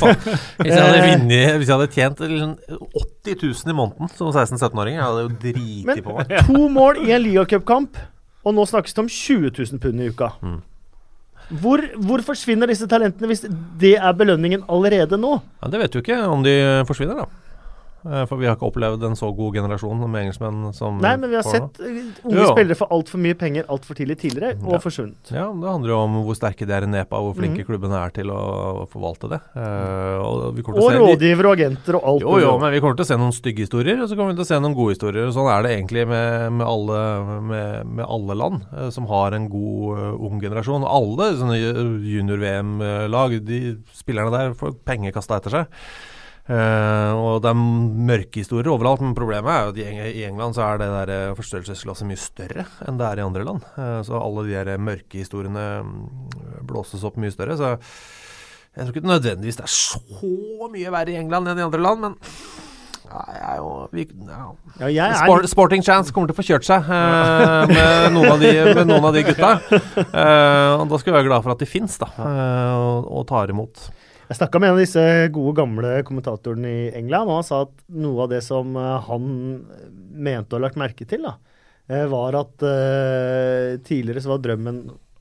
Hvis 0.60 0.74
jeg 0.74 0.82
hadde 0.82 1.06
vunnet 1.06 1.54
Hvis 1.62 1.72
jeg 1.72 1.78
hadde 1.78 1.91
tjent 1.95 2.24
liksom 2.26 2.58
80 2.99 3.38
000 3.45 3.72
i 3.72 3.78
måneden 3.78 4.12
som 4.18 4.34
16-17-åring, 4.34 4.99
hadde 4.99 5.22
jeg 5.24 5.30
jo 5.30 5.38
driti 5.45 6.04
på 6.04 6.18
meg. 6.18 6.36
Men 6.36 6.49
to 6.49 6.68
mål 6.76 6.99
i 7.06 7.16
en 7.16 7.24
ligacupkamp, 7.24 8.02
og 8.43 8.58
nå 8.58 8.68
snakkes 8.68 8.97
det 8.97 9.06
om 9.06 9.10
20 9.22 9.56
000 9.56 9.82
pund 9.88 10.04
i 10.04 10.12
uka. 10.12 10.34
Mm. 10.43 10.60
Hvor, 11.50 11.82
hvor 12.00 12.22
forsvinner 12.24 12.70
disse 12.70 12.88
talentene 12.88 13.28
hvis 13.32 13.44
det 13.82 13.96
er 13.98 14.14
belønningen 14.18 14.64
allerede 14.72 15.20
nå? 15.20 15.38
Ja, 15.62 15.72
det 15.74 15.82
vet 15.82 15.96
du 15.96 16.00
ikke 16.04 16.20
om 16.30 16.46
de 16.46 16.56
forsvinner, 16.88 17.24
da. 17.24 17.26
Eh, 18.02 18.24
For 18.26 18.39
vi 18.41 18.47
har 18.49 18.56
ikke 18.58 18.66
opplevd 18.72 19.04
en 19.06 19.16
så 19.20 19.30
god 19.38 19.54
generasjon 19.60 19.99
med 20.10 20.24
engelskmenn 20.26 20.72
som 20.74 20.97
Nei, 21.04 21.14
men 21.22 21.30
vi 21.30 21.38
har 21.38 21.45
sett 21.45 21.80
eh, 21.86 21.99
unge 22.26 22.39
Jo. 22.39 22.47
spillere 22.49 22.78
få 22.80 22.88
altfor 22.89 23.22
mye 23.22 23.38
penger 23.38 23.68
altfor 23.70 23.97
tidlig 23.99 24.18
tidligere, 24.24 24.56
og 24.64 24.74
Ja. 24.74 24.80
forsvunnet. 24.82 25.32
Ja, 25.32 25.45
det 25.54 25.70
handler 25.70 25.89
jo 25.93 25.97
om 26.08 26.16
hvor 26.26 26.36
sterke 26.38 26.66
de 26.66 26.74
er 26.74 26.88
i 26.88 26.89
Nepa, 26.89 27.20
hvor 27.22 27.36
flinke 27.38 27.62
mm. 27.62 27.68
klubbene 27.70 27.99
er 28.02 28.10
til 28.16 28.32
å 28.34 28.88
forvalte 28.89 29.30
det. 29.30 29.41
Eh, 29.56 30.18
og 30.18 30.58
Og 30.58 30.82
se 30.89 30.97
de- 30.97 31.04
rådgivere 31.04 31.45
og 31.52 31.58
agenter 31.60 31.95
og 31.95 32.04
alt. 32.04 32.22
Jo, 32.22 32.39
jo, 32.41 32.58
men 32.60 32.72
vi 32.74 32.80
kommer 32.82 32.95
til 32.97 33.06
å 33.06 33.12
se 33.12 33.18
noen 33.22 33.32
stygge 33.38 33.66
historier, 33.68 34.02
og 34.02 34.10
så 34.10 34.16
kommer 34.18 34.34
vi 34.34 34.41
til 34.41 34.45
å 34.45 34.52
se 34.52 34.60
noen 34.60 34.76
gode 34.76 34.95
historier. 34.97 35.28
og 35.28 35.34
Sånn 35.34 35.49
er 35.52 35.62
det 35.64 35.72
egentlig 35.78 36.08
med, 36.08 36.52
med, 36.54 36.68
alle, 36.68 37.41
med, 37.41 37.86
med 37.86 38.06
alle 38.08 38.34
land 38.36 38.66
som 38.91 39.06
har 39.06 39.34
en 39.34 39.47
god 39.47 40.18
ung 40.20 40.41
generasjon. 40.41 40.84
Alle 40.88 41.36
sånne 41.38 41.60
junior-VM-lag, 42.02 43.38
de 43.45 43.78
spillerne 43.93 44.32
der 44.34 44.54
får 44.58 44.76
penger 44.86 45.12
kasta 45.16 45.38
etter 45.39 45.49
seg. 45.52 45.68
Eh, 46.52 47.12
og 47.16 47.43
det 47.43 47.52
er 47.52 47.60
mørke 48.12 48.41
historier 48.41 48.72
overalt, 48.74 49.04
men 49.06 49.16
problemet 49.16 49.52
er 49.54 49.68
jo 49.68 49.72
at 49.72 50.10
i 50.12 50.26
England 50.28 50.58
så 50.58 50.66
er 50.66 50.82
det 50.82 50.89
der 50.91 51.12
eh, 51.16 51.36
forstørrelsesglasset 51.38 52.10
mye 52.10 52.20
større 52.20 52.66
enn 52.88 52.97
det 52.99 53.08
er 53.08 53.22
i 53.22 53.26
andre 53.26 53.45
land. 53.47 53.68
Uh, 53.78 54.02
så 54.08 54.20
alle 54.20 54.47
de 54.49 54.58
der 54.58 54.82
mørke 54.82 55.22
historiene 55.22 55.68
mm, 55.86 56.66
blåses 56.68 57.06
opp 57.08 57.20
mye 57.22 57.32
større. 57.32 57.56
Så 57.60 57.72
jeg 58.76 58.88
tror 58.88 58.97
ikke 58.97 59.14
nødvendigvis 59.14 59.62
det 59.62 59.68
er 59.68 59.72
så 59.78 60.68
mye 60.72 60.91
verre 60.91 61.14
i 61.16 61.22
England 61.22 61.52
enn 61.52 61.62
i 61.62 61.66
andre 61.70 61.82
land, 61.86 62.04
men 62.04 62.20
ja, 63.12 63.56
jo 63.58 63.72
vi, 63.91 64.06
ja. 64.08 64.45
Ja, 64.88 65.08
er 65.10 65.18
Sport, 65.20 65.47
Sporting 65.52 65.84
Chance 65.84 66.14
kommer 66.16 66.32
til 66.32 66.36
å 66.36 66.39
få 66.39 66.45
kjørt 66.47 66.68
seg 66.68 66.88
eh, 66.88 67.72
med, 67.72 68.06
noen 68.16 68.30
av 68.32 68.43
de, 68.43 68.52
med 68.72 68.88
noen 68.88 69.08
av 69.10 69.16
de 69.18 69.26
gutta. 69.28 69.56
Eh, 70.22 70.72
og 70.76 70.89
da 70.91 70.97
skal 70.99 71.12
vi 71.12 71.16
være 71.16 71.28
glad 71.28 71.43
for 71.43 71.54
at 71.54 71.62
de 71.62 71.68
fins, 71.70 71.93
da, 72.02 72.08
eh, 72.20 72.72
og, 72.76 73.08
og 73.20 73.26
tar 73.30 73.52
imot. 73.52 73.84
Jeg 74.32 74.38
snakka 74.38 74.59
med 74.63 74.69
en 74.69 74.77
av 74.77 74.79
disse 74.79 75.01
gode, 75.36 75.51
gamle 75.57 75.89
kommentatorene 76.07 76.69
i 76.71 76.84
England, 76.95 77.27
og 77.27 77.41
han 77.41 77.43
sa 77.43 77.57
at 77.65 77.82
noe 77.99 78.21
av 78.23 78.29
det 78.32 78.39
som 78.45 78.77
eh, 78.79 79.07
han 79.09 79.25
mente 80.23 80.55
å 80.55 80.55
ha 80.55 80.63
lagt 80.63 80.79
merke 80.79 81.03
til, 81.03 81.25
da, 81.27 81.34
eh, 81.91 82.05
var 82.07 82.38
at 82.39 82.63
uh, 82.63 83.75
tidligere 83.84 84.23
så 84.23 84.32
var 84.32 84.39
drømmen 84.45 84.77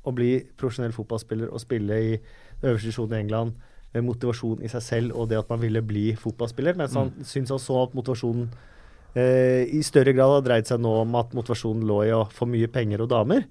å 0.07 0.15
bli 0.15 0.29
profesjonell 0.55 0.95
fotballspiller 0.95 1.51
og 1.51 1.59
spille 1.59 1.99
i 1.99 2.13
øverste 2.61 2.87
divisjon 2.87 3.17
i 3.17 3.19
England. 3.19 3.59
eh, 3.91 4.05
Motivasjon 4.07 4.63
i 4.63 4.71
seg 4.71 4.87
selv 4.87 5.19
og 5.19 5.27
det 5.33 5.41
at 5.41 5.51
man 5.51 5.65
ville 5.65 5.83
bli 5.83 6.13
fotballspiller. 6.15 6.79
Mens 6.79 6.95
han 6.95 7.11
syns 7.27 7.51
han 7.51 7.59
så 7.59 7.83
at 7.83 7.99
motivasjonen 7.99 8.47
uh, 8.47 9.63
i 9.67 9.83
større 9.83 10.15
grad 10.15 10.37
har 10.37 10.47
dreid 10.47 10.71
seg 10.71 10.87
nå 10.87 11.01
om 11.03 11.19
at 11.19 11.35
motivasjonen 11.35 11.83
lå 11.83 12.05
i 12.07 12.15
å 12.15 12.29
få 12.31 12.47
mye 12.47 12.71
penger 12.71 13.03
og 13.03 13.11
damer. 13.11 13.51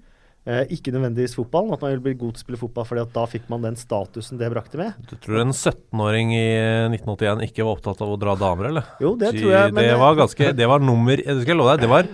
Eh, 0.50 0.64
ikke 0.74 0.90
nødvendigvis 0.96 1.36
fotballen, 1.38 1.76
at 1.76 1.84
man 1.84 1.92
ville 1.92 2.02
bli 2.08 2.16
god 2.18 2.34
til 2.34 2.42
å 2.42 2.46
spille 2.48 2.58
fotball 2.58 2.86
fordi 2.90 3.04
at 3.04 3.12
da 3.14 3.26
fikk 3.30 3.44
man 3.52 3.66
den 3.68 3.76
statusen 3.78 4.40
det 4.40 4.48
brakte 4.50 4.80
med. 4.80 4.96
Du 5.12 5.14
tror 5.22 5.44
en 5.44 5.54
17-åring 5.54 6.32
i 6.34 6.48
1981 6.96 7.44
ikke 7.46 7.68
var 7.68 7.76
opptatt 7.76 8.02
av 8.02 8.16
å 8.16 8.18
dra 8.18 8.34
damer, 8.40 8.72
eller? 8.72 8.88
Jo, 9.04 9.12
det 9.20 9.36
tror 9.36 9.54
jeg. 9.54 9.76
Men, 9.76 9.86
det 9.86 10.00
var 10.02 10.18
ganske 10.18 10.50
Det 10.58 10.70
var 10.72 10.82
nummer 10.82 11.22
Det 11.22 11.36
skal 11.44 11.54
jeg 11.54 11.60
love 11.60 11.76
deg, 11.76 11.86
det 11.86 11.92
var 11.92 12.10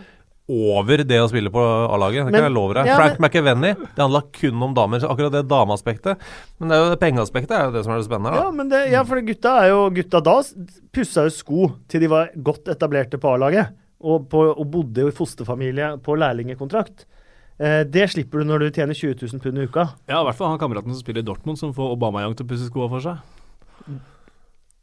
over 0.46 1.02
det 1.10 1.18
å 1.24 1.30
spille 1.32 1.50
på 1.50 1.62
A-laget. 1.64 2.28
Det 2.28 2.36
kan 2.36 2.46
jeg 2.46 2.54
love 2.54 2.76
deg. 2.78 2.90
ja, 2.92 2.98
Frank 3.00 3.16
men- 3.18 3.32
McEvenny, 3.32 3.72
det 3.96 4.04
handla 4.04 4.22
kun 4.36 4.68
om 4.68 4.76
damer. 4.78 5.02
Så 5.02 5.10
akkurat 5.10 5.34
det 5.34 5.48
dameaspektet. 5.50 6.28
Men 6.60 6.70
det 6.70 6.76
er 6.76 6.84
jo 6.84 6.92
det 6.92 7.00
pengeaspektet 7.02 7.56
er 7.56 7.64
jo 7.66 7.74
det 7.74 7.84
som 7.88 7.96
er 7.96 7.98
det 8.04 8.10
spennende. 8.10 8.44
ja, 8.44 8.52
men 8.52 8.70
det, 8.70 8.84
ja, 8.92 9.02
for 9.08 9.24
gutta 9.26 9.56
er 9.64 9.72
jo 9.72 9.90
Gutta 9.96 10.22
da 10.22 10.36
pussa 10.94 11.26
jo 11.26 11.34
sko 11.34 11.72
til 11.88 12.04
de 12.04 12.12
var 12.12 12.30
godt 12.36 12.68
etablerte 12.68 13.18
på 13.18 13.32
A-laget. 13.34 13.74
Og, 14.06 14.28
og 14.36 14.66
bodde 14.70 15.02
jo 15.02 15.10
i 15.10 15.16
fosterfamilie 15.16 15.96
på 16.04 16.20
lærlingekontrakt. 16.20 17.08
Eh, 17.60 17.84
det 17.88 18.10
slipper 18.12 18.42
du 18.44 18.50
når 18.50 18.66
du 18.66 18.68
tjener 18.76 18.98
20 18.98 19.16
000 19.22 19.42
pund 19.44 19.62
i 19.62 19.68
uka. 19.70 19.88
Ja, 20.10 20.20
i 20.20 20.28
hvert 20.28 20.38
fall 20.40 20.52
han 20.52 20.60
kameraten 20.62 20.92
som 20.94 21.00
spiller 21.04 21.24
i 21.24 21.28
Dortmund, 21.28 21.60
som 21.62 21.72
får 21.76 21.94
Aubameyang 21.96 22.36
til 22.36 22.48
å 22.48 22.50
pusse 22.52 22.68
skoa 22.68 22.90
for 22.92 23.04
seg. 23.06 23.96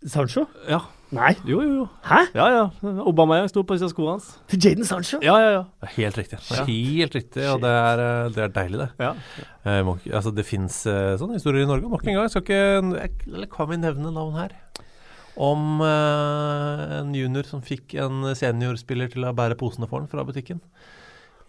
Sancho? 0.09 0.47
Ja. 0.67 0.81
Nei. 1.15 1.35
Jo, 1.47 1.61
jo, 1.63 1.75
jo. 1.83 1.85
Hæ? 2.09 2.23
Ja, 2.35 2.47
ja. 2.51 2.63
Aubameyang 3.05 3.47
sto 3.53 3.63
på 3.63 3.77
disse 3.77 3.93
skoene 3.93 4.17
hans. 4.17 4.31
Til 4.51 4.65
Jaden 4.65 4.89
Sancho? 4.89 5.21
Ja, 5.23 5.37
ja, 5.39 5.51
ja. 5.59 5.91
Helt 5.99 6.19
riktig. 6.19 6.41
Ja. 6.49 6.65
Helt 6.67 7.15
riktig, 7.19 7.45
og 7.53 7.61
det 7.63 7.71
er, 7.71 8.03
eh, 8.07 8.31
det 8.35 8.47
er 8.49 8.55
deilig, 8.57 8.81
det. 8.83 8.89
ja. 9.05 9.13
Eh, 9.63 9.83
må 9.87 9.99
altså, 10.11 10.33
det 10.35 10.49
fins 10.49 10.81
sånne 10.89 11.37
historier 11.39 11.67
i 11.67 11.71
Norge. 11.71 11.93
Nok 11.93 12.09
en 12.09 12.19
gang 12.19 12.33
skal 12.33 12.43
ikke 12.43 12.63
Eller 13.31 13.47
kan 13.53 13.69
vi 13.71 13.79
nevne 13.79 14.11
navn 14.11 14.41
her? 14.41 14.57
om 15.41 15.81
eh, 15.81 16.99
en 16.99 17.15
junior 17.17 17.47
som 17.49 17.63
fikk 17.65 17.95
en 18.03 18.35
seniorspiller 18.37 19.13
til 19.13 19.25
å 19.25 19.33
bære 19.37 19.57
posene 19.61 19.89
for 19.89 20.03
ham 20.03 20.11
fra 20.11 20.25
butikken. 20.29 20.61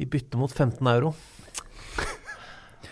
I 0.02 0.06
bytte 0.10 0.39
mot 0.39 0.52
15 0.52 0.88
euro. 0.96 1.14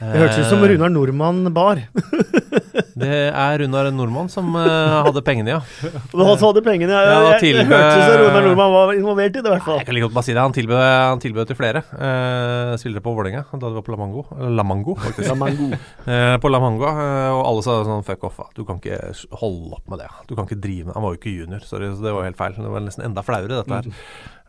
Det 0.01 0.17
hørtes 0.17 0.39
ut 0.41 0.49
som 0.49 0.63
Eh, 0.63 0.69
Runar 0.71 0.89
Nordmann 0.89 1.45
bar. 1.53 1.77
Det 3.01 3.17
er 3.29 3.59
Runar 3.61 3.89
Nordmann 3.93 4.29
som 4.33 4.47
eh, 4.57 4.95
hadde 5.05 5.21
pengene, 5.25 5.53
ja. 5.53 5.59
Han 6.15 6.39
hadde 6.41 6.63
pengene. 6.65 6.89
Ja, 6.89 7.19
jeg, 7.19 7.27
det 7.27 7.41
tilbød- 7.43 7.69
hørtes 7.69 7.99
ut 7.99 8.07
som 8.09 8.23
Runar 8.23 8.47
Nordmann 8.47 8.73
var 8.73 8.93
involvert 8.95 9.37
i 9.37 9.43
det, 9.43 9.45
i 9.45 9.53
hvert 9.53 9.67
fall. 9.67 9.77
Jeg 9.83 9.87
kan 9.89 9.97
like 9.97 10.07
godt 10.07 10.15
bare 10.17 10.25
si 10.25 10.33
det. 10.33 10.41
Han 10.41 10.55
tilbød, 10.57 10.81
han 10.81 11.21
tilbød 11.21 11.51
til 11.51 11.59
flere 11.59 11.83
uh, 11.93 12.73
spillere 12.81 13.05
på 13.05 13.13
Vålerenga 13.13 13.43
da 13.51 13.61
det 13.67 13.77
var 13.77 13.85
på 13.85 13.93
La 13.93 13.99
Mango. 14.01 14.25
La 14.57 14.65
Mango, 14.65 14.97
faktisk. 15.05 15.29
Lamango. 15.29 15.69
uh, 16.09 16.35
på 16.41 16.49
La 16.53 16.63
Mango, 16.65 16.89
eh, 16.89 17.29
og 17.37 17.43
alle 17.51 17.65
sa 17.67 17.77
sånn 17.85 18.05
fuck 18.07 18.25
off, 18.31 18.41
du 18.57 18.65
kan 18.65 18.81
ikke 18.81 18.97
holde 19.43 19.77
opp 19.77 19.85
med 19.93 20.01
det. 20.01 20.09
Du 20.31 20.33
kan 20.33 20.49
ikke 20.49 20.57
drive 20.65 20.89
med 20.89 20.97
Han 20.97 21.05
var 21.05 21.13
jo 21.13 21.21
ikke 21.21 21.35
junior, 21.37 21.61
sorry, 21.69 21.93
så 21.93 22.09
det 22.09 22.17
var 22.17 22.25
helt 22.25 22.41
feil. 22.41 22.57
Det 22.57 22.73
var 22.73 22.87
nesten 22.89 23.05
enda 23.05 23.21
flauere, 23.27 23.61
dette 23.61 23.83
her. 23.83 23.93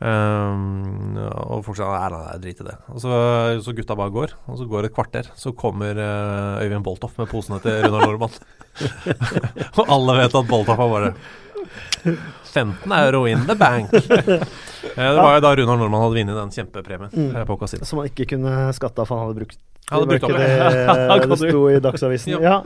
Um, 0.03 1.14
og 1.14 1.61
folk 1.62 1.76
sa 1.78 1.86
nei, 1.92 2.09
nei, 2.11 2.22
nei, 2.26 2.38
drit 2.42 2.62
i 2.64 2.66
det. 2.66 2.74
Og 2.90 2.98
så, 3.05 3.12
så 3.62 3.74
gutta 3.76 3.94
bare 3.98 4.11
går, 4.14 4.32
og 4.50 4.59
så 4.59 4.66
går 4.66 4.82
det 4.82 4.90
et 4.90 4.96
kvarter. 4.96 5.28
Så 5.38 5.53
kommer 5.55 5.94
uh, 5.94 6.59
Øyvind 6.64 6.82
Boltoff 6.86 7.14
med 7.20 7.30
posene 7.30 7.61
til 7.62 7.84
Runar 7.84 8.09
Nordmann. 8.09 8.34
og 9.78 9.84
alle 9.86 10.18
vet 10.24 10.34
at 10.40 10.48
Boltoff 10.50 10.80
har 10.82 10.90
bare 10.90 11.12
15 12.53 12.92
euro 12.98 13.26
in 13.30 13.46
the 13.46 13.55
bank. 13.59 13.94
Eh, 14.82 14.96
det 14.98 15.14
var 15.22 15.36
jo 15.36 15.42
da 15.44 15.50
Runar 15.55 15.76
Nordmann 15.78 16.03
hadde 16.03 16.16
vunnet 16.18 16.34
den 16.36 16.50
kjempepremien 16.50 17.12
Mm. 17.14 17.36
eh, 17.38 17.44
på 17.46 17.55
kasino. 17.61 17.86
Som 17.86 18.00
han 18.00 18.09
ikke 18.11 18.26
kunne 18.32 18.64
skatte 18.74 18.98
av, 18.98 19.07
for 19.07 19.14
han 19.20 19.28
hadde 19.28 19.38
brukt 19.38 19.61
Han 19.92 20.00
hadde 20.03 20.09
brukt 20.11 20.26
det. 20.34 21.28
det 21.30 21.38
sto 21.38 21.61
i 21.70 21.76
Dagsavisen. 21.84 22.32
Ja. 22.34 22.40
Ja. 22.42 22.57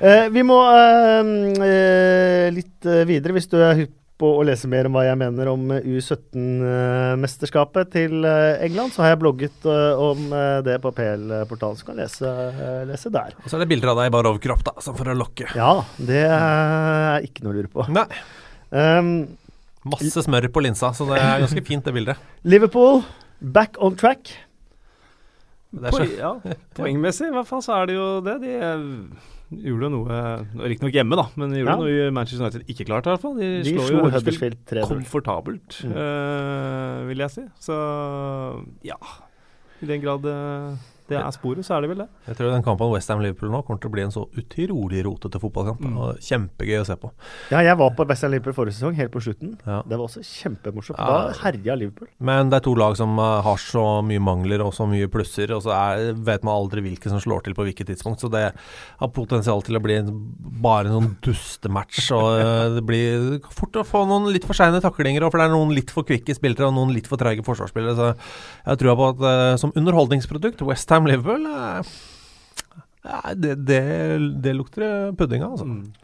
Eh, 0.00 0.30
vi 0.32 0.42
må 0.48 0.56
eh, 0.72 2.48
litt 2.56 2.88
videre, 3.06 3.36
hvis 3.36 3.50
du 3.52 3.58
er 3.60 3.76
hypp 3.82 3.92
på 4.16 4.30
å 4.38 4.44
lese 4.48 4.64
mer 4.70 4.86
om 4.88 4.94
hva 4.96 5.02
jeg 5.04 5.18
mener 5.20 5.48
om 5.50 5.70
eh, 5.76 5.84
U17-mesterskapet 5.84 7.90
til 7.92 8.24
eh, 8.24 8.62
England, 8.64 8.90
så 8.94 9.02
har 9.04 9.10
jeg 9.12 9.20
blogget 9.20 9.58
eh, 9.68 9.94
om 10.00 10.32
eh, 10.32 10.62
det 10.66 10.76
på 10.84 10.90
PL-portalen, 10.96 11.76
så 11.76 11.84
kan 11.88 11.96
du 11.98 12.02
lese, 12.02 12.26
eh, 12.26 12.84
lese 12.88 13.08
der. 13.12 13.30
Og 13.42 13.48
så 13.50 13.54
er 13.58 13.62
det 13.64 13.72
bilder 13.74 13.88
av 13.92 13.96
deg 14.00 14.06
i 14.08 14.14
bar 14.16 14.30
overkropp, 14.32 14.62
da, 14.70 14.74
sånn 14.84 14.98
for 14.98 15.06
å 15.12 15.18
lokke. 15.18 15.46
Ja, 15.58 15.72
det 16.00 16.24
er 16.30 17.16
ikke 17.28 17.40
noe 17.44 17.52
å 17.52 17.56
lure 17.58 17.70
på. 17.72 17.80
Nei. 17.92 18.10
Um, 18.72 19.10
Masse 19.86 20.22
smør 20.24 20.48
på 20.50 20.60
linsa, 20.64 20.88
så 20.96 21.02
det 21.12 21.18
er 21.20 21.42
ganske 21.44 21.62
fint, 21.68 21.84
det 21.86 21.94
bildet. 21.94 22.16
Liverpool, 22.52 22.94
back 23.40 23.72
on 23.84 23.94
track. 24.00 24.22
Poeng, 25.76 26.12
ja, 26.16 26.32
poengmessig 26.78 27.26
i 27.28 27.34
hvert 27.34 27.48
fall 27.48 27.62
så 27.64 27.72
er 27.82 27.84
det 27.90 27.94
jo 27.98 28.06
det. 28.24 28.36
De 28.42 28.50
eh, 28.56 28.78
gjorde 29.52 29.86
jo 29.86 29.90
noe 29.92 30.66
Riktignok 30.68 30.92
hjemme, 30.96 31.16
da, 31.16 31.24
men 31.36 31.50
de 31.52 31.60
gjorde 31.62 31.74
Ja. 31.76 31.76
noe 32.06 32.10
Manchester 32.16 32.44
United 32.46 32.66
ikke 32.72 32.86
klarte, 32.88 33.06
i 33.06 33.14
hvert 33.14 33.22
fall. 33.22 33.36
De, 33.38 33.62
De 33.62 33.74
slår 33.76 33.90
jo 33.92 34.10
Huddersfield 34.10 34.56
3-0. 34.66 34.88
komfortabelt, 34.90 35.80
Mm. 35.84 35.92
øh, 35.92 37.08
vil 37.08 37.18
jeg 37.18 37.30
si. 37.30 37.44
Så 37.60 37.76
ja 38.84 38.96
I 39.82 39.86
den 39.86 40.00
grad 40.02 40.24
eh, 40.26 40.76
det 41.10 41.18
er 41.20 41.34
sporet, 41.34 41.66
så 41.66 41.76
er 41.76 41.84
det 41.84 41.90
vel 41.92 42.00
det. 42.02 42.08
jeg 42.26 42.38
tror 42.38 42.50
den 42.50 42.64
kampen 42.66 42.90
Westham-Liverpool 42.90 43.52
nå 43.52 43.62
kommer 43.66 43.80
til 43.82 43.90
å 43.90 43.94
bli 43.94 44.04
en 44.06 44.14
så 44.14 44.24
utrolig 44.40 45.04
rotete 45.06 45.40
fotballkamp. 45.42 45.82
Mm. 45.82 45.98
Og 46.02 46.22
kjempegøy 46.26 46.80
å 46.80 46.86
se 46.88 46.96
på. 47.00 47.10
Ja, 47.52 47.62
jeg 47.64 47.78
var 47.78 47.92
på 47.96 48.06
Westham 48.10 48.32
Liverpool 48.34 48.56
forrige 48.56 48.78
sesong, 48.78 48.96
helt 48.98 49.12
på 49.14 49.22
slutten. 49.22 49.54
Ja. 49.66 49.80
Det 49.86 49.98
var 49.98 50.08
også 50.08 50.24
kjempemorsomt. 50.26 50.98
Ja. 50.98 51.06
Da 51.06 51.36
herja 51.44 51.76
Liverpool. 51.78 52.10
Men 52.18 52.50
det 52.50 52.60
er 52.60 52.66
to 52.66 52.74
lag 52.78 52.96
som 52.98 53.14
eh, 53.22 53.36
har 53.46 53.62
så 53.62 53.84
mye 54.06 54.22
mangler 54.22 54.64
og 54.64 54.74
så 54.76 54.88
mye 54.90 55.10
plusser, 55.12 55.52
og 55.54 55.62
så 55.66 55.74
er, 55.76 56.10
vet 56.26 56.46
man 56.46 56.56
aldri 56.56 56.84
hvilke 56.88 57.12
som 57.12 57.22
slår 57.22 57.46
til 57.46 57.56
på 57.58 57.68
hvilket 57.68 57.92
tidspunkt. 57.92 58.24
Så 58.24 58.32
det 58.32 58.48
har 58.50 59.12
potensial 59.14 59.62
til 59.66 59.78
å 59.78 59.84
bli 59.84 60.00
en, 60.00 60.10
bare 60.62 60.90
en 60.90 60.98
sånn 60.98 61.12
dustematch. 61.24 62.10
Og 62.16 62.28
eh, 62.40 62.64
det 62.78 62.84
blir 62.88 63.28
fort 63.54 63.78
å 63.78 63.86
få 63.86 64.04
noen 64.10 64.30
litt 64.34 64.46
for 64.48 64.58
seine 64.58 64.82
taklinger, 64.82 65.26
og 65.26 65.34
for 65.34 65.42
det 65.42 65.48
er 65.48 65.54
noen 65.54 65.74
litt 65.76 65.94
for 65.94 66.06
kvikke 66.08 66.34
spillere 66.36 66.68
og 66.70 66.76
noen 66.78 66.94
litt 66.96 67.08
for 67.10 67.20
treige 67.20 67.46
forsvarsspillere. 67.46 67.96
Så 67.96 68.12
jeg 68.66 68.82
tror 68.82 68.98
på 68.98 69.10
at 69.14 69.24
eh, 69.30 69.54
som 69.62 69.74
underholdningsprodukt, 69.76 70.64
Westham-Liverpool 70.96 71.46
eh, 71.46 71.94
ja, 73.06 73.34
det, 73.34 73.54
det, 73.68 73.80
det 74.42 74.56
lukter 74.56 75.12
pudding 75.16 75.44
av, 75.46 75.52
altså. 75.54 75.66
Mm. 75.66 75.94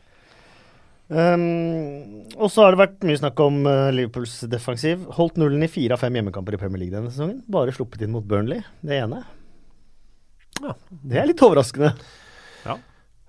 Um, 1.13 2.23
og 2.39 2.49
så 2.49 2.63
har 2.65 2.73
det 2.73 2.81
vært 2.81 3.03
mye 3.05 3.19
snakk 3.21 3.41
om 3.45 3.59
uh, 3.67 3.91
Liverpools 3.93 4.39
defensiv. 4.53 5.03
Holdt 5.19 5.37
nullen 5.41 5.67
i 5.67 5.69
fire 5.69 5.97
av 5.97 6.01
fem 6.01 6.15
hjemmekamper 6.17 6.57
i 6.57 6.61
Premier 6.61 6.85
League 6.85 6.95
denne 6.95 7.11
sesongen. 7.13 7.43
Bare 7.53 7.75
sluppet 7.75 8.07
inn 8.07 8.15
mot 8.15 8.25
Burnley, 8.25 8.63
det 8.87 9.03
ene. 9.03 9.25
Ja. 10.63 10.77
Det 11.03 11.21
er 11.21 11.29
litt 11.33 11.43
overraskende. 11.43 11.93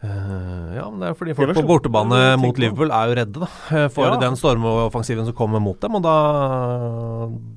Eh, 0.03 0.71
ja, 0.75 0.83
men 0.91 0.99
det 0.99 1.09
er 1.09 1.13
fordi 1.15 1.33
folk 1.37 1.53
på 1.55 1.63
bortebane 1.63 2.17
mot. 2.41 2.57
Liverpool 2.59 2.91
er 2.91 3.07
jo 3.07 3.13
redde 3.21 3.43
da, 3.45 3.47
for 3.93 4.09
Ja. 4.09 4.17
den 4.19 4.35
stormoffensiven 4.35 5.23
som 5.29 5.35
kommer 5.37 5.63
mot 5.63 5.79
dem, 5.79 5.95
og 5.95 6.03
da, 6.03 6.15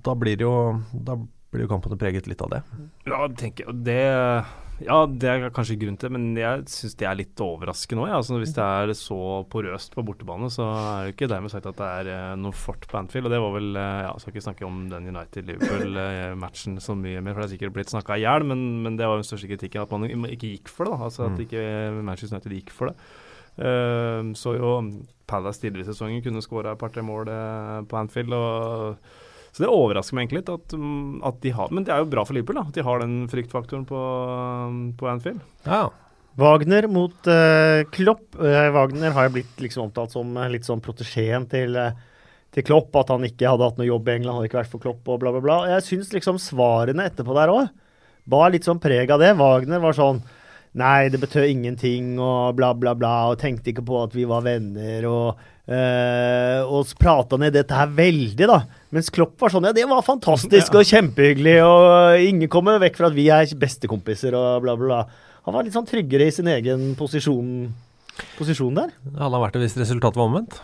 da 0.07 0.15
blir 0.15 0.39
det 0.39 0.47
jo 0.47 0.81
Da 0.95 1.17
blir 1.53 1.63
jo 1.67 1.71
kampene 1.71 1.97
preget 2.01 2.27
litt 2.27 2.43
av 2.43 2.51
det. 2.57 2.63
Ja, 3.07 3.27
tenker 3.39 3.67
jeg 3.71 3.83
det 3.87 4.01
Ja, 4.85 5.07
det 5.09 5.25
er 5.31 5.47
kanskje 5.57 5.79
grunn 5.81 5.95
til 5.97 6.11
det, 6.11 6.13
men 6.19 6.25
jeg 6.37 6.67
syns 6.69 6.97
det 7.01 7.07
er 7.09 7.17
litt 7.17 7.41
overraskende 7.41 8.03
òg. 8.05 8.11
Ja. 8.11 8.19
Altså, 8.19 8.37
hvis 8.43 8.53
det 8.53 8.61
er 8.67 8.91
så 8.99 9.17
porøst 9.49 9.95
på 9.97 10.05
bortebane, 10.05 10.51
så 10.53 10.67
er 10.69 11.07
det 11.07 11.15
ikke 11.15 11.31
dermed 11.33 11.49
sagt 11.55 11.65
at 11.71 11.79
det 11.81 11.87
er 12.03 12.11
eh, 12.13 12.35
noe 12.37 12.53
fort 12.53 12.85
på 12.91 12.99
Anfield. 13.01 13.25
Og 13.25 13.33
det 13.33 13.41
var 13.41 13.55
vel 13.55 13.71
eh, 13.81 14.03
Ja, 14.05 14.11
skal 14.21 14.35
ikke 14.35 14.45
snakke 14.51 14.67
om 14.69 14.83
den 14.93 15.09
United-Liverpool-matchen 15.15 16.77
så 16.85 16.93
mye 16.99 17.23
mer, 17.25 17.33
for 17.33 17.41
det 17.45 17.49
er 17.49 17.55
sikkert 17.57 17.77
blitt 17.77 17.93
snakka 17.95 18.19
i 18.19 18.25
hjel, 18.27 18.45
men, 18.49 18.67
men 18.85 18.99
det 19.01 19.09
var 19.09 19.17
den 19.21 19.27
største 19.29 19.49
kritikken, 19.51 19.87
at 19.87 19.95
man 19.97 20.29
ikke 20.29 20.53
gikk 20.59 20.69
for 20.73 20.85
det. 20.89 20.93
da 20.99 21.09
Altså 21.09 21.27
Mm. 21.27 21.33
at 21.33 21.41
ikke 21.47 22.03
Manchester 22.05 22.37
United 22.37 22.53
gikk 22.59 22.71
for 22.77 22.91
det. 22.93 22.97
Uh, 23.57 24.35
så 24.37 24.53
jo 24.59 24.71
Palace 25.27 25.63
tidligere 25.63 25.89
i 25.89 25.93
sesongen 25.95 26.21
kunne 26.23 26.43
skåra 26.45 26.75
et 26.77 26.79
par-tre 26.79 27.01
mål 27.03 27.29
eh, 27.33 27.81
på 27.89 27.97
Anfield. 27.97 28.33
og 28.37 28.99
så 29.57 29.63
det 29.65 29.73
overrasker 29.73 30.13
meg 30.19 30.27
egentlig 30.27 30.43
litt 30.43 30.51
at, 30.53 30.73
mm, 30.77 31.13
at 31.25 31.39
de 31.41 31.53
har 31.57 31.71
Men 31.73 31.87
det 31.87 31.95
er 31.95 32.03
jo 32.03 32.11
bra 32.13 32.27
for 32.29 32.37
Liverpool 32.37 32.59
da, 32.59 32.67
at 32.69 32.77
de 32.77 32.83
har 32.85 33.01
den 33.01 33.15
fryktfaktoren 33.33 33.87
på, 33.89 34.01
på 35.01 35.09
Anfield. 35.09 35.41
Ja, 35.65 35.87
Wagner 36.37 36.85
mot 36.93 37.31
uh, 37.33 37.81
Klopp. 37.95 38.27
Uh, 38.37 38.69
Wagner 38.75 39.17
har 39.17 39.31
jo 39.31 39.39
blitt 39.39 39.65
liksom 39.65 39.87
omtalt 39.87 40.13
som 40.13 40.37
uh, 40.37 40.45
litt 40.53 40.69
sånn 40.69 40.85
protesjeen 40.85 41.49
til, 41.49 41.79
til 42.53 42.67
Klopp. 42.69 42.93
At 43.01 43.15
han 43.15 43.25
ikke 43.25 43.49
hadde 43.49 43.71
hatt 43.71 43.81
noe 43.81 43.89
jobb 43.89 44.13
i 44.13 44.19
England, 44.19 44.37
hadde 44.37 44.51
ikke 44.51 44.61
vært 44.61 44.75
for 44.75 44.85
Klopp 44.85 45.09
og 45.09 45.25
bla, 45.25 45.33
bla, 45.33 45.41
bla. 45.41 45.59
Jeg 45.73 45.89
syns 45.89 46.13
liksom 46.13 46.43
svarene 46.43 47.09
etterpå 47.09 47.41
der 47.41 47.55
òg 47.55 47.73
bar 48.29 48.53
litt 48.53 48.69
sånn 48.69 48.83
preg 48.83 49.09
av 49.15 49.25
det. 49.25 49.33
Wagner 49.41 49.81
var 49.81 49.97
sånn 49.97 50.21
Nei, 50.77 51.09
det 51.09 51.17
betød 51.23 51.49
ingenting 51.49 52.19
og 52.21 52.59
bla, 52.59 52.75
bla, 52.77 52.93
bla, 52.93 53.31
og 53.31 53.39
tenkte 53.41 53.71
ikke 53.73 53.87
på 53.89 54.03
at 54.03 54.13
vi 54.13 54.27
var 54.29 54.43
venner 54.45 55.07
og 55.09 55.39
Uh, 55.67 56.63
og 56.71 56.87
prata 56.95 57.35
ned 57.43 57.57
dette 57.57 57.75
her 57.75 57.89
veldig, 57.91 58.47
da. 58.47 58.61
Mens 58.95 59.09
Klopp 59.11 59.35
var 59.43 59.51
sånn 59.51 59.65
Ja, 59.67 59.73
det 59.75 59.83
var 59.91 60.05
fantastisk 60.07 60.71
Ja. 60.71 60.79
og 60.79 60.87
kjempehyggelig, 60.87 61.57
og 61.67 62.21
ingen 62.23 62.49
kommer 62.53 62.79
vekk 62.79 63.01
fra 63.01 63.09
at 63.11 63.17
vi 63.17 63.27
er 63.35 63.51
bestekompiser 63.59 64.37
og 64.39 64.63
bla, 64.63 64.77
bla, 64.79 64.87
bla. 64.87 65.01
Han 65.47 65.55
var 65.57 65.67
litt 65.67 65.75
sånn 65.75 65.89
tryggere 65.89 66.29
i 66.29 66.35
sin 66.35 66.47
egen 66.47 66.95
posisjon, 66.99 67.73
posisjon 68.39 68.79
der. 68.79 68.95
det 69.11 69.19
hadde 69.19 69.43
vært 69.43 69.59
det 69.59 69.65
hvis 69.67 69.77
resultatet 69.83 70.17
var 70.23 70.31
omvendt. 70.31 70.61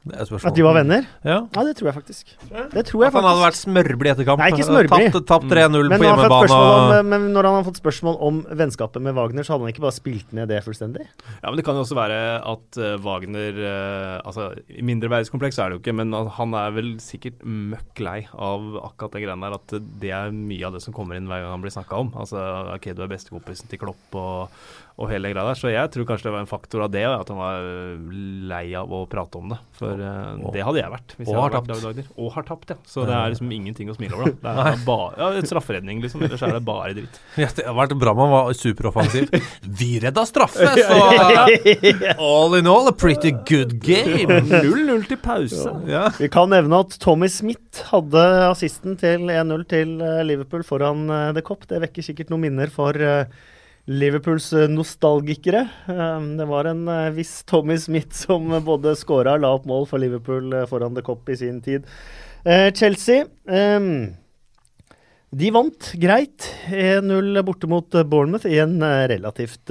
At 0.00 0.54
de 0.56 0.62
var 0.64 0.78
venner. 0.78 1.04
Ja. 1.20 1.42
Ja, 1.52 1.62
det 1.66 1.74
tror 1.76 1.90
jeg 1.90 1.94
faktisk. 1.98 2.30
Det 2.72 2.84
tror 2.88 3.02
jeg 3.04 3.10
At 3.10 3.16
han 3.18 3.26
hadde 3.26 3.42
vært 3.42 3.52
faktisk. 3.52 3.66
smørblid 3.68 4.08
etter 4.14 4.24
kamp. 4.24 4.40
Nei, 4.40 4.46
ikke 4.54 4.64
smørblid. 4.64 5.10
Tapt, 5.12 5.26
tapt 5.28 5.44
3-0 5.50 5.90
Men 5.90 5.92
på 5.92 5.98
når, 6.00 6.08
han 6.08 6.22
har 6.22 6.30
fått 6.32 6.54
hjemmebane. 6.54 7.00
om, 7.02 7.10
men 7.12 7.26
når 7.34 7.48
han 7.50 7.56
har 7.58 7.66
fått 7.66 7.80
spørsmål 7.82 8.16
om 8.30 8.38
vennskapet 8.62 9.04
med 9.04 9.14
Wagner, 9.18 9.44
så 9.44 9.52
hadde 9.52 9.66
han 9.68 9.74
ikke 9.74 9.84
bare 9.84 9.96
spilt 9.98 10.32
ned 10.32 10.48
det 10.48 10.62
fullstendig? 10.64 11.04
Ja, 11.42 11.50
men 11.50 11.60
Det 11.60 11.66
kan 11.68 11.76
jo 11.76 11.84
også 11.84 11.98
være 12.00 12.20
at 12.54 12.80
eh, 12.80 12.96
Wagner 13.04 13.60
eh, 13.60 14.16
altså 14.24 14.48
I 14.72 14.86
mindreverdskompleks 14.88 15.60
er 15.60 15.68
det 15.68 15.76
jo 15.76 15.82
ikke, 15.84 15.96
men 16.00 16.16
at 16.16 16.32
han 16.40 16.56
er 16.56 16.72
vel 16.80 16.94
sikkert 17.04 17.44
møkk 17.44 18.00
lei 18.00 18.18
av 18.32 18.70
akkurat 18.80 19.12
det 19.18 19.26
greiene 19.26 19.50
der. 19.52 19.60
At 19.60 19.76
det 20.00 20.14
er 20.16 20.32
mye 20.32 20.64
av 20.64 20.78
det 20.78 20.80
som 20.86 20.96
kommer 20.96 21.20
inn 21.20 21.28
hver 21.28 21.44
gang 21.44 21.52
han 21.58 21.60
blir 21.66 21.76
snakka 21.76 22.00
om. 22.06 22.14
Altså, 22.16 22.40
ok, 22.78 22.94
du 22.96 23.04
er 23.04 23.12
bestekompisen 23.12 23.68
til 23.68 23.84
Klopp 23.84 24.16
og, 24.16 24.48
og 25.00 25.08
hele 25.08 25.30
greia 25.32 25.46
der. 25.48 25.56
Så 25.58 25.70
jeg 25.72 25.90
tror 25.94 26.06
kanskje 26.08 26.28
det 26.28 26.34
var 26.34 26.42
en 26.44 26.50
faktor 26.50 26.84
av 26.84 26.90
det, 26.92 27.04
at 27.08 27.30
han 27.32 27.38
var 27.40 27.68
lei 28.50 28.64
av 28.76 28.90
å 28.92 29.02
prate 29.08 29.40
om 29.40 29.52
det. 29.54 29.56
For 29.78 29.96
eh, 29.96 30.50
det 30.52 30.64
hadde 30.66 30.82
jeg 30.82 30.92
vært. 30.92 31.14
Hvis 31.16 31.28
og 31.28 31.32
jeg 31.32 31.40
har 31.40 31.54
vært 31.54 31.70
tapt. 31.70 32.10
Og 32.20 32.32
har 32.34 32.46
tapt, 32.50 32.72
ja. 32.74 32.76
Så 32.90 33.06
det 33.08 33.16
er 33.16 33.32
liksom 33.32 33.54
ingenting 33.56 33.92
å 33.92 33.96
smile 33.96 34.18
over, 34.18 34.34
da. 34.42 34.54
Det 34.60 34.66
er 34.74 34.82
bare 34.90 35.10
ja, 35.22 35.30
et 35.40 35.48
strafferedning, 35.48 36.02
liksom. 36.04 36.24
Ellers 36.26 36.44
er 36.44 36.56
det 36.58 36.62
bare 36.68 36.92
dritt. 36.98 37.20
Ja, 37.40 37.48
det 37.56 37.64
har 37.64 37.76
vært 37.78 37.94
bra 38.00 38.12
man 38.16 38.32
var 38.32 38.50
superoffensiv. 38.56 39.30
Vi 39.80 39.90
redda 40.02 40.26
straffe, 40.28 40.66
så 40.76 40.98
all 42.20 42.56
in 42.58 42.68
all 42.68 42.90
a 42.90 42.92
pretty 42.92 43.32
good 43.48 43.78
game. 43.80 44.28
0-0 44.28 45.06
til 45.08 45.20
pause. 45.22 45.72
Ja. 45.88 46.08
Vi 46.18 46.28
kan 46.32 46.52
nevne 46.52 46.82
at 46.84 46.98
Tommy 47.00 47.30
Smith 47.32 47.86
hadde 47.90 48.24
assisten 48.50 48.98
til 49.00 49.30
1-0 49.32 49.64
til 49.70 49.96
eh, 50.04 50.20
Liverpool 50.28 50.66
foran 50.66 51.06
eh, 51.08 51.30
The 51.38 51.44
Cop. 51.46 51.64
Det 51.70 51.80
vekker 51.86 52.04
sikkert 52.10 52.32
noen 52.32 52.44
minner 52.48 52.72
for 52.74 52.96
eh, 53.00 53.24
Liverpools 53.90 54.52
eh, 54.54 54.68
nostalgikere. 54.70 55.64
Eh, 55.90 56.24
Det 56.38 56.46
var 56.46 56.68
en 56.70 56.86
eh, 56.88 57.10
viss 57.16 57.40
Tommy 57.48 57.76
Smith 57.80 58.14
som 58.14 58.46
både 58.64 58.94
skåra 58.98 59.34
og 59.34 59.42
la 59.44 59.50
opp 59.56 59.66
mål 59.68 59.86
for 59.90 60.02
Liverpool 60.02 60.52
eh, 60.54 60.66
foran 60.70 60.94
The 60.94 61.02
Cop 61.06 61.28
i 61.32 61.38
sin 61.40 61.60
tid. 61.64 61.86
Chelsea 62.40 63.26
eh, 63.52 63.88
de 65.30 65.50
vant 65.52 65.90
greit 66.00 66.46
1-0 66.72 67.42
borte 67.46 67.68
mot 67.70 67.98
Bournemouth 68.08 68.46
i 68.48 68.56
en 68.62 68.80
relativt 68.82 69.70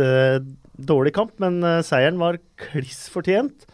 dårlig 0.80 1.12
kamp, 1.18 1.34
men 1.44 1.58
seieren 1.84 2.22
var 2.22 2.38
kliss 2.62 3.10
fortjent. 3.12 3.66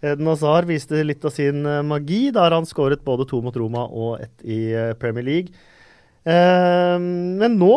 Eden 0.00 0.30
Hazar 0.30 0.64
viste 0.70 1.02
litt 1.04 1.24
av 1.28 1.34
sin 1.34 1.60
magi. 1.84 2.30
der 2.32 2.54
han 2.56 2.64
skåret 2.64 3.04
både 3.04 3.26
to 3.28 3.42
mot 3.44 3.56
Roma 3.60 3.84
og 3.90 4.22
ett 4.24 4.46
i 4.46 4.60
Premier 5.02 5.26
League. 5.26 5.52
Eh, 6.24 6.96
men 6.96 7.58
nå 7.60 7.74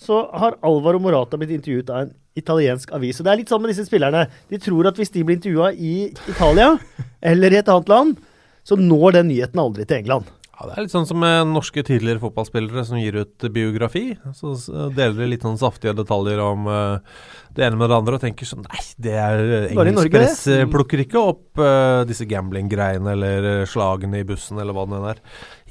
så 0.00 0.22
har 0.36 0.58
Alvaro 0.66 1.00
Morata 1.02 1.38
blitt 1.40 1.54
intervjuet 1.56 1.90
av 1.90 2.04
en 2.04 2.14
italiensk 2.36 2.92
avis. 2.96 3.20
Og 3.20 3.26
det 3.26 3.32
er 3.32 3.40
litt 3.40 3.52
sånn 3.52 3.62
med 3.64 3.72
disse 3.72 3.86
spillerne. 3.88 4.26
De 4.52 4.60
tror 4.60 4.90
at 4.90 4.98
hvis 5.00 5.12
de 5.14 5.24
blir 5.24 5.38
intervjua 5.38 5.72
i 5.72 5.94
Italia 6.28 6.74
eller 7.32 7.54
i 7.54 7.60
et 7.62 7.70
annet 7.72 7.92
land, 7.92 8.18
så 8.66 8.78
når 8.80 9.20
den 9.20 9.30
nyheten 9.32 9.62
aldri 9.62 9.86
til 9.86 10.02
England. 10.02 10.32
Ja, 10.56 10.66
Det 10.70 10.72
er 10.72 10.86
litt 10.86 10.94
sånn 10.94 11.08
som 11.08 11.18
med 11.20 11.50
norske 11.52 11.82
tidligere 11.84 12.22
fotballspillere 12.22 12.84
som 12.88 12.96
gir 12.96 13.18
ut 13.20 13.44
biografi. 13.52 14.06
Så 14.36 14.54
deler 14.96 15.18
de 15.18 15.28
litt 15.34 15.44
sånn 15.44 15.58
saftige 15.60 15.92
detaljer 15.98 16.40
om 16.40 16.64
eh, 16.72 17.18
det 17.56 17.66
ene 17.66 17.76
med 17.80 17.90
det 17.92 17.98
andre 17.98 18.16
og 18.16 18.22
tenker 18.24 18.48
sånn 18.48 18.64
Nei, 18.64 18.82
det 19.00 19.12
er 19.20 19.42
eh, 19.42 19.66
engelsk 19.74 19.98
Norge, 19.98 20.22
eh, 20.54 20.64
plukker 20.72 21.02
ikke 21.04 21.20
opp 21.20 21.60
uh, 21.60 22.04
disse 22.08 22.24
gambling-greiene 22.28 23.12
eller 23.12 23.50
eh, 23.50 23.68
slagene 23.68 24.20
i 24.20 24.26
bussen 24.28 24.60
eller 24.60 24.76
hva 24.76 24.86
det 24.88 24.96
nå 24.96 25.10
er. 25.12 25.22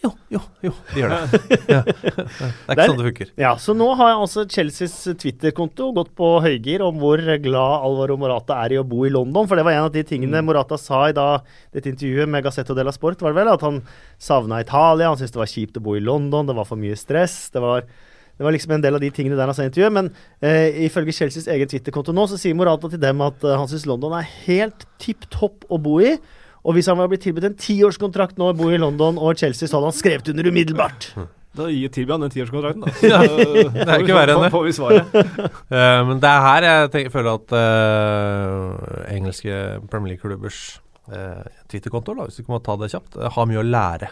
Jo, 0.06 0.12
jo, 0.30 0.40
jo, 0.62 0.72
de 0.94 1.02
gjør 1.02 1.14
det. 1.16 1.40
ja. 1.74 1.80
Det 1.82 1.96
er 2.06 2.22
ikke 2.22 2.76
Der- 2.78 2.90
sånn 2.92 3.00
det 3.00 3.06
funker. 3.10 3.30
Ja, 3.42 3.54
så 3.62 3.74
nå 3.78 3.88
har 3.98 4.12
altså 4.20 4.44
Chelseas 4.46 4.94
Twitter-konto 5.22 5.88
gått 5.98 6.12
på 6.18 6.30
høygir 6.46 6.84
om 6.86 7.00
hvor 7.02 7.18
glad 7.42 7.86
Alvaro 7.90 8.18
Morata 8.22 8.60
er 8.66 8.76
i 8.76 8.80
å 8.82 8.86
bo 8.88 9.04
i 9.08 9.12
London. 9.14 9.50
For 9.50 9.58
det 9.58 9.66
var 9.66 9.74
en 9.80 9.88
av 9.88 9.94
de 9.96 10.04
tingene 10.06 10.44
Morata 10.46 10.78
sa 10.80 11.08
i 11.10 11.16
da, 11.18 11.40
dette 11.74 11.90
intervjuet 11.90 12.30
med 12.30 12.46
Gazzetto 12.46 12.78
della 12.78 12.94
Sport, 12.96 13.24
var 13.26 13.34
det 13.34 13.42
vel? 13.42 13.52
At 13.56 13.66
han 13.66 13.82
savna 14.22 14.62
Italia, 14.64 15.10
han 15.12 15.18
syntes 15.20 15.34
det 15.36 15.42
var 15.42 15.52
kjipt 15.56 15.82
å 15.82 15.86
bo 15.90 15.98
i 15.98 16.04
London, 16.06 16.46
det 16.52 16.56
var 16.62 16.70
for 16.70 16.80
mye 16.80 16.96
stress. 17.00 17.50
Det 17.56 17.64
var, 17.64 17.84
det 18.38 18.44
var 18.46 18.54
liksom 18.56 18.76
en 18.78 18.84
del 18.86 18.98
av 19.00 19.04
de 19.04 19.10
tingene 19.16 19.36
der 19.40 19.50
han 19.50 19.58
sa 19.58 19.66
i 19.66 19.72
intervjuet. 19.72 19.96
Men 19.98 20.14
eh, 20.46 20.84
ifølge 20.86 21.16
Chelseas 21.18 21.50
egen 21.56 21.72
Twitter-konto 21.72 22.14
nå, 22.16 22.28
så 22.30 22.38
sier 22.40 22.56
Morata 22.60 22.92
til 22.94 23.02
dem 23.02 23.26
at 23.26 23.42
eh, 23.48 23.58
han 23.58 23.70
syns 23.72 23.88
London 23.90 24.14
er 24.22 24.28
helt 24.46 24.86
tipp 25.02 25.26
topp 25.34 25.66
å 25.72 25.82
bo 25.82 25.98
i. 26.04 26.16
Og 26.66 26.76
hvis 26.76 26.90
han 26.90 26.98
var 26.98 27.10
blitt 27.12 27.22
tilbudt 27.26 27.46
en 27.46 27.58
tiårskontrakt 27.62 28.40
nå 28.42 28.50
bor 28.58 28.72
bo 28.72 28.74
i 28.74 28.82
London 28.82 29.20
og 29.22 29.38
Chelsea, 29.38 29.70
så 29.70 29.78
hadde 29.78 29.92
han 29.92 29.98
skrevet 30.00 30.32
under 30.34 30.52
umiddelbart. 30.52 31.12
Da 31.56 31.70
gir 31.72 32.10
han 32.10 32.20
den 32.20 32.32
tiårskontrakten, 32.34 32.82
da. 32.84 32.92
Ja, 33.14 33.20
det 33.24 33.86
er 33.86 34.02
ikke 34.04 34.18
verre 34.18 34.34
enn 34.36 34.42
det. 34.44 34.50
Får 34.52 34.66
vi 34.66 34.74
svaret. 34.76 35.14
uh, 35.16 36.02
men 36.10 36.20
det 36.20 36.28
er 36.28 36.42
her 36.44 36.68
jeg 36.68 36.90
tenker, 36.92 37.14
føler 37.14 37.38
at 37.40 37.54
uh, 37.56 39.06
engelske 39.14 39.60
Premier 39.88 40.18
League-klubbers 40.18 40.60
uh, 41.12 41.44
Twitter-konto, 41.72 42.14
hvis 42.26 42.40
vi 42.42 42.46
kan 42.48 42.62
ta 42.66 42.76
det 42.82 42.92
kjapt, 42.94 43.18
eh, 43.20 43.30
har 43.36 43.46
mye 43.50 43.62
å 43.62 43.66
lære 43.66 44.10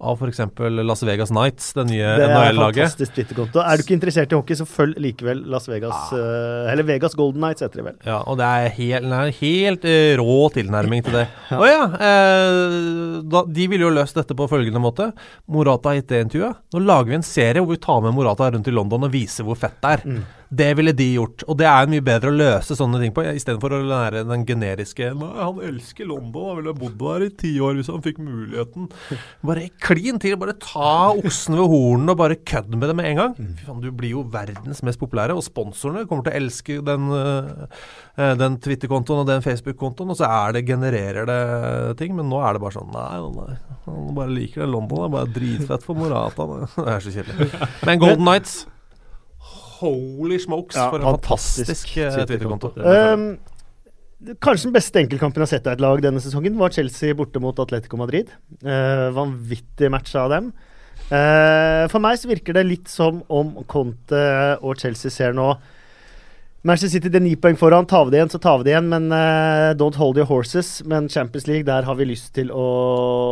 av 0.00 0.16
f.eks. 0.16 0.38
Las 0.80 1.02
Vegas 1.04 1.28
Knights, 1.28 1.72
det 1.76 1.84
nye 1.90 2.14
Det 2.16 2.24
er 2.24 2.30
NHL-laget. 2.32 2.86
fantastisk 2.86 3.14
Twitter-konto. 3.18 3.60
Er 3.60 3.76
du 3.76 3.82
ikke 3.84 3.96
interessert 3.98 4.32
i 4.32 4.38
hockey, 4.38 4.56
så 4.56 4.64
følg 4.68 4.96
likevel 5.04 5.42
Las 5.52 5.68
Vegas. 5.68 6.12
eh, 6.16 6.70
eller 6.72 6.86
Vegas 6.88 7.14
Golden 7.18 7.40
Nights, 7.44 7.60
heter 7.66 7.82
de 7.82 7.86
vel. 7.90 7.98
Ja, 8.08 8.22
og 8.26 8.38
det 8.40 8.46
er 8.48 8.68
helt, 8.78 9.12
er 9.12 9.34
helt 9.42 9.84
eh, 9.84 10.16
rå 10.16 10.38
tilnærming 10.56 11.04
til 11.04 11.18
det. 11.20 11.26
Å 11.60 11.68
ja, 11.68 11.84
eh, 11.84 13.20
da, 13.28 13.44
de 13.46 13.68
ville 13.68 13.84
jo 13.88 13.92
løst 13.94 14.16
dette 14.16 14.36
på 14.36 14.48
følgende 14.50 14.80
måte. 14.82 15.10
Morata 15.52 15.92
har 15.92 16.00
gitt 16.00 16.08
det 16.14 16.24
intervjuet. 16.28 16.56
Nå 16.72 16.84
lager 16.86 17.12
vi 17.12 17.18
en 17.20 17.26
serie 17.26 17.60
hvor 17.60 17.74
vi 17.76 17.82
tar 17.84 18.00
med 18.04 18.16
Morata 18.16 18.50
rundt 18.54 18.68
i 18.70 18.74
London 18.74 19.04
og 19.08 19.12
viser 19.12 19.44
hvor 19.44 19.58
fett 19.60 19.76
det 19.84 19.98
er. 19.98 20.06
Mm. 20.08 20.22
Det 20.50 20.66
ville 20.74 20.92
de 20.96 21.06
gjort. 21.14 21.44
Og 21.46 21.58
det 21.60 21.66
er 21.70 21.90
mye 21.90 22.02
bedre 22.02 22.32
å 22.32 22.34
løse 22.34 22.74
sånne 22.74 22.98
ting 22.98 23.12
på, 23.14 23.22
istedenfor 23.38 23.76
å 23.76 23.84
lære 23.86 24.24
den 24.26 24.42
generiske 24.48 25.12
Nei, 25.14 25.28
han 25.38 25.60
elsker 25.62 26.08
London, 26.10 26.48
han 26.48 26.58
ville 26.58 26.74
bodd 26.74 26.96
der 26.98 27.26
i 27.28 27.30
ti 27.38 27.52
år 27.62 27.76
hvis 27.78 27.90
han 27.92 28.02
fikk 28.02 28.18
muligheten. 28.22 28.88
Bare 29.46 29.68
klin 29.82 30.18
til. 30.22 30.34
Bare 30.40 30.56
ta 30.58 31.12
oksen 31.12 31.54
ved 31.58 31.70
hornene 31.70 32.16
og 32.16 32.18
bare 32.18 32.38
kødd 32.50 32.74
med 32.74 32.90
det 32.90 32.96
med 32.98 33.10
en 33.12 33.20
gang. 33.20 33.36
Fy 33.38 33.68
faen, 33.68 33.82
du 33.84 33.90
blir 33.94 34.16
jo 34.16 34.24
verdens 34.32 34.82
mest 34.86 35.00
populære, 35.02 35.36
og 35.38 35.46
sponsorene 35.46 36.06
kommer 36.10 36.26
til 36.26 36.34
å 36.34 36.40
elske 36.40 36.80
den, 36.86 37.06
øh, 37.14 38.34
den 38.40 38.58
Twitter-kontoen 38.64 39.22
og 39.22 39.30
den 39.30 39.46
Facebook-kontoen, 39.46 40.10
og 40.10 40.18
så 40.18 40.26
er 40.30 40.58
det, 40.58 40.66
genererer 40.66 41.30
det 41.30 41.40
ting. 42.02 42.16
Men 42.18 42.30
nå 42.32 42.42
er 42.42 42.58
det 42.58 42.64
bare 42.64 42.78
sånn 42.80 42.90
Nei, 42.90 43.20
nei 43.36 43.54
han 43.86 44.10
bare 44.16 44.34
liker 44.34 44.64
det 44.64 44.70
London. 44.72 44.98
Det 44.98 45.06
er 45.06 45.14
bare 45.14 45.32
dritfett 45.38 45.86
for 45.86 45.98
Morata. 45.98 46.50
Det 46.74 46.90
er 46.90 47.06
så 47.06 47.14
kjedelig. 47.14 47.50
Men 47.86 48.02
Golden 48.02 48.26
Nights 48.26 48.64
Holy 49.80 50.40
smokes, 50.42 50.78
Ja, 50.78 50.88
for 50.92 51.02
en 51.02 51.08
fantastisk, 51.16 51.66
fantastisk 51.66 52.28
Twitter-konto. 52.28 52.72
Twitter-konto. 52.76 53.14
Um, 53.14 54.36
kanskje 54.44 54.68
den 54.68 54.76
beste 54.76 55.00
enkeltkampen 55.00 55.40
jeg 55.40 55.48
har 55.48 55.54
sett 55.56 55.68
av 55.70 55.78
et 55.78 55.84
lag 55.84 56.02
denne 56.04 56.20
sesongen, 56.22 56.58
var 56.60 56.74
Chelsea 56.76 57.16
borte 57.16 57.40
mot 57.42 57.58
Atletico 57.62 58.00
Madrid. 58.00 58.32
Uh, 58.64 59.08
vanvittig 59.16 59.92
match 59.92 60.16
av 60.20 60.32
dem. 60.34 60.52
Eh, 61.10 61.84
for 61.90 61.98
meg 62.02 62.20
så 62.20 62.30
virker 62.30 62.54
det 62.54 62.68
litt 62.68 62.90
som 62.90 63.24
om 63.34 63.56
Conte 63.70 64.20
og 64.62 64.78
Chelsea 64.78 65.10
ser 65.10 65.32
nå 65.34 65.48
Manchester 66.62 66.92
City 66.92 67.08
det 67.08 67.18
er 67.18 67.24
ni 67.24 67.32
poeng 67.40 67.56
foran. 67.56 67.86
Tar 67.88 68.04
vi 68.04 68.12
det 68.12 68.18
igjen, 68.18 68.30
så 68.34 68.38
tar 68.38 68.58
vi 68.60 68.66
det 68.66 68.74
igjen. 68.74 68.90
Men 68.92 69.06
eh, 69.16 69.70
don't 69.80 69.96
hold 69.96 70.18
your 70.20 70.28
horses. 70.28 70.82
Men 70.84 71.08
Champions 71.08 71.46
League, 71.48 71.64
der 71.64 71.86
har 71.88 71.96
vi 71.96 72.10
lyst 72.10 72.34
til 72.36 72.52
å, 72.52 72.66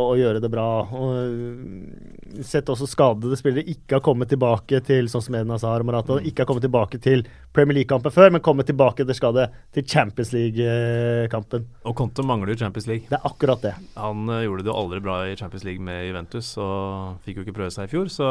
å 0.09 0.15
gjøre 0.17 0.41
det 0.41 0.49
bra. 0.49 0.65
Og 0.97 1.13
uh, 1.13 2.18
sett 2.45 2.69
også 2.71 2.87
skadede 2.89 3.37
spillere 3.39 3.67
ikke 3.71 3.97
har 3.97 4.03
kommet 4.05 4.31
tilbake 4.31 4.81
til 4.85 5.09
sånn 5.11 5.23
som 5.25 5.37
Eden 5.37 5.53
Hazard 5.53 5.83
og 5.83 5.89
Morata. 5.89 6.19
Ikke 6.23 6.43
har 6.43 6.49
kommet 6.49 6.65
tilbake 6.65 7.01
til 7.03 7.25
Premier 7.55 7.79
League-kampen 7.79 8.13
før, 8.13 8.33
men 8.33 8.43
kommet 8.45 8.69
tilbake 8.69 9.05
etter 9.05 9.17
skade 9.17 9.47
til 9.75 9.85
Champions 9.89 10.33
League-kampen. 10.35 11.67
Og 11.89 11.97
Conte 11.97 12.25
mangler 12.25 12.53
jo 12.53 12.61
Champions 12.63 12.89
League. 12.89 13.09
Det 13.09 13.19
er 13.19 13.29
akkurat 13.29 13.65
det. 13.65 13.75
Han 13.97 14.25
uh, 14.31 14.41
gjorde 14.45 14.65
det 14.65 14.73
jo 14.73 14.79
aldri 14.81 15.03
bra 15.05 15.19
i 15.27 15.37
Champions 15.39 15.67
League 15.67 15.83
med 15.83 16.07
Juventus, 16.07 16.55
og 16.61 17.21
fikk 17.25 17.41
jo 17.41 17.47
ikke 17.47 17.57
prøve 17.61 17.75
seg 17.75 17.89
i 17.89 17.93
fjor. 17.93 18.11
Så, 18.13 18.29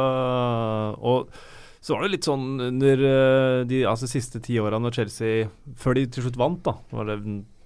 og 0.98 1.32
så 1.80 1.94
var 1.94 2.04
det 2.04 2.14
litt 2.16 2.26
sånn 2.26 2.58
under 2.58 3.04
eh, 3.06 3.60
de 3.70 3.84
altså, 3.86 4.08
siste 4.10 4.40
ti 4.42 4.56
åra 4.58 4.80
når 4.82 4.96
Chelsea 4.96 5.46
Før 5.78 5.94
de 5.94 6.08
til 6.10 6.26
slutt 6.26 6.38
vant, 6.40 6.58
da. 6.66 6.74
Var 6.90 7.12
det 7.12 7.18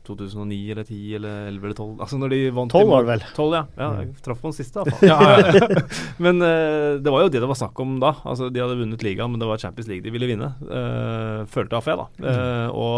2009 0.07 0.59
eller 0.75 0.85
10 0.89 1.01
eller 1.19 1.35
11 1.51 1.65
eller 1.67 1.77
12? 1.79 1.93
Altså 2.07 2.17
når 2.21 2.29
de 2.35 2.41
vant 2.59 2.73
12 2.77 2.91
var 2.93 3.01
det 3.05 3.11
vel. 3.13 3.23
12, 3.39 3.53
ja. 3.57 3.63
ja 3.81 3.89
jeg 4.01 4.07
traff 4.27 4.41
på 4.43 4.49
den 4.51 4.59
siste, 4.59 4.77
iallfall. 4.85 5.09
men 6.25 6.35
uh, 6.45 6.93
det 7.03 7.11
var 7.15 7.21
jo 7.27 7.33
det 7.33 7.43
det 7.43 7.51
var 7.51 7.61
snakk 7.63 7.77
om 7.85 7.91
da. 8.03 8.11
Altså 8.23 8.45
De 8.53 8.63
hadde 8.63 8.81
vunnet 8.81 9.05
ligaen, 9.07 9.31
men 9.33 9.41
det 9.43 9.49
var 9.51 9.63
Champions 9.63 9.89
League 9.91 10.05
de 10.07 10.15
ville 10.15 10.31
vinne. 10.31 10.49
Uh, 10.65 11.39
følte 11.51 11.73
iallfall 11.77 11.95
jeg, 11.95 12.01
da. 12.03 12.07
Uh, 12.27 12.69
og 12.73 12.97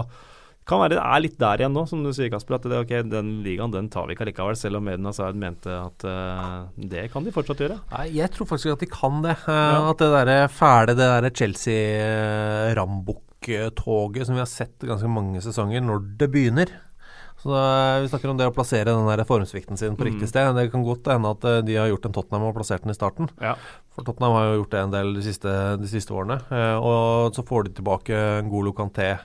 kan 0.65 0.81
være 0.81 0.97
det 0.97 1.03
er 1.05 1.21
litt 1.21 1.35
der 1.41 1.61
igjen 1.61 1.75
nå, 1.77 1.83
som 1.89 2.01
du 2.05 2.09
sier, 2.17 2.31
Kasper. 2.33 2.55
At 2.57 2.65
det, 2.71 2.79
ok, 2.87 2.93
den 3.13 3.29
ligaen 3.45 3.73
den 3.75 3.89
tar 3.93 4.07
vi 4.09 4.13
ikke 4.17 4.25
allikevel, 4.25 4.57
selv 4.57 4.77
om 4.79 4.89
Eden 4.89 5.05
Hazard 5.09 5.37
mente 5.41 5.69
at 5.69 6.01
uh, 6.09 6.65
det 6.81 7.03
kan 7.13 7.21
de 7.27 7.35
fortsatt 7.35 7.61
gjøre. 7.61 7.77
Nei, 7.93 8.07
jeg 8.17 8.29
tror 8.33 8.47
faktisk 8.49 8.73
at 8.73 8.81
de 8.85 8.89
kan 8.93 9.21
det. 9.25 9.37
Uh, 9.45 9.53
Ja. 9.55 9.91
At 9.91 9.99
det 10.01 10.09
derre 10.15 10.49
fæle, 10.53 10.93
det 10.97 11.05
derre 11.05 11.31
Chelsea-Rambukk-toget 11.37 14.25
som 14.25 14.35
vi 14.39 14.43
har 14.45 14.49
sett 14.51 14.79
ganske 14.89 15.09
mange 15.11 15.41
sesonger, 15.45 15.81
når 15.85 15.99
det 16.23 16.29
begynner. 16.33 16.69
Så 17.45 17.53
Vi 18.03 18.09
snakker 18.09 18.31
om 18.33 18.39
det 18.41 18.47
å 18.49 18.55
plassere 18.57 18.89
den 18.89 19.05
der 19.07 19.25
formsvikten 19.29 19.77
sin 19.77 19.97
på 19.97 20.05
Mm. 20.07 20.13
riktig 20.15 20.29
sted. 20.31 20.55
Det 20.57 20.71
kan 20.73 20.83
godt 20.83 21.05
hende 21.13 21.31
at 21.31 21.45
eh, 21.45 21.61
de 21.61 21.75
har 21.77 21.89
gjort 21.93 22.07
en 22.09 22.13
Tottenham 22.17 22.47
og 22.49 22.55
plassert 22.57 22.81
den 22.83 22.91
i 22.91 22.97
starten. 22.97 23.29
Ja. 23.41 23.55
For 23.95 24.03
Tottenham 24.03 24.33
har 24.33 24.45
jo 24.49 24.63
gjort 24.63 24.71
det 24.71 24.81
en 24.81 24.91
del 24.95 25.15
de 25.15 25.23
siste, 25.23 25.53
de 25.79 25.87
siste 25.87 26.09
årene. 26.17 26.41
Eh, 26.51 26.77
og 26.81 27.35
så 27.37 27.45
får 27.45 27.65
de 27.69 27.75
tilbake 27.83 28.17
Ngolo 28.49 28.73
Kanté, 28.73 29.19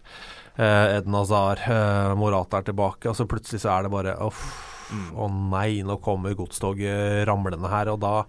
eh, 0.59 0.97
Eden 0.99 1.13
Hazard, 1.15 1.59
eh, 1.63 2.13
Morata 2.19 2.57
er 2.59 2.63
tilbake, 2.73 3.07
og 3.07 3.15
så 3.15 3.25
plutselig 3.25 3.61
så 3.63 3.71
er 3.79 3.83
det 3.83 3.91
bare 3.91 4.17
uff, 4.19 4.65
Mm. 4.91 5.11
å 5.15 5.29
nei, 5.51 5.81
nå 5.85 6.01
kommer 6.01 6.33
godstoget 6.35 7.25
ramlende 7.27 7.69
her, 7.69 7.87
og 7.93 7.99
da 8.01 8.25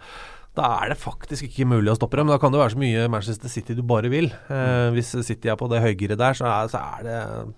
da 0.54 0.80
er 0.82 0.88
det 0.90 0.98
faktisk 0.98 1.44
ikke 1.46 1.64
mulig 1.64 1.88
å 1.92 1.96
stoppe 1.96 2.16
dem. 2.18 2.26
Da 2.26 2.36
kan 2.36 2.50
det 2.52 2.58
være 2.60 2.74
så 2.74 2.78
mye 2.82 3.08
Manchester 3.08 3.48
City 3.48 3.72
du 3.72 3.82
bare 3.82 4.10
vil. 4.10 4.26
Eh, 4.50 4.90
hvis 4.90 5.12
City 5.24 5.48
er 5.48 5.54
på 5.56 5.68
det 5.70 5.80
høyere 5.80 6.16
der, 6.18 6.34
så 6.34 6.44
er, 6.44 6.66
så 6.68 6.98
er 6.98 7.02
det 7.04 7.54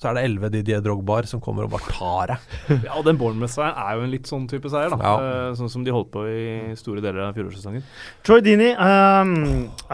så 0.00 0.08
er 0.08 0.16
det 0.16 0.22
elleve 0.30 0.48
Didier 0.48 0.80
Drogbar 0.80 1.26
som 1.28 1.42
kommer 1.44 1.66
og 1.66 1.74
bare 1.74 1.92
tar 1.92 2.30
deg. 2.32 2.44
Ja, 2.86 2.94
og 2.96 3.04
den 3.04 3.18
Bournemouth-seieren 3.20 3.76
er 3.76 3.98
jo 3.98 4.04
en 4.06 4.12
litt 4.14 4.30
sånn 4.30 4.46
type 4.48 4.70
seier, 4.72 4.94
da. 4.94 4.96
Ja. 5.04 5.10
Uh, 5.20 5.48
sånn 5.58 5.68
som 5.72 5.82
de 5.84 5.92
holdt 5.92 6.08
på 6.14 6.22
i 6.24 6.44
store 6.78 7.02
deler 7.04 7.26
av 7.26 7.36
fjorårssesongen. 7.36 7.84
Troy 8.24 8.40
Dini 8.44 8.70
um, 8.72 9.34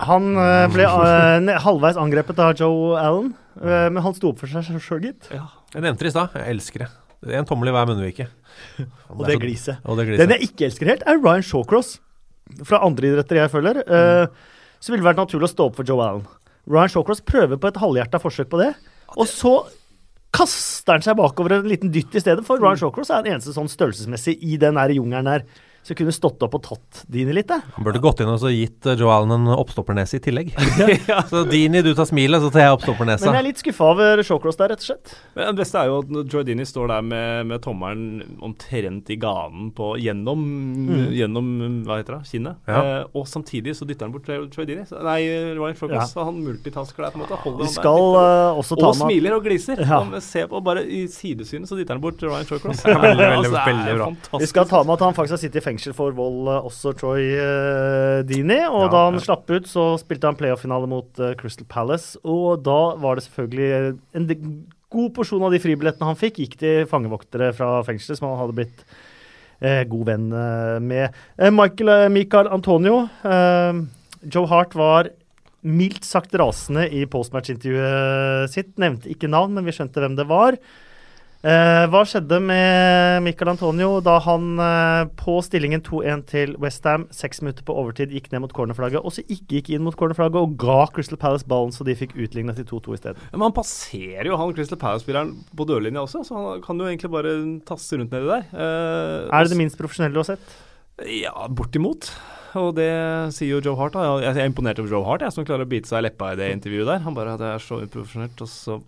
han 0.07 0.29
eh, 0.39 0.67
ble 0.71 0.87
uh, 0.93 1.51
halvveis 1.65 1.99
angrepet 1.99 2.43
av 2.45 2.53
Joe 2.61 2.95
Allen, 3.03 3.33
uh, 3.59 3.89
men 3.91 3.99
han 4.05 4.15
sto 4.15 4.31
opp 4.31 4.45
for 4.45 4.53
seg 4.53 4.79
sjøl, 4.79 5.09
gitt. 5.09 5.27
Ja. 5.35 5.49
Jeg 5.75 5.83
nevnte 5.83 6.07
det 6.07 6.13
i 6.13 6.15
stad. 6.15 6.37
Jeg 6.39 6.55
elsker 6.55 6.85
det. 6.85 6.91
Det 7.27 7.35
er 7.35 7.43
en 7.43 7.49
tommel 7.49 7.73
i 7.73 7.75
hver 7.75 7.89
munnvike. 7.91 8.29
Og 9.11 9.25
det 9.27 9.41
gliset. 9.43 9.83
Den 9.83 10.37
jeg 10.37 10.53
ikke 10.53 10.69
elsker 10.69 10.93
helt, 10.93 11.03
er 11.03 11.19
Ryan 11.19 11.43
Shawcross. 11.45 11.97
Fra 12.63 12.79
andre 12.87 13.11
idretter 13.11 13.41
jeg 13.41 13.51
følger. 13.51 13.83
mm. 13.83 14.37
så 14.79 14.93
ville 14.93 15.03
det 15.03 15.09
vært 15.09 15.25
naturlig 15.25 15.49
å 15.49 15.55
stå 15.57 15.67
opp 15.67 15.81
for 15.81 15.89
Joe 15.89 16.05
Allen. 16.05 16.23
Ryan 16.71 16.95
Shawcross 16.95 17.25
prøver 17.27 17.59
på 17.59 17.73
et 17.73 17.83
halvhjerta 17.83 18.23
forsøk 18.23 18.53
på 18.55 18.63
det, 18.63 18.71
og 19.19 19.27
så 19.31 19.57
kaster 20.37 20.97
han 20.97 21.05
seg 21.05 21.17
bakover 21.19 21.59
en 21.59 21.71
liten 21.71 21.93
dytt 21.95 22.15
i 22.17 22.23
stedet, 22.23 22.45
for. 22.47 22.61
Ryan 22.61 22.81
Shawcross 22.81 23.13
er 23.13 23.25
den 23.25 23.37
eneste 23.37 23.55
sånn 23.57 23.71
størrelsesmessig 23.73 24.37
i 24.45 24.59
den 24.61 24.79
jungelen 24.97 25.31
der 25.31 25.47
Så 25.87 25.95
kunne 25.95 26.07
kunne 26.07 26.15
stått 26.15 26.43
opp 26.47 26.55
og 26.57 26.63
tatt 26.65 27.03
Dini 27.11 27.35
litt, 27.35 27.51
jeg. 27.51 27.63
Han 27.77 27.87
burde 27.87 28.01
gått 28.03 28.23
inn 28.23 28.31
og 28.31 28.39
så 28.43 28.51
gitt 28.53 28.87
eh, 28.87 28.97
Joe 28.99 29.13
Allen 29.13 29.35
en 29.35 29.51
oppstoppernese 29.57 30.19
i 30.19 30.23
tillegg. 30.23 30.53
Så 31.31 31.45
Dini, 31.49 31.83
du 31.85 31.93
tar 31.97 32.09
smilet, 32.09 32.43
så 32.43 32.51
tar 32.53 32.65
jeg 32.65 32.97
Men 32.97 33.19
jeg 33.19 33.41
er 33.41 33.47
litt 33.47 33.63
skuffa 33.63 33.91
over 33.93 34.23
Shawcross 34.27 34.59
der, 34.61 34.73
rett 34.73 34.83
og 34.85 34.89
slett. 34.89 35.15
Men 35.37 35.51
det 35.51 35.63
beste 35.63 35.81
er 35.83 35.91
jo 35.91 36.01
at 36.03 36.33
Joy 36.33 36.47
Dini 36.47 36.67
står 36.69 36.91
der 36.93 37.07
med, 37.07 37.47
med 37.51 37.63
tommelen 37.65 38.39
omtrent 38.45 39.11
i 39.13 39.19
ganen 39.21 39.71
på, 39.77 39.93
gjennom, 40.03 40.45
gjennom 41.15 41.51
hva 41.87 42.01
heter 42.01 42.19
det, 42.19 42.31
kinnet. 42.31 42.61
Ja. 42.69 42.83
Eh, 42.83 43.17
og 43.17 43.27
samtidig 43.31 43.77
så 43.79 43.89
dytter 43.89 44.09
han 44.09 44.15
bort 44.15 44.27
Troy 44.27 44.69
Dini. 44.69 44.87
Så- 44.89 45.03
Nei, 45.07 45.21
Ryan 45.57 45.79
Shawcross. 45.79 46.15
Ja. 46.17 46.27
Han 46.29 46.43
multitasker 46.45 47.07
der 47.07 47.15
på 47.15 47.21
en 47.21 47.25
måte. 47.27 47.41
Holder 47.47 47.63
Vi 47.63 47.69
han 47.69 47.75
der, 47.75 47.81
skal 47.81 48.21
eh, 48.23 48.61
også 48.63 48.81
ta 48.81 48.91
og 48.91 49.01
med 49.01 49.11
smiler 49.11 49.39
og 49.39 49.47
gliser. 49.47 49.83
Ja. 49.87 50.03
Og 50.03 50.19
se 50.25 50.47
på 50.51 50.63
bare 50.67 50.83
I 50.87 51.05
sidesynet 51.13 51.71
så 51.71 51.79
dytter 51.79 51.97
han 51.97 52.05
bort 52.05 52.23
Ryan 52.23 52.49
Shawcross. 52.49 52.83
veldig, 52.87 53.03
veldig, 53.03 53.31
Altså, 53.37 53.53
det 53.53 53.63
er 53.63 53.73
veldig 53.73 53.99
bra. 54.01 54.41
Vi 54.43 54.51
skal 54.51 54.71
ta 54.71 54.83
med 54.87 54.97
at 54.97 55.07
han 55.07 55.17
faktisk 55.17 55.37
har 55.37 55.43
sittet 55.43 55.61
i 55.63 55.65
fengsel 55.65 55.76
for 55.97 56.15
vold, 56.17 56.47
eh, 56.51 56.69
også 56.69 56.93
Troy 56.97 57.25
uh, 57.37 58.23
Dini. 58.27 58.61
Og 58.69 58.87
Ja, 58.87 58.93
da 58.93 59.03
han 59.09 59.19
ja. 59.19 59.25
slapp 59.27 59.51
ut, 59.51 59.67
så 59.71 59.89
spilte 60.01 60.31
han 60.31 60.39
playoff-finale 60.39 60.89
mot 60.91 61.21
uh, 61.23 61.35
Crystal 61.39 61.67
Palace. 61.69 62.17
Og 62.25 62.63
da 62.67 62.95
var 63.03 63.17
det 63.17 63.27
selvfølgelig 63.27 63.99
en 64.17 64.31
god 64.93 65.13
porsjon 65.17 65.45
av 65.47 65.53
de 65.53 65.61
fribillettene 65.61 66.09
han 66.09 66.19
fikk, 66.19 66.41
gikk 66.43 66.57
til 66.61 66.89
fangevoktere 66.91 67.53
fra 67.57 67.83
fengselet 67.87 68.21
som 68.21 68.31
han 68.31 68.41
hadde 68.45 68.57
blitt 68.61 68.83
uh, 69.61 69.83
god 69.91 70.09
venn 70.09 70.27
med. 70.87 71.21
Michael, 71.53 72.09
Michael 72.15 72.51
Antonio. 72.55 73.05
Joe 74.27 74.51
Hart 74.51 74.75
var 74.79 75.13
mildt 75.67 76.07
sagt 76.07 76.35
rasende 76.39 76.87
i 76.95 77.05
postmatch-intervjuet 77.11 78.53
sitt. 78.53 78.75
Nevnte 78.81 79.11
ikke 79.11 79.31
navn, 79.31 79.57
men 79.57 79.67
vi 79.67 79.75
skjønte 79.75 80.03
hvem 80.03 80.19
det 80.19 80.29
var. 80.31 80.59
Eh, 81.47 81.85
hva 81.93 82.01
skjedde 82.09 82.39
med 82.43 83.23
Michael 83.23 83.53
Antonio 83.53 84.01
da 84.03 84.17
han 84.25 84.47
eh, 84.59 85.03
på 85.21 85.37
stillingen 85.45 85.83
2-1 85.85 86.23
til 86.31 86.55
Westham, 86.63 87.05
seks 87.15 87.43
minutter 87.45 87.63
på 87.69 87.77
overtid, 87.77 88.11
gikk 88.11 88.31
ned 88.33 88.43
mot 88.43 88.55
cornerflagget, 88.57 89.05
og 89.05 89.13
så 89.15 89.23
ikke 89.31 89.59
gikk 89.61 89.69
inn 89.77 89.85
mot 89.87 89.95
cornerflagget 90.01 90.41
og 90.41 90.57
ga 90.59 90.79
Crystal 90.97 91.21
Palace 91.21 91.47
ballen, 91.47 91.71
så 91.77 91.87
de 91.87 91.95
fikk 91.95 92.17
utlignet 92.19 92.59
til 92.59 92.67
2-2 92.73 92.97
isteden? 92.97 93.21
Ja, 93.29 93.37
Men 93.37 93.47
han 93.51 93.55
passerer 93.61 94.27
jo 94.33 94.39
han 94.41 94.55
Crystal 94.57 94.81
Palace-spilleren 94.81 95.37
på 95.55 95.69
dørlinja 95.69 96.03
også, 96.03 96.25
så 96.27 96.41
han 96.41 96.65
kan 96.67 96.83
jo 96.83 96.89
egentlig 96.89 97.13
bare 97.15 97.37
tasse 97.69 98.01
rundt 98.01 98.17
nedi 98.17 98.33
der. 98.33 98.49
Eh, 98.57 99.29
Er 99.31 99.47
det 99.47 99.55
det 99.55 99.61
minst 99.61 99.79
profesjonelle 99.79 100.17
du 100.17 100.25
har 100.25 100.31
sett? 100.33 100.57
Ja, 101.13 101.37
bortimot. 101.53 102.11
Og 102.57 102.73
det 102.81 102.89
sier 103.37 103.59
jo 103.59 103.63
Joe 103.69 103.77
Hart. 103.77 103.93
da. 103.93 104.17
Jeg 104.25 104.41
er 104.41 104.49
imponert 104.49 104.79
over 104.81 104.89
Joe 104.97 105.05
Hart, 105.05 105.21
jeg, 105.23 105.35
som 105.37 105.45
klarer 105.45 105.69
å 105.69 105.71
bite 105.71 105.87
seg 105.93 106.01
i 106.01 106.09
leppa 106.09 106.33
i 106.33 106.39
det 106.41 106.51
intervjuet 106.57 106.89
der. 106.89 107.05
Han 107.05 107.15
bare 107.15 107.37
at 107.37 107.43
Det 107.45 107.51
er 107.53 107.59
så 107.63 107.83
uprofesjonelt, 107.85 108.41
og 108.41 108.49
så 108.49 108.81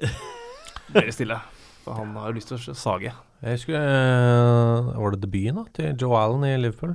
det 0.96 1.12
stille. 1.14 1.36
For 1.82 1.98
han 1.98 2.12
har 2.18 2.30
jo 2.30 2.38
lyst 2.38 2.52
til 2.52 2.58
å 2.58 2.76
sage. 2.78 3.12
Jeg 3.42 3.58
husker 3.58 3.78
eh, 3.78 4.90
Var 5.02 5.14
det 5.14 5.22
debuten 5.24 5.58
da 5.58 5.64
til 5.74 5.96
Joe 5.98 6.20
Allen 6.20 6.46
i 6.46 6.54
Liverpool? 6.60 6.94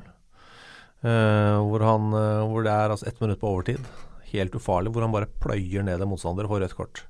Uh, 1.05 1.61
hvor, 1.61 1.83
han, 1.85 2.07
uh, 2.15 2.45
hvor 2.49 2.63
det 2.65 2.71
er 2.73 2.91
altså 2.91 3.05
ett 3.09 3.19
minutt 3.21 3.39
på 3.41 3.51
overtid. 3.51 3.83
Helt 4.31 4.55
ufarlig. 4.57 4.93
Hvor 4.95 5.05
han 5.05 5.13
bare 5.13 5.29
pløyer 5.43 5.85
ned 5.85 6.01
en 6.01 6.09
motstander 6.09 6.47
og 6.47 6.55
får 6.55 6.65
rødt 6.65 6.79
kort 6.79 7.05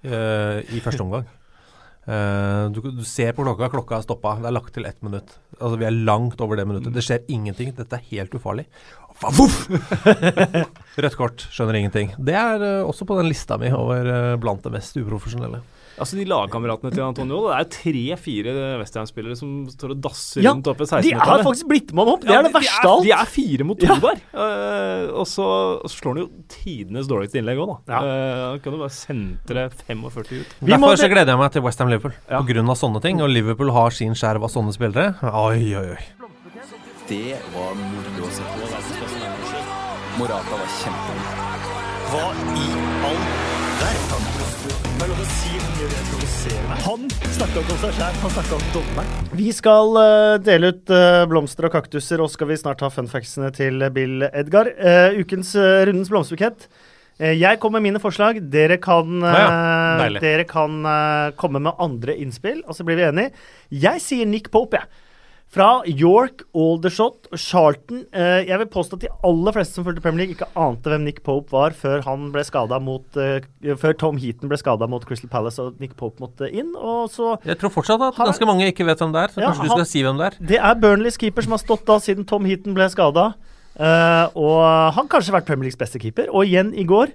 i 0.00 0.80
første 0.80 1.02
omgang. 1.04 1.26
Uh, 2.08 2.72
du, 2.72 2.80
du 2.96 3.02
ser 3.04 3.34
på 3.36 3.44
klokka, 3.44 3.68
klokka 3.70 3.98
er 3.98 4.06
stoppa. 4.06 4.34
Det 4.40 4.48
er 4.48 4.56
lagt 4.56 4.72
til 4.74 4.86
ett 4.88 5.00
minutt. 5.04 5.34
Altså 5.58 5.76
Vi 5.78 5.86
er 5.86 5.98
langt 6.08 6.40
over 6.40 6.58
det 6.58 6.66
minuttet. 6.66 6.94
Det 6.96 7.04
skjer 7.04 7.28
ingenting. 7.30 7.74
Dette 7.76 7.98
er 7.98 8.08
helt 8.10 8.34
ufarlig. 8.34 8.66
Rødt 11.04 11.18
kort, 11.18 11.44
skjønner 11.52 11.76
ingenting. 11.76 12.14
Det 12.16 12.36
er 12.40 12.64
uh, 12.64 12.88
også 12.88 13.06
på 13.08 13.18
den 13.20 13.28
lista 13.28 13.60
mi 13.60 13.70
over 13.76 14.08
uh, 14.08 14.38
blant 14.40 14.64
det 14.64 14.72
mest 14.74 14.96
uprofesjonelle. 14.96 15.60
Altså 16.00 16.16
De 16.16 16.24
lagkameratene 16.24 16.90
til 16.94 17.02
Antonio, 17.04 17.40
det 17.50 17.56
er 17.60 17.66
tre-fire 17.74 18.52
Westham-spillere 18.80 19.36
som 19.36 19.66
står 19.68 19.92
og 19.92 19.98
dasser 20.06 20.40
Ja, 20.46 20.54
rundt 20.54 20.66
oppe 20.72 20.86
ved 20.86 20.88
De 21.04 21.12
har 21.12 21.20
16-meternet. 21.20 21.44
faktisk 21.44 21.68
blitt 21.68 21.92
med 21.92 22.00
ham 22.06 22.12
opp! 22.14 22.20
Det 22.24 22.30
Ja, 22.32 22.38
er 22.38 22.42
det 22.46 22.52
de- 22.52 22.58
verste 22.58 22.80
de 22.80 22.88
av 22.88 22.94
alt. 22.96 23.04
de 23.04 23.12
er 23.12 23.24
fire 23.34 23.64
mot 23.68 23.78
to 23.78 23.86
Ja. 23.86 23.96
der. 24.00 24.20
Eh, 24.32 25.10
og, 25.12 25.26
så, 25.28 25.44
og 25.84 25.90
så 25.90 25.96
slår 26.00 26.14
han 26.16 26.22
jo 26.24 26.28
tidenes 26.48 27.06
dårligste 27.06 27.36
innlegg 27.42 27.58
òg, 27.60 27.76
da. 27.86 27.92
Ja. 27.92 28.00
Uh, 28.00 28.50
han 28.52 28.60
kan 28.64 28.72
jo 28.72 28.78
bare 28.80 28.96
sentre 28.96 29.68
45 29.86 30.40
ut. 30.40 30.46
Vi 30.60 30.72
må 30.72 30.88
Derfor 30.88 30.96
så 31.04 31.08
gleder 31.12 31.26
jeg 31.34 31.38
meg 31.38 31.52
til 31.52 31.62
Westham 31.62 31.88
Liverpool. 31.92 32.14
Ja. 32.30 32.40
På 32.40 32.46
grunn 32.48 32.70
av 32.70 32.76
sånne 32.80 33.02
ting. 33.02 33.20
Og 33.20 33.28
Liverpool 33.28 33.70
har 33.70 33.90
sin 33.90 34.14
skjerv 34.14 34.42
av 34.42 34.50
sånne 34.50 34.72
spillere. 34.72 35.14
Oi, 35.22 35.74
oi, 35.76 35.90
oi. 35.94 36.02
Det 37.08 37.36
var 37.52 37.74
moro 37.76 38.24
å 38.24 38.30
se 38.32 38.42
på. 38.42 38.64
Morata 40.18 40.56
var 40.56 40.70
kjempegod. 40.80 41.22
Hva 42.10 42.24
i 42.56 42.66
all 43.06 43.39
Han 46.80 47.04
snakka 47.34 47.60
ikke 47.60 47.74
om 47.74 47.80
seg 47.82 47.96
sjæl, 47.98 48.14
han 48.22 48.32
snakka 48.34 48.56
om 48.56 48.62
dommeren. 48.74 49.26
Vi 49.36 49.50
skal 49.54 49.96
uh, 49.96 50.36
dele 50.42 50.70
ut 50.72 50.92
uh, 50.92 51.24
blomster 51.30 51.68
og 51.68 51.74
kaktuser, 51.74 52.22
og 52.22 52.30
skal 52.32 52.48
vi 52.50 52.56
snart 52.58 52.82
ha 52.84 52.88
funfactsene 52.92 53.50
til 53.54 53.84
Bill 53.94 54.24
Edgar. 54.30 54.70
Uh, 54.80 55.20
ukens 55.20 55.52
uh, 55.58 55.82
Rundens 55.86 56.10
blomsterbukett. 56.12 56.66
Eh, 57.20 57.34
jeg 57.36 57.60
kommer 57.60 57.82
med 57.82 57.90
mine 57.90 58.00
forslag. 58.00 58.38
Dere 58.48 58.78
kan, 58.80 59.20
Ja, 59.20 60.06
eh, 60.06 60.16
dere 60.22 60.46
kan 60.48 60.80
komme 61.36 61.60
med 61.60 61.76
andre 61.76 62.16
innspill, 62.16 62.62
og 62.64 62.72
så 62.74 62.86
blir 62.86 62.96
vi 62.96 63.04
enige. 63.10 63.34
Jeg 63.70 64.00
sier 64.00 64.26
Nick 64.26 64.48
Pope, 64.50 64.80
jeg. 64.80 64.88
Fra 65.50 65.80
York, 65.82 66.44
Aldershot 66.54 67.26
og 67.34 67.38
Charlton. 67.42 68.04
Eh, 68.14 68.44
jeg 68.46 68.58
vil 68.60 68.68
påstå 68.70 68.94
at 68.94 69.02
de 69.02 69.08
aller 69.26 69.54
fleste 69.56 69.74
som 69.74 69.86
fulgte 69.86 70.02
Premier 70.04 70.22
League, 70.22 70.36
ikke 70.36 70.46
ante 70.54 70.92
hvem 70.92 71.02
Nick 71.08 71.24
Pope 71.26 71.50
var 71.50 71.74
før 71.74 72.04
han 72.06 72.28
mot 72.86 73.18
eh, 73.18 73.40
Før 73.74 73.96
Tom 73.98 74.20
Heaton 74.22 74.48
ble 74.48 74.58
skada 74.60 74.86
mot 74.86 75.02
Crystal 75.04 75.30
Palace 75.32 75.58
og 75.58 75.80
Nick 75.82 75.96
Pope 75.98 76.22
måtte 76.22 76.46
inn. 76.54 76.70
Og 76.78 77.10
så 77.10 77.34
Jeg 77.44 77.58
tror 77.58 77.74
fortsatt 77.74 78.00
at 78.00 78.14
Han 78.20 78.30
ganske 78.30 78.46
mange 78.46 78.70
ikke 78.70 78.86
vet 78.86 79.02
hvem 79.02 79.12
det 79.12 79.24
er. 79.24 79.34
Så 79.34 79.40
Ja, 79.42 79.48
kanskje 79.50 79.62
du 79.64 79.68
han- 79.74 79.78
skal 79.82 79.90
si 79.90 80.02
hvem 80.06 80.18
det 80.18 80.26
er. 80.30 80.46
Det 80.46 80.58
er 80.58 80.74
Burnleys 80.86 81.16
keeper 81.18 81.42
som 81.42 81.50
har 81.58 81.58
stått 81.58 81.84
da 81.84 81.98
siden 81.98 82.24
Tom 82.26 82.44
Heaton 82.46 82.72
ble 82.74 82.86
skada. 82.88 83.34
og 84.36 84.92
han 84.94 85.08
kanskje 85.08 85.34
vært 85.34 85.46
Premier 85.46 85.64
Leagues 85.66 85.76
beste 85.82 85.98
keeper. 85.98 86.28
Og 86.30 86.46
igjen 86.46 86.72
i 86.78 86.84
går. 86.84 87.10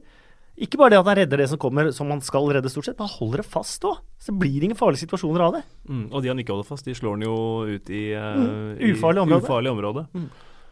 Ikke 0.58 0.78
bare 0.80 0.94
det 0.94 1.00
at 1.02 1.08
han 1.10 1.18
redder 1.20 1.42
det 1.42 1.50
som 1.52 1.60
kommer, 1.60 1.90
som 1.92 2.08
han 2.14 2.22
skal 2.24 2.46
redde 2.56 2.70
stort 2.72 2.86
sett, 2.88 2.96
men 2.98 3.10
han 3.10 3.18
holder 3.20 3.42
det 3.44 3.46
fast 3.52 3.84
òg. 3.84 3.98
Så 4.24 4.32
det 4.32 4.40
blir 4.40 4.64
ingen 4.64 4.78
farlige 4.80 5.04
situasjoner 5.04 5.42
av 5.44 5.54
det. 5.58 5.64
Mm, 5.90 6.06
og 6.14 6.22
de 6.24 6.30
han 6.32 6.40
ikke 6.40 6.54
holder 6.56 6.70
fast, 6.70 6.86
de 6.88 6.96
slår 6.96 7.18
han 7.18 7.26
jo 7.28 7.36
ut 7.76 7.90
i, 7.92 8.04
uh, 8.16 8.38
Mm, 8.40 8.94
ufarlig 8.96 9.22
område. 9.26 9.44
ufarlig 9.44 9.72
område. 9.74 10.06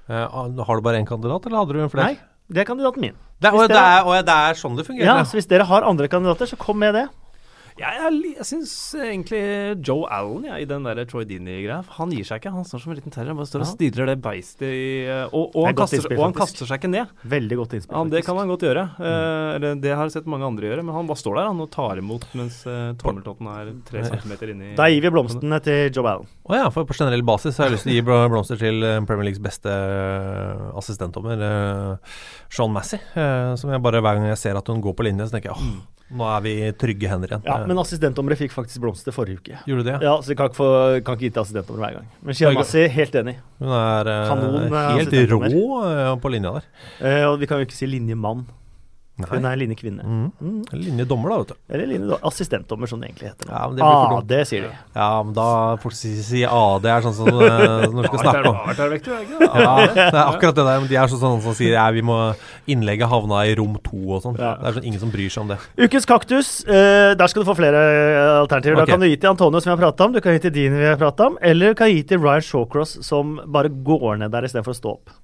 Eh, 0.08 0.28
har 0.30 0.76
du 0.80 0.82
bare 0.82 1.00
én 1.02 1.08
kandidat, 1.08 1.46
eller 1.46 1.58
hadde 1.58 1.74
du 1.74 1.82
en 1.84 1.90
flere? 1.92 2.14
Nei, 2.14 2.18
det 2.52 2.64
er 2.64 2.66
kandidaten 2.70 3.02
min. 3.02 3.14
Det, 3.40 3.50
er, 3.52 3.58
dere, 3.58 3.68
det 3.68 3.84
er, 3.84 4.08
og 4.08 4.26
det 4.26 4.38
er 4.48 4.54
sånn 4.60 4.76
det 4.80 4.86
fungerer. 4.88 5.06
Ja, 5.06 5.18
ja. 5.20 5.28
Så 5.28 5.36
hvis 5.36 5.48
dere 5.52 5.68
har 5.68 5.84
andre 5.84 6.08
kandidater, 6.08 6.48
så 6.48 6.56
kom 6.60 6.80
med 6.80 6.94
det. 6.96 7.08
Jeg, 7.80 7.98
jeg, 7.98 8.34
jeg 8.38 8.46
syns 8.46 8.74
egentlig 9.02 9.42
Joe 9.82 10.06
Allen 10.14 10.46
ja, 10.46 10.60
i 10.62 10.68
den 10.70 10.86
der 10.86 11.00
Troy 11.10 11.24
Dini-greia 11.26 11.80
Han 11.98 12.12
gir 12.14 12.28
seg 12.28 12.42
ikke. 12.42 12.52
Han 12.54 12.68
står 12.68 12.84
som 12.84 12.94
en 12.94 13.00
liten 13.00 13.14
terror. 13.14 13.32
Han 13.34 13.40
bare 13.40 13.50
står 13.50 13.66
og 13.66 13.72
stirrer 13.72 14.12
det 14.12 14.18
beistet 14.22 14.68
i 14.68 14.84
eh, 15.08 15.24
Og, 15.32 15.56
og, 15.56 15.70
han, 15.70 15.78
kaster, 15.80 16.02
innspill, 16.02 16.20
og 16.20 16.28
han 16.28 16.38
kaster 16.38 16.70
seg 16.70 16.82
ikke 16.82 16.92
ned. 16.94 17.16
Veldig 17.34 17.60
godt 17.64 17.78
innspill. 17.80 17.98
Ja, 17.98 18.04
det 18.14 18.24
kan 18.28 18.40
han 18.42 18.54
godt 18.54 18.68
gjøre. 18.68 18.86
Mm. 19.00 19.08
Uh, 19.08 19.70
det 19.84 19.96
har 19.96 20.06
jeg 20.06 20.16
sett 20.20 20.30
mange 20.30 20.48
andre 20.48 20.70
gjøre. 20.70 20.86
Men 20.86 21.00
han 21.00 21.10
bare 21.10 21.24
står 21.24 21.40
der 21.40 21.50
han 21.50 21.66
og 21.66 21.72
tar 21.74 22.04
imot 22.04 22.28
mens 22.38 22.62
uh, 22.70 22.94
tommeltotten 23.02 23.50
er 23.56 23.74
tre 23.90 24.06
centimeter 24.06 24.54
inni 24.54 24.74
Da 24.78 24.90
gir 24.92 25.04
vi 25.04 25.14
blomstene 25.14 25.60
til 25.66 25.90
Joe 25.94 26.14
Allen. 26.14 26.30
Å 26.44 26.58
ja, 26.58 26.70
for 26.76 26.88
på 26.88 26.96
generell 26.98 27.24
basis 27.26 27.56
så 27.56 27.64
har 27.64 27.72
jeg 27.72 27.78
lyst 27.78 27.88
til 27.88 27.96
å 27.96 27.98
gi 27.98 28.30
blomster 28.34 28.60
til 28.60 28.84
eh, 28.84 29.00
Premier 29.08 29.30
Leagues 29.30 29.42
beste 29.44 29.72
eh, 29.72 30.64
assistentdommer, 30.80 31.40
eh, 31.48 32.18
Sean 32.52 32.74
Massey. 32.76 33.00
eh, 33.16 33.54
som 33.60 33.72
jeg 33.72 33.84
bare 33.84 34.02
hver 34.04 34.20
gang 34.20 34.28
jeg 34.28 34.42
ser 34.42 34.60
at 34.60 34.72
hun 34.72 34.84
går 34.84 34.98
på 34.98 35.06
linje, 35.08 35.30
så 35.30 35.38
tenker 35.38 35.54
jeg 35.54 35.58
åh, 35.60 36.03
nå 36.14 36.26
er 36.30 36.42
vi 36.46 36.54
i 36.68 36.72
trygge 36.78 37.10
hender 37.10 37.32
igjen. 37.32 37.46
Ja, 37.48 37.60
Men 37.68 37.80
assistentdommere 37.82 38.38
fikk 38.38 38.52
faktisk 38.54 38.82
blomster 38.84 39.16
forrige 39.16 39.40
uke. 39.42 39.62
Gjorde 39.70 39.86
det? 39.88 39.96
Ja, 40.06 40.16
så 40.22 40.34
vi 40.34 40.38
kan 40.40 40.52
ikke, 40.52 40.60
få, 40.60 40.68
kan 41.06 41.18
ikke 41.18 41.26
gi 41.28 41.32
til 41.34 41.44
assistentdommer 41.44 41.86
hver 41.86 42.00
gang. 42.00 42.10
Men 42.22 42.38
Shiamasi, 42.38 42.84
helt 42.98 43.16
enig. 43.24 43.38
Hun 43.62 43.74
er 43.78 44.12
eh, 44.12 44.26
Kanon, 44.30 44.60
eh, 44.68 44.90
helt 45.00 45.18
rå 45.32 45.40
eh, 45.88 46.12
på 46.22 46.34
linja 46.34 46.58
der. 46.60 46.68
Eh, 47.02 47.24
og 47.32 47.40
vi 47.42 47.50
kan 47.50 47.62
jo 47.62 47.70
ikke 47.70 47.78
si 47.78 47.90
linjemann. 47.90 48.46
Hun 49.14 49.46
er 49.46 49.58
Line 49.62 49.76
Kvinne. 49.78 50.02
Mm. 50.02 50.30
Mm. 50.42 50.62
Linjedommer, 50.74 51.30
da, 51.30 51.36
vet 51.44 51.52
du. 51.52 51.58
Eller 51.70 51.90
linje, 51.92 52.18
assistentdommer, 52.26 52.90
som 52.90 52.98
det 53.00 53.12
egentlig 53.12 53.28
heter. 53.30 53.52
Ja, 53.52 53.68
men 53.70 53.78
det 53.78 53.86
blir 53.86 54.00
for 54.02 54.40
ah, 54.42 54.48
sier 54.50 54.64
de. 54.66 54.72
Ja, 54.96 55.10
men 55.22 55.36
da 55.38 55.46
folk 55.84 55.98
sier 55.98 56.24
si 56.26 56.42
AD 56.48 56.88
er 56.90 57.06
sånn 57.06 57.14
som 57.14 57.30
sånn, 57.30 57.94
når 57.94 58.08
du 58.08 58.10
skal 58.10 58.24
snakke 58.24 58.50
om 58.50 58.72
ikke 58.98 59.20
det? 59.20 59.50
Ja, 59.54 59.76
det 59.86 60.08
er 60.08 60.20
akkurat 60.24 60.58
det 60.58 60.66
der. 60.66 60.82
Men 60.82 60.90
de 60.90 60.98
er 60.98 61.14
sånn, 61.14 61.22
sånn 61.22 61.44
som 61.46 61.58
sier 61.58 61.78
ja, 61.78 61.86
vi 61.94 62.02
må 62.06 62.18
innlegget 62.74 63.12
havna 63.12 63.44
i 63.46 63.54
rom 63.60 63.78
to 63.86 64.02
og 64.18 64.26
sånn. 64.26 64.40
Ja. 64.42 64.56
Det 64.58 64.72
er 64.72 64.78
sånn 64.80 64.90
ingen 64.90 65.04
som 65.06 65.14
bryr 65.14 65.30
seg 65.30 65.46
om 65.46 65.54
det. 65.54 65.60
Ukens 65.78 66.10
kaktus. 66.10 66.52
eh, 66.66 67.14
der 67.20 67.30
skal 67.30 67.46
du 67.46 67.52
få 67.52 67.58
flere 67.62 67.86
eh, 67.86 68.34
alternativer. 68.42 68.82
Okay. 68.82 68.90
Da 68.90 68.98
kan 68.98 69.06
du 69.06 69.10
gi 69.12 69.22
til 69.22 69.34
Antonio, 69.36 69.62
som 69.62 69.70
vi 69.72 69.76
har 69.78 69.84
prata 69.86 70.10
om. 70.10 70.18
Du 70.18 70.24
kan 70.26 70.34
gi 70.34 70.46
til 70.48 70.58
Dean, 70.58 70.82
vi 70.82 70.90
har 70.90 70.98
prata 70.98 71.30
om. 71.30 71.38
Eller 71.38 71.78
du 71.78 71.84
kan 71.84 71.94
gi 71.94 72.02
til 72.02 72.24
Ryan 72.24 72.50
Shawcross, 72.50 72.98
som 73.06 73.38
bare 73.46 73.70
går 73.70 74.24
ned 74.24 74.34
der 74.34 74.50
istedenfor 74.50 74.74
å 74.74 74.82
stå 74.82 74.98
opp. 74.98 75.20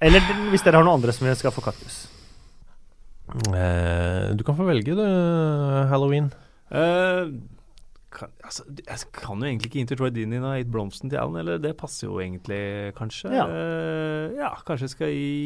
Eller 0.00 0.24
hvis 0.52 0.64
dere 0.64 0.80
har 0.80 0.84
noen 0.84 0.98
andre 0.98 1.12
som 1.16 1.28
skal 1.36 1.54
få 1.54 1.64
kaktus. 1.64 2.06
Eh, 3.34 4.32
du 4.36 4.44
kan 4.46 4.56
få 4.58 4.66
velge, 4.68 4.94
du, 4.94 5.04
Halloween. 5.90 6.30
Uh, 6.70 7.30
kan, 8.10 8.30
altså, 8.44 8.64
jeg 8.78 9.10
kan 9.14 9.38
jo 9.42 9.46
egentlig 9.48 9.70
ikke 9.70 9.82
Intertroy 9.82 10.10
Dini 10.14 10.38
og 10.40 10.56
gitt 10.58 10.72
blomsten 10.72 11.10
til 11.10 11.20
Alan, 11.20 11.40
eller 11.42 11.60
det 11.62 11.76
passer 11.78 12.06
jo 12.08 12.20
egentlig, 12.22 12.94
kanskje. 12.98 13.34
Ja. 13.34 13.46
uh, 13.50 14.36
ja 14.38 14.54
kanskje 14.66 14.88
jeg 14.88 14.94
skal 14.94 15.14
gi 15.14 15.38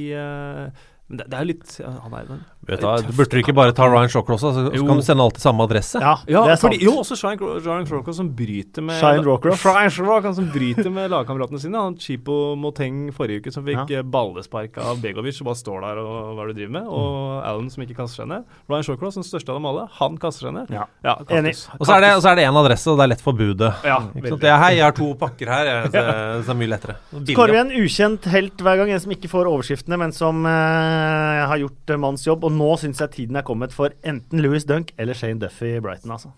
Men 1.11 1.19
det, 1.19 1.27
det 1.27 1.37
er 1.37 1.43
jo 1.43 1.51
litt 1.51 1.77
ja, 1.81 1.91
Han 2.05 2.13
er 2.15 2.27
jo 2.29 2.41
Vet 2.69 2.83
du, 2.83 2.85
hva, 2.87 2.99
du 3.03 3.09
burde 3.17 3.33
du 3.33 3.41
ikke 3.41 3.55
bare 3.57 3.73
ta 3.75 3.87
Ryan 3.89 4.11
Shawcross, 4.13 4.43
så, 4.45 4.51
så 4.53 4.83
kan 4.87 4.99
du 5.01 5.03
sende 5.03 5.25
alt 5.25 5.39
til 5.39 5.43
samme 5.43 5.65
adresse? 5.65 5.99
Ja, 5.99 6.13
Ja, 6.29 6.43
det 6.45 6.53
er 6.53 6.59
sant. 6.61 6.67
fordi, 6.69 6.79
jo, 6.85 6.93
også 7.01 7.17
Shine 7.19 7.49
Ryan 7.65 7.87
Shawcross 7.89 8.19
som 8.21 8.29
bryter 8.37 8.85
med 8.85 9.01
Shine 9.01 9.25
Rawcross. 9.25 9.63
Shine 9.65 10.35
som 10.39 10.51
bryter 10.53 10.91
med 10.93 11.09
lagkameratene 11.11 11.61
sine. 11.63 11.81
Han 11.81 11.97
Chipo 11.99 12.37
Moteng 12.61 13.09
forrige 13.17 13.43
uke 13.43 13.55
som 13.55 13.65
fikk 13.67 13.91
Ja. 13.91 14.03
eh, 14.03 14.05
ballespark 14.07 14.77
av 14.79 15.01
Begovic 15.03 15.41
og 15.41 15.49
bare 15.49 15.59
står 15.59 15.87
der 15.87 16.03
og 16.03 16.13
hva 16.37 16.45
er 16.45 16.53
det 16.53 16.55
du 16.55 16.61
driver 16.61 16.75
med. 16.77 16.93
Og 17.01 17.49
Allen 17.49 17.73
som 17.73 17.87
ikke 17.87 17.97
kaster 18.03 18.23
seg 18.23 18.31
ned. 18.31 18.45
Ryan 18.71 18.87
Shawcross, 18.91 19.19
den 19.19 19.27
største 19.27 19.51
av 19.51 19.59
dem 19.59 19.71
alle, 19.73 19.89
han 19.97 20.21
kaster 20.21 20.51
seg 20.51 20.57
ned. 20.61 20.71
Ja. 20.77 20.85
ja 21.09 21.17
Enig. 21.41 21.57
Og 21.81 21.89
så 21.89 21.97
er 21.97 22.07
det, 22.07 22.13
og 22.21 22.23
så 22.23 22.37
det 22.37 22.47
én 22.47 22.61
adresse, 22.61 22.93
og 22.93 23.01
det 23.01 23.09
er 23.09 23.13
lett 23.17 23.25
for 23.25 23.41
budet. 23.41 23.73
Ja, 23.89 23.99
hei, 24.61 24.77
jeg 24.77 24.85
har 24.85 24.95
to 25.01 25.11
pakker 25.19 25.51
her, 25.57 25.73
jeg, 25.73 25.91
så, 25.97 26.05
så 26.05 26.45
det 26.45 26.55
er 26.55 26.61
mye 26.61 26.73
lettere. 26.77 26.99
Så 27.17 27.25
kårer 27.41 27.57
vi 27.57 27.63
en 27.65 27.75
ukjent 27.81 28.31
helt 28.37 28.63
hver 28.63 28.85
gang, 28.85 28.95
en 28.95 29.03
som 29.09 29.17
ikke 29.17 29.33
får 29.33 29.51
overskriftene, 29.51 29.99
men 30.05 30.15
som 30.15 30.45
eh, 31.01 31.47
har 31.49 31.63
gjort 31.63 31.93
eh, 31.95 32.01
manns 32.01 32.27
jobb. 32.27 32.45
Og 32.47 32.55
nå 32.55 32.71
syns 32.83 33.01
jeg 33.03 33.17
tiden 33.17 33.41
er 33.41 33.47
kommet 33.47 33.75
for 33.75 33.97
enten 34.07 34.45
Louis 34.45 34.69
Dunk 34.69 34.93
eller 35.01 35.17
Shane 35.17 35.41
Duffy 35.41 35.75
i 35.79 35.83
Brighton, 35.83 36.13
altså. 36.17 36.35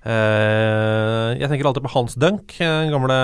Uh, 0.00 1.36
jeg 1.36 1.44
tenker 1.50 1.66
alltid 1.68 1.84
på 1.84 1.90
Hans 1.92 2.14
Dunk, 2.16 2.54
den 2.56 2.88
gamle 2.88 3.16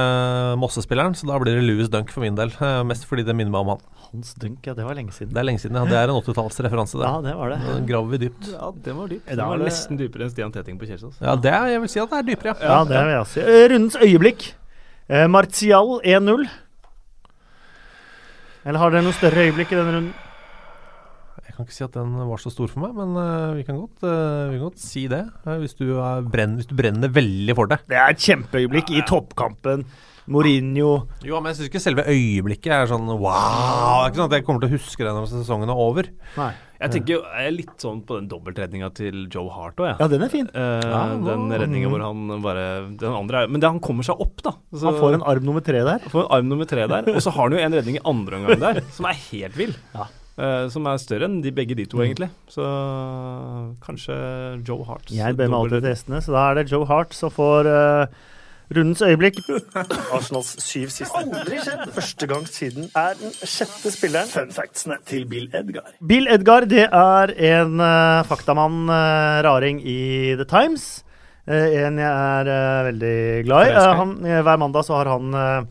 Mosse-spilleren, 0.61 1.15
så 1.17 1.25
da 1.25 1.39
blir 1.41 1.57
det 1.57 1.63
Louis 1.65 1.89
Dunk 1.89 2.11
for 2.13 2.21
min 2.21 2.37
del. 2.37 2.53
Uh, 2.61 2.83
mest 2.85 3.07
fordi 3.09 3.25
det 3.25 3.33
minner 3.33 3.55
meg 3.55 3.65
om 3.65 3.71
han. 3.73 3.87
Hans 4.11 4.35
Dunk, 4.37 4.61
ja, 4.69 4.75
det 4.77 4.85
var 4.85 4.99
lenge 4.99 5.15
siden. 5.17 5.33
Det 5.33 5.41
er 5.41 5.49
lenge 5.49 5.63
siden, 5.63 5.79
ja. 5.81 5.87
Det 5.89 5.97
er 5.97 6.13
en 6.13 6.21
80-tallsreferanse, 6.21 7.01
det. 7.01 7.09
Ja, 7.09 7.23
det 7.25 7.33
var 7.39 7.55
det. 7.55 7.63
Da 7.65 7.79
graver 7.89 8.13
vi 8.13 8.21
dypt. 8.27 8.51
Ja, 8.53 8.69
det 8.85 8.97
var 8.99 9.09
dypt. 9.09 9.25
Det 9.31 9.41
var 9.41 9.57
det- 9.57 9.71
nesten 9.71 10.03
dypere 10.03 10.29
enn 10.29 10.35
Stian 10.35 10.53
Teting 10.53 10.77
på 10.77 10.91
Kjelsås. 10.91 11.17
Ja, 11.25 11.39
det 11.41 11.55
er, 11.55 11.73
jeg 11.73 11.81
vil 11.87 11.93
si 11.95 12.05
at 12.05 12.13
det 12.13 12.21
er 12.21 12.29
dypere, 12.29 12.55
ja. 12.61 12.69
Ja, 12.69 12.85
det 12.93 13.03
vil 13.09 13.17
jeg 13.17 13.33
si. 13.33 13.49
Rundens 13.73 13.99
øyeblikk. 14.05 14.47
Uh, 15.09 15.27
Martial 15.33 15.97
1-0. 16.05 16.47
Eller 18.67 18.83
har 18.83 18.91
dere 18.93 19.07
noe 19.07 19.17
større 19.17 19.49
øyeblikk 19.49 19.73
i 19.73 19.79
denne 19.79 19.97
runden? 19.97 20.15
Jeg 21.57 21.65
kan 21.65 21.69
ikke 21.71 21.77
si 21.79 21.85
at 21.87 21.95
den 21.97 22.11
var 22.29 22.37
så 22.43 22.51
stor 22.53 22.69
for 22.69 22.83
meg, 22.85 22.91
men 22.99 23.15
uh, 23.17 23.55
vi, 23.57 23.63
kan 23.65 23.79
godt, 23.81 24.03
uh, 24.05 24.51
vi 24.53 24.59
kan 24.59 24.67
godt 24.67 24.83
si 24.83 25.07
det. 25.09 25.23
Uh, 25.47 25.55
hvis, 25.63 25.73
du 25.79 25.87
er 25.97 26.21
brenn, 26.29 26.59
hvis 26.59 26.69
du 26.69 26.75
brenner 26.77 27.09
veldig 27.09 27.55
for 27.57 27.71
det. 27.73 27.79
Det 27.89 27.97
er 27.97 28.13
et 28.13 28.21
kjempeøyeblikk 28.27 28.93
i 28.93 29.01
toppkampen. 29.09 29.87
Mourinho 30.27 31.07
Jo, 31.23 31.39
men 31.39 31.53
jeg 31.53 31.61
syns 31.61 31.69
ikke 31.71 31.81
selve 31.85 32.03
øyeblikket 32.11 32.73
er 32.75 32.89
sånn 32.91 33.07
wow. 33.07 33.23
Det 33.31 34.03
er 34.03 34.09
ikke 34.11 34.19
sånn 34.19 34.27
at 34.27 34.35
jeg 34.37 34.45
kommer 34.49 34.65
til 34.65 34.73
å 34.73 34.75
huske 34.75 35.07
det 35.07 35.13
når 35.15 35.29
sesongen 35.31 35.71
er 35.71 35.83
over. 35.87 36.09
Nei. 36.37 36.49
Jeg 36.77 36.93
tenker 36.93 37.15
jo, 37.15 37.21
jeg 37.25 37.49
er 37.49 37.55
litt 37.55 37.77
sånn 37.81 38.03
på 38.05 38.19
den 38.19 38.27
dobbeltredninga 38.29 38.91
til 38.99 39.23
Joe 39.33 39.47
Hart 39.55 39.79
òg, 39.81 39.87
jeg. 39.95 39.97
Ja, 40.03 40.09
den 40.13 40.27
er 40.27 40.33
fin. 40.35 40.51
Eh, 40.53 40.83
Ja, 40.91 41.01
nå- 41.15 41.31
den 41.31 41.47
redninga 41.63 41.89
hvor 41.89 42.03
han 42.05 42.43
bare 42.45 42.67
Den 43.01 43.15
andre 43.17 43.45
er 43.47 43.49
Men 43.49 43.63
det, 43.63 43.71
han 43.71 43.81
kommer 43.81 44.05
seg 44.05 44.21
opp, 44.21 44.43
da. 44.45 44.53
Så- 44.75 44.91
Han 44.91 45.01
får 45.01 45.15
en 45.15 45.23
arm 45.25 45.47
nummer 45.47 45.65
tre 45.65 45.81
der. 45.87 46.01
får 46.11 46.27
en 46.27 46.33
arm 46.37 46.49
nummer 46.53 46.67
tre 46.69 46.85
der. 46.91 47.09
Og 47.15 47.23
så 47.23 47.33
har 47.33 47.49
han 47.49 47.53
jo 47.57 47.65
en 47.65 47.73
redning 47.79 47.97
i 47.97 48.05
andre 48.05 48.37
omgang 48.43 48.61
der, 48.61 48.83
som 48.93 49.07
er 49.07 49.15
helt 49.31 49.57
vill. 49.57 49.75
Ja. 49.95 50.11
Eh, 50.37 50.67
som 50.69 50.85
er 50.85 50.99
større 51.01 51.31
enn 51.31 51.39
de 51.41 51.51
begge 51.55 51.77
de 51.79 51.87
to, 51.89 52.03
egentlig. 52.05 52.29
Så 52.53 52.65
kanskje 53.85 54.17
Joe 54.69 54.85
Hart. 54.85 55.09
Jeg 55.09 55.37
ber 55.39 55.49
meg 55.49 55.63
alltid 55.63 55.81
til 55.81 55.95
gjestene, 55.95 56.21
så 56.25 56.35
da 56.35 56.43
er 56.51 56.59
det 56.59 56.67
Joe 56.73 56.85
Hart 56.91 57.17
som 57.17 57.33
får 57.33 57.69
uh, 57.73 58.19
rundens 58.77 59.01
øyeblikk. 59.01 59.41
Arsenals 60.17 60.53
syv 60.61 60.93
siste. 60.93 61.23
Aldri 61.23 61.63
skjedd! 61.65 61.87
Første 61.97 62.29
gang 62.29 62.45
siden 62.53 62.91
er 62.93 63.17
den 63.23 63.33
sjette 63.49 63.95
spilleren. 63.95 64.29
Fun 64.29 64.53
factsene 64.53 65.01
til 65.09 65.25
Bill 65.31 65.49
Edgar. 65.57 65.89
Bill 66.05 66.29
Edgar 66.29 66.69
det 66.69 66.85
er 66.85 67.33
en 67.55 67.81
uh, 67.81 68.21
faktamann, 68.29 68.93
raring 69.49 69.81
i 69.89 70.37
The 70.37 70.45
Times. 70.53 70.87
En 71.47 72.01
jeg 72.03 72.13
er 72.13 72.89
veldig 72.91 73.19
glad 73.47 73.69
i. 73.71 73.75
Han, 74.03 74.17
hver 74.21 74.57
mandag 74.59 74.85
så 74.85 74.99
har 74.99 75.15
han 75.15 75.69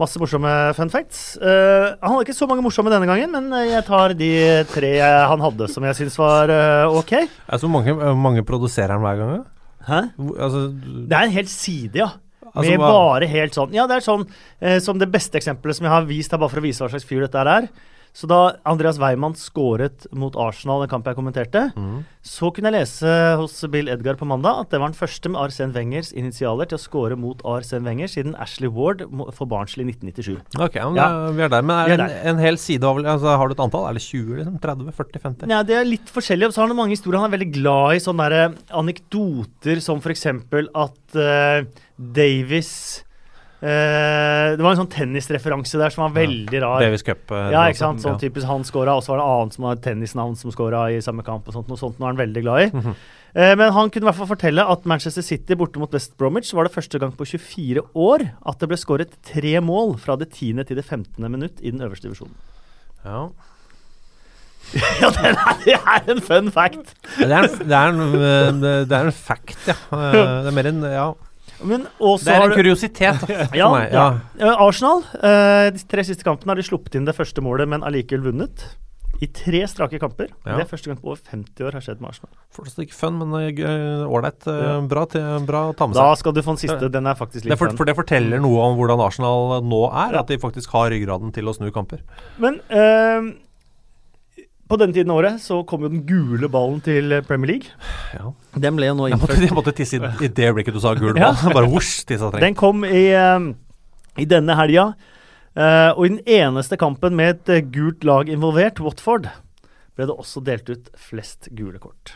masse 0.00 0.20
morsomme 0.20 0.54
fun 0.76 0.90
facts. 0.92 1.22
Uh, 1.40 1.92
han 2.00 2.14
hadde 2.14 2.24
ikke 2.26 2.38
så 2.38 2.48
mange 2.50 2.64
morsomme 2.64 2.92
denne 2.92 3.08
gangen, 3.08 3.30
men 3.36 3.52
eh, 3.60 3.70
jeg 3.74 3.86
tar 3.86 4.16
de 4.18 4.32
tre 4.72 4.94
han 5.00 5.44
hadde 5.44 5.68
som 5.70 5.86
jeg 5.86 5.98
syns 6.00 6.18
var 6.20 6.52
uh, 6.52 6.98
ok. 7.00 7.14
Altså, 7.46 7.70
mange, 7.70 7.94
mange 8.16 8.44
produserer 8.46 8.96
han 8.96 9.04
hver 9.04 9.20
gang? 9.20 9.44
Hæ? 9.86 10.00
Altså, 10.36 10.66
Det 11.08 11.16
er 11.16 11.28
en 11.28 11.38
hel 11.38 11.48
side, 11.48 12.02
ja. 12.02 12.10
Altså, 12.50 12.72
med 12.72 12.82
bare 12.82 13.28
helt 13.30 13.54
sånn 13.54 13.74
Ja, 13.76 13.84
det 13.86 14.00
er 14.00 14.02
sånn 14.04 14.24
eh, 14.58 14.80
som 14.82 14.98
det 14.98 15.06
beste 15.12 15.38
eksempelet 15.38 15.78
som 15.78 15.86
jeg 15.86 15.94
har 15.94 16.08
vist 16.08 16.32
her, 16.34 16.40
bare 16.42 16.50
for 16.50 16.62
å 16.62 16.64
vise 16.64 16.82
hva 16.82 16.90
slags 16.90 17.06
fyr 17.06 17.22
dette 17.22 17.44
er. 17.46 17.68
Så 18.16 18.26
da 18.30 18.56
Andreas 18.66 18.98
Weimann 19.00 19.36
skåret 19.38 20.06
mot 20.16 20.34
Arsenal, 20.40 20.82
den 20.82 20.90
kampen 20.90 21.12
jeg 21.12 21.18
kommenterte, 21.18 21.62
mm. 21.76 22.00
så 22.26 22.50
kunne 22.54 22.70
jeg 22.70 22.82
lese 22.82 23.12
hos 23.38 23.54
Bill 23.70 23.90
Edgar 23.92 24.18
på 24.18 24.28
mandag 24.28 24.64
at 24.64 24.72
det 24.72 24.80
var 24.82 24.90
den 24.90 24.98
første 24.98 25.30
med 25.30 25.40
Arsen 25.40 25.74
Wengers 25.76 26.10
initialer 26.12 26.68
til 26.70 26.78
å 26.78 26.82
skåre 26.82 27.18
mot 27.20 27.42
Arsen 27.46 27.86
Wenger 27.86 28.10
siden 28.10 28.34
Ashley 28.40 28.70
Ward 28.70 29.04
for 29.36 29.50
Barnsley 29.50 29.86
i 29.86 29.92
1997. 29.92 30.40
Ok, 30.58 30.80
men 30.90 30.98
Ja. 30.98 31.08
vi 31.30 31.44
er 31.46 31.52
der. 31.52 31.62
Men 31.62 31.76
er 31.84 31.94
er 31.94 32.06
en, 32.08 32.16
en 32.34 32.42
hel 32.42 32.58
side 32.58 32.84
av 32.84 32.98
altså, 32.98 33.36
Har 33.36 33.48
du 33.48 33.54
et 33.54 33.62
antall? 33.62 33.86
Er 33.88 33.94
det 33.94 34.02
20, 34.02 34.40
liksom? 34.40 34.58
30? 34.60 34.92
40? 34.96 35.20
50? 35.20 35.54
Ja, 35.54 35.62
det 35.62 35.76
er 35.76 35.86
litt 35.86 36.10
forskjellig. 36.10 36.48
Og 36.48 36.54
så 36.54 36.62
har 36.62 36.68
han 36.68 36.76
mange 36.76 36.96
historier. 36.96 37.20
Han 37.20 37.30
er 37.30 37.36
veldig 37.38 37.52
glad 37.54 37.96
i 37.96 38.02
sånne 38.02 38.26
der 38.30 38.56
anekdoter 38.74 39.80
som 39.84 40.02
f.eks. 40.02 40.26
at 40.26 41.16
uh, 41.16 41.62
Davis 41.96 43.04
eh, 43.62 44.56
Det 44.56 44.64
var 44.64 44.72
en 44.74 44.80
sånn 44.82 44.90
tennisreferanse 44.92 45.78
der 45.78 45.90
som 45.94 46.04
var 46.06 46.14
veldig 46.22 46.60
rar. 46.62 46.80
Davis 46.80 47.02
Cup. 47.06 47.30
Uh, 47.30 47.50
Ja, 47.52 47.66
ikke 47.68 47.82
sant. 47.82 48.00
Sånn 48.02 48.16
Ja. 48.16 48.22
typisk 48.28 48.46
han 48.46 48.64
scora, 48.64 48.96
og 48.96 49.02
så 49.04 49.12
var 49.14 49.18
det 49.20 49.28
annet 49.30 49.54
som 49.54 49.64
var 49.64 49.76
tennisnavn 49.76 50.36
som 50.36 50.50
scora 50.50 50.90
i 50.90 51.00
samme 51.00 51.22
kamp. 51.24 51.46
og 51.48 51.54
sånt, 51.54 51.68
Noe 51.68 51.76
sånt 51.78 52.00
er 52.00 52.06
han 52.06 52.16
veldig 52.16 52.42
glad 52.42 52.60
i. 52.62 52.70
Mm 52.70 52.82
-hmm. 52.82 52.94
uh, 53.36 53.56
Men 53.56 53.72
han 53.72 53.90
kunne 53.90 54.02
i 54.04 54.08
hvert 54.10 54.16
fall 54.16 54.26
fortelle 54.36 54.64
at 54.70 54.86
Manchester 54.86 55.22
City 55.22 55.54
borte 55.54 55.78
mot 55.78 55.92
West 55.92 56.16
Bromwich 56.16 56.52
var 56.54 56.64
det 56.64 56.72
første 56.72 56.98
gang 56.98 57.12
på 57.12 57.24
24 57.24 57.80
år 57.94 58.30
at 58.46 58.58
det 58.58 58.68
ble 58.68 58.76
skåret 58.76 59.10
tre 59.22 59.60
mål 59.60 59.98
fra 59.98 60.16
det 60.16 60.30
10. 60.32 60.64
til 60.64 60.76
det 60.76 60.84
15. 60.84 61.30
minutt 61.30 61.60
i 61.62 61.70
den 61.70 61.80
øverste 61.80 62.08
divisjonen. 62.08 62.34
Ja. 63.04 63.28
ja, 65.00 65.08
det 65.10 65.24
er, 65.24 65.34
det 65.64 65.74
er 65.74 66.12
en 66.12 66.20
fun 66.20 66.50
fact! 66.52 66.94
Det, 67.18 67.30
er 67.30 67.42
en, 67.42 67.68
det, 67.68 67.72
er 67.72 67.88
en, 67.88 68.60
det- 68.62 68.92
er 68.92 69.06
en 69.06 69.12
fact, 69.12 69.58
ja. 69.66 69.74
Det 70.44 70.46
er 70.46 70.54
mer 70.54 70.66
en 70.66 70.82
Ja. 70.84 71.12
Men 71.62 71.86
også 72.00 72.24
Det 72.24 72.34
er 72.36 72.44
en 72.46 72.54
kuriositet 72.56 73.20
for 73.24 73.56
Ja, 73.58 73.70
meg. 73.74 73.92
ja. 73.92 74.04
Ja. 74.40 74.54
Arsenal, 74.64 75.02
eh, 75.20 75.70
de 75.76 75.82
tre 75.90 76.04
siste 76.06 76.24
kampene 76.24 76.54
har 76.54 76.60
de 76.60 76.66
sluppet 76.66 76.94
inn 76.96 77.04
det 77.08 77.16
første 77.16 77.42
målet, 77.44 77.68
men 77.68 77.82
allikevel 77.86 78.30
vunnet. 78.32 78.64
I 79.20 79.26
tre 79.36 79.58
strake 79.68 79.98
kamper. 80.00 80.30
Ja. 80.46 80.54
Det 80.56 80.62
er 80.64 80.68
første 80.70 80.88
gang 80.88 80.96
på 81.02 81.10
over 81.10 81.18
50 81.28 81.66
år 81.66 81.74
har 81.76 81.82
skjedd 81.84 81.98
med 82.00 82.08
Arsenal. 82.14 82.30
Fortsatt 82.56 82.80
ikke 82.86 82.96
fun, 82.96 83.18
men 83.20 83.34
eh, 83.52 84.06
ålreit. 84.08 84.46
eh, 84.48 84.78
Bra, 84.88 85.02
bra 85.44 85.60
å 85.68 85.74
ta 85.76 85.90
med 85.90 85.98
seg. 85.98 86.00
Da 86.00 86.14
skal 86.16 86.32
du 86.32 86.40
få 86.46 86.54
den 86.54 86.62
siste. 86.62 86.88
Den 86.94 87.10
er 87.10 87.18
faktisk 87.18 87.42
Det 87.44 87.50
litt 87.50 87.56
er 87.58 87.60
for, 87.60 87.76
for 87.76 87.84
det 87.90 87.96
forteller 87.98 88.40
noe 88.40 88.62
om 88.70 88.78
hvordan 88.80 89.02
Arsenal 89.04 89.60
nå 89.60 89.82
er, 90.06 90.16
at 90.22 90.32
de 90.32 90.38
faktisk 90.40 90.72
har 90.72 90.88
ryggraden 90.94 91.34
til 91.36 91.52
å 91.52 91.52
snu 91.58 91.68
kamper. 91.74 92.00
Men 92.40 92.62
eh, 92.72 93.28
på 94.70 94.78
denne 94.80 94.94
tiden 94.94 95.10
av 95.12 95.18
året 95.20 95.40
så 95.42 95.60
kom 95.68 95.82
jo 95.84 95.90
den 95.92 96.04
gule 96.08 96.48
ballen 96.52 96.78
til 96.86 97.12
Premier 97.28 97.50
League. 97.56 97.72
Ja. 98.14 98.30
Den 98.54 98.78
ble 98.78 98.88
jo 98.88 98.94
nå 98.98 99.08
Jeg 99.10 99.18
måtte, 99.18 99.34
innført. 99.36 99.48
jeg 99.50 99.56
måtte 99.58 99.74
tisse 99.76 99.98
i, 99.98 100.02
i 100.24 100.30
det 100.30 100.46
øyeblikket 100.48 100.76
du 100.78 100.80
sa 100.82 100.94
gul 100.98 101.12
Ja. 101.20 101.32
ball. 101.34 101.54
Bare 101.58 101.70
vosj, 101.72 102.04
tissa 102.08 102.30
trengt. 102.30 102.44
Den 102.46 102.58
kom 102.58 102.84
i, 102.86 103.04
eh, 103.10 103.50
i 104.22 104.28
denne 104.30 104.54
helga. 104.58 104.92
Eh, 105.58 105.90
og 105.96 106.04
i 106.06 106.12
den 106.14 106.20
eneste 106.30 106.78
kampen 106.78 107.16
med 107.18 107.34
et 107.34 107.52
eh, 107.58 107.64
gult 107.74 108.06
lag 108.06 108.30
involvert, 108.30 108.78
Watford, 108.80 109.26
ble 109.98 110.06
det 110.06 110.14
også 110.14 110.40
delt 110.46 110.70
ut 110.70 110.90
flest 111.10 111.50
gule 111.58 111.82
kort. 111.82 112.14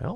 Ja. 0.00 0.14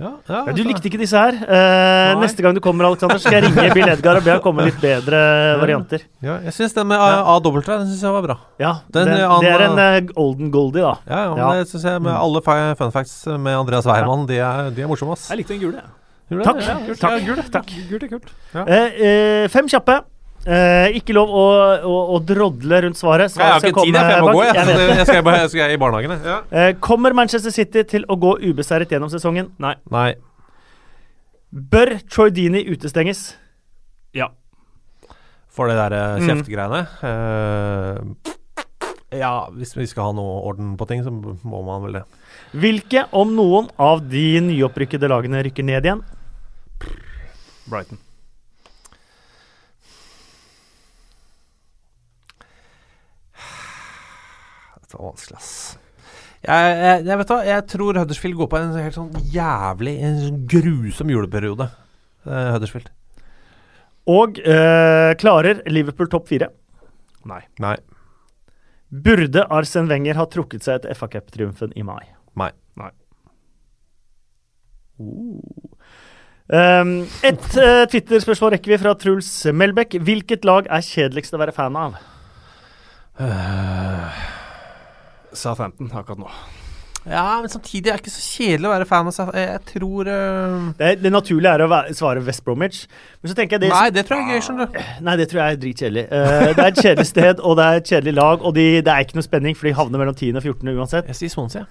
Ja, 0.00 0.10
ja, 0.30 0.54
du 0.56 0.62
likte 0.64 0.88
ikke 0.88 0.98
disse 1.02 1.20
her. 1.20 1.36
Eh, 1.44 2.14
neste 2.22 2.40
gang 2.40 2.56
du 2.56 2.60
kommer, 2.64 2.88
Alexander, 2.88 3.20
skal 3.20 3.36
jeg 3.36 3.50
ringe 3.50 3.66
Bill 3.76 3.92
Edgar 3.92 4.16
og 4.16 4.24
be 4.24 4.32
han 4.32 4.40
komme 4.44 4.62
med 4.64 4.70
litt 4.70 4.80
bedre 4.80 5.20
varianter. 5.60 6.06
Ja, 6.24 6.38
jeg 6.46 6.56
syns 6.56 6.76
den 6.78 6.88
med 6.88 7.02
AW 7.04 7.60
den 7.60 7.86
synes 7.90 8.00
jeg 8.00 8.14
var 8.16 8.24
bra. 8.24 8.38
Ja, 8.62 8.72
Den, 8.88 9.12
den, 9.12 9.20
Det 9.44 9.52
er 9.52 9.66
en 9.68 9.80
uh, 10.08 10.12
Olden 10.24 10.50
Goldie, 10.54 10.86
da. 10.86 10.94
Ja, 11.04 11.22
ja, 11.28 11.36
Ja. 11.36 11.52
Det 11.60 11.68
synes 11.74 11.84
jeg 11.84 12.02
med 12.08 12.16
alle 12.16 12.42
fun 12.80 12.92
facts 12.96 13.26
med 13.28 13.58
Andreas 13.58 13.88
Weimann, 13.88 14.24
de, 14.28 14.40
er, 14.40 14.70
de 14.72 14.86
er 14.86 14.88
morsomme, 14.88 15.12
ass. 15.18 15.28
Jeg 15.28 15.42
likte 15.42 15.56
den 15.58 15.66
gule, 15.66 15.84
Takk. 16.30 16.62
Takk. 17.00 17.72
Gult 17.90 18.02
er 18.06 18.08
kult. 18.08 18.32
Eh, 18.54 19.02
eh, 19.02 19.48
fem 19.50 19.68
kjappe. 19.68 19.98
Eh, 20.48 20.96
ikke 20.96 21.12
lov 21.12 21.28
å, 21.36 21.44
å, 21.84 21.96
å 22.16 22.18
drodle 22.24 22.78
rundt 22.86 22.96
svaret. 22.96 23.28
Jeg 23.36 23.44
har 23.44 23.58
Svaret 23.60 23.74
ikke 23.74 23.84
tid, 23.84 23.98
jeg, 23.98 24.22
må 24.24 24.32
gå. 24.32 24.44
Jeg, 24.48 24.56
Jeg 24.56 24.96
jeg, 25.02 25.06
skal, 25.10 25.22
bare- 25.26 25.42
jeg 25.44 25.52
skal 25.52 25.74
i 25.74 25.78
barnehagen. 25.82 26.14
jeg. 26.16 26.24
Ja. 26.32 26.38
Eh, 26.48 26.72
kommer 26.80 27.12
Manchester 27.16 27.52
City 27.52 27.84
til 27.84 28.06
å 28.08 28.16
gå 28.20 28.38
ubeseiret 28.48 28.90
gjennom 28.94 29.12
sesongen? 29.12 29.50
Nei. 29.60 29.74
Nei. 29.92 30.08
Bør 31.52 31.96
Troy 32.08 32.30
Deeney 32.32 32.64
utestenges? 32.72 33.34
Ja. 34.16 34.30
For 35.50 35.68
det 35.68 35.76
der 35.76 35.96
kjeftgreiene? 36.24 36.84
Mm. 37.02 38.14
Eh, 39.10 39.18
ja, 39.20 39.32
hvis 39.50 39.74
vi 39.74 39.88
skal 39.90 40.08
ha 40.08 40.12
noe 40.14 40.36
orden 40.46 40.76
på 40.78 40.86
ting, 40.86 41.02
så 41.02 41.10
må 41.10 41.60
man 41.66 41.82
vel 41.84 41.96
det. 41.98 42.04
Hvilke, 42.54 43.04
om 43.18 43.32
noen, 43.34 43.66
av 43.82 44.04
de 44.08 44.38
nyopprykkede 44.46 45.10
lagene 45.10 45.42
rykker 45.42 45.66
ned 45.66 45.88
igjen? 45.88 46.04
Brighton. 47.66 47.98
Dette 54.90 54.98
var 54.98 55.12
vanskelig, 55.12 55.36
ass. 55.38 55.78
Jeg, 56.40 56.70
jeg, 56.80 57.02
jeg 57.06 57.18
vet 57.20 57.28
hva, 57.30 57.36
jeg 57.46 57.64
tror 57.70 57.98
Huddersfield 58.00 58.36
går 58.40 58.48
på 58.50 58.58
en 58.58 58.70
helt 58.80 58.96
sånn 58.96 59.10
jævlig 59.28 59.92
En 60.02 60.16
sånn 60.18 60.38
grusom 60.50 61.12
juleperiode. 61.12 61.66
Eh, 62.24 62.48
Huddersfield. 62.56 62.88
Og 64.10 64.40
eh, 64.40 65.12
klarer 65.20 65.60
Liverpool 65.70 66.08
topp 66.10 66.26
fire? 66.32 66.48
Nei. 67.28 67.38
Nei. 67.62 67.76
Burde 68.90 69.44
Arsen 69.54 69.86
Wenger 69.92 70.18
ha 70.18 70.26
trukket 70.32 70.66
seg 70.66 70.80
etter 70.80 70.98
FA 70.98 71.06
Cup-triumfen 71.12 71.76
i 71.78 71.86
mai? 71.86 72.02
Nei. 72.40 72.50
Um, 76.50 76.96
et 77.22 77.46
uh, 77.62 77.86
Twitter-spørsmål 77.92 78.56
rekker 78.56 78.74
vi 78.74 78.80
fra 78.82 78.96
Truls 78.98 79.30
Melbekk. 79.54 80.00
Hvilket 80.02 80.42
lag 80.48 80.66
er 80.66 80.82
kjedeligst 80.82 81.38
å 81.38 81.42
være 81.44 81.54
fan 81.54 81.78
av? 81.78 82.02
Southampton 85.36 85.90
akkurat 85.92 86.20
nå. 86.20 86.30
Ja, 87.08 87.40
men 87.40 87.48
samtidig 87.48 87.88
er 87.88 87.96
det 87.96 88.02
ikke 88.04 88.12
så 88.12 88.20
kjedelig 88.20 88.68
å 88.68 88.72
være 88.74 88.86
fan 88.88 89.08
av 89.08 89.14
Southampton. 89.16 89.40
Jeg 89.40 89.62
tror 89.70 90.10
uh... 90.12 90.66
Det, 90.76 90.90
det 91.00 91.12
naturlige 91.14 91.52
er 91.56 91.64
å 91.64 91.68
være, 91.72 91.94
svare 91.96 92.24
West 92.26 92.44
Bromwich. 92.44 92.82
Men 93.22 93.32
så 93.32 93.36
tenker 93.38 93.56
jeg 93.56 93.64
det 93.64 93.70
Nei, 93.72 93.86
det 93.94 94.04
tror 94.08 94.20
jeg 94.20 94.26
er 94.26 94.36
gøy, 94.36 94.44
skjønner 94.44 94.68
du. 94.68 94.80
Nei, 95.08 95.16
det 95.20 95.28
tror 95.30 95.40
jeg 95.40 95.56
er 95.56 95.60
dritkjedelig. 95.64 96.06
Uh, 96.12 96.48
det 96.50 96.64
er 96.66 96.66
et 96.66 96.82
kjedelig 96.84 97.08
sted, 97.08 97.40
og 97.40 97.56
det 97.56 97.68
er 97.68 97.80
et 97.80 97.92
kjedelig 97.94 98.16
lag. 98.20 98.44
Og 98.44 98.56
de, 98.58 98.66
det 98.84 98.92
er 98.92 99.06
ikke 99.06 99.16
noe 99.16 99.26
spenning, 99.26 99.56
for 99.56 99.70
de 99.70 99.76
havner 99.80 100.02
mellom 100.02 100.18
10. 100.18 100.34
og 100.36 100.44
14. 100.44 100.74
uansett. 100.76 101.08
Jeg 101.14 101.22
sier 101.22 101.32
Swansea. 101.32 101.64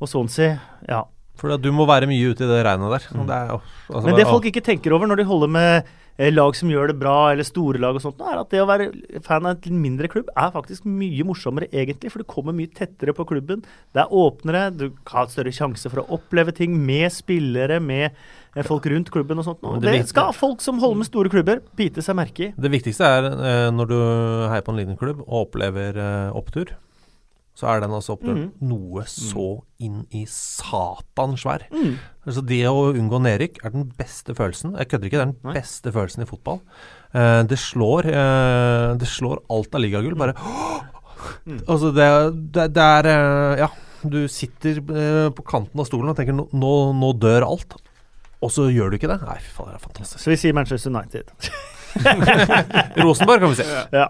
Og 0.00 0.08
Swansea, 0.08 0.56
ja. 0.88 1.02
For 1.42 1.58
du 1.60 1.72
må 1.74 1.84
være 1.88 2.08
mye 2.08 2.32
ute 2.32 2.44
i 2.46 2.48
det 2.48 2.60
regnet 2.64 2.92
der. 2.96 3.10
Og 3.18 3.26
Det 3.28 3.36
er, 3.36 3.52
altså 3.52 4.06
Men 4.06 4.14
bare- 4.14 4.20
det 4.20 4.30
folk 4.30 4.48
ikke 4.48 4.64
tenker 4.64 4.94
over 4.96 5.10
når 5.10 5.20
de 5.20 5.28
holder 5.28 5.52
med 5.52 5.70
eh, 5.82 5.98
lag 6.18 6.56
som 6.56 6.70
gjør 6.70 6.92
det 6.92 6.98
bra, 7.00 7.32
eller 7.32 7.46
store 7.46 7.80
lag 7.80 7.96
og 7.96 8.02
sånt, 8.04 8.20
er 8.20 8.40
at 8.42 8.50
det 8.52 8.60
å 8.62 8.68
være 8.68 8.90
fan 9.24 9.48
av 9.48 9.64
en 9.68 9.80
mindre 9.80 10.10
klubb 10.12 10.28
er 10.36 10.52
faktisk 10.54 10.84
mye 10.88 11.24
morsommere, 11.26 11.70
egentlig. 11.72 12.12
For 12.12 12.22
du 12.22 12.28
kommer 12.28 12.56
mye 12.56 12.70
tettere 12.70 13.14
på 13.16 13.26
klubben. 13.28 13.64
Det 13.94 14.04
er 14.04 14.12
åpnere, 14.12 14.66
du 14.76 14.90
har 15.08 15.30
større 15.32 15.54
sjanse 15.54 15.90
for 15.90 16.02
å 16.02 16.06
oppleve 16.18 16.54
ting 16.56 16.76
med 16.76 17.08
spillere, 17.14 17.80
med 17.80 18.10
eh, 18.10 18.62
folk 18.66 18.86
rundt 18.92 19.12
klubben 19.14 19.40
og 19.40 19.48
sånt. 19.48 19.64
Og 19.64 19.80
det 19.82 19.96
Det 20.02 20.12
skal 20.12 20.32
folk 20.36 20.60
som 20.60 20.80
holder 20.82 21.02
med 21.02 21.10
store 21.10 21.32
klubber, 21.32 21.64
bite 21.76 22.04
seg 22.04 22.18
merke 22.18 22.50
i. 22.50 22.52
Det 22.56 22.72
viktigste 22.72 23.08
er 23.08 23.32
eh, 23.32 23.68
når 23.74 23.92
du 23.92 23.98
heier 24.52 24.64
på 24.66 24.76
en 24.76 24.82
liten 24.82 25.00
klubb 25.00 25.24
og 25.24 25.46
opplever 25.48 25.96
eh, 25.96 26.36
opptur, 26.36 26.76
så 27.56 27.68
er 27.68 27.82
den 27.84 27.92
altså 27.92 28.16
opptur 28.16 28.36
mm. 28.36 28.48
noe 28.64 29.04
så 29.08 29.60
inn 29.82 30.04
i 30.16 30.24
satan 30.28 31.36
svær. 31.40 31.66
Mm. 31.72 31.98
Altså 32.22 32.42
Det 32.46 32.60
å 32.70 32.82
unngå 32.94 33.18
nedrykk 33.24 33.56
er 33.66 33.72
den 33.74 33.88
beste 33.98 34.34
følelsen. 34.38 34.76
Jeg 34.78 34.88
kødder 34.92 35.08
ikke, 35.08 35.18
det 35.18 35.24
er 35.24 35.30
den 35.32 35.38
Nei. 35.48 35.54
beste 35.58 35.90
følelsen 35.94 36.22
i 36.22 36.28
fotball. 36.30 36.60
Eh, 37.12 37.40
det 37.50 37.58
slår 37.58 38.06
eh, 38.12 38.88
Det 39.00 39.08
slår 39.10 39.42
alt 39.50 39.74
av 39.74 39.82
ligagull. 39.84 40.18
Bare 40.20 40.36
Mm. 41.46 41.60
Altså, 41.70 41.92
det, 41.94 42.06
det, 42.50 42.64
det 42.74 42.82
er 42.82 43.06
eh, 43.06 43.60
Ja, 43.60 43.68
du 44.02 44.24
sitter 44.26 44.80
eh, 44.82 45.28
på 45.30 45.44
kanten 45.46 45.78
av 45.78 45.86
stolen 45.86 46.10
og 46.10 46.16
tenker 46.18 46.34
nå, 46.34 46.48
nå, 46.50 46.70
nå 46.98 47.10
dør 47.22 47.46
alt. 47.46 47.76
Og 48.42 48.50
så 48.50 48.64
gjør 48.74 48.90
du 48.90 48.96
ikke 48.98 49.10
det. 49.12 49.20
Nei, 49.22 49.36
fy 49.38 49.52
faen, 49.54 49.70
det 49.70 49.78
er 49.78 49.84
fantastisk. 49.84 50.18
Så 50.24 50.32
vi 50.32 50.38
sier 50.40 50.56
Manchester 50.58 50.90
United. 50.90 51.30
Rosenborg, 53.04 53.44
kan 53.44 53.52
vi 53.54 53.60
si. 53.60 53.68
Ja. 53.94 54.08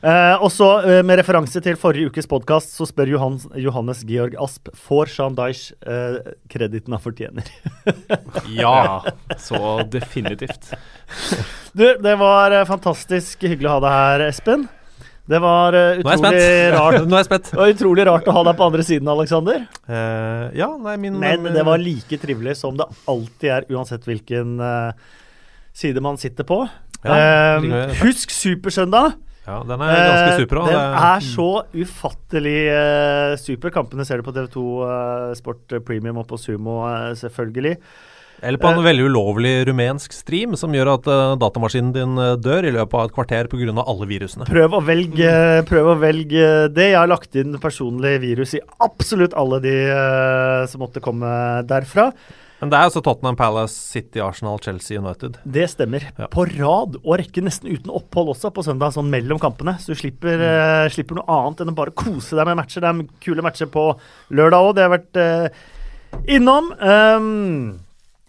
Eh, 0.00 0.36
og 0.40 0.48
så, 0.48 0.66
eh, 0.88 1.02
med 1.04 1.18
referanse 1.20 1.60
til 1.60 1.76
forrige 1.76 2.08
ukes 2.08 2.24
podkast, 2.30 2.72
så 2.72 2.86
spør 2.88 3.10
Johan, 3.12 3.34
Johannes 3.60 4.00
Georg 4.08 4.32
Asp 4.40 4.70
får 4.86 5.10
Shan 5.12 5.36
Daish 5.36 5.74
eh, 5.84 6.32
krediten 6.48 6.96
han 6.96 7.02
fortjener. 7.04 7.44
Ja, 8.56 9.02
så 9.38 9.82
definitivt. 9.92 10.72
Du, 11.76 11.84
det 12.00 12.16
var 12.18 12.56
eh, 12.56 12.64
fantastisk 12.68 13.44
hyggelig 13.44 13.68
å 13.68 13.76
ha 13.76 13.82
deg 13.84 13.96
her, 13.98 14.26
Espen. 14.30 14.66
Det 15.30 15.38
var 15.38 15.76
utrolig 16.00 16.42
rart. 16.72 17.02
Nå 17.06 17.14
er 17.14 17.20
jeg 17.20 17.28
spent. 17.28 17.52
Det 17.52 17.60
var 17.60 17.76
utrolig 17.76 18.06
rart 18.08 18.26
å 18.32 18.34
ha 18.34 18.44
deg 18.48 18.56
på 18.58 18.66
andre 18.70 18.86
siden, 18.88 19.12
Aleksander. 19.12 19.66
Eh, 19.84 20.46
ja, 20.58 20.72
nei, 20.80 20.96
min 21.04 21.20
Men 21.20 21.44
det 21.52 21.62
var 21.68 21.78
like 21.78 22.18
trivelig 22.24 22.56
som 22.64 22.80
det 22.80 22.88
alltid 23.04 23.52
er, 23.60 23.68
uansett 23.70 24.08
hvilken 24.08 24.56
side 25.76 26.02
man 26.02 26.18
sitter 26.18 26.48
på. 26.48 26.64
Ja, 27.04 27.16
Eh, 27.16 27.94
husk 28.02 28.32
Supersøndag. 28.32 29.14
Ja, 29.46 29.62
den 29.66 29.80
er 29.80 29.96
ganske 29.96 30.30
Eh, 30.34 30.38
super 30.42 30.60
Også. 30.62 30.76
Den 30.76 31.00
er 31.00 31.26
så 31.26 31.48
ufattelig 31.74 32.58
uh, 32.70 33.34
super. 33.40 33.72
Kampene 33.74 34.04
ser 34.06 34.20
du 34.20 34.28
på 34.28 34.34
TV2 34.36 34.64
uh, 34.84 35.34
Sport 35.38 35.78
Premium 35.86 36.20
og 36.20 36.28
på 36.30 36.38
Sumo, 36.38 36.82
uh, 36.84 37.12
selvfølgelig. 37.18 37.78
Eller 38.42 38.60
på 38.60 38.70
en 38.70 38.80
eh, 38.80 38.86
veldig 38.86 39.06
ulovlig 39.10 39.52
rumensk 39.68 40.14
stream 40.16 40.56
som 40.58 40.74
gjør 40.74 40.94
at 40.94 41.08
eh, 41.12 41.34
datamaskinen 41.40 41.92
din 41.94 42.20
eh, 42.20 42.36
dør 42.40 42.68
i 42.68 42.72
løpet 42.74 42.96
av 42.96 43.08
et 43.08 43.16
kvarter 43.16 43.50
pga. 43.52 43.74
alle 43.84 44.08
virusene. 44.08 44.48
Prøv 44.48 44.78
å 44.78 44.82
velge, 44.84 45.32
prøv 45.68 45.92
å 45.92 45.96
velge 46.00 46.46
det. 46.72 46.90
Jeg 46.92 46.98
har 46.98 47.10
lagt 47.10 47.36
inn 47.36 47.58
personlig 47.60 48.16
virus 48.24 48.56
i 48.56 48.62
absolutt 48.80 49.36
alle 49.36 49.60
de 49.64 49.76
eh, 49.92 50.62
som 50.70 50.84
måtte 50.84 51.04
komme 51.04 51.30
derfra. 51.68 52.10
Men 52.60 52.70
det 52.72 52.76
er 52.76 52.90
altså 52.90 53.00
Tottenham 53.04 53.38
Palace, 53.40 53.72
City, 53.72 54.20
Arsenal, 54.20 54.60
Chelsea, 54.60 55.00
United. 55.00 55.38
Det 55.48 55.64
stemmer. 55.72 56.04
Ja. 56.18 56.28
På 56.32 56.44
rad 56.44 56.98
og 57.00 57.14
rekke, 57.16 57.42
nesten 57.44 57.70
uten 57.72 57.92
opphold 57.96 58.34
også, 58.34 58.52
på 58.52 58.64
søndag, 58.66 58.92
sånn 58.96 59.08
mellom 59.12 59.40
kampene. 59.40 59.78
Så 59.80 59.94
du 59.94 60.00
slipper, 60.02 60.44
eh, 60.44 60.88
slipper 60.92 61.16
noe 61.16 61.38
annet 61.40 61.64
enn 61.64 61.72
å 61.72 61.78
bare 61.78 61.96
kose 61.96 62.36
deg 62.36 62.50
med 62.50 62.60
matcher. 62.60 62.84
Det 62.84 62.90
er 62.92 63.20
kule 63.24 63.44
matcher 63.46 63.70
på 63.72 63.86
lørdag 64.36 64.66
òg. 64.66 64.74
Det 64.76 64.84
har 64.84 64.92
vært 64.92 65.20
uh, 65.20 65.48
innom. 66.36 66.72
Um, 66.84 67.80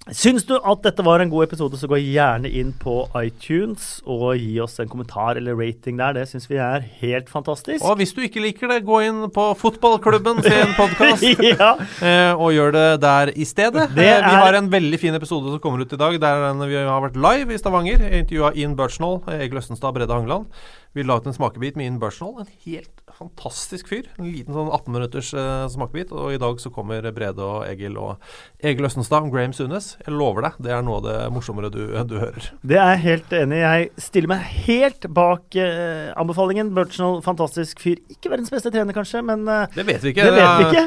Syns 0.09 0.43
du 0.49 0.55
at 0.57 0.79
dette 0.81 1.03
var 1.05 1.21
en 1.21 1.29
god 1.29 1.45
episode, 1.45 1.77
så 1.77 1.85
gå 1.87 1.99
gjerne 2.01 2.49
inn 2.49 2.71
på 2.81 3.03
iTunes 3.21 3.99
og 4.09 4.33
gi 4.41 4.55
oss 4.59 4.79
en 4.81 4.89
kommentar 4.89 5.37
eller 5.37 5.53
rating 5.55 5.99
der. 5.99 6.15
Det 6.17 6.23
syns 6.31 6.47
vi 6.49 6.57
er 6.57 6.81
helt 7.03 7.29
fantastisk. 7.29 7.85
Og 7.85 7.99
hvis 8.01 8.11
du 8.17 8.23
ikke 8.25 8.41
liker 8.41 8.67
det, 8.73 8.79
gå 8.87 8.97
inn 9.05 9.21
på 9.31 9.45
Fotballklubben 9.61 10.41
sin 10.43 10.73
podkast 10.75 11.21
ja. 11.53 11.69
eh, 12.01 12.33
og 12.33 12.49
gjør 12.57 12.73
det 12.75 12.87
der 13.05 13.31
i 13.37 13.45
stedet. 13.47 13.91
Det 13.93 14.07
Eh, 14.11 14.17
vi 14.25 14.33
er- 14.33 14.41
har 14.41 14.57
en 14.57 14.71
veldig 14.73 14.99
fin 14.99 15.13
episode 15.15 15.53
som 15.53 15.61
kommer 15.63 15.85
ut 15.85 15.93
i 15.93 16.01
dag, 16.01 16.17
der 16.19 16.49
vi 16.65 16.81
har 16.81 17.05
vært 17.05 17.21
live 17.21 17.53
i 17.53 17.61
Stavanger. 17.61 18.01
Intervjua 18.23 18.51
Ian 18.57 18.75
Birchnall, 18.75 19.21
Egil 19.37 19.61
Østenstad, 19.61 19.93
Brede 19.93 20.11
Hangeland. 20.17 20.49
Vi 20.93 21.03
la 21.07 21.15
ut 21.15 21.27
en 21.27 21.35
smakebit 21.35 21.77
med 21.79 21.85
Ian 21.85 21.99
Birchnall. 22.01 22.41
En 22.41 22.49
helt 22.65 23.03
fantastisk 23.15 23.87
fyr. 23.87 24.09
En 24.19 24.27
liten 24.27 24.51
sånn 24.51 24.67
18 24.67 24.91
minutters 24.91 25.29
uh, 25.31 25.63
smakebit. 25.71 26.11
Og 26.11 26.33
i 26.35 26.39
dag 26.41 26.59
så 26.59 26.71
kommer 26.73 27.05
Brede 27.15 27.45
og 27.45 27.63
Egil 27.63 27.95
og 28.01 28.19
Egil 28.59 28.89
Østenstad 28.89 29.23
og 29.23 29.31
Graham 29.31 29.55
Sunes. 29.55 29.93
Jeg 30.03 30.17
lover 30.17 30.49
deg, 30.49 30.57
det 30.67 30.73
er 30.75 30.83
noe 30.83 30.99
av 30.99 31.05
det 31.07 31.15
morsommere 31.31 31.71
du, 31.71 31.79
du 32.09 32.17
hører. 32.19 32.49
Det 32.59 32.75
er 32.75 32.91
jeg 32.97 33.03
helt 33.05 33.37
enig 33.39 33.61
i. 33.61 33.63
Jeg 33.63 34.03
stiller 34.09 34.33
meg 34.33 34.51
helt 34.67 35.07
bak 35.15 35.55
uh, 35.55 36.11
anbefalingen. 36.19 36.73
Burchnell, 36.75 37.21
fantastisk 37.23 37.79
fyr. 37.85 38.03
Ikke 38.11 38.33
verdens 38.33 38.51
beste 38.51 38.73
trener, 38.75 38.95
kanskje, 38.97 39.23
men 39.31 39.47
uh, 39.47 39.63
Det 39.71 39.87
vet 39.87 40.03
vi 40.03 40.11
ikke. 40.11 40.27
det 40.27 40.37
vet 40.41 40.59
vi 40.59 40.69
ikke. 40.73 40.85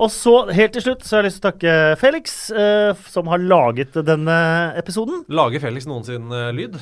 Og 0.00 0.08
så, 0.14 0.32
helt 0.56 0.72
til 0.72 0.86
slutt, 0.86 1.02
så 1.04 1.18
har 1.18 1.24
jeg 1.24 1.28
lyst 1.28 1.42
til 1.42 1.50
å 1.50 1.52
takke 1.52 1.74
Felix, 2.00 2.36
eh, 2.54 3.02
som 3.12 3.28
har 3.28 3.42
laget 3.42 3.98
denne 4.06 4.38
episoden. 4.80 5.26
Lager 5.28 5.60
Felix 5.60 5.84
noensinne 5.88 6.30
sin 6.30 6.38
eh, 6.38 6.52
lyd? 6.56 6.78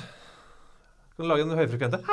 Kan 1.19 1.27
du 1.27 1.32
lage 1.32 1.49
den 1.49 1.59
høyfrekvente? 1.59 1.99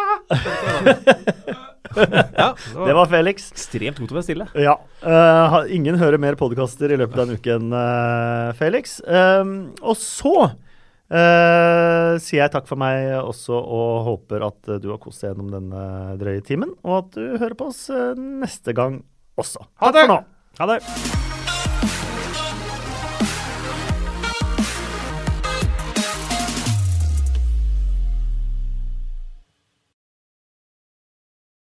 ja, 2.41 2.47
Det 2.57 2.95
var 2.97 3.05
Felix. 3.11 3.51
Ekstremt 3.53 3.99
god 4.01 4.09
til 4.09 4.15
å 4.15 4.17
være 4.17 4.25
stille. 4.25 4.47
Ja. 4.57 4.73
Uh, 5.05 5.61
ingen 5.69 5.99
hører 6.01 6.17
mer 6.17 6.33
podkaster 6.39 6.89
i 6.89 6.97
løpet 6.97 7.21
av 7.21 7.27
en 7.27 7.37
uke 7.37 7.53
enn 7.53 7.69
uh, 7.69 8.49
Felix. 8.57 8.97
Um, 9.05 9.77
og 9.85 9.93
så 10.01 10.33
uh, 10.49 12.17
sier 12.17 12.41
jeg 12.41 12.49
takk 12.57 12.65
for 12.65 12.81
meg 12.81 13.13
også, 13.19 13.53
og 13.53 14.09
håper 14.09 14.41
at 14.49 14.73
eh, 14.73 14.81
du 14.81 14.89
har 14.95 15.01
kost 15.03 15.21
deg 15.21 15.35
gjennom 15.35 15.53
denne 15.53 15.85
drøye 16.17 16.41
timen, 16.49 16.73
og 16.81 17.03
at 17.03 17.13
du 17.13 17.37
hører 17.37 17.53
på 17.61 17.69
oss 17.69 17.85
neste 18.17 18.73
gang 18.73 19.05
også. 19.37 19.69
Ha 19.85 19.93
det! 19.93 20.09
for 20.09 20.15
nå. 20.15 20.19
Ha 20.63 20.71
det. 20.73 20.81